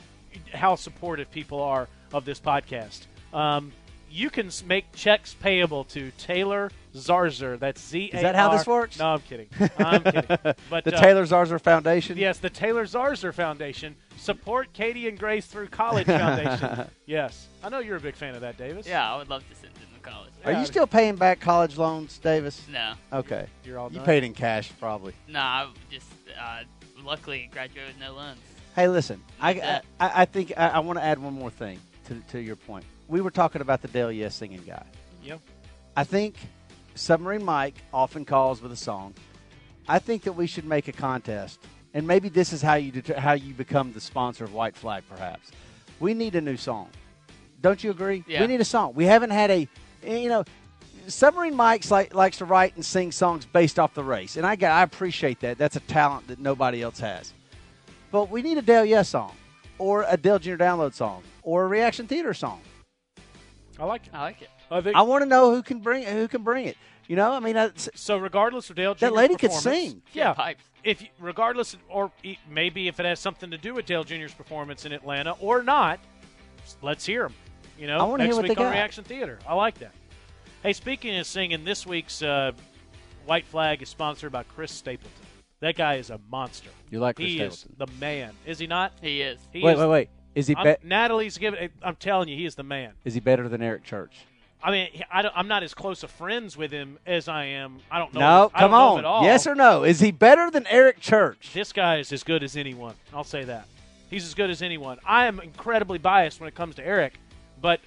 how 0.53 0.75
supportive 0.77 1.31
people 1.31 1.63
are 1.63 1.89
of 2.13 2.25
this 2.25 2.41
podcast. 2.41 3.07
Um, 3.33 3.73
you 4.11 4.31
can 4.31 4.51
make 4.67 4.91
checks 4.93 5.35
payable 5.35 5.85
to 5.85 6.11
Taylor 6.19 6.71
Zarzour. 6.95 7.59
That's 7.59 7.87
Z. 7.87 8.07
Is 8.07 8.23
that 8.23 8.35
how 8.35 8.51
this 8.57 8.67
works? 8.67 8.99
No, 8.99 9.15
I'm 9.15 9.21
kidding. 9.21 9.49
I'm 9.79 10.03
kidding. 10.03 10.25
But 10.71 10.85
the 10.85 10.97
uh, 10.97 11.01
Taylor 11.01 11.25
Zarzour 11.25 11.61
Foundation. 11.61 12.17
Yes, 12.17 12.39
the 12.39 12.51
Taylor 12.51 12.85
Zarzour 12.85 13.35
Foundation. 13.35 13.95
Support 14.17 14.73
Katie 14.73 15.09
and 15.09 15.19
Grace 15.19 15.47
through 15.47 15.69
College 15.69 16.07
Foundation. 16.07 16.89
yes, 17.07 17.49
I 17.63 17.69
know 17.69 17.79
you're 17.81 17.97
a 17.97 18.01
big 18.01 18.17
fan 18.17 18.35
of 18.35 18.41
that, 18.41 18.57
Davis. 18.57 18.87
Yeah, 18.87 19.13
I 19.13 19.17
would 19.19 19.29
love 19.29 19.49
to 19.49 19.55
send 19.55 19.75
them 19.75 19.88
to 20.03 20.11
college. 20.11 20.31
Are 20.45 20.53
you 20.53 20.67
still 20.67 20.87
paying 20.87 21.17
back 21.17 21.41
college 21.41 21.77
loans, 21.77 22.19
Davis? 22.19 22.63
No. 22.71 22.95
Okay. 23.13 23.47
You're 23.65 23.79
all 23.79 23.91
You 23.91 23.97
done? 23.97 24.05
paid 24.07 24.25
in 24.25 24.33
cash, 24.35 24.71
probably. 24.81 25.15
No, 25.29 25.41
I 25.41 25.69
just 25.91 26.07
uh, 26.41 26.61
luckily 27.05 27.49
graduated 27.53 27.95
with 27.95 28.01
no 28.01 28.15
loans. 28.15 28.39
Hey, 28.75 28.89
listen, 28.89 29.23
I, 29.41 29.51
I. 29.51 29.81
I 30.01 30.23
I 30.23 30.25
think 30.25 30.53
I, 30.57 30.69
I 30.69 30.79
want 30.79 30.99
to 30.99 31.05
add 31.05 31.19
one 31.19 31.35
more 31.35 31.51
thing 31.51 31.81
to, 32.07 32.15
to 32.31 32.41
your 32.41 32.57
point. 32.57 32.85
We 33.09 33.21
were 33.21 33.31
talking 33.31 33.61
about 33.61 33.83
the 33.83 33.89
Dale 33.89 34.13
Yes 34.13 34.37
singing 34.37 34.63
guy. 34.67 34.85
Yep. 35.25 35.41
I 35.97 36.05
think 36.05 36.37
Submarine 36.95 37.45
Mike 37.45 37.75
often 37.93 38.25
calls 38.25 38.63
with 38.63 38.71
a 38.71 38.77
song. 38.77 39.15
I 39.89 39.99
think 39.99 40.23
that 40.25 40.33
we 40.33 40.47
should 40.47 40.65
make 40.65 40.87
a 40.87 40.93
contest, 40.93 41.59
and 41.95 42.07
maybe 42.07 42.29
this 42.29 42.53
is 42.53 42.63
how 42.63 42.75
you 42.75 42.93
deter- 42.93 43.19
how 43.19 43.33
you 43.33 43.53
become 43.55 43.93
the 43.93 44.01
sponsor 44.01 44.45
of 44.45 44.55
White 44.55 44.77
Flag. 44.77 45.03
Perhaps 45.09 45.51
we 45.99 46.15
need 46.15 46.37
a 46.37 46.41
new 46.41 46.57
song. 46.57 46.89
Don't 47.61 47.83
you 47.83 47.91
agree? 47.91 48.23
Yeah. 48.29 48.43
We 48.43 48.47
need 48.47 48.61
a 48.61 48.65
song. 48.65 48.95
We 48.95 49.07
haven't 49.07 49.31
had 49.31 49.51
a, 49.51 49.67
Eh, 50.05 50.19
you 50.19 50.29
know, 50.29 50.45
Submarine 51.07 51.55
Mike's 51.55 51.91
like 51.91 52.15
likes 52.15 52.39
to 52.39 52.45
write 52.45 52.75
and 52.77 52.85
sing 52.85 53.13
songs 53.13 53.47
based 53.47 53.79
off 53.79 53.95
the 53.95 54.05
race, 54.05 54.37
and 54.37 54.47
I 54.47 54.57
got 54.57 54.73
I 54.73 54.83
appreciate 54.83 55.41
that. 55.41 55.59
That's 55.59 55.77
a 55.77 55.81
talent 55.81 56.29
that 56.29 56.39
nobody 56.39 56.83
else 56.83 57.01
has. 57.01 57.33
But 58.11 58.31
we 58.31 58.43
need 58.43 58.59
a 58.59 58.63
Dale 58.63 58.85
Yes 58.85 59.09
song, 59.09 59.35
or 59.79 60.05
a 60.09 60.17
Dale 60.17 60.39
Junior 60.39 60.59
Download 60.59 60.95
song, 60.95 61.23
or 61.43 61.65
a 61.65 61.67
Reaction 61.69 62.07
Theater 62.07 62.35
song. 62.35 62.61
I 63.79 63.85
like 63.85 64.07
it. 64.07 64.15
I 64.15 64.23
like 64.23 64.43
it. 64.43 64.51
I 64.71 64.81
think 64.81 64.97
I 64.97 65.03
want 65.03 65.23
to 65.23 65.27
know 65.27 65.55
who 65.55 65.63
can 65.63 65.81
bring 65.81 66.05
who 66.05 66.29
can 66.29 66.43
bring 66.43 66.67
it. 66.67 66.77
You 67.07 67.17
know, 67.17 67.33
I 67.33 67.41
mean, 67.41 67.57
uh, 67.57 67.71
I, 67.75 67.91
so. 67.95 68.19
Regardless 68.19 68.69
of 68.69 68.77
Dale, 68.77 68.95
That 68.95 69.15
lady 69.15 69.35
could 69.35 69.53
sing. 69.53 70.03
Yeah, 70.13 70.35
pipes. 70.35 70.63
if 70.85 71.01
you, 71.01 71.09
regardless, 71.19 71.75
or 71.89 72.13
e- 72.23 72.37
maybe 72.51 72.87
if 72.87 73.01
it 73.01 73.07
has 73.07 73.19
something 73.19 73.51
to 73.51 73.57
do 73.57 73.73
with 73.73 73.87
Dale 73.87 74.05
Jr.'s 74.05 74.35
performance 74.35 74.85
in 74.85 74.93
Atlanta 74.93 75.33
or 75.41 75.63
not, 75.63 76.01
let's 76.83 77.07
hear 77.07 77.23
them. 77.23 77.35
You 77.79 77.87
know, 77.87 77.99
I 77.99 78.03
wanna 78.05 78.25
next 78.25 78.35
hear 78.35 78.43
what 78.43 78.49
week 78.49 78.57
they 78.59 78.65
on 78.65 78.71
got. 78.71 78.75
Reaction 78.77 79.05
Theater. 79.05 79.39
I 79.47 79.55
like 79.55 79.79
that. 79.79 79.93
Hey, 80.63 80.73
speaking 80.73 81.17
of 81.17 81.27
singing, 81.27 81.65
this 81.65 81.87
week's 81.87 82.23
uh, 82.23 82.53
White 83.27 83.45
Flag 83.47 83.83
is 83.83 83.89
sponsored 83.89 84.33
by 84.33 84.43
Chris 84.43 84.73
Stapleton. 84.73 85.13
That 85.61 85.77
guy 85.77 85.95
is 85.95 86.11
a 86.11 86.19
monster. 86.31 86.71
You 86.91 87.01
like 87.01 87.17
Chris 87.17 87.29
he 87.29 87.35
Stapleton? 87.37 87.73
is 87.73 87.79
the 87.79 88.01
man, 88.01 88.33
is 88.47 88.59
he 88.59 88.67
not? 88.67 88.93
He 89.01 89.21
is. 89.23 89.39
He 89.53 89.63
wait, 89.63 89.73
is- 89.75 89.79
wait, 89.79 89.87
wait. 89.87 90.09
Is 90.35 90.47
he 90.47 90.55
I'm- 90.55 90.77
be- 90.81 90.89
Natalie's 90.89 91.39
giving. 91.39 91.69
I'm 91.83 91.97
telling 91.97 92.29
you, 92.29 92.37
he 92.37 92.45
is 92.47 92.55
the 92.55 92.63
man. 92.63 92.93
is 93.05 93.15
he 93.15 93.21
better 93.21 93.49
than 93.49 93.63
Eric 93.63 93.85
Church? 93.85 94.15
I 94.63 94.73
mean, 94.73 94.89
he- 94.93 95.05
I 95.11 95.29
am 95.39 95.47
not 95.49 95.63
as 95.63 95.73
close 95.75 96.03
of 96.03 96.11
friends 96.11 96.57
with 96.57 96.73
him 96.73 96.99
as 97.07 97.29
I 97.29 97.45
am. 97.47 97.79
I 97.91 97.99
don't 97.99 98.13
know. 98.13 98.21
No, 98.21 98.51
I 98.55 98.61
don't 98.61 98.71
come 98.71 98.71
know 98.73 98.77
him 98.77 98.93
on. 98.93 98.99
at 98.99 99.05
all. 99.05 99.23
Yes 99.25 99.47
or 99.47 99.55
no? 99.55 99.85
Is 99.85 100.01
he 100.01 100.11
better 100.11 100.51
than 100.51 100.67
Eric 100.67 101.01
Church? 101.01 101.51
This 101.55 101.73
guy 101.73 101.99
is 101.99 102.13
as 102.13 102.25
good 102.25 102.43
as 102.43 102.57
anyone. 102.57 102.95
I'll 103.15 103.23
say 103.25 103.45
that. 103.45 103.67
He's 104.11 104.25
as 104.25 104.35
good 104.35 104.51
as 104.51 104.63
anyone. 104.63 104.99
I 105.07 105.27
am 105.27 105.39
incredibly 105.39 105.99
biased 105.99 106.41
when 106.41 106.49
it 106.49 106.55
comes 106.55 106.75
to 106.77 106.85
Eric, 106.87 107.15
but 107.61 107.81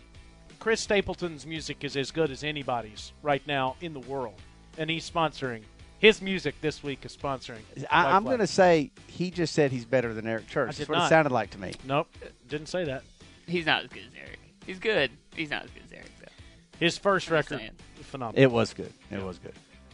Chris 0.60 0.82
Stapleton's 0.82 1.46
music 1.46 1.84
is 1.84 1.98
as 1.98 2.12
good 2.12 2.32
as 2.32 2.44
anybody's 2.44 3.14
right 3.24 3.46
now 3.48 3.76
in 3.82 3.94
the 3.94 4.00
world, 4.00 4.36
and 4.78 4.90
he's 4.90 5.10
sponsoring 5.10 5.62
his 6.02 6.20
music 6.20 6.60
this 6.62 6.82
week 6.82 7.06
is 7.06 7.16
sponsoring. 7.16 7.60
I, 7.92 8.16
I'm 8.16 8.24
going 8.24 8.40
to 8.40 8.48
say 8.48 8.90
he 9.06 9.30
just 9.30 9.54
said 9.54 9.72
he's 9.72 9.86
better 9.86 10.16
than 10.16 10.26
Eric 10.26 10.48
Church. 10.48 10.70
I 10.70 10.74
That's 10.74 10.90
what 10.90 10.98
not. 10.98 11.06
it 11.06 11.10
sounded 11.10 11.32
like 11.32 11.52
to 11.52 11.60
me. 11.60 11.74
Nope, 11.86 12.08
didn't 12.50 12.68
say 12.68 12.84
that. 12.86 13.04
He's 13.46 13.68
not 13.68 13.84
as 13.84 13.90
good 13.90 14.04
as 14.08 14.14
Eric. 14.20 14.40
He's 14.66 14.80
good. 14.80 15.12
He's 15.36 15.52
not 15.52 15.66
as 15.66 15.70
good 15.70 15.84
as 15.86 15.92
Eric, 15.94 16.12
though. 16.20 16.32
His 16.80 16.98
first 16.98 17.30
I'm 17.30 17.36
record, 17.36 17.62
phenomenal. 18.02 18.42
It 18.42 18.52
was 18.52 18.74
good. 18.74 18.92
It 19.12 19.24
was 19.24 19.38
good. 19.38 19.54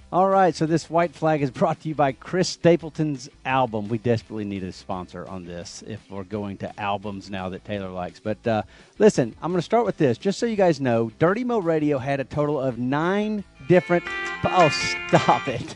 All 0.09 0.29
right, 0.29 0.55
so 0.55 0.65
this 0.65 0.89
white 0.89 1.13
flag 1.13 1.41
is 1.41 1.51
brought 1.51 1.81
to 1.81 1.89
you 1.89 1.95
by 1.95 2.13
Chris 2.13 2.47
Stapleton's 2.47 3.27
album. 3.43 3.89
We 3.89 3.97
desperately 3.97 4.45
need 4.45 4.63
a 4.63 4.71
sponsor 4.71 5.27
on 5.27 5.43
this 5.43 5.83
if 5.85 5.99
we're 6.09 6.23
going 6.23 6.55
to 6.59 6.79
albums 6.79 7.29
now 7.29 7.49
that 7.49 7.65
Taylor 7.65 7.89
likes. 7.89 8.17
But 8.21 8.47
uh, 8.47 8.61
listen, 8.99 9.35
I'm 9.41 9.51
going 9.51 9.59
to 9.59 9.65
start 9.65 9.85
with 9.85 9.97
this. 9.97 10.17
Just 10.17 10.39
so 10.39 10.45
you 10.45 10.55
guys 10.55 10.79
know, 10.79 11.11
Dirty 11.19 11.43
Mo 11.43 11.59
Radio 11.59 11.97
had 11.97 12.21
a 12.21 12.23
total 12.23 12.57
of 12.57 12.77
nine 12.77 13.43
different. 13.67 14.03
Oh, 14.43 14.69
stop 14.69 15.47
it. 15.47 15.75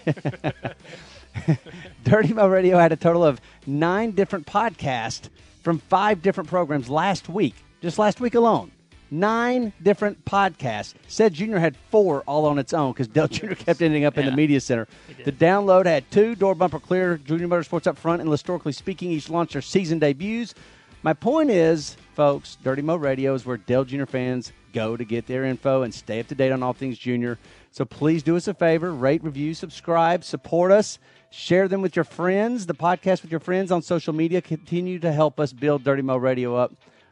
Dirty 2.03 2.31
Mo 2.31 2.47
Radio 2.47 2.77
had 2.77 2.91
a 2.91 2.95
total 2.95 3.25
of 3.25 3.41
nine 3.65 4.11
different 4.11 4.45
podcasts 4.45 5.29
from 5.63 5.79
five 5.79 6.21
different 6.21 6.47
programs 6.47 6.87
last 6.87 7.27
week, 7.27 7.55
just 7.81 7.97
last 7.97 8.21
week 8.21 8.35
alone. 8.35 8.71
Nine 9.13 9.73
different 9.83 10.23
podcasts. 10.23 10.93
Said 11.09 11.33
Junior 11.33 11.59
had 11.59 11.75
four 11.89 12.21
all 12.21 12.45
on 12.45 12.57
its 12.57 12.73
own 12.73 12.93
because 12.93 13.09
Dale 13.09 13.27
Jr. 13.27 13.53
kept 13.53 13.81
ending 13.81 14.05
up 14.05 14.17
in 14.17 14.25
the 14.25 14.31
media 14.31 14.61
center. 14.61 14.87
The 15.25 15.33
download 15.33 15.85
had 15.85 16.09
two 16.11 16.33
Door 16.33 16.55
Bumper 16.55 16.79
Clear, 16.79 17.17
Junior 17.17 17.49
Motorsports 17.49 17.87
up 17.87 17.97
front, 17.97 18.21
and 18.21 18.31
historically 18.31 18.71
speaking, 18.71 19.11
each 19.11 19.29
launched 19.29 19.53
their 19.53 19.61
season 19.61 19.99
debuts. 19.99 20.55
My 21.03 21.13
point 21.13 21.49
is, 21.49 21.97
folks, 22.13 22.57
Dirty 22.63 22.83
Mo 22.83 22.95
Radio 22.95 23.33
is 23.33 23.45
where 23.45 23.57
Dale 23.57 23.83
Jr. 23.83 24.05
fans 24.05 24.53
go 24.71 24.95
to 24.95 25.03
get 25.03 25.27
their 25.27 25.43
info 25.43 25.81
and 25.81 25.93
stay 25.93 26.21
up 26.21 26.27
to 26.27 26.35
date 26.35 26.51
on 26.53 26.63
all 26.63 26.73
things 26.73 26.97
Junior. 26.97 27.37
So 27.71 27.83
please 27.83 28.23
do 28.23 28.37
us 28.37 28.47
a 28.47 28.53
favor, 28.53 28.93
rate, 28.93 29.23
review, 29.23 29.53
subscribe, 29.53 30.23
support 30.23 30.71
us, 30.71 30.99
share 31.31 31.67
them 31.67 31.81
with 31.81 31.95
your 31.95 32.05
friends, 32.05 32.65
the 32.65 32.75
podcast 32.75 33.23
with 33.23 33.31
your 33.31 33.39
friends 33.39 33.71
on 33.71 33.81
social 33.81 34.13
media. 34.13 34.41
Continue 34.41 34.99
to 34.99 35.11
help 35.11 35.39
us 35.39 35.51
build 35.51 35.83
Dirty 35.83 36.01
Mo 36.01 36.15
Radio 36.15 36.55
up. 36.55 36.71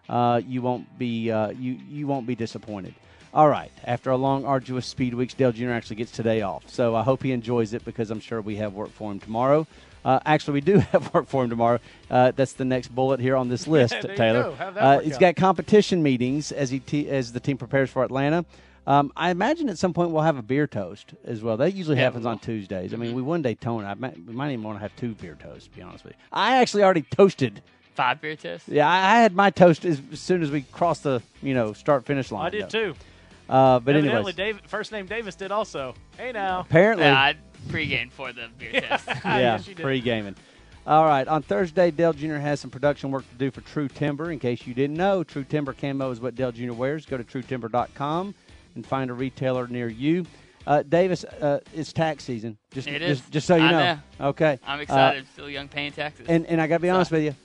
Uh, 0.09 0.41
you 0.47 0.61
won't 0.61 0.97
be 0.97 1.31
uh, 1.31 1.49
you 1.51 1.77
you 1.89 2.07
won't 2.07 2.25
be 2.27 2.35
disappointed. 2.35 2.93
All 3.33 3.47
right. 3.47 3.71
After 3.85 4.09
a 4.09 4.17
long, 4.17 4.43
arduous 4.43 4.87
speed 4.87 5.13
weeks, 5.13 5.35
Dale 5.35 5.51
Jr. 5.51 5.69
actually 5.69 5.97
gets 5.97 6.11
today 6.11 6.41
off. 6.41 6.63
So 6.67 6.95
I 6.95 7.03
hope 7.03 7.21
he 7.21 7.31
enjoys 7.31 7.73
it 7.73 7.85
because 7.85 8.09
I'm 8.09 8.19
sure 8.19 8.41
we 8.41 8.55
have 8.55 8.73
work 8.73 8.89
for 8.89 9.11
him 9.11 9.19
tomorrow. 9.19 9.67
Uh, 10.03 10.19
actually, 10.25 10.53
we 10.55 10.61
do 10.61 10.77
have 10.91 11.13
work 11.13 11.27
for 11.27 11.43
him 11.43 11.49
tomorrow. 11.51 11.79
Uh, 12.09 12.31
that's 12.35 12.53
the 12.53 12.65
next 12.65 12.87
bullet 12.87 13.19
here 13.19 13.35
on 13.35 13.47
this 13.47 13.67
list, 13.77 13.93
you 13.93 14.15
Taylor. 14.15 14.43
go. 14.43 14.53
Uh, 14.53 14.99
he's 15.01 15.13
out. 15.13 15.19
got 15.19 15.35
competition 15.35 16.01
meetings 16.01 16.51
as 16.51 16.71
he 16.71 16.79
te- 16.79 17.07
as 17.09 17.31
the 17.31 17.39
team 17.39 17.57
prepares 17.57 17.91
for 17.91 18.03
Atlanta. 18.03 18.45
Um, 18.87 19.11
I 19.15 19.29
imagine 19.29 19.69
at 19.69 19.77
some 19.77 19.93
point 19.93 20.09
we'll 20.09 20.23
have 20.23 20.37
a 20.37 20.41
beer 20.41 20.65
toast 20.65 21.13
as 21.23 21.43
well. 21.43 21.57
That 21.57 21.75
usually 21.75 21.97
Yeah, 21.97 22.05
happens 22.05 22.25
on. 22.25 22.39
Tuesdays. 22.39 22.95
I 22.95 22.97
mean, 22.97 23.13
we 23.13 23.21
won 23.21 23.43
Daytona. 23.43 23.85
I 23.89 23.93
might, 23.93 24.17
we 24.25 24.33
might 24.33 24.51
even 24.51 24.63
want 24.63 24.77
to 24.77 24.81
have 24.81 24.95
two 24.95 25.13
beer 25.13 25.37
toasts. 25.39 25.67
To 25.67 25.75
be 25.75 25.83
honest 25.83 26.03
with 26.03 26.13
you, 26.13 26.19
I 26.33 26.55
actually 26.55 26.81
already 26.81 27.03
toasted. 27.03 27.61
Five 27.99 28.21
beer 28.21 28.37
tests. 28.37 28.69
Yeah, 28.69 28.87
I, 28.89 28.95
I 29.17 29.19
had 29.19 29.35
my 29.35 29.49
toast 29.49 29.83
as, 29.83 30.01
as 30.13 30.21
soon 30.21 30.41
as 30.41 30.49
we 30.49 30.61
crossed 30.61 31.03
the 31.03 31.21
you 31.43 31.53
know 31.53 31.73
start 31.73 32.05
finish 32.05 32.31
line. 32.31 32.45
I 32.45 32.49
did 32.49 32.69
too. 32.69 32.95
Uh, 33.49 33.77
but 33.81 33.93
Evidently, 33.95 34.15
anyways, 34.19 34.35
David, 34.35 34.61
first 34.67 34.93
name 34.93 35.05
Davis 35.05 35.35
did 35.35 35.51
also. 35.51 35.93
Hey 36.15 36.31
now. 36.31 36.61
apparently, 36.61 37.03
Yeah, 37.03 37.15
I 37.19 37.35
pre-gamed 37.67 38.13
for 38.13 38.31
the 38.31 38.47
beer 38.57 38.71
test. 38.79 39.05
yeah, 39.25 39.37
Yes, 39.39 39.67
you 39.67 39.75
did. 39.75 39.83
pre 39.83 39.99
gaming. 39.99 40.35
All 40.87 41.03
right, 41.03 41.27
on 41.27 41.41
Thursday, 41.43 41.91
Dale 41.91 42.13
Jr. 42.13 42.35
has 42.35 42.61
some 42.61 42.69
production 42.71 43.11
work 43.11 43.29
to 43.29 43.35
do 43.35 43.51
for 43.51 43.59
True 43.59 43.89
Timber. 43.89 44.31
In 44.31 44.39
case 44.39 44.65
you 44.65 44.73
didn't 44.73 44.95
know, 44.95 45.25
True 45.25 45.43
Timber 45.43 45.73
camo 45.73 46.09
is 46.09 46.21
what 46.21 46.35
Dale 46.35 46.53
Jr. 46.53 46.71
wears. 46.71 47.05
Go 47.05 47.17
to 47.17 47.23
truetimber.com 47.25 48.33
and 48.75 48.85
find 48.87 49.11
a 49.11 49.13
retailer 49.13 49.67
near 49.67 49.89
you. 49.89 50.25
Uh, 50.65 50.83
Davis, 50.83 51.25
uh, 51.25 51.59
it's 51.73 51.91
tax 51.91 52.23
season. 52.23 52.57
Just, 52.71 52.87
It 52.87 52.99
just, 52.99 53.29
just 53.29 53.45
so 53.45 53.57
you 53.57 53.63
I 53.63 53.71
know. 53.71 53.79
know. 54.19 54.27
Okay. 54.29 54.57
I'm 54.65 54.79
Uh, 54.79 54.83
excited. 54.83 55.27
Still 55.33 55.49
young, 55.49 55.67
paying 55.67 55.91
taxes. 55.91 56.27
and 56.29 56.45
and 56.45 56.61
I 56.61 56.67
got 56.67 56.77
to 56.77 56.81
be 56.81 56.89
honest 56.89 57.11
with 57.11 57.23
you, 57.23 57.35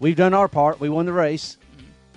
we've 0.00 0.16
done 0.16 0.34
our 0.34 0.48
part. 0.48 0.80
We 0.80 0.88
won 0.88 1.06
the 1.06 1.12
race. 1.12 1.56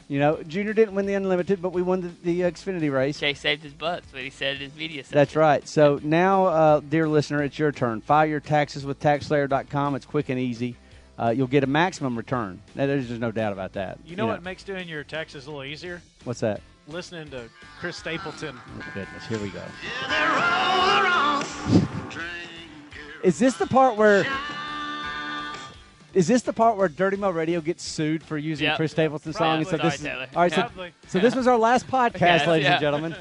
You 0.07 0.19
know, 0.19 0.43
Junior 0.43 0.73
didn't 0.73 0.95
win 0.95 1.05
the 1.05 1.13
unlimited, 1.13 1.61
but 1.61 1.71
we 1.71 1.81
won 1.81 2.01
the, 2.01 2.09
the 2.23 2.41
Xfinity 2.41 2.91
race. 2.91 3.19
Chase 3.19 3.39
saved 3.39 3.63
his 3.63 3.73
butts, 3.73 4.07
That's 4.07 4.13
what 4.13 4.23
he 4.23 4.29
said 4.29 4.55
in 4.55 4.61
his 4.61 4.75
media 4.75 5.03
session. 5.03 5.15
That's 5.15 5.36
right. 5.36 5.67
So 5.67 5.99
now, 6.03 6.45
uh, 6.45 6.79
dear 6.81 7.07
listener, 7.07 7.41
it's 7.43 7.57
your 7.57 7.71
turn. 7.71 8.01
File 8.01 8.25
your 8.25 8.39
taxes 8.39 8.86
with 8.86 8.99
taxslayer.com. 8.99 9.95
It's 9.95 10.05
quick 10.05 10.29
and 10.29 10.39
easy. 10.39 10.75
Uh, 11.17 11.29
you'll 11.29 11.47
get 11.47 11.63
a 11.63 11.67
maximum 11.67 12.17
return. 12.17 12.59
Now, 12.75 12.88
There's 12.88 13.07
just 13.07 13.21
no 13.21 13.31
doubt 13.31 13.53
about 13.53 13.73
that. 13.73 13.99
You 14.05 14.15
know 14.15 14.25
what 14.25 14.43
makes 14.43 14.63
doing 14.63 14.89
your 14.89 15.03
taxes 15.03 15.45
a 15.45 15.51
little 15.51 15.63
easier? 15.63 16.01
What's 16.23 16.39
that? 16.41 16.61
Listening 16.88 17.29
to 17.29 17.47
Chris 17.79 17.95
Stapleton. 17.95 18.59
Oh, 18.79 18.86
goodness, 18.93 19.25
here 19.27 19.39
we 19.39 19.49
go. 19.49 19.63
Is 23.23 23.39
this 23.39 23.55
the 23.55 23.67
part 23.67 23.95
where? 23.95 24.25
Is 26.14 26.28
this 26.28 26.43
the 26.43 26.53
part 26.53 26.78
where 26.78 26.88
Dirty 26.88 27.18
Mo 27.18 27.32
Radio 27.32 27.59
gets 27.59 27.84
sued 27.84 28.24
for 28.24 28.38
using 28.38 28.66
Yep. 28.66 28.78
Chris 28.78 28.91
Stapleton's 28.91 29.36
song? 29.38 29.59
And 29.59 29.68
so 29.68 29.78
this 29.78 29.99
is, 29.99 30.05
all 30.05 30.14
right, 30.36 30.51
so, 30.51 30.61
Probably. 30.61 30.93
so 31.07 31.20
this 31.20 31.34
was 31.36 31.47
our 31.47 31.57
last 31.57 31.88
podcast, 31.88 32.20
Yes, 32.22 32.47
ladies 32.47 32.66
yeah. 32.66 32.74
and 32.74 32.82
gentlemen. 32.82 33.16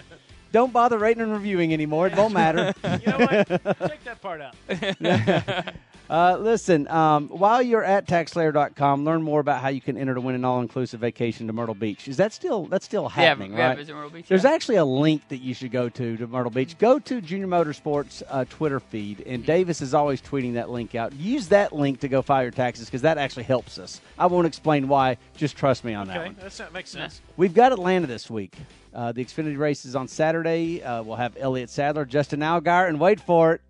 Don't 0.52 0.72
bother 0.72 0.98
rating 0.98 1.22
and 1.22 1.32
reviewing 1.32 1.72
anymore. 1.72 2.06
It 2.08 2.16
won't 2.16 2.34
matter. 2.34 2.74
You 2.84 3.06
know 3.12 3.18
what? 3.18 3.48
Take 3.88 4.04
that 4.04 4.20
part 4.20 4.42
out. 4.42 4.54
Uh, 6.12 6.36
listen, 6.36 6.86
um, 6.88 7.26
while 7.28 7.62
you're 7.62 7.82
at 7.82 8.06
taxslayer.com, 8.06 9.02
learn 9.02 9.22
more 9.22 9.40
about 9.40 9.62
how 9.62 9.68
you 9.70 9.80
can 9.80 9.96
enter 9.96 10.12
to 10.12 10.20
win 10.20 10.34
an 10.34 10.44
all-inclusive 10.44 11.00
vacation 11.00 11.46
to 11.46 11.54
Myrtle 11.54 11.74
Beach. 11.74 12.06
Is 12.06 12.18
that 12.18 12.34
still 12.34 12.66
that's 12.66 12.84
still 12.84 13.08
happening, 13.08 13.54
yeah, 13.54 13.68
right? 13.68 13.78
visit 13.78 13.94
Myrtle 13.94 14.10
Beach, 14.10 14.28
There's 14.28 14.44
yeah. 14.44 14.50
actually 14.50 14.76
a 14.76 14.84
link 14.84 15.26
that 15.28 15.38
you 15.38 15.54
should 15.54 15.70
go 15.72 15.88
to 15.88 16.16
to 16.18 16.26
Myrtle 16.26 16.50
Beach. 16.50 16.76
Go 16.76 16.98
to 16.98 17.22
Junior 17.22 17.46
Motorsports 17.46 18.22
uh, 18.28 18.44
Twitter 18.50 18.78
feed, 18.78 19.22
and 19.22 19.46
Davis 19.46 19.80
is 19.80 19.94
always 19.94 20.20
tweeting 20.20 20.52
that 20.52 20.68
link 20.68 20.94
out. 20.94 21.14
Use 21.14 21.48
that 21.48 21.72
link 21.72 22.00
to 22.00 22.08
go 22.08 22.20
file 22.20 22.42
your 22.42 22.50
taxes 22.50 22.88
because 22.88 23.00
that 23.00 23.16
actually 23.16 23.44
helps 23.44 23.78
us. 23.78 24.02
I 24.18 24.26
won't 24.26 24.46
explain 24.46 24.88
why. 24.88 25.16
Just 25.38 25.56
trust 25.56 25.82
me 25.82 25.94
on 25.94 26.08
that 26.08 26.18
Okay, 26.18 26.34
that 26.58 26.74
makes 26.74 26.90
sense. 26.90 27.22
We've 27.38 27.54
got 27.54 27.72
Atlanta 27.72 28.06
this 28.06 28.28
week. 28.28 28.54
Uh, 28.92 29.12
the 29.12 29.24
Xfinity 29.24 29.56
race 29.56 29.86
is 29.86 29.96
on 29.96 30.08
Saturday. 30.08 30.82
Uh, 30.82 31.02
we'll 31.02 31.16
have 31.16 31.38
Elliott 31.40 31.70
Sadler, 31.70 32.04
Justin 32.04 32.40
Allgaier, 32.40 32.86
and 32.86 33.00
wait 33.00 33.18
for 33.18 33.54
it, 33.54 33.62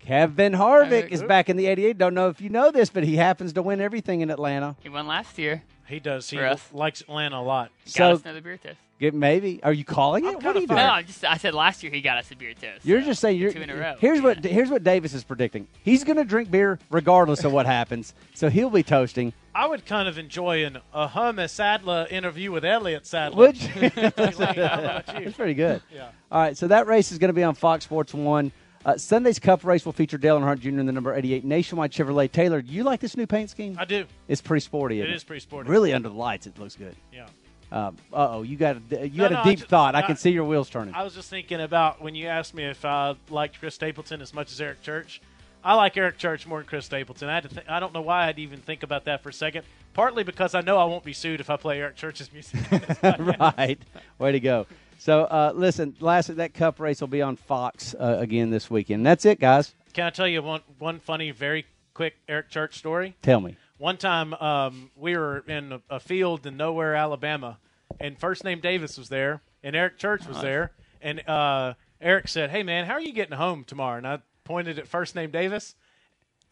Kevin 0.00 0.52
Harvick 0.54 1.04
Harvick. 1.04 1.08
is 1.10 1.22
back 1.22 1.48
in 1.48 1.56
the 1.56 1.66
88. 1.66 1.98
Don't 1.98 2.14
know 2.14 2.28
if 2.28 2.40
you 2.40 2.48
know 2.48 2.70
this, 2.70 2.90
but 2.90 3.04
he 3.04 3.16
happens 3.16 3.52
to 3.54 3.62
win 3.62 3.80
everything 3.80 4.20
in 4.22 4.30
Atlanta. 4.30 4.76
He 4.82 4.88
won 4.88 5.06
last 5.06 5.38
year. 5.38 5.62
He 5.86 6.00
does. 6.00 6.28
He 6.30 6.36
For 6.36 6.46
us. 6.46 6.68
likes 6.72 7.00
Atlanta 7.02 7.38
a 7.38 7.42
lot. 7.42 7.70
Got 7.86 7.90
So- 7.92 8.10
us 8.12 8.22
another 8.22 8.40
beer 8.40 8.56
test. 8.56 8.78
Get 9.00 9.14
maybe. 9.14 9.60
Are 9.62 9.72
you 9.72 9.82
calling 9.84 10.26
it? 10.26 10.42
What 10.42 10.56
are 10.56 10.60
you 10.60 10.66
No. 10.66 10.76
I'm 10.76 11.06
just 11.06 11.24
I 11.24 11.38
said 11.38 11.54
last 11.54 11.82
year 11.82 11.90
he 11.90 12.02
got 12.02 12.18
us 12.18 12.30
a 12.30 12.36
beer 12.36 12.52
toast. 12.52 12.84
You're 12.84 13.00
just 13.00 13.18
saying 13.22 13.38
you're. 13.40 13.50
two 13.50 13.62
in 13.62 13.70
a 13.70 13.74
row. 13.74 13.94
Here's 13.98 14.20
what 14.20 14.44
here's 14.44 14.68
what 14.68 14.84
Davis 14.84 15.14
is 15.14 15.24
predicting. 15.24 15.66
He's 15.82 16.04
going 16.04 16.18
to 16.18 16.24
drink 16.24 16.50
beer 16.50 16.78
regardless 16.90 17.42
of 17.44 17.50
what 17.50 17.64
happens. 17.78 18.12
So 18.34 18.50
he'll 18.50 18.68
be 18.68 18.82
toasting. 18.82 19.32
I 19.54 19.66
would 19.66 19.86
kind 19.86 20.06
of 20.06 20.18
enjoy 20.18 20.66
an 20.66 20.80
a 20.92 21.08
Hermie 21.08 21.48
Sadler 21.48 22.08
interview 22.10 22.52
with 22.52 22.62
Elliott 22.62 23.06
Sadler. 23.06 23.38
Would 23.38 23.62
you? 23.62 23.88
How 23.94 24.08
about 24.08 25.18
you? 25.18 25.26
It's 25.26 25.36
pretty 25.36 25.54
good. 25.54 25.80
Yeah. 25.92 26.08
All 26.30 26.42
right, 26.42 26.54
so 26.56 26.68
that 26.68 26.86
race 26.86 27.10
is 27.10 27.16
going 27.16 27.30
to 27.30 27.34
be 27.34 27.42
on 27.42 27.54
Fox 27.54 27.84
Sports 27.84 28.12
One. 28.12 28.52
Uh, 28.84 28.96
Sunday's 28.96 29.38
Cup 29.38 29.62
race 29.64 29.84
will 29.84 29.92
feature 29.92 30.16
Dale 30.16 30.38
Earnhardt 30.40 30.60
Jr. 30.60 30.70
in 30.70 30.86
the 30.86 30.92
number 30.92 31.14
88 31.14 31.44
Nationwide 31.44 31.92
Chevrolet. 31.92 32.32
Taylor, 32.32 32.62
do 32.62 32.72
you 32.72 32.82
like 32.82 33.00
this 33.00 33.16
new 33.16 33.26
paint 33.26 33.50
scheme? 33.50 33.76
I 33.78 33.84
do. 33.84 34.06
It's 34.26 34.40
pretty 34.40 34.60
sporty. 34.60 35.00
It 35.00 35.10
is 35.10 35.22
pretty 35.22 35.40
sporty. 35.40 35.68
Really 35.68 35.92
under 35.92 36.08
the 36.08 36.14
lights, 36.14 36.46
it 36.46 36.58
looks 36.58 36.76
good. 36.76 36.96
Yeah. 37.12 37.26
Um, 37.72 37.96
uh 38.12 38.28
oh, 38.36 38.42
you 38.42 38.56
got 38.56 38.78
a, 38.90 39.06
you 39.06 39.18
No, 39.22 39.28
got 39.28 39.30
a 39.32 39.34
no, 39.34 39.40
I 39.42 39.44
deep 39.54 39.60
thought. 39.68 39.94
I 39.94 39.98
I- 40.00 40.02
can 40.02 40.16
see 40.16 40.30
your 40.30 40.44
wheels 40.44 40.70
turning. 40.70 40.94
I 40.94 41.02
was 41.04 41.14
just 41.14 41.28
thinking 41.30 41.60
about 41.60 42.00
when 42.02 42.14
you 42.14 42.26
asked 42.26 42.54
me 42.54 42.64
if 42.64 42.84
I 42.84 43.14
liked 43.28 43.60
Chris 43.60 43.74
Stapleton 43.74 44.20
as 44.22 44.32
much 44.34 44.50
as 44.50 44.60
Eric 44.60 44.82
Church. 44.82 45.20
I 45.62 45.74
like 45.74 45.94
Eric 45.98 46.16
Church 46.16 46.46
more 46.46 46.58
than 46.60 46.66
Chris 46.66 46.86
Stapleton. 46.86 47.28
I 47.28 47.34
had 47.34 47.42
to 47.42 47.48
th- 47.50 47.66
I 47.68 47.80
don't 47.80 47.92
know 47.92 48.00
why 48.00 48.26
I'd 48.28 48.38
even 48.38 48.60
think 48.60 48.82
about 48.82 49.04
that 49.04 49.22
for 49.22 49.28
a 49.28 49.32
second. 49.32 49.64
Partly 49.92 50.24
because 50.24 50.54
I 50.54 50.62
know 50.62 50.78
I 50.78 50.84
won't 50.84 51.04
be 51.04 51.12
sued 51.12 51.38
if 51.40 51.50
I 51.50 51.56
play 51.58 51.78
Eric 51.80 51.96
Church's 51.96 52.32
music. 52.32 52.58
right. 53.02 53.78
Way 54.18 54.32
to 54.32 54.40
go. 54.40 54.66
So 55.00 55.22
uh, 55.22 55.52
listen, 55.54 55.96
lastly, 56.00 56.34
that 56.36 56.52
Cup 56.52 56.78
race 56.78 57.00
will 57.00 57.08
be 57.08 57.22
on 57.22 57.36
Fox 57.36 57.94
uh, 57.98 58.18
again 58.20 58.50
this 58.50 58.70
weekend. 58.70 59.06
That's 59.06 59.24
it, 59.24 59.40
guys. 59.40 59.74
Can 59.94 60.04
I 60.04 60.10
tell 60.10 60.28
you 60.28 60.42
one 60.42 60.60
one 60.78 61.00
funny, 61.00 61.30
very 61.30 61.64
quick 61.94 62.16
Eric 62.28 62.50
Church 62.50 62.76
story? 62.76 63.16
Tell 63.22 63.40
me. 63.40 63.56
One 63.78 63.96
time, 63.96 64.34
um, 64.34 64.90
we 64.94 65.16
were 65.16 65.42
in 65.48 65.72
a, 65.72 65.80
a 65.88 66.00
field 66.00 66.46
in 66.46 66.58
nowhere, 66.58 66.94
Alabama, 66.94 67.56
and 67.98 68.18
first 68.18 68.44
name 68.44 68.60
Davis 68.60 68.98
was 68.98 69.08
there, 69.08 69.40
and 69.62 69.74
Eric 69.74 69.96
Church 69.96 70.26
was 70.26 70.36
Nice. 70.36 70.42
there, 70.44 70.72
and 71.00 71.26
uh, 71.26 71.72
Eric 71.98 72.28
said, 72.28 72.50
"Hey 72.50 72.62
man, 72.62 72.84
how 72.84 72.92
are 72.92 73.00
you 73.00 73.14
getting 73.14 73.38
home 73.38 73.64
tomorrow?" 73.64 73.96
And 73.96 74.06
I 74.06 74.18
pointed 74.44 74.78
at 74.78 74.86
first 74.86 75.14
name 75.14 75.30
Davis, 75.30 75.76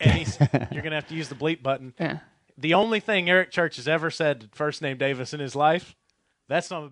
and 0.00 0.12
he's, 0.12 0.38
"You're 0.72 0.82
gonna 0.82 0.94
have 0.94 1.08
to 1.08 1.14
use 1.14 1.28
the 1.28 1.34
bleep 1.34 1.62
button." 1.62 1.92
Yeah. 2.00 2.20
The 2.56 2.72
only 2.72 3.00
thing 3.00 3.28
Eric 3.28 3.50
Church 3.50 3.76
has 3.76 3.86
ever 3.86 4.10
said 4.10 4.40
to 4.40 4.48
first 4.52 4.80
name 4.80 4.96
Davis 4.96 5.34
in 5.34 5.38
his 5.38 5.54
life, 5.54 5.94
that's 6.48 6.70
not 6.70 6.88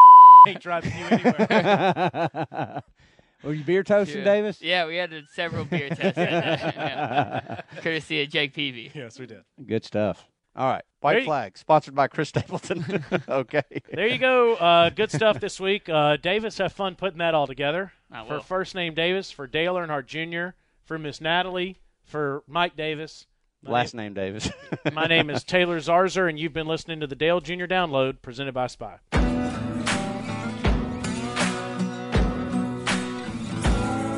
ain't 0.46 0.60
driving 0.60 0.92
you 0.98 1.04
anywhere. 1.10 2.82
Were 3.42 3.52
you 3.52 3.64
beer 3.64 3.82
toasting, 3.84 4.18
Yeah. 4.18 4.24
Davis? 4.24 4.62
Yeah, 4.62 4.86
we 4.86 4.96
had 4.96 5.12
several 5.34 5.64
beer 5.64 5.88
tests. 5.90 6.16
yeah. 6.18 7.60
Courtesy 7.82 8.22
of 8.22 8.28
Jake 8.30 8.54
Peavy. 8.54 8.90
Yes, 8.94 9.18
we 9.20 9.26
did. 9.26 9.42
Good 9.64 9.84
stuff. 9.84 10.24
All 10.56 10.66
right. 10.70 10.82
There 11.02 11.12
White 11.12 11.18
you- 11.18 11.24
flag, 11.26 11.58
sponsored 11.58 11.94
by 11.94 12.08
Chris 12.08 12.30
Stapleton. 12.30 13.04
okay. 13.28 13.62
There 13.92 14.06
you 14.06 14.18
go. 14.18 14.54
Uh, 14.54 14.88
good 14.90 15.12
stuff 15.12 15.38
this 15.38 15.60
week. 15.60 15.88
Uh, 15.88 16.16
Davis, 16.16 16.58
have 16.58 16.72
fun 16.72 16.96
putting 16.96 17.18
that 17.18 17.34
all 17.34 17.46
together. 17.46 17.92
I 18.10 18.24
For 18.26 18.34
will. 18.34 18.40
first 18.40 18.74
name 18.74 18.94
Davis, 18.94 19.30
for 19.30 19.46
Dale 19.46 19.74
Earnhardt 19.74 20.06
Jr., 20.06 20.56
for 20.84 20.98
Miss 20.98 21.20
Natalie, 21.20 21.76
for 22.04 22.42
Mike 22.48 22.74
Davis. 22.74 23.26
My 23.62 23.70
Last 23.72 23.94
name 23.94 24.14
Davis. 24.14 24.50
my 24.92 25.06
name 25.06 25.28
is 25.28 25.44
Taylor 25.44 25.78
Zarzour, 25.78 26.28
and 26.28 26.38
you've 26.38 26.52
been 26.52 26.66
listening 26.66 27.00
to 27.00 27.06
the 27.06 27.16
Dale 27.16 27.40
Jr. 27.40 27.64
Download 27.66 28.20
presented 28.22 28.54
by 28.54 28.66
Spy. 28.68 28.98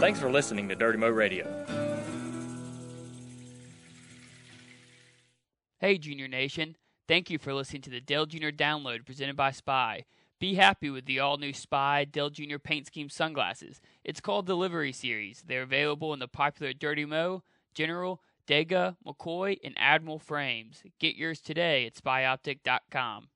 Thanks 0.00 0.20
for 0.20 0.30
listening 0.30 0.68
to 0.68 0.76
Dirty 0.76 0.96
Mo 0.96 1.08
Radio. 1.08 1.44
Hey, 5.80 5.98
Junior 5.98 6.28
Nation. 6.28 6.76
Thank 7.08 7.30
you 7.30 7.38
for 7.38 7.52
listening 7.52 7.82
to 7.82 7.90
the 7.90 8.00
Dale 8.00 8.24
Jr. 8.24 8.50
Download 8.50 9.04
presented 9.04 9.34
by 9.34 9.50
Spy. 9.50 10.04
Be 10.38 10.54
happy 10.54 10.88
with 10.88 11.06
the 11.06 11.18
all 11.18 11.36
new 11.36 11.52
Spy 11.52 12.04
Dale 12.04 12.30
Jr. 12.30 12.58
Paint 12.58 12.86
Scheme 12.86 13.08
sunglasses. 13.08 13.80
It's 14.04 14.20
called 14.20 14.46
Delivery 14.46 14.92
Series. 14.92 15.42
They're 15.44 15.62
available 15.62 16.12
in 16.12 16.20
the 16.20 16.28
popular 16.28 16.72
Dirty 16.72 17.04
Mo, 17.04 17.42
General, 17.74 18.22
Dega, 18.46 18.96
McCoy, 19.04 19.58
and 19.64 19.74
Admiral 19.76 20.20
frames. 20.20 20.84
Get 21.00 21.16
yours 21.16 21.40
today 21.40 21.86
at 21.86 21.94
spyoptic.com. 21.94 23.28